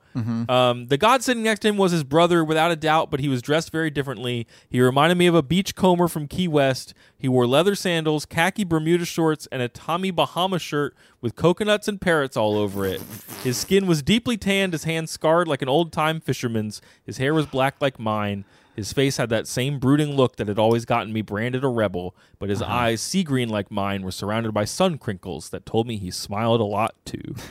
Um, 0.51 0.87
the 0.89 0.97
god 0.97 1.23
sitting 1.23 1.43
next 1.43 1.61
to 1.61 1.69
him 1.69 1.77
was 1.77 1.93
his 1.93 2.05
brother, 2.05 2.45
without 2.45 2.71
a 2.71 2.77
doubt, 2.77 3.11
but 3.11 3.21
he 3.21 3.29
was 3.29 3.43
dressed 3.43 3.71
very 3.71 3.91
differently. 3.91 4.47
He 4.69 4.81
reminded 4.81 5.17
me 5.19 5.27
of 5.27 5.35
a 5.35 5.43
beachcomber 5.43 6.09
from 6.09 6.27
Key 6.29 6.49
West. 6.49 6.95
He 7.19 7.29
wore 7.29 7.47
leather 7.47 7.75
sandals, 7.75 8.27
khaki 8.27 8.65
Bermuda 8.65 9.05
shorts, 9.05 9.49
and 9.51 9.63
a 9.63 9.69
Tommy 9.69 10.11
Bahama 10.11 10.59
shirt 10.59 10.95
with 11.21 11.37
coconuts 11.37 11.89
and 11.89 12.01
parrots 12.01 12.37
all 12.37 12.57
over 12.57 12.87
it. 12.87 13.03
His 13.43 13.57
skin 13.57 13.87
was 13.87 14.03
deeply 14.03 14.37
tanned, 14.37 14.73
his 14.73 14.85
hands 14.85 15.11
scarred 15.11 15.49
like 15.49 15.63
an 15.63 15.69
old 15.69 15.93
time 15.93 16.21
fisherman's. 16.21 16.81
His 17.05 17.19
hair 17.19 17.35
was 17.35 17.47
black 17.47 17.77
like 17.81 17.99
mine. 17.99 18.45
His 18.79 18.93
face 18.93 19.17
had 19.17 19.29
that 19.31 19.49
same 19.49 19.81
brooding 19.81 20.15
look 20.15 20.37
that 20.37 20.47
had 20.47 20.59
always 20.59 20.85
gotten 20.85 21.13
me 21.13 21.21
branded 21.21 21.65
a 21.65 21.69
rebel, 21.69 22.15
but 22.39 22.49
his 22.49 22.63
eyes, 22.63 23.01
sea 23.01 23.25
green 23.25 23.49
like 23.49 23.73
mine, 23.73 24.03
were 24.03 24.13
surrounded 24.13 24.55
by 24.55 24.67
sun 24.67 24.99
crinkles 24.99 25.49
that 25.51 25.67
told 25.67 25.89
me 25.89 25.97
he 25.97 26.13
smiled 26.13 26.61
a 26.61 26.65
lot 26.65 26.95
too. 27.05 27.35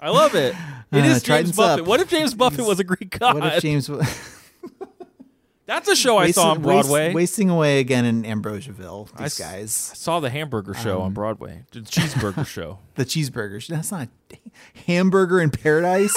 I 0.00 0.10
love 0.10 0.34
it. 0.34 0.54
It 0.92 1.00
Uh, 1.02 1.04
is 1.06 1.22
James 1.22 1.52
Buffett. 1.52 1.82
up. 1.82 1.86
What 1.88 2.00
if 2.00 2.08
James 2.08 2.34
Buffett 2.34 2.64
was 2.64 2.78
a 2.80 2.84
Greek 2.84 3.18
god? 3.18 3.34
what 3.40 3.54
if 3.54 3.62
James 3.62 3.90
That's 5.66 5.88
a 5.88 5.96
show 5.96 6.16
I 6.16 6.30
saw 6.30 6.50
on 6.52 6.62
waste- 6.62 6.88
Broadway. 6.88 7.12
wasting 7.12 7.50
away 7.50 7.80
again 7.80 8.04
in 8.04 8.22
Ambrosiaville? 8.22 9.08
These 9.10 9.20
I 9.20 9.24
s- 9.24 9.38
guys, 9.38 9.88
I 9.92 9.96
saw 9.96 10.20
the 10.20 10.30
hamburger 10.30 10.74
show 10.74 10.98
Um, 10.98 11.06
on 11.06 11.12
Broadway. 11.12 11.64
The 11.72 11.80
cheeseburger 11.80 12.46
show. 12.46 12.78
the 12.94 13.04
cheeseburgers. 13.04 13.66
That's 13.66 13.90
not 13.90 14.06
a 14.32 14.38
hamburger 14.86 15.40
in 15.40 15.50
paradise. 15.50 16.14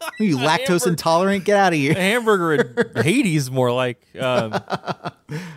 Are 0.00 0.10
you 0.24 0.38
lactose 0.38 0.86
intolerant? 0.86 1.44
Get 1.44 1.58
out 1.58 1.74
of 1.74 1.78
a 1.78 1.82
here. 1.82 1.92
hamburger 1.94 2.54
in 2.96 3.02
Hades, 3.02 3.50
more 3.50 3.70
like. 3.72 4.00
Um, 4.18 4.54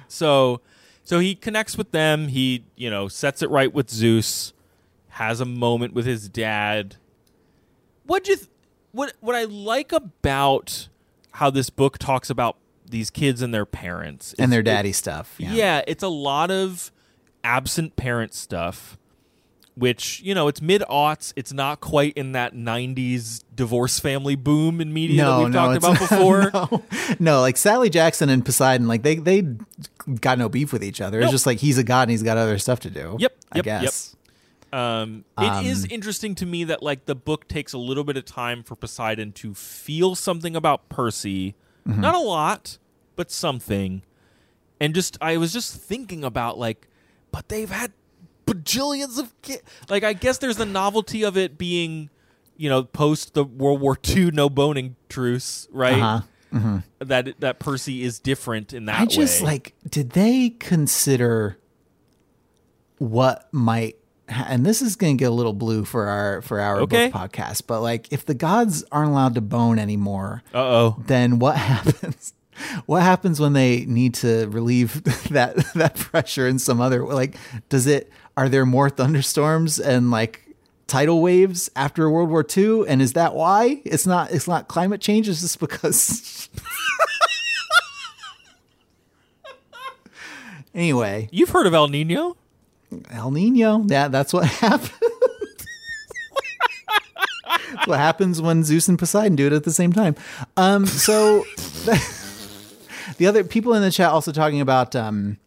so, 0.10 0.60
so 1.06 1.20
he 1.20 1.36
connects 1.36 1.78
with 1.78 1.92
them. 1.92 2.28
He, 2.28 2.66
you 2.76 2.90
know, 2.90 3.08
sets 3.08 3.42
it 3.42 3.50
right 3.50 3.74
with 3.74 3.90
Zeus. 3.90 4.52
Has 5.16 5.40
a 5.42 5.46
moment 5.46 5.94
with 5.94 6.06
his 6.06 6.28
dad. 6.30 6.96
What 8.06 8.28
you? 8.28 8.36
Th- 8.36 8.50
what 8.92 9.14
what 9.22 9.36
I 9.36 9.44
like 9.46 9.92
about 9.92 10.88
how 11.32 11.50
this 11.50 11.70
book 11.70 11.98
talks 11.98 12.30
about 12.30 12.58
these 12.90 13.10
kids 13.10 13.42
and 13.42 13.54
their 13.54 13.66
parents 13.66 14.34
And 14.40 14.52
their 14.52 14.60
it- 14.62 14.64
daddy 14.64 14.92
stuff. 14.94 15.36
yeah. 15.38 15.82
it's 15.88 16.04
a 16.04 16.08
lot 16.08 16.52
of 16.52 16.92
absent 17.44 17.96
parent 17.96 18.34
stuff, 18.34 18.98
which, 19.76 20.22
you 20.22 20.34
know, 20.36 20.48
it's 20.48 20.62
mid 20.62 20.82
aughts. 20.90 21.34
It's 21.36 21.52
not 21.52 21.82
quite 21.82 22.14
in 22.16 22.32
that 22.34 22.54
90s 22.54 23.44
divorce 23.56 24.00
family 24.00 24.36
boom 24.36 24.80
in 24.80 24.94
media 24.94 25.24
that 25.24 25.30
No, 25.30 25.40
we've 25.44 25.50
no, 25.52 25.60
talked 25.60 25.78
about 25.78 26.00
before. 26.10 26.52
no, 26.54 26.84
no, 27.20 27.42
like 27.42 27.58
Sally 27.58 27.90
Jackson 27.90 28.30
and 28.30 28.46
Poseidon, 28.46 28.88
like 28.88 29.02
they 29.04 29.16
they 29.16 29.44
got 30.22 30.38
no 30.38 30.48
beef 30.50 30.72
with 30.72 30.84
each 30.84 31.02
other. 31.02 31.20
It's 31.22 31.32
just 31.32 31.46
like 31.46 31.58
he's 31.60 31.78
a 31.78 31.84
god 31.84 32.04
and 32.04 32.12
he's 32.12 32.24
got 32.24 32.38
other 32.38 32.58
stuff 32.60 32.82
to 32.82 32.90
do. 32.90 33.16
Yep, 33.20 33.38
I 33.52 33.58
yep, 33.58 33.66
yep. 33.66 33.94
Um, 34.76 35.24
it 35.38 35.66
is 35.66 35.86
interesting 35.86 36.36
to 36.36 36.46
me 36.46 36.66
that, 36.66 36.84
like, 36.84 37.06
the 37.06 37.16
book 37.16 37.48
takes 37.48 37.72
a 37.72 37.78
little 37.78 38.04
bit 38.04 38.18
of 38.18 38.26
time 38.26 38.62
for 38.62 38.76
Poseidon 38.76 39.32
to 39.34 39.54
feel 39.54 40.16
something 40.16 40.54
about 40.54 40.90
Percy. 40.90 41.56
Mm-hmm. 41.88 42.02
Not 42.02 42.14
a 42.14 42.20
lot, 42.20 42.78
but 43.16 43.32
something. 43.32 44.02
And 44.82 44.94
just, 44.94 45.18
I 45.22 45.38
was 45.38 45.54
just 45.54 45.80
thinking 45.82 46.26
about, 46.26 46.58
like, 46.58 46.90
but 47.32 47.48
they've 47.48 47.70
had 47.70 47.94
bajillions 48.46 49.18
of 49.18 49.34
kids. 49.42 49.62
Like, 49.90 50.04
I 50.04 50.12
guess 50.12 50.40
there's 50.40 50.58
the 50.58 50.66
novelty 50.66 51.24
of 51.24 51.38
it 51.38 51.58
being, 51.58 52.10
you 52.58 52.68
know, 52.68 52.84
post 52.84 53.34
the 53.34 53.46
World 53.46 53.80
War 53.80 53.98
II 54.06 54.32
no 54.32 54.50
boning 54.50 54.98
truce, 55.08 55.70
right? 55.72 56.22
Uh-huh. 56.52 56.80
That 57.00 57.40
that 57.42 57.60
Percy 57.60 58.04
is 58.04 58.20
different 58.20 58.72
in 58.72 58.86
that 58.86 58.98
way. 58.98 59.04
I 59.04 59.06
just 59.06 59.42
way. 59.42 59.48
like 59.48 59.74
did 59.90 60.12
they 60.12 60.52
consider 60.52 61.58
what 62.98 63.50
might 63.52 63.98
and 64.28 64.66
this 64.66 64.82
is 64.82 64.96
going 64.96 65.18
to 65.18 65.22
get 65.22 65.30
a 65.30 65.34
little 65.34 65.54
blue 65.54 65.86
for 65.86 66.08
our 66.08 66.42
for 66.42 66.60
our 66.60 66.80
Okay. 66.82 67.10
book 67.10 67.32
podcast, 67.32 67.64
but 67.68 67.82
like 67.82 68.12
if 68.12 68.26
the 68.26 68.34
gods 68.34 68.84
aren't 68.92 69.12
allowed 69.12 69.36
to 69.36 69.42
bone 69.42 69.78
anymore, 69.80 70.42
uh 70.54 70.58
oh. 70.60 71.04
then 71.06 71.40
what 71.40 71.56
happens? 71.72 72.34
What 72.86 73.02
happens 73.04 73.40
when 73.40 73.54
they 73.54 73.86
need 73.86 74.14
to 74.16 74.48
relieve 74.48 75.04
that 75.32 75.56
that 75.76 75.96
pressure 75.96 76.48
in 76.48 76.58
some 76.60 76.80
other 76.82 77.06
like 77.06 77.36
does 77.70 77.86
it 77.88 78.12
are 78.38 78.48
there 78.50 78.66
more 78.66 78.90
thunderstorms 78.90 79.80
and 79.80 80.10
like 80.12 80.42
tidal 80.88 81.22
waves 81.22 81.70
after 81.76 82.10
World 82.10 82.30
War 82.30 82.46
II 82.56 82.88
and 82.88 83.02
is 83.02 83.14
that 83.14 83.34
why? 83.36 83.82
It's 83.86 84.06
not 84.08 84.32
it's 84.32 84.48
not 84.48 84.68
climate 84.68 85.02
change 85.02 85.28
it's 85.30 85.42
just 85.42 85.60
because 85.60 86.50
Anyway, 90.74 91.30
You've 91.32 91.50
heard 91.52 91.68
of 91.68 91.74
El 91.74 91.88
Nino? 91.88 92.36
El 93.12 93.32
Nino, 93.32 93.80
that 93.84 94.12
that's 94.12 94.34
what 94.34 94.46
happens. 94.62 94.92
That's 97.48 97.88
what 97.88 98.00
happens 98.00 98.42
when 98.42 98.64
Zeus 98.64 98.88
and 98.88 98.98
Poseidon 98.98 99.36
do 99.36 99.48
it 99.48 99.54
at 99.54 99.64
the 99.64 99.74
same 99.74 99.92
time. 99.92 100.16
Um, 100.56 100.86
so 100.86 101.40
the 103.18 103.28
other 103.28 103.44
people 103.44 103.74
in 103.74 103.82
the 103.82 103.92
chat 103.92 104.12
also 104.12 104.32
talking 104.32 104.62
about 104.62 104.96
um, 104.96 105.38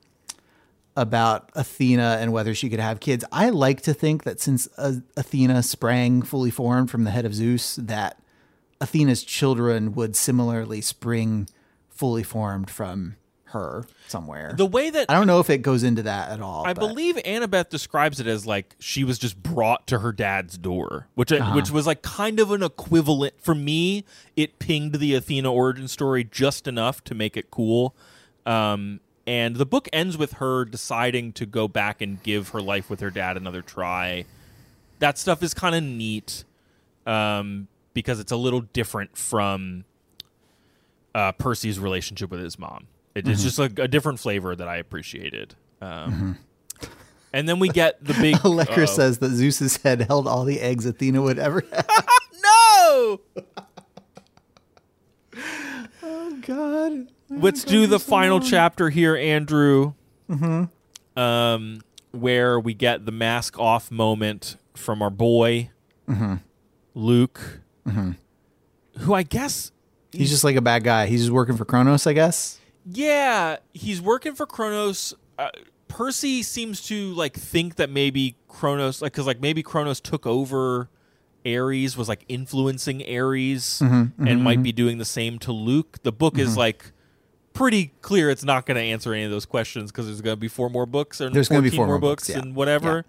about 0.97 1.51
Athena 1.55 2.19
and 2.21 2.33
whether 2.33 2.55
she 2.55 2.69
could 2.69 2.81
have 2.81 3.01
kids. 3.01 3.25
I 3.31 3.51
like 3.51 3.83
to 3.83 3.95
think 3.95 4.25
that 4.25 4.41
since 4.41 4.69
uh, 4.77 4.95
Athena 5.17 5.63
sprang 5.63 6.23
fully 6.23 6.51
formed 6.51 6.91
from 6.91 7.05
the 7.05 7.11
head 7.11 7.25
of 7.25 7.35
Zeus, 7.35 7.77
that 7.77 8.21
Athena's 8.81 9.23
children 9.23 9.95
would 9.95 10.17
similarly 10.17 10.81
spring 10.81 11.49
fully 11.89 12.23
formed 12.23 12.71
from 12.71 13.17
her 13.51 13.85
somewhere. 14.07 14.55
The 14.57 14.67
way 14.67 14.91
that 14.91 15.07
I 15.11 15.15
don't 15.15 15.27
know 15.27 15.41
if 15.41 15.51
it 15.51 15.59
goes 15.59 15.83
into 15.83 16.03
that 16.03 16.31
at 16.31 16.41
all. 16.41 16.67
I 16.67 16.73
but- 16.75 16.81
believe 16.89 17.17
Annabeth 17.17 17.69
describes 17.69 18.21
it 18.21 18.27
as 18.27 18.47
like 18.47 18.75
she 18.79 19.05
was 19.05 19.19
just 19.19 19.43
brought 19.43 19.87
to 19.89 19.99
her 20.01 20.13
dad's 20.13 20.59
door, 20.59 21.09
which 21.15 21.33
Uh-huh. 21.33 21.55
which 21.55 21.71
was 21.71 21.87
like 21.87 22.03
kind 22.03 22.41
of 22.41 22.51
an 22.51 22.63
equivalent 22.63 23.35
for 23.41 23.55
me. 23.55 24.05
It 24.37 24.59
pinged 24.59 24.95
the 24.97 25.15
Athena 25.15 25.53
origin 25.53 25.89
story 25.89 26.25
just 26.25 26.67
enough 26.69 27.03
to 27.05 27.15
make 27.15 27.37
it 27.37 27.51
cool. 27.51 27.95
Um, 28.47 29.01
and 29.27 29.57
the 29.57 29.67
book 29.67 29.89
ends 29.93 30.17
with 30.17 30.35
her 30.35 30.65
deciding 30.65 31.33
to 31.35 31.45
go 31.45 31.69
back 31.69 32.01
and 32.01 32.23
give 32.23 32.51
her 32.51 32.63
life 32.63 32.89
with 32.89 33.01
her 33.01 33.11
dad 33.11 33.37
another 33.37 33.61
try. 33.61 34.25
That 35.01 35.19
stuff 35.19 35.43
is 35.43 35.53
kind 35.55 35.75
of 35.75 35.83
neat 35.83 36.45
um, 37.07 37.69
because 37.95 38.21
it's 38.21 38.33
a 38.33 38.37
little 38.37 38.63
different 38.63 39.17
from 39.19 39.85
uh, 41.15 41.33
Percy's 41.33 41.79
relationship 41.79 42.31
with 42.31 42.41
his 42.41 42.59
mom. 42.59 42.87
It 43.19 43.29
is 43.29 43.43
just 43.43 43.59
like 43.59 43.79
a 43.79 43.89
different 43.89 44.21
flavor 44.21 44.55
that 44.55 44.69
I 44.69 44.77
appreciated. 44.77 45.55
Um, 45.81 46.39
And 47.33 47.47
then 47.49 47.59
we 47.59 47.69
get 47.69 48.03
the 48.03 48.15
big 48.15 48.37
Alecker 48.39 48.85
uh, 48.85 48.87
says 48.87 49.19
that 49.19 49.31
Zeus's 49.31 49.77
head 49.79 50.03
held 50.03 50.27
all 50.27 50.45
the 50.45 50.61
eggs 50.61 50.87
Athena 50.87 51.21
would 51.21 51.39
ever 51.39 51.63
have. 51.73 51.87
"No, 52.43 53.21
oh 56.03 56.39
God. 56.41 57.09
let's 57.29 57.65
do 57.65 57.87
the 57.87 58.01
final 58.01 58.41
chapter 58.41 58.89
here, 58.89 59.15
Andrew. 59.15 59.93
Mm-hmm. 60.31 61.21
Um, 61.21 61.81
where 62.13 62.59
we 62.59 62.73
get 62.75 63.05
the 63.05 63.13
mask 63.13 63.59
off 63.59 63.91
moment 63.91 64.57
from 64.75 65.03
our 65.03 65.11
boy 65.11 65.71
Luke, 66.95 67.61
who 68.99 69.15
I 69.15 69.23
guess 69.23 69.73
He's 70.13 70.31
just 70.31 70.43
like 70.45 70.57
a 70.57 70.63
bad 70.63 70.85
guy. 70.85 71.07
He's 71.07 71.21
just 71.21 71.33
working 71.33 71.57
for 71.57 71.65
Kronos, 71.67 72.07
I 72.07 72.15
guess. 72.15 72.59
Yeah, 72.91 73.57
he's 73.75 74.01
working 74.01 74.35
for 74.35 74.47
Kronos. 74.47 75.15
Uh, 75.39 75.51
Percy 75.89 76.43
seems 76.43 76.83
to 76.89 77.13
like 77.15 77.35
think 77.35 77.77
that 77.77 77.91
maybe 77.91 78.37
Kronos, 78.49 79.03
like, 79.03 79.13
because 79.13 79.27
like 79.27 79.41
maybe 79.41 79.63
Kronos 79.63 80.01
took 80.01 80.27
over 80.27 80.89
Ares, 81.47 81.97
was 81.97 82.09
like 82.09 82.25
influencing 82.29 83.03
Ares, 83.03 83.81
mm-hmm, 83.83 83.95
mm-hmm, 83.95 84.27
and 84.27 84.43
might 84.43 84.55
mm-hmm. 84.55 84.63
be 84.63 84.73
doing 84.73 84.99
the 84.99 85.05
same 85.05 85.39
to 85.41 85.53
Luke. 85.53 86.03
The 86.03 86.13
book 86.13 86.39
is 86.39 86.57
like 86.57 86.93
pretty 87.53 87.93
clear; 88.01 88.31
it's 88.31 88.45
not 88.45 88.67
going 88.67 88.77
to 88.77 88.83
answer 88.83 89.13
any 89.13 89.25
of 89.25 89.31
those 89.31 89.47
questions 89.47 89.91
because 89.91 90.07
there's 90.07 90.21
going 90.21 90.37
to 90.37 90.41
be 90.41 90.49
four 90.49 90.71
more 90.71 90.87
books 90.87 91.21
or 91.21 91.31
There's 91.31 91.49
gonna 91.49 91.63
be 91.63 91.71
four 91.71 91.87
more 91.87 91.99
books, 91.99 92.29
books, 92.29 92.37
yeah. 92.37 92.43
and 92.43 92.55
whatever. 92.55 93.05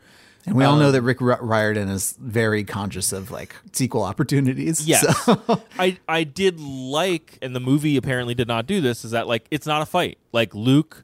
And 0.45 0.55
we 0.55 0.63
all 0.63 0.77
know 0.77 0.87
Um, 0.87 0.91
that 0.93 1.01
Rick 1.01 1.21
Ri- 1.21 1.35
Riordan 1.41 1.89
is 1.89 2.15
very 2.19 2.63
conscious 2.63 3.11
of 3.11 3.29
like 3.29 3.55
sequel 3.73 4.03
opportunities. 4.03 4.87
Yes. 4.87 5.05
So- 5.25 5.61
I 5.79 5.97
I 6.07 6.23
did 6.23 6.59
like, 6.59 7.37
and 7.41 7.55
the 7.55 7.59
movie 7.59 7.97
apparently 7.97 8.33
did 8.33 8.47
not 8.47 8.65
do 8.65 8.81
this. 8.81 9.03
Is 9.05 9.11
that 9.11 9.27
like 9.27 9.45
it's 9.51 9.67
not 9.67 9.81
a 9.81 9.85
fight? 9.85 10.17
Like 10.31 10.55
Luke 10.55 11.03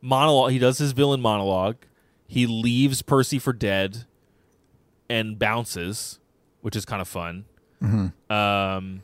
monologue, 0.00 0.52
he 0.52 0.58
does 0.58 0.78
his 0.78 0.92
villain 0.92 1.20
monologue. 1.20 1.76
He 2.26 2.46
leaves 2.46 3.00
Percy 3.02 3.38
for 3.38 3.52
dead, 3.52 4.04
and 5.08 5.38
bounces, 5.38 6.18
which 6.60 6.76
is 6.76 6.84
kind 6.84 7.00
of 7.00 7.08
fun. 7.08 7.44
Um, 8.30 9.02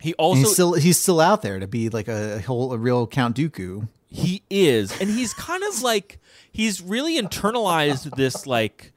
he 0.00 0.10
and 0.10 0.14
also 0.18 0.40
he's 0.40 0.52
still 0.52 0.72
he's 0.74 0.98
still 0.98 1.20
out 1.20 1.42
there 1.42 1.58
to 1.58 1.66
be 1.66 1.88
like 1.90 2.08
a 2.08 2.40
whole 2.42 2.72
a 2.72 2.78
real 2.78 3.06
Count 3.06 3.36
Dooku. 3.36 3.88
he 4.08 4.42
is, 4.50 4.98
and 5.00 5.08
he's 5.10 5.32
kind 5.34 5.62
of 5.64 5.82
like 5.82 6.18
he's 6.50 6.80
really 6.82 7.20
internalized 7.20 8.14
this 8.16 8.46
like 8.46 8.92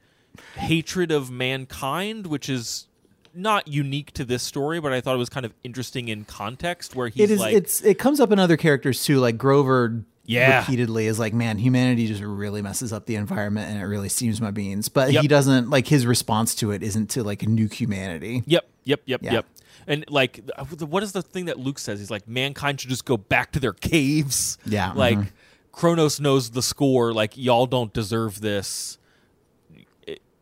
hatred 0.56 1.10
of 1.10 1.30
mankind, 1.30 2.26
which 2.26 2.48
is 2.48 2.86
not 3.34 3.68
unique 3.68 4.12
to 4.12 4.24
this 4.24 4.42
story, 4.42 4.80
but 4.80 4.92
I 4.92 5.00
thought 5.00 5.14
it 5.14 5.18
was 5.18 5.28
kind 5.28 5.44
of 5.46 5.52
interesting 5.62 6.08
in 6.08 6.24
context 6.24 6.94
where 6.96 7.08
he's 7.08 7.24
It 7.24 7.30
is 7.30 7.40
like 7.40 7.54
it's 7.54 7.82
it 7.82 7.98
comes 7.98 8.18
up 8.20 8.32
in 8.32 8.38
other 8.38 8.56
characters 8.56 9.04
too. 9.04 9.18
Like 9.18 9.36
Grover 9.36 10.02
Yeah. 10.24 10.60
repeatedly 10.60 11.06
is 11.06 11.18
like, 11.18 11.34
man, 11.34 11.58
humanity 11.58 12.06
just 12.06 12.22
really 12.22 12.62
messes 12.62 12.92
up 12.92 13.04
the 13.06 13.16
environment 13.16 13.70
and 13.70 13.78
it 13.80 13.84
really 13.84 14.08
steams 14.08 14.40
my 14.40 14.50
beans. 14.50 14.88
But 14.88 15.12
Yep. 15.12 15.22
he 15.22 15.28
doesn't 15.28 15.68
like 15.70 15.86
his 15.86 16.06
response 16.06 16.54
to 16.56 16.70
it 16.70 16.82
isn't 16.82 17.10
to 17.10 17.22
like 17.22 17.40
nuke 17.40 17.74
humanity. 17.74 18.42
Yep, 18.46 18.64
yep, 18.84 19.00
yep, 19.04 19.22
Yeah. 19.22 19.32
yep. 19.34 19.46
And 19.86 20.04
like, 20.08 20.40
what 20.80 21.02
is 21.02 21.12
the 21.12 21.22
thing 21.22 21.44
that 21.44 21.58
Luke 21.60 21.78
says? 21.78 22.00
He's 22.00 22.10
like, 22.10 22.26
mankind 22.26 22.80
should 22.80 22.90
just 22.90 23.04
go 23.04 23.16
back 23.18 23.52
to 23.52 23.60
their 23.60 23.72
caves. 23.74 24.56
Yeah, 24.66 24.92
Like, 24.94 25.18
mhm. 25.18 25.28
Kronos 25.72 26.18
knows 26.18 26.50
the 26.52 26.62
score. 26.62 27.12
Like, 27.12 27.36
y'all 27.36 27.66
don't 27.66 27.92
deserve 27.92 28.40
this. 28.40 28.96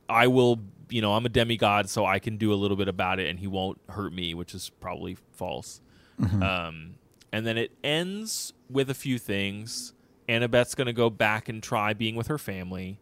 I 0.09 0.27
will, 0.27 0.61
you 0.89 1.01
know, 1.03 1.15
I'm 1.15 1.25
a 1.27 1.29
demigod, 1.31 1.89
so 1.89 2.05
I 2.05 2.19
can 2.19 2.37
do 2.37 2.53
a 2.53 2.57
little 2.57 2.77
bit 2.77 2.89
about 2.89 3.19
it, 3.21 3.29
and 3.29 3.39
he 3.39 3.47
won't 3.47 3.79
hurt 3.89 4.13
me, 4.13 4.35
which 4.35 4.55
is 4.55 4.71
probably 4.81 5.17
false. 5.33 5.81
Mm-hmm. 6.21 6.43
Um, 6.43 6.95
and 7.33 7.47
then 7.47 7.59
it 7.59 7.73
ends 7.83 8.53
with 8.71 8.91
a 8.91 8.95
few 8.95 9.19
things. 9.19 9.93
Annabeth's 10.29 10.75
going 10.75 10.87
to 10.87 10.93
go 10.93 11.11
back 11.11 11.49
and 11.49 11.63
try 11.63 11.93
being 11.93 12.17
with 12.17 12.29
her 12.29 12.39
family. 12.39 13.01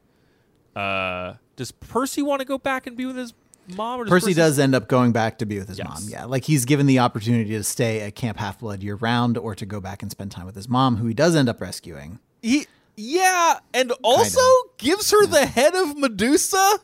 Uh, 0.75 1.35
does 1.57 1.71
Percy 1.71 2.23
want 2.23 2.41
to 2.41 2.47
go 2.47 2.59
back 2.59 2.87
and 2.87 2.97
be 2.97 3.05
with 3.07 3.17
his 3.17 3.35
mom? 3.77 4.01
Or 4.01 4.05
does 4.05 4.11
Percy 4.11 4.27
Percy 4.27 4.35
does 4.35 4.59
end 4.59 4.75
up 4.75 4.89
going 4.89 5.13
back 5.13 5.39
to 5.39 5.47
be 5.47 5.59
with 5.59 5.69
his 5.69 5.79
Yes. 5.79 5.87
mom. 5.87 6.03
Yeah. 6.09 6.25
Like 6.25 6.45
he's 6.45 6.65
given 6.65 6.87
the 6.87 6.99
opportunity 6.99 7.51
to 7.51 7.63
stay 7.63 8.01
at 8.01 8.15
Camp 8.15 8.39
Half 8.39 8.61
Blood 8.61 8.83
year 8.83 8.95
round 8.97 9.37
or 9.37 9.55
to 9.55 9.67
go 9.67 9.81
back 9.81 10.03
and 10.03 10.11
spend 10.11 10.31
time 10.33 10.47
with 10.47 10.57
his 10.57 10.69
mom, 10.69 10.97
who 10.97 11.07
he 11.07 11.15
does 11.15 11.37
end 11.37 11.49
up 11.49 11.61
rescuing. 11.61 12.19
He, 12.41 12.67
yeah, 12.97 13.59
and 13.75 13.93
also 14.03 14.41
gives 14.79 15.11
her 15.11 15.27
the 15.27 15.47
head 15.47 15.75
of 15.75 15.97
Medusa. 15.97 16.81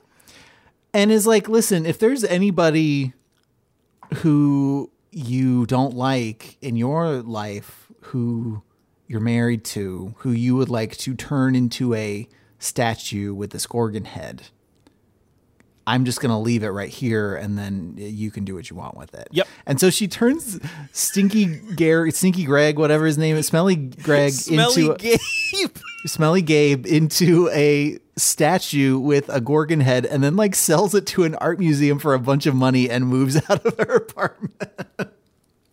And 0.98 1.12
is 1.12 1.28
like, 1.28 1.48
listen, 1.48 1.86
if 1.86 2.00
there's 2.00 2.24
anybody 2.24 3.12
who 4.16 4.90
you 5.12 5.64
don't 5.64 5.94
like 5.94 6.58
in 6.60 6.74
your 6.74 7.22
life, 7.22 7.92
who 8.00 8.64
you're 9.06 9.20
married 9.20 9.64
to, 9.64 10.16
who 10.18 10.32
you 10.32 10.56
would 10.56 10.68
like 10.68 10.96
to 10.96 11.14
turn 11.14 11.54
into 11.54 11.94
a 11.94 12.28
statue 12.58 13.32
with 13.32 13.50
this 13.50 13.64
Gorgon 13.64 14.06
head, 14.06 14.42
I'm 15.86 16.04
just 16.04 16.20
gonna 16.20 16.40
leave 16.40 16.64
it 16.64 16.70
right 16.70 16.90
here, 16.90 17.36
and 17.36 17.56
then 17.56 17.94
you 17.96 18.32
can 18.32 18.44
do 18.44 18.56
what 18.56 18.68
you 18.68 18.74
want 18.74 18.96
with 18.96 19.14
it. 19.14 19.28
Yep. 19.30 19.46
And 19.66 19.78
so 19.78 19.90
she 19.90 20.08
turns 20.08 20.58
Stinky 20.90 21.60
Gary, 21.76 22.10
Stinky 22.10 22.44
Greg, 22.44 22.76
whatever 22.76 23.06
his 23.06 23.16
name 23.16 23.36
is, 23.36 23.46
Smelly 23.46 23.76
Greg, 23.76 24.32
Smelly 24.32 24.86
into 24.86 24.96
Gabe. 24.98 25.76
Smelly 26.06 26.42
Gabe 26.42 26.86
into 26.86 27.48
a 27.50 27.98
statue 28.18 28.98
with 28.98 29.28
a 29.28 29.40
Gorgon 29.40 29.80
head 29.80 30.04
and 30.06 30.22
then 30.22 30.36
like 30.36 30.54
sells 30.54 30.94
it 30.94 31.06
to 31.08 31.24
an 31.24 31.34
art 31.36 31.58
museum 31.58 31.98
for 31.98 32.14
a 32.14 32.18
bunch 32.18 32.46
of 32.46 32.54
money 32.54 32.90
and 32.90 33.06
moves 33.06 33.36
out 33.50 33.64
of 33.64 33.76
her 33.78 33.96
apartment. 33.96 34.52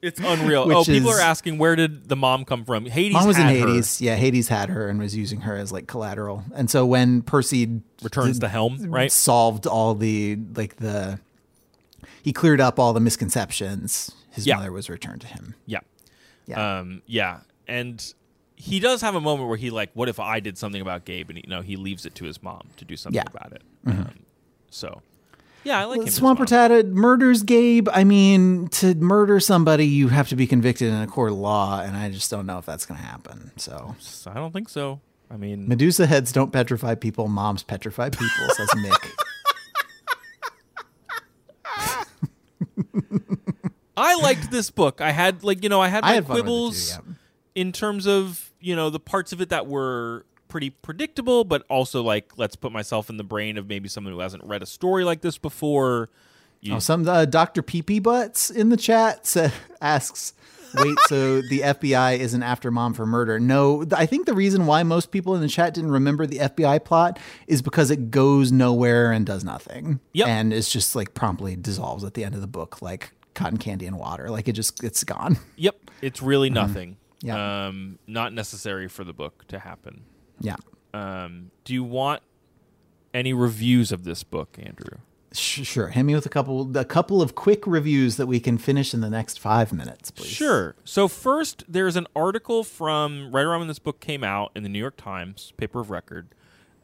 It's 0.01 0.19
unreal. 0.19 0.67
Which 0.67 0.77
oh, 0.77 0.83
people 0.83 1.09
is- 1.09 1.17
are 1.17 1.21
asking 1.21 1.57
where 1.57 1.75
did 1.75 2.07
the 2.09 2.15
mom 2.15 2.45
come 2.45 2.63
from? 2.63 2.85
Hades. 2.85 3.13
Mom 3.13 3.25
was 3.27 3.37
in 3.37 3.43
had 3.43 3.59
her. 3.59 3.67
Hades. 3.67 3.99
Yeah, 4.01 4.15
Hades 4.15 4.47
had 4.49 4.69
her 4.69 4.87
and 4.87 4.99
was 4.99 5.15
using 5.15 5.41
her 5.41 5.55
as 5.55 5.71
like 5.71 5.87
collateral. 5.87 6.43
And 6.53 6.69
so 6.69 6.85
when 6.85 7.23
Percy 7.23 7.81
Returns 8.03 8.37
the 8.39 8.49
helm, 8.49 8.77
right? 8.91 9.11
solved 9.11 9.65
all 9.65 9.95
the 9.95 10.37
like 10.55 10.75
the 10.77 11.19
he 12.21 12.33
cleared 12.33 12.61
up 12.61 12.77
all 12.79 12.93
the 12.93 12.99
misconceptions, 12.99 14.11
his 14.31 14.45
Yeah. 14.45 14.57
mother 14.57 14.71
was 14.71 14.89
returned 14.89 15.21
to 15.21 15.27
him. 15.27 15.55
Yeah. 15.65 15.79
Yeah. 16.45 16.79
Um. 16.79 17.01
Yeah. 17.07 17.39
And 17.67 18.13
he 18.55 18.79
does 18.79 19.01
have 19.01 19.15
a 19.15 19.21
moment 19.21 19.47
where 19.49 19.57
he 19.57 19.69
like, 19.69 19.89
what 19.93 20.09
if 20.09 20.19
I 20.19 20.39
did 20.39 20.57
something 20.57 20.81
about 20.81 21.05
Gabe? 21.05 21.29
And 21.29 21.37
you 21.39 21.49
know, 21.49 21.61
he 21.61 21.75
leaves 21.75 22.05
it 22.05 22.15
to 22.15 22.25
his 22.25 22.41
mom 22.41 22.69
to 22.77 22.85
do 22.85 22.95
something 22.95 23.15
Yeah. 23.17 23.23
Mm-hmm. 23.23 23.37
about 23.37 23.51
it. 23.53 23.61
Um, 23.87 24.19
so, 24.69 25.01
yeah, 25.63 25.79
I 25.79 25.85
like 25.85 26.01
him. 26.07 26.23
mom. 26.23 26.37
Rattata 26.37 26.85
murders 26.85 27.43
Gabe. 27.43 27.89
I 27.91 28.03
mean, 28.03 28.67
to 28.69 28.93
murder 28.95 29.39
somebody, 29.39 29.85
you 29.87 30.07
have 30.09 30.29
to 30.29 30.35
be 30.35 30.47
convicted 30.47 30.89
in 30.89 31.01
a 31.01 31.07
court 31.07 31.31
of 31.31 31.37
law, 31.37 31.81
and 31.81 31.95
I 31.97 32.09
just 32.11 32.29
don't 32.31 32.45
know 32.45 32.57
if 32.57 32.65
that's 32.65 32.85
going 32.85 32.99
to 32.99 33.05
happen. 33.05 33.51
So 33.57 33.95
I 34.27 34.33
don't 34.35 34.51
think 34.51 34.69
so. 34.69 34.99
I 35.31 35.37
mean, 35.37 35.67
Medusa 35.67 36.05
heads 36.05 36.31
don't 36.31 36.51
petrify 36.51 36.93
people. 36.95 37.27
Moms 37.27 37.63
petrify 37.63 38.09
people, 38.09 38.49
says 38.49 38.69
Mick. 38.75 39.11
I 43.97 44.15
liked 44.21 44.51
this 44.51 44.69
book. 44.69 45.01
I 45.01 45.11
had 45.11 45.43
like 45.43 45.63
you 45.63 45.69
know 45.69 45.81
I 45.81 45.87
had 45.87 46.03
my 46.03 46.09
I 46.09 46.13
had 46.15 46.23
it 46.23 46.27
too, 46.27 46.33
quibbles 46.33 46.91
yeah. 46.91 47.13
In 47.55 47.71
terms 47.71 48.05
of 48.05 48.51
you 48.59 48.75
know 48.75 48.89
the 48.89 48.99
parts 48.99 49.31
of 49.33 49.41
it 49.41 49.49
that 49.49 49.65
were 49.67 50.25
pretty 50.47 50.69
predictable, 50.69 51.43
but 51.43 51.63
also 51.69 52.01
like 52.03 52.37
let's 52.37 52.55
put 52.55 52.71
myself 52.71 53.09
in 53.09 53.17
the 53.17 53.23
brain 53.23 53.57
of 53.57 53.67
maybe 53.67 53.89
someone 53.89 54.13
who 54.13 54.19
hasn't 54.19 54.43
read 54.43 54.61
a 54.61 54.65
story 54.67 55.03
like 55.03 55.21
this 55.21 55.37
before. 55.37 56.09
You, 56.61 56.75
Oh, 56.75 56.79
some 56.79 57.07
uh, 57.07 57.25
Dr. 57.25 57.61
Peepee 57.61 58.01
Butts 58.01 58.49
in 58.49 58.69
the 58.69 58.77
chat 58.77 59.27
sa- 59.27 59.49
asks, 59.81 60.33
"Wait, 60.75 60.97
so 61.07 61.41
the 61.41 61.59
FBI 61.59 62.17
isn't 62.17 62.41
after 62.41 62.71
mom 62.71 62.93
for 62.95 63.05
murder?" 63.05 63.39
No, 63.39 63.83
th- 63.83 63.93
I 63.93 64.05
think 64.07 64.25
the 64.25 64.33
reason 64.33 64.65
why 64.65 64.81
most 64.83 65.11
people 65.11 65.35
in 65.35 65.41
the 65.41 65.47
chat 65.47 65.73
didn't 65.75 65.91
remember 65.91 66.25
the 66.25 66.39
FBI 66.39 66.83
plot 66.83 67.19
is 67.47 67.61
because 67.61 67.91
it 67.91 68.09
goes 68.09 68.51
nowhere 68.51 69.11
and 69.11 69.25
does 69.27 69.43
nothing, 69.43 69.99
Yep. 70.13 70.27
and 70.27 70.53
it's 70.53 70.71
just 70.71 70.95
like 70.95 71.13
promptly 71.13 71.55
dissolves 71.55 72.03
at 72.03 72.15
the 72.15 72.23
end 72.23 72.33
of 72.33 72.41
the 72.41 72.47
book, 72.47 72.81
like 72.81 73.11
cotton 73.35 73.57
candy 73.57 73.85
and 73.85 73.99
water. 73.99 74.29
Like 74.31 74.47
it 74.47 74.53
just 74.53 74.83
it's 74.83 75.03
gone. 75.03 75.37
Yep, 75.57 75.91
it's 76.01 76.21
really 76.21 76.49
nothing. 76.49 76.91
Mm-hmm. 76.91 76.99
Yeah. 77.25 77.65
Um, 77.67 77.99
not 78.07 78.33
necessary 78.33 78.87
for 78.87 79.03
the 79.03 79.13
book 79.13 79.45
to 79.47 79.59
happen. 79.59 80.03
yeah. 80.39 80.55
Um, 80.93 81.51
do 81.65 81.73
you 81.73 81.83
want 81.83 82.21
any 83.13 83.33
reviews 83.33 83.91
of 83.91 84.03
this 84.05 84.23
book, 84.23 84.57
Andrew? 84.61 84.99
Sure. 85.33 85.87
Hit 85.89 86.03
me 86.03 86.15
with 86.15 86.25
a 86.25 86.29
couple 86.29 86.77
a 86.77 86.85
couple 86.85 87.21
of 87.21 87.35
quick 87.35 87.67
reviews 87.67 88.15
that 88.15 88.27
we 88.27 88.39
can 88.39 88.57
finish 88.57 88.93
in 88.93 89.01
the 89.01 89.09
next 89.09 89.37
five 89.37 89.73
minutes, 89.73 90.09
please. 90.11 90.29
Sure. 90.29 90.75
So 90.85 91.09
first, 91.09 91.65
there's 91.67 91.97
an 91.97 92.07
article 92.15 92.63
from 92.63 93.31
right 93.35 93.41
around 93.43 93.59
when 93.59 93.67
this 93.67 93.79
book 93.79 93.99
came 93.99 94.23
out 94.23 94.51
in 94.55 94.63
the 94.63 94.69
New 94.69 94.79
York 94.79 94.95
Times, 94.95 95.51
paper 95.57 95.81
of 95.81 95.89
record, 95.89 96.29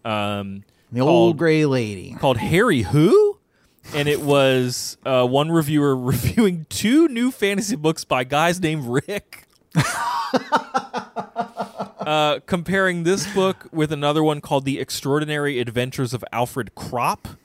um, 0.04 0.64
The 0.92 1.00
called, 1.00 1.10
old 1.10 1.38
gray 1.38 1.66
lady. 1.66 2.14
called 2.20 2.36
Harry 2.38 2.82
Who, 2.82 3.40
and 3.96 4.10
it 4.10 4.20
was 4.20 4.98
uh, 5.06 5.26
one 5.26 5.50
reviewer 5.52 5.96
reviewing 6.14 6.66
two 6.68 7.08
new 7.08 7.32
fantasy 7.32 7.78
books 7.78 8.04
by 8.04 8.26
guys 8.26 8.60
named 8.60 8.84
Rick. 8.86 9.48
Uh, 12.00 12.40
comparing 12.46 13.04
this 13.04 13.32
book 13.34 13.68
with 13.72 13.92
another 13.92 14.24
one 14.24 14.42
called 14.42 14.66
The 14.66 14.80
Extraordinary 14.80 15.60
Adventures 15.60 16.14
of 16.14 16.24
Alfred 16.32 16.72
Kropp. 16.76 17.38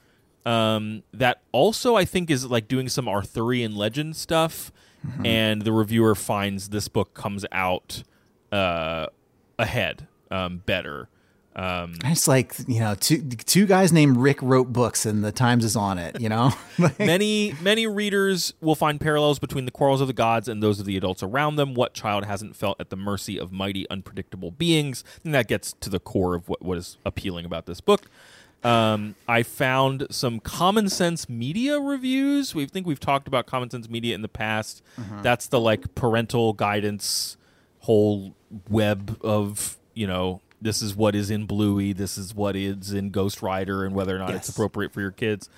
Um, 0.44 1.02
that 1.12 1.40
also 1.50 1.96
I 1.96 2.04
think 2.04 2.30
is 2.30 2.46
like 2.46 2.68
doing 2.68 2.88
some 2.88 3.08
Arthurian 3.08 3.74
legend 3.74 4.14
stuff, 4.14 4.70
and 5.24 5.62
the 5.62 5.72
reviewer 5.72 6.14
finds 6.14 6.68
this 6.68 6.86
book 6.88 7.14
comes 7.14 7.44
out 7.50 8.04
uh, 8.52 9.06
ahead, 9.58 10.06
um, 10.30 10.62
better. 10.64 11.08
Um, 11.56 11.94
It's 12.04 12.28
like 12.28 12.54
you 12.68 12.80
know, 12.80 12.94
two 12.94 13.22
two 13.22 13.64
guys 13.64 13.90
named 13.90 14.18
Rick 14.18 14.42
wrote 14.42 14.72
books, 14.74 15.06
and 15.06 15.24
the 15.24 15.32
Times 15.32 15.64
is 15.64 15.74
on 15.74 15.96
it. 15.98 16.20
You 16.20 16.28
know, 16.28 16.52
Like, 16.78 16.98
many 16.98 17.54
many 17.62 17.86
readers 17.86 18.52
will 18.60 18.74
find 18.74 19.00
parallels 19.00 19.38
between 19.38 19.64
the 19.64 19.70
quarrels 19.70 20.02
of 20.02 20.06
the 20.06 20.12
gods 20.12 20.48
and 20.48 20.62
those 20.62 20.78
of 20.80 20.84
the 20.86 20.96
adults 20.98 21.22
around 21.22 21.56
them. 21.56 21.72
What 21.72 21.94
child 21.94 22.26
hasn't 22.26 22.56
felt 22.56 22.78
at 22.78 22.90
the 22.90 22.96
mercy 22.96 23.40
of 23.40 23.52
mighty, 23.52 23.88
unpredictable 23.88 24.50
beings? 24.50 25.02
And 25.24 25.34
that 25.34 25.48
gets 25.48 25.72
to 25.80 25.88
the 25.88 25.98
core 25.98 26.34
of 26.34 26.46
what, 26.48 26.60
what 26.60 26.76
is 26.76 26.98
appealing 27.06 27.46
about 27.46 27.64
this 27.64 27.80
book. 27.80 28.02
Um, 28.62 29.14
I 29.28 29.42
found 29.42 30.08
some 30.10 30.40
common 30.40 30.88
sense 30.90 31.28
media 31.28 31.78
reviews. 31.80 32.54
We 32.54 32.66
think 32.66 32.86
we've 32.86 33.00
talked 33.00 33.28
about 33.28 33.46
common 33.46 33.70
sense 33.70 33.88
media 33.88 34.14
in 34.14 34.22
the 34.22 34.28
past. 34.28 34.82
That's 35.22 35.46
the 35.46 35.60
like 35.60 35.94
parental 35.94 36.52
guidance 36.52 37.36
whole 37.80 38.34
web 38.68 39.16
of 39.22 39.76
you 39.94 40.06
know 40.06 40.40
this 40.60 40.82
is 40.82 40.94
what 40.96 41.14
is 41.14 41.30
in 41.30 41.46
Bluey, 41.46 41.92
this 41.92 42.16
is 42.16 42.34
what 42.34 42.56
is 42.56 42.92
in 42.92 43.10
Ghost 43.10 43.42
Rider, 43.42 43.84
and 43.84 43.94
whether 43.94 44.14
or 44.14 44.18
not 44.18 44.30
it's 44.34 44.48
appropriate 44.48 44.92
for 44.92 45.00
your 45.00 45.10
kids. 45.10 45.48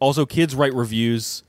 Also, 0.00 0.24
kids 0.26 0.54
write 0.54 0.74
reviews, 0.74 1.42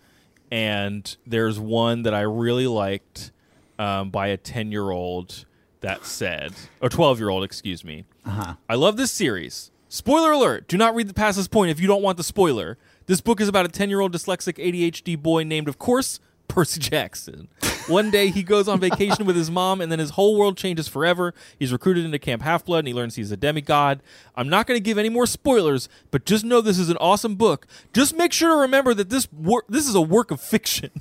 and 0.52 1.16
there's 1.26 1.60
one 1.60 2.04
that 2.04 2.14
I 2.14 2.22
really 2.22 2.68
liked 2.68 3.32
um, 3.80 4.10
by 4.10 4.28
a 4.28 4.38
ten 4.38 4.72
year 4.72 4.90
old 4.90 5.46
that 5.82 6.06
said, 6.06 6.54
or 6.82 6.90
twelve 6.90 7.20
year 7.20 7.30
old, 7.30 7.44
excuse 7.44 7.84
me. 7.84 8.06
Uh-huh. 8.26 8.56
I 8.68 8.76
love 8.76 8.98
this 8.98 9.12
series. 9.12 9.72
Spoiler 9.90 10.32
alert! 10.32 10.68
Do 10.68 10.78
not 10.78 10.96
read 10.96 11.08
the 11.08 11.14
past 11.14 11.38
this 11.38 11.48
point 11.48 11.72
if 11.72 11.80
you 11.80 11.88
don't 11.88 12.02
want 12.02 12.18
the 12.18 12.24
spoiler. 12.24 12.78
This 13.08 13.22
book 13.22 13.40
is 13.40 13.48
about 13.48 13.66
a 13.66 13.70
10 13.70 13.90
year 13.90 14.02
old 14.02 14.12
dyslexic 14.14 14.58
ADHD 14.58 15.18
boy 15.18 15.44
named, 15.44 15.70
of 15.70 15.80
course, 15.80 16.20
Percy 16.50 16.82
Jackson. 16.82 17.48
One 17.88 18.12
day 18.12 18.30
he 18.30 18.44
goes 18.44 18.68
on 18.68 18.80
vacation 18.82 19.26
with 19.26 19.38
his 19.38 19.50
mom, 19.50 19.80
and 19.80 19.90
then 19.90 20.00
his 20.00 20.12
whole 20.12 20.38
world 20.38 20.58
changes 20.58 20.88
forever. 20.90 21.34
He's 21.58 21.72
recruited 21.72 22.04
into 22.04 22.20
Camp 22.20 22.42
Half 22.42 22.66
Blood, 22.66 22.80
and 22.80 22.88
he 22.90 22.94
learns 22.94 23.16
he's 23.16 23.32
a 23.32 23.38
demigod. 23.38 24.02
I'm 24.36 24.50
not 24.50 24.68
going 24.68 24.78
to 24.78 24.84
give 24.84 24.98
any 24.98 25.10
more 25.10 25.26
spoilers, 25.26 25.88
but 26.12 26.26
just 26.26 26.44
know 26.44 26.60
this 26.60 26.80
is 26.80 26.90
an 26.90 26.98
awesome 26.98 27.36
book. 27.36 27.66
Just 27.94 28.16
make 28.16 28.34
sure 28.34 28.50
to 28.50 28.62
remember 28.62 28.94
that 28.94 29.10
this 29.10 29.32
wor- 29.32 29.64
this 29.70 29.88
is 29.88 29.96
a 29.96 30.02
work 30.02 30.32
of 30.32 30.42
fiction. 30.42 30.92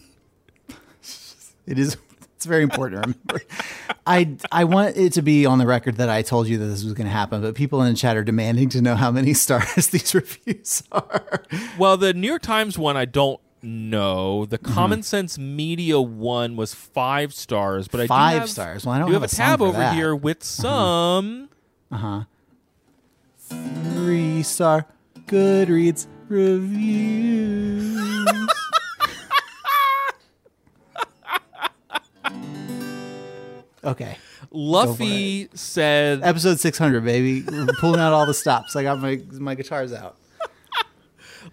it 1.66 1.78
is. 1.78 1.96
It's 2.36 2.44
very 2.44 2.62
important 2.62 3.02
to 3.02 3.08
remember. 3.08 3.46
I 4.06 4.36
I 4.52 4.64
want 4.64 4.96
it 4.96 5.14
to 5.14 5.22
be 5.22 5.46
on 5.46 5.58
the 5.58 5.66
record 5.66 5.96
that 5.96 6.10
I 6.10 6.22
told 6.22 6.46
you 6.46 6.58
that 6.58 6.66
this 6.66 6.84
was 6.84 6.92
going 6.92 7.06
to 7.06 7.12
happen, 7.12 7.40
but 7.40 7.54
people 7.54 7.82
in 7.82 7.92
the 7.92 7.98
chat 7.98 8.16
are 8.16 8.22
demanding 8.22 8.68
to 8.70 8.82
know 8.82 8.94
how 8.94 9.10
many 9.10 9.34
stars 9.34 9.86
these 9.88 10.14
reviews 10.14 10.82
are. 10.92 11.42
Well, 11.78 11.96
the 11.96 12.12
New 12.14 12.28
York 12.28 12.42
Times 12.42 12.78
one, 12.78 12.96
I 12.96 13.06
don't 13.06 13.40
know. 13.66 14.46
The 14.46 14.58
Common 14.58 15.02
Sense 15.02 15.38
Media 15.38 16.00
one 16.00 16.56
was 16.56 16.72
five 16.74 17.34
stars, 17.34 17.88
but 17.88 18.00
I 18.00 18.04
do 18.04 18.08
Five 18.08 18.40
have- 18.40 18.50
stars. 18.50 18.86
Well, 18.86 18.94
I 18.94 18.98
don't 18.98 19.08
do 19.08 19.12
have, 19.14 19.22
have 19.22 19.30
a 19.32 19.34
song 19.34 19.46
tab 19.46 19.58
for 19.58 19.66
over 19.66 19.78
that. 19.78 19.94
here 19.94 20.14
with 20.16 20.42
some. 20.42 21.48
uh 21.90 21.96
huh 21.96 22.24
Three 23.48 24.42
star 24.42 24.86
Goodreads 25.26 26.06
reviews. 26.28 27.96
okay. 33.84 34.16
Luffy 34.50 35.48
said, 35.54 36.22
Episode 36.22 36.58
600, 36.60 37.04
baby. 37.04 37.42
We're 37.42 37.66
pulling 37.80 38.00
out 38.00 38.12
all 38.12 38.26
the 38.26 38.34
stops. 38.34 38.74
I 38.76 38.82
got 38.82 38.98
my 39.00 39.20
my 39.32 39.54
guitars 39.54 39.92
out. 39.92 40.16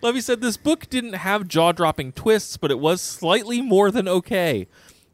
Luffy 0.03 0.19
said 0.19 0.41
this 0.41 0.57
book 0.57 0.89
didn't 0.89 1.13
have 1.13 1.47
jaw-dropping 1.47 2.11
twists, 2.11 2.57
but 2.57 2.69
it 2.69 2.79
was 2.79 2.99
slightly 2.99 3.61
more 3.61 3.89
than 3.89 4.05
okay. 4.09 4.67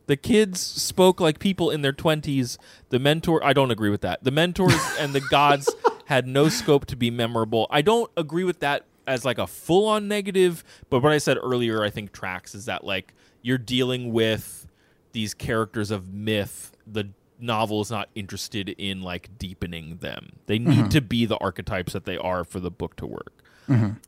The 0.07 0.18
kids 0.18 0.60
spoke 0.60 1.22
like 1.22 1.38
people 1.38 1.70
in 1.70 1.84
their 1.84 1.94
20s. 1.94 2.57
The 2.90 2.98
mentor, 2.98 3.40
I 3.45 3.53
don't 3.53 3.70
agree 3.70 3.91
with 3.91 4.02
that. 4.02 4.24
The 4.24 4.32
mentors 4.32 4.74
and 4.99 5.14
the 5.14 5.22
gods 5.22 5.72
had 6.06 6.26
no 6.26 6.49
scope 6.49 6.88
to 6.88 6.95
be 6.95 7.11
memorable. 7.11 7.68
I 7.70 7.84
don't 7.84 8.10
agree 8.18 8.44
with 8.44 8.61
that 8.61 8.86
as 9.06 9.24
like 9.24 9.38
a 9.38 9.45
full-on 9.45 10.07
negative, 10.07 10.64
but 10.90 11.03
what 11.03 11.11
I 11.11 11.20
said 11.20 11.38
earlier 11.38 11.84
I 11.84 11.91
think 11.91 12.11
tracks 12.11 12.56
is 12.56 12.66
that 12.66 12.84
like 12.84 13.14
you're 13.44 13.60
dealing 13.60 14.11
with 14.11 14.68
these 15.11 15.36
characters 15.36 15.91
of 15.91 16.11
myth. 16.11 16.76
The 16.88 17.10
novel 17.40 17.82
is 17.82 17.91
not 17.91 18.10
interested 18.16 18.70
in 18.70 19.03
like 19.03 19.38
deepening 19.38 19.98
them. 19.98 20.32
They 20.48 20.57
need 20.57 20.78
mm-hmm. 20.78 20.90
to 20.90 21.02
be 21.02 21.28
the 21.28 21.38
archetypes 21.38 21.94
that 21.94 22.06
they 22.06 22.18
are 22.18 22.44
for 22.44 22.60
the 22.60 22.72
book 22.72 22.95
to 22.95 23.06
work. 23.06 23.39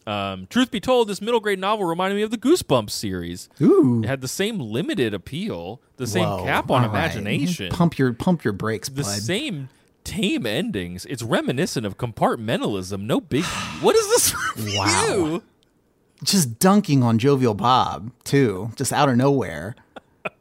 Um, 0.08 0.48
truth 0.48 0.72
be 0.72 0.80
told, 0.80 1.08
this 1.08 1.22
middle 1.22 1.40
grade 1.40 1.60
novel 1.60 1.86
reminded 1.86 2.16
me 2.16 2.24
of 2.24 2.32
the 2.32 2.38
Goosebumps 2.38 2.90
series. 2.90 3.48
Ooh. 3.62 4.02
It 4.04 4.08
had 4.08 4.22
the 4.22 4.28
same 4.28 4.60
limited 4.60 5.14
appeal, 5.14 5.82
the 5.98 6.08
same 6.08 6.28
Whoa. 6.28 6.44
cap 6.46 6.72
on 6.72 6.84
All 6.84 6.90
right. 6.90 6.96
imagination, 7.16 7.70
Pump 7.72 7.98
your 7.98 8.14
pump 8.14 8.44
your 8.44 8.54
brakes, 8.54 8.90
the 8.90 9.04
bud. 9.04 9.10
same 9.10 9.70
tame 10.04 10.46
endings. 10.48 11.06
It's 11.06 11.22
reminiscent 11.22 11.86
of 11.86 11.98
compartmentalism. 11.98 13.02
No 13.02 13.22
big. 13.22 13.44
what 13.82 13.96
is 13.96 14.08
this 14.10 14.36
review? 14.58 14.78
Wow. 14.80 15.42
Just 16.24 16.60
dunking 16.60 17.02
on 17.04 17.18
Jovial 17.18 17.56
Bob, 17.56 18.12
too. 18.24 18.72
Just 18.76 18.94
out 18.94 19.10
of 19.10 19.18
nowhere. 19.18 19.76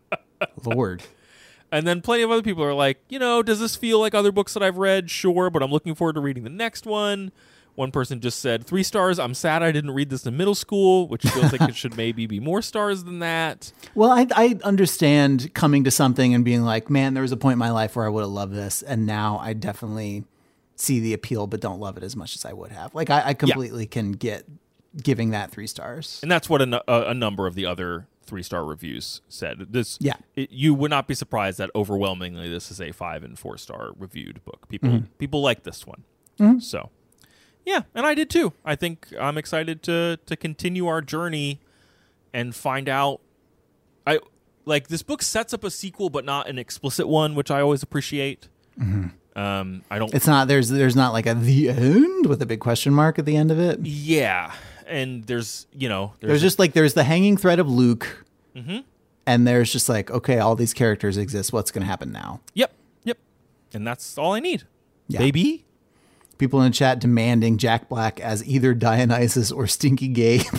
Lord. 0.65 1.03
And 1.73 1.87
then 1.87 2.01
plenty 2.03 2.23
of 2.23 2.31
other 2.31 2.43
people 2.43 2.65
are 2.65 2.75
like, 2.75 2.99
you 3.09 3.19
know, 3.19 3.43
does 3.43 3.61
this 3.61 3.77
feel 3.77 4.01
like 4.01 4.15
other 4.15 4.33
books 4.33 4.55
that 4.55 4.63
I've 4.63 4.77
read? 4.77 5.09
Sure, 5.11 5.51
but 5.51 5.63
I'm 5.63 5.71
looking 5.71 5.95
forward 5.95 6.15
to 6.15 6.21
reading 6.21 6.43
the 6.45 6.51
next 6.51 6.85
one. 6.85 7.33
One 7.75 7.91
person 7.91 8.21
just 8.21 8.41
said 8.41 8.67
three 8.67 8.83
stars. 8.83 9.19
I'm 9.19 9.35
sad 9.35 9.63
I 9.63 9.73
didn't 9.73 9.93
read 9.93 10.11
this 10.11 10.27
in 10.27 10.37
middle 10.37 10.55
school, 10.55 11.09
which 11.09 11.23
feels 11.23 11.53
like 11.53 11.63
it 11.63 11.77
should 11.77 11.97
maybe 11.99 12.27
be 12.27 12.41
more 12.41 12.63
stars 12.63 13.05
than 13.05 13.21
that. 13.21 13.73
Well, 13.95 14.11
I, 14.11 14.27
I 14.35 14.59
understand 14.65 15.55
coming 15.55 15.85
to 15.85 15.91
something 15.91 16.35
and 16.35 16.45
being 16.45 16.63
like, 16.63 16.91
man, 16.91 17.15
there 17.15 17.23
was 17.23 17.33
a 17.33 17.37
point 17.37 17.55
in 17.55 17.59
my 17.59 17.71
life 17.71 17.97
where 17.97 18.05
I 18.07 18.09
would 18.09 18.23
have 18.23 18.31
loved 18.31 18.55
this. 18.55 18.83
And 18.83 19.07
now 19.07 19.39
I 19.39 19.53
definitely 19.53 20.25
see 20.77 21.01
the 21.01 21.13
appeal, 21.15 21.47
but 21.47 21.61
don't 21.61 21.81
love 21.81 21.97
it 21.97 22.03
as 22.03 22.17
much 22.17 22.35
as 22.37 22.45
I 22.45 22.53
would 22.53 22.73
have. 22.73 22.95
Like, 22.95 23.11
I, 23.11 23.29
I 23.29 23.35
completely 23.35 23.87
can 23.87 24.13
get 24.13 24.45
giving 25.03 25.31
that 25.31 25.51
three 25.51 25.67
stars. 25.67 26.19
And 26.23 26.31
that's 26.31 26.49
what 26.49 26.63
a, 26.63 26.83
a, 26.91 27.11
a 27.11 27.15
number 27.15 27.47
of 27.47 27.55
the 27.55 27.67
other 27.67 28.07
three 28.25 28.43
star 28.43 28.65
reviews 28.65 29.21
said. 29.29 29.67
This, 29.71 29.99
Yeah. 30.01 30.15
it, 30.37 30.51
you 30.51 30.75
would 30.75 30.91
not 30.91 31.07
be 31.07 31.15
surprised 31.15 31.59
that 31.59 31.71
overwhelmingly 31.75 32.49
this 32.49 32.71
is 32.71 32.81
a 32.81 32.93
five 32.93 33.23
and 33.25 33.39
four 33.39 33.59
star 33.59 33.91
reviewed 33.99 34.45
book. 34.45 34.69
People 34.69 34.91
mm-hmm. 34.91 35.07
people 35.19 35.43
like 35.43 35.65
this 35.65 35.87
one. 35.87 36.05
Mm-hmm. 36.39 36.61
So, 36.61 36.91
yeah, 37.65 37.83
and 37.95 38.07
I 38.07 38.15
did 38.15 38.31
too. 38.31 38.53
I 38.65 38.75
think 38.77 39.09
I'm 39.19 39.39
excited 39.39 39.83
to 39.85 40.19
to 40.27 40.37
continue 40.37 40.87
our 40.87 41.01
journey 41.03 41.61
and 42.33 42.55
find 42.55 42.89
out. 42.89 43.21
I 44.07 44.21
like 44.65 44.89
this 44.89 45.03
book 45.03 45.23
sets 45.23 45.53
up 45.53 45.65
a 45.65 45.71
sequel, 45.71 46.11
but 46.11 46.25
not 46.25 46.49
an 46.49 46.59
explicit 46.59 47.09
one, 47.09 47.35
which 47.35 47.51
I 47.51 47.61
always 47.61 47.83
appreciate. 47.83 48.49
Um, 49.37 49.85
I 49.91 49.99
don't 49.99 50.13
It's 50.13 50.27
not, 50.27 50.49
there's, 50.49 50.71
there's 50.71 50.97
not 50.97 51.13
like 51.13 51.27
a 51.27 51.35
the 51.35 51.69
end 51.69 52.27
with 52.27 52.43
a 52.43 52.47
big 52.47 52.61
question 52.61 52.93
mark 52.93 53.19
at 53.19 53.27
the 53.27 53.37
end 53.37 53.51
of 53.51 53.59
it. 53.59 53.79
Yeah, 53.81 54.53
and 54.87 55.25
there's 55.25 55.67
you 55.73 55.89
know 55.89 56.15
There's 56.21 56.41
just 56.41 56.59
like, 56.59 56.73
there's 56.73 56.95
the 56.95 57.05
hanging 57.05 57.37
thread 57.37 57.59
of 57.59 57.69
Luke. 57.69 58.25
And 59.27 59.47
there's 59.47 59.71
just 59.71 59.89
like, 59.89 60.11
okay, 60.11 60.39
all 60.39 60.57
these 60.57 60.75
characters 60.75 61.17
exist. 61.17 61.53
What's 61.53 61.71
going 61.71 61.83
to 61.83 61.87
happen 61.87 62.11
now? 62.11 62.41
yep 62.55 62.73
yep, 63.05 63.19
and 63.73 63.87
that's 63.87 64.19
all 64.19 64.33
I 64.33 64.41
need. 64.41 64.65
Yeah. 65.09 65.21
Baby, 65.21 65.65
People 66.41 66.61
in 66.63 66.71
the 66.71 66.75
chat 66.77 66.99
demanding 67.01 67.59
Jack 67.59 67.89
Black 67.91 68.19
as 68.19 68.43
either 68.49 68.73
Dionysus 68.73 69.53
or 69.53 69.67
Stinky 69.67 70.09
Gabe. 70.09 70.41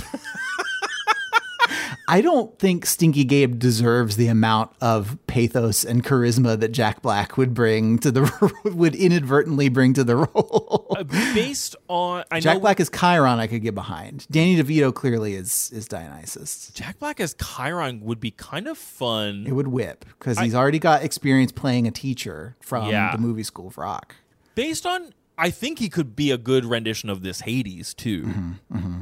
I 2.07 2.19
don't 2.19 2.57
think 2.59 2.85
Stinky 2.85 3.23
Gabe 3.23 3.57
deserves 3.57 4.15
the 4.17 4.27
amount 4.27 4.71
of 4.81 5.17
pathos 5.27 5.85
and 5.85 6.03
charisma 6.03 6.59
that 6.59 6.69
Jack 6.73 7.01
Black 7.01 7.37
would 7.37 7.53
bring 7.53 7.99
to 7.99 8.11
the 8.11 8.51
would 8.65 8.95
inadvertently 8.95 9.69
bring 9.69 9.93
to 9.93 10.03
the 10.03 10.17
role. 10.17 10.93
Uh, 10.97 11.03
based 11.33 11.75
on 11.87 12.25
I 12.29 12.41
Jack 12.41 12.59
Black 12.59 12.79
is 12.81 12.89
Chiron 12.89 13.39
I 13.39 13.47
could 13.47 13.61
get 13.61 13.73
behind. 13.73 14.27
Danny 14.29 14.61
DeVito 14.61 14.93
clearly 14.93 15.35
is 15.35 15.71
is 15.73 15.87
Dionysus. 15.87 16.69
Jack 16.75 16.99
Black 16.99 17.19
as 17.21 17.33
Chiron 17.35 18.01
would 18.01 18.19
be 18.19 18.31
kind 18.31 18.67
of 18.67 18.77
fun. 18.77 19.45
It 19.47 19.53
would 19.53 19.69
whip 19.69 20.03
because 20.19 20.37
he's 20.37 20.53
already 20.53 20.79
got 20.79 21.03
experience 21.03 21.51
playing 21.51 21.87
a 21.87 21.91
teacher 21.91 22.55
from 22.61 22.89
Yeah. 22.89 23.13
the 23.13 23.19
movie 23.21 23.43
School 23.43 23.67
of 23.69 23.77
Rock. 23.77 24.15
based 24.53 24.85
on 24.85 25.13
I 25.41 25.49
think 25.49 25.79
he 25.79 25.89
could 25.89 26.15
be 26.15 26.29
a 26.29 26.37
good 26.37 26.65
rendition 26.65 27.09
of 27.09 27.23
this 27.23 27.41
Hades 27.41 27.95
too. 27.95 28.23
Mm-hmm, 28.23 29.01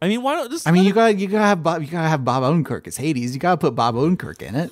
I 0.00 0.08
mean, 0.08 0.22
why 0.22 0.36
don't 0.36 0.48
just? 0.48 0.68
I 0.68 0.70
mean, 0.70 0.84
you 0.84 0.92
got 0.92 1.18
you 1.18 1.26
gotta 1.26 1.44
have 1.44 1.62
Bob. 1.64 1.82
You 1.82 1.88
gotta 1.88 2.08
have 2.08 2.24
Bob 2.24 2.44
Odenkirk 2.44 2.86
as 2.86 2.96
Hades. 2.96 3.34
You 3.34 3.40
gotta 3.40 3.56
put 3.56 3.74
Bob 3.74 3.96
Odenkirk 3.96 4.42
in 4.42 4.54
it. 4.54 4.70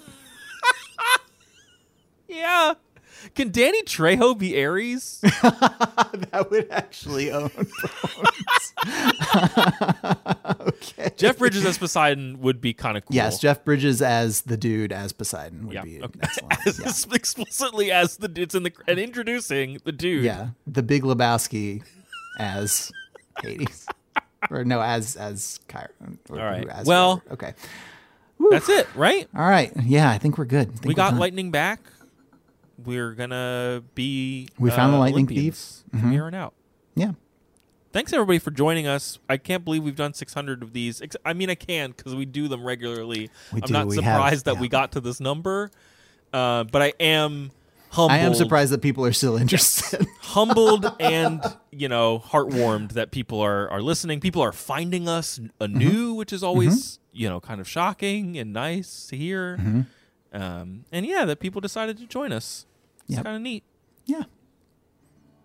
yeah. 2.29 2.75
Can 3.35 3.51
Danny 3.51 3.83
Trejo 3.83 4.39
be 4.39 4.65
Ares? 4.65 5.19
that 5.23 6.47
would 6.51 6.71
actually 6.71 7.33
own. 7.33 7.51
okay. 10.61 11.11
Jeff 11.17 11.39
Bridges 11.39 11.65
as 11.65 11.79
Poseidon 11.79 12.41
would 12.41 12.61
be 12.61 12.73
kind 12.73 12.97
of 12.97 13.05
cool. 13.05 13.15
Yes, 13.15 13.39
Jeff 13.39 13.65
Bridges 13.65 14.03
as 14.03 14.43
the 14.43 14.57
dude 14.57 14.93
as 14.93 15.13
Poseidon 15.13 15.67
would 15.67 15.75
Yeah. 15.75 15.83
be 15.83 16.03
Okay. 16.03 16.21
excellent. 16.23 16.55
As 16.67 16.79
Yeah. 16.79 17.15
explicitly 17.15 17.91
as 17.93 18.17
the 18.19 18.31
it's 18.37 18.55
in 18.55 18.63
the 18.63 18.73
and 18.87 18.99
introducing 18.99 19.81
the 19.85 19.93
dude. 19.93 20.25
yeah, 20.25 20.49
the 20.67 20.83
Big 20.83 21.03
Lebowski 21.03 21.83
as 22.39 22.91
Hades, 23.43 23.87
or 24.51 24.65
no, 24.65 24.81
as 24.81 25.17
as 25.17 25.61
Chiron. 25.71 26.19
All 26.31 26.37
right. 26.37 26.67
Well- 26.85 27.23
okay. 27.31 27.55
That's 28.51 28.69
it, 28.69 28.89
right? 28.97 29.29
All 29.35 29.49
right. 29.49 29.73
Yeah, 29.85 30.11
I 30.11 30.19
think 30.19 30.37
we're 30.37 30.45
good. 30.45 30.73
Think 30.73 30.87
We 30.87 30.95
got 30.95 31.15
lightning 31.15 31.51
back. 31.53 31.81
We're 32.85 33.13
gonna 33.13 33.83
be. 33.95 34.49
We 34.59 34.71
found 34.71 34.93
the 34.93 34.97
uh, 34.97 35.01
lightning 35.01 35.25
Olympians 35.27 35.85
thief. 35.93 36.01
from 36.01 36.11
here 36.11 36.25
on 36.25 36.35
out. 36.35 36.55
Yeah. 36.95 37.13
Thanks 37.93 38.13
everybody 38.13 38.41
for 38.41 38.51
joining 38.51 38.89
us. 38.89 39.21
I 39.29 39.37
can't 39.37 39.65
believe 39.65 39.85
we've 39.85 39.95
done 39.95 40.15
600 40.15 40.65
of 40.65 40.73
these. 40.73 41.01
I 41.25 41.33
mean, 41.33 41.49
I 41.49 41.55
can 41.55 41.93
because 41.93 42.15
we 42.15 42.25
do 42.25 42.49
them 42.49 42.65
regularly. 42.65 43.31
We 43.53 43.63
I'm 43.63 43.67
do, 43.69 43.73
not 43.73 43.87
we 43.87 43.97
have, 43.97 44.17
surprised 44.17 44.45
that 44.47 44.55
yeah. 44.55 44.61
we 44.61 44.69
got 44.69 44.93
to 44.93 45.01
this 45.01 45.21
number, 45.21 45.71
uh, 46.33 46.65
but 46.65 46.83
I 46.83 46.93
am 46.99 47.53
humbled. 47.91 48.11
I 48.11 48.19
am 48.19 48.35
surprised 48.35 48.73
that 48.73 48.83
people 48.83 49.07
are 49.07 49.13
still 49.13 49.37
interested. 49.37 50.05
humbled 50.21 50.93
and 50.99 51.41
you 51.71 51.89
know 51.89 52.19
heartwarmed 52.19 52.95
that 52.95 53.13
people 53.13 53.41
are 53.41 53.71
are 53.71 53.81
listening. 53.81 54.19
People 54.19 54.43
are 54.43 54.53
finding 54.53 55.09
us 55.09 55.39
anew, 55.61 56.15
which 56.15 56.33
is 56.33 56.43
always 56.43 56.99
you 57.13 57.29
know 57.29 57.39
kind 57.39 57.61
of 57.61 57.69
shocking 57.69 58.37
and 58.37 58.53
nice 58.53 59.07
to 59.07 59.17
hear. 59.17 59.87
Um, 60.33 60.85
and 60.91 61.07
yeah, 61.07 61.25
that 61.27 61.39
people 61.39 61.61
decided 61.61 61.97
to 61.99 62.07
join 62.07 62.33
us. 62.33 62.67
It's 63.09 63.17
Yep. 63.17 63.25
kind 63.25 63.37
of 63.37 63.43
neat. 63.43 63.65
yeah. 64.07 64.23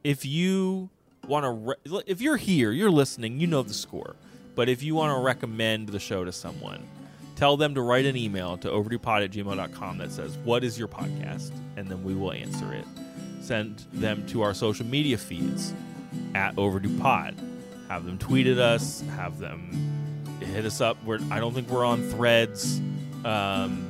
If 0.04 0.26
you 0.26 0.90
want 1.28 1.44
to, 1.44 1.50
re- 1.52 2.02
if 2.08 2.22
you're 2.22 2.38
here, 2.38 2.72
you're 2.72 2.90
listening, 2.92 3.40
you 3.40 3.48
know 3.48 3.64
the 3.64 3.74
score. 3.74 4.16
But 4.56 4.70
if 4.70 4.82
you 4.82 4.96
want 4.96 5.16
to 5.18 5.22
recommend 5.22 5.90
the 5.90 6.00
show 6.00 6.24
to 6.24 6.32
someone, 6.32 6.84
tell 7.36 7.58
them 7.58 7.76
to 7.76 7.82
write 7.82 8.06
an 8.06 8.16
email 8.16 8.58
to 8.60 8.70
overduepod 8.70 9.24
at 9.26 9.32
gmail.com 9.32 9.98
that 10.00 10.12
says, 10.12 10.38
What 10.44 10.64
is 10.64 10.78
your 10.80 10.88
podcast? 10.88 11.52
And 11.78 11.88
then 11.88 12.04
we 12.04 12.14
will 12.16 12.32
answer 12.32 12.74
it. 12.74 12.86
Send 13.42 13.86
them 13.94 14.26
to 14.28 14.42
our 14.42 14.54
social 14.54 14.86
media 14.86 15.18
feeds 15.18 15.74
at 16.36 16.56
overduepod. 16.56 17.36
Have 17.90 18.06
them 18.06 18.18
tweet 18.18 18.48
at 18.48 18.58
us, 18.58 19.02
have 19.16 19.40
them 19.40 20.38
hit 20.42 20.66
us 20.66 20.80
up. 20.82 20.98
We're, 21.04 21.20
I 21.32 21.40
don't 21.40 21.54
think 21.54 21.70
we're 21.70 21.86
on 21.86 22.02
threads. 22.10 22.80
Um, 23.26 23.89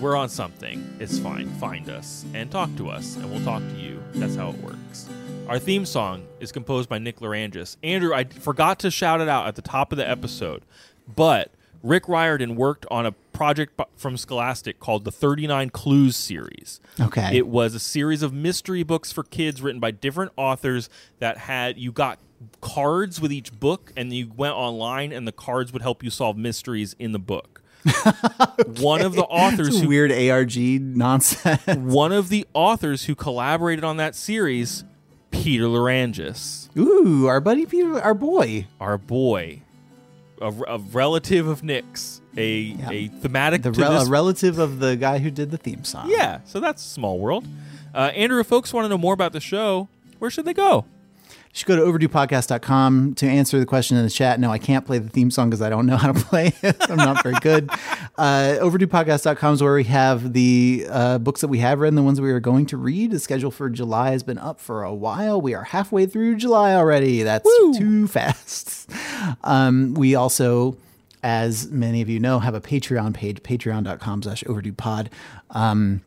we're 0.00 0.16
on 0.16 0.28
something. 0.28 0.96
It's 1.00 1.18
fine. 1.18 1.48
Find 1.54 1.88
us 1.90 2.24
and 2.34 2.50
talk 2.50 2.74
to 2.76 2.88
us, 2.88 3.16
and 3.16 3.30
we'll 3.30 3.44
talk 3.44 3.62
to 3.62 3.76
you. 3.76 4.02
That's 4.14 4.36
how 4.36 4.50
it 4.50 4.56
works. 4.56 5.08
Our 5.48 5.58
theme 5.58 5.86
song 5.86 6.26
is 6.40 6.52
composed 6.52 6.88
by 6.88 6.98
Nick 6.98 7.20
Lerangis. 7.20 7.76
Andrew, 7.82 8.14
I 8.14 8.24
forgot 8.24 8.78
to 8.80 8.90
shout 8.90 9.20
it 9.20 9.28
out 9.28 9.46
at 9.46 9.56
the 9.56 9.62
top 9.62 9.92
of 9.92 9.98
the 9.98 10.08
episode, 10.08 10.62
but 11.14 11.50
Rick 11.82 12.08
Riordan 12.08 12.54
worked 12.56 12.86
on 12.90 13.06
a 13.06 13.12
project 13.12 13.80
from 13.96 14.16
Scholastic 14.16 14.80
called 14.80 15.04
the 15.04 15.12
39 15.12 15.70
Clues 15.70 16.16
series. 16.16 16.80
Okay. 17.00 17.36
It 17.36 17.46
was 17.46 17.74
a 17.74 17.80
series 17.80 18.22
of 18.22 18.32
mystery 18.32 18.82
books 18.82 19.12
for 19.12 19.22
kids 19.22 19.62
written 19.62 19.80
by 19.80 19.90
different 19.90 20.32
authors 20.36 20.88
that 21.18 21.38
had 21.38 21.78
you 21.78 21.92
got 21.92 22.18
cards 22.60 23.20
with 23.20 23.32
each 23.32 23.52
book 23.58 23.92
and 23.96 24.12
you 24.12 24.32
went 24.36 24.54
online 24.54 25.12
and 25.12 25.26
the 25.26 25.32
cards 25.32 25.72
would 25.72 25.82
help 25.82 26.02
you 26.02 26.10
solve 26.10 26.36
mysteries 26.36 26.94
in 26.98 27.12
the 27.12 27.18
book. 27.18 27.62
One 28.80 29.02
of 29.02 29.14
the 29.14 29.24
authors 29.28 29.80
who 29.80 29.88
weird 29.88 30.12
ARG 30.12 30.56
nonsense. 30.56 31.64
one 31.76 32.12
of 32.12 32.28
the 32.28 32.46
authors 32.54 33.04
who 33.04 33.14
collaborated 33.14 33.84
on 33.84 33.96
that 33.98 34.14
series, 34.14 34.84
Peter 35.30 35.64
Lerangis, 35.64 36.68
Ooh, 36.76 37.26
our 37.26 37.40
buddy 37.40 37.66
Peter, 37.66 38.00
our 38.00 38.14
boy. 38.14 38.66
our 38.80 38.98
boy, 38.98 39.62
a, 40.40 40.52
a 40.66 40.78
relative 40.78 41.46
of 41.46 41.62
Nick's, 41.62 42.20
a 42.36 42.76
a 42.88 43.08
thematic 43.08 43.62
The 43.62 43.72
rel- 43.72 43.92
this 44.00 44.08
a 44.08 44.10
relative 44.10 44.58
of 44.58 44.80
the 44.80 44.96
guy 44.96 45.18
who 45.18 45.30
did 45.30 45.50
the 45.50 45.58
theme 45.58 45.84
song. 45.84 46.10
Yeah, 46.10 46.40
so 46.44 46.60
that's 46.60 46.84
a 46.84 46.88
small 46.88 47.18
world. 47.18 47.46
Uh, 47.94 48.10
Andrew, 48.14 48.40
if 48.40 48.46
folks 48.46 48.72
want 48.72 48.84
to 48.84 48.88
know 48.88 48.98
more 48.98 49.14
about 49.14 49.32
the 49.32 49.40
show, 49.40 49.88
where 50.18 50.30
should 50.30 50.44
they 50.44 50.54
go? 50.54 50.84
You 51.58 51.62
should 51.62 51.66
go 51.66 51.92
to 51.92 51.98
overduepodcast.com 52.06 53.16
to 53.16 53.26
answer 53.26 53.58
the 53.58 53.66
question 53.66 53.96
in 53.96 54.04
the 54.04 54.10
chat. 54.10 54.38
No, 54.38 54.48
I 54.48 54.58
can't 54.58 54.86
play 54.86 54.98
the 54.98 55.08
theme 55.08 55.28
song 55.28 55.50
because 55.50 55.60
I 55.60 55.68
don't 55.68 55.86
know 55.86 55.96
how 55.96 56.12
to 56.12 56.24
play 56.26 56.52
it. 56.62 56.76
I'm 56.88 56.98
not 56.98 57.20
very 57.24 57.34
good. 57.40 57.68
Uh, 58.16 58.58
overduepodcast.com 58.60 59.54
is 59.54 59.60
where 59.60 59.74
we 59.74 59.82
have 59.82 60.34
the 60.34 60.86
uh, 60.88 61.18
books 61.18 61.40
that 61.40 61.48
we 61.48 61.58
have 61.58 61.80
read 61.80 61.88
and 61.88 61.98
the 61.98 62.04
ones 62.04 62.20
we 62.20 62.30
are 62.30 62.38
going 62.38 62.64
to 62.66 62.76
read. 62.76 63.10
The 63.10 63.18
schedule 63.18 63.50
for 63.50 63.68
July 63.70 64.12
has 64.12 64.22
been 64.22 64.38
up 64.38 64.60
for 64.60 64.84
a 64.84 64.94
while. 64.94 65.40
We 65.40 65.52
are 65.52 65.64
halfway 65.64 66.06
through 66.06 66.36
July 66.36 66.76
already. 66.76 67.24
That's 67.24 67.50
too 67.76 68.06
fast. 68.06 68.88
Um, 69.42 69.94
we 69.94 70.14
also, 70.14 70.76
as 71.22 71.68
many 71.70 72.00
of 72.02 72.08
you 72.08 72.20
know, 72.20 72.38
have 72.38 72.54
a 72.54 72.60
Patreon 72.60 73.14
page, 73.14 73.42
patreon.com 73.42 74.22
slash 74.22 74.44
overduepod. 74.44 75.08
Um, 75.50 76.02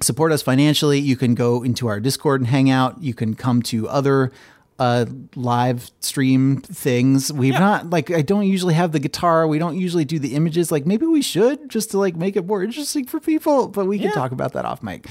support 0.00 0.30
us 0.30 0.40
financially, 0.40 1.00
you 1.00 1.16
can 1.16 1.34
go 1.34 1.64
into 1.64 1.88
our 1.88 1.98
Discord 2.00 2.40
and 2.40 2.48
hang 2.48 2.70
out. 2.70 3.02
You 3.02 3.12
can 3.12 3.34
come 3.34 3.60
to 3.64 3.88
other 3.88 4.30
uh, 4.78 5.06
live 5.36 5.90
stream 6.00 6.60
things. 6.60 7.32
We've 7.32 7.54
not 7.54 7.90
like 7.90 8.10
I 8.10 8.22
don't 8.22 8.46
usually 8.46 8.74
have 8.74 8.92
the 8.92 8.98
guitar. 8.98 9.46
We 9.46 9.58
don't 9.58 9.76
usually 9.78 10.04
do 10.04 10.18
the 10.18 10.34
images. 10.34 10.72
Like 10.72 10.84
maybe 10.86 11.06
we 11.06 11.22
should 11.22 11.68
just 11.70 11.92
to 11.92 11.98
like 11.98 12.16
make 12.16 12.34
it 12.36 12.44
more 12.46 12.62
interesting 12.62 13.06
for 13.06 13.20
people. 13.20 13.68
But 13.68 13.86
we 13.86 13.98
can 13.98 14.08
Yeah. 14.08 14.12
talk 14.14 14.32
about 14.32 14.52
that 14.54 14.64
off 14.64 14.82
mic. 14.82 15.06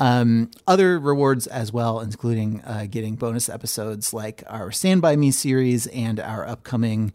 Um, 0.00 0.50
other 0.68 1.00
rewards 1.00 1.46
as 1.48 1.72
well, 1.72 2.00
including 2.00 2.62
uh, 2.64 2.86
getting 2.88 3.16
bonus 3.16 3.48
episodes 3.48 4.14
like 4.14 4.44
our 4.46 4.70
Stand 4.70 5.02
By 5.02 5.16
Me 5.16 5.30
series 5.32 5.88
and 5.88 6.20
our 6.20 6.46
upcoming 6.46 7.12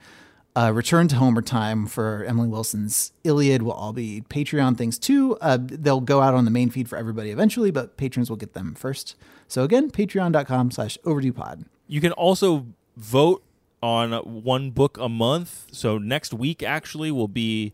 uh, 0.55 0.71
Return 0.73 1.07
to 1.07 1.15
Homer 1.15 1.41
Time 1.41 1.87
for 1.87 2.23
Emily 2.25 2.47
Wilson's 2.49 3.13
Iliad 3.23 3.63
will 3.63 3.71
all 3.71 3.93
be 3.93 4.23
Patreon 4.29 4.77
things 4.77 4.99
too. 4.99 5.37
Uh, 5.41 5.57
they'll 5.59 6.01
go 6.01 6.21
out 6.21 6.33
on 6.35 6.45
the 6.45 6.51
main 6.51 6.69
feed 6.69 6.87
for 6.89 6.97
everybody 6.97 7.31
eventually, 7.31 7.71
but 7.71 7.95
patrons 7.97 8.29
will 8.29 8.37
get 8.37 8.53
them 8.53 8.75
first. 8.75 9.15
So 9.47 9.63
again, 9.63 9.89
patreon.com 9.89 10.69
slash 10.71 10.97
overdue 11.05 11.33
pod. 11.33 11.65
You 11.87 12.01
can 12.01 12.11
also 12.13 12.67
vote 12.95 13.43
on 13.81 14.11
one 14.43 14.71
book 14.71 14.97
a 14.97 15.09
month. 15.09 15.67
So 15.71 15.97
next 15.97 16.33
week 16.33 16.63
actually 16.63 17.11
will 17.11 17.27
be, 17.27 17.73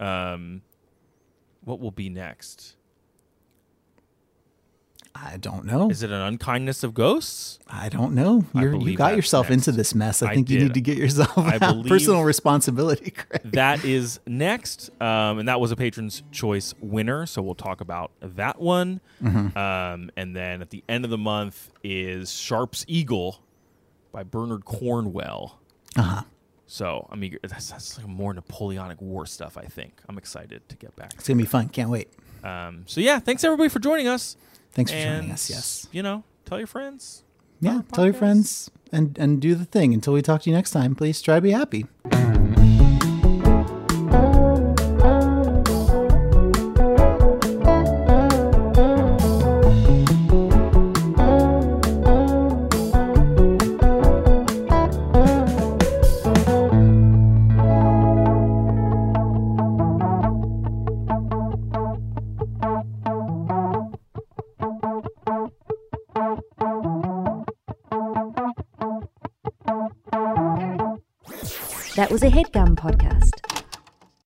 um, 0.00 0.62
what 1.62 1.80
will 1.80 1.92
be 1.92 2.08
next? 2.08 2.76
I 5.16 5.36
don't 5.36 5.64
know. 5.64 5.90
Is 5.90 6.02
it 6.02 6.10
an 6.10 6.20
unkindness 6.20 6.82
of 6.82 6.92
ghosts? 6.92 7.60
I 7.68 7.88
don't 7.88 8.14
know. 8.14 8.44
I 8.52 8.64
you 8.64 8.96
got 8.96 9.14
yourself 9.14 9.48
next. 9.48 9.68
into 9.68 9.76
this 9.76 9.94
mess. 9.94 10.22
I, 10.22 10.30
I 10.30 10.34
think 10.34 10.50
you 10.50 10.58
need 10.58 10.74
to 10.74 10.80
get 10.80 10.98
yourself 10.98 11.38
I 11.38 11.58
out. 11.62 11.86
personal 11.86 12.24
responsibility, 12.24 13.10
Craig. 13.16 13.42
that 13.52 13.84
is 13.84 14.18
next, 14.26 14.90
um, 15.00 15.38
and 15.38 15.48
that 15.48 15.60
was 15.60 15.70
a 15.70 15.76
patron's 15.76 16.24
choice 16.32 16.74
winner. 16.80 17.26
So 17.26 17.42
we'll 17.42 17.54
talk 17.54 17.80
about 17.80 18.10
that 18.20 18.60
one. 18.60 19.00
Mm-hmm. 19.22 19.56
Um, 19.56 20.10
and 20.16 20.34
then 20.34 20.60
at 20.62 20.70
the 20.70 20.82
end 20.88 21.04
of 21.04 21.10
the 21.12 21.18
month 21.18 21.70
is 21.84 22.32
Sharpe's 22.32 22.84
Eagle 22.88 23.40
by 24.10 24.24
Bernard 24.24 24.64
Cornwell. 24.64 25.60
Uh 25.96 26.02
huh. 26.02 26.22
So 26.66 27.06
I'm 27.10 27.22
eager. 27.22 27.38
That's, 27.42 27.70
that's 27.70 27.98
like 27.98 28.08
more 28.08 28.34
Napoleonic 28.34 29.00
War 29.00 29.26
stuff. 29.26 29.56
I 29.56 29.66
think 29.66 30.00
I'm 30.08 30.18
excited 30.18 30.68
to 30.68 30.76
get 30.76 30.96
back. 30.96 31.12
It's 31.14 31.28
gonna 31.28 31.38
be 31.38 31.46
fun. 31.46 31.68
Can't 31.68 31.90
wait. 31.90 32.08
Um, 32.42 32.82
so 32.86 33.00
yeah, 33.00 33.20
thanks 33.20 33.44
everybody 33.44 33.68
for 33.68 33.78
joining 33.78 34.08
us. 34.08 34.36
Thanks 34.74 34.90
for 34.90 34.96
and, 34.96 35.20
joining 35.20 35.32
us. 35.32 35.48
Yes. 35.48 35.88
You 35.92 36.02
know, 36.02 36.24
tell 36.44 36.58
your 36.58 36.66
friends. 36.66 37.22
Yeah. 37.60 37.82
Tell 37.92 38.04
your 38.04 38.14
friends 38.14 38.70
and 38.92 39.16
and 39.18 39.40
do 39.40 39.54
the 39.54 39.64
thing. 39.64 39.94
Until 39.94 40.12
we 40.12 40.22
talk 40.22 40.42
to 40.42 40.50
you 40.50 40.56
next 40.56 40.72
time, 40.72 40.94
please 40.94 41.22
try 41.22 41.36
to 41.36 41.40
be 41.40 41.52
happy. 41.52 41.86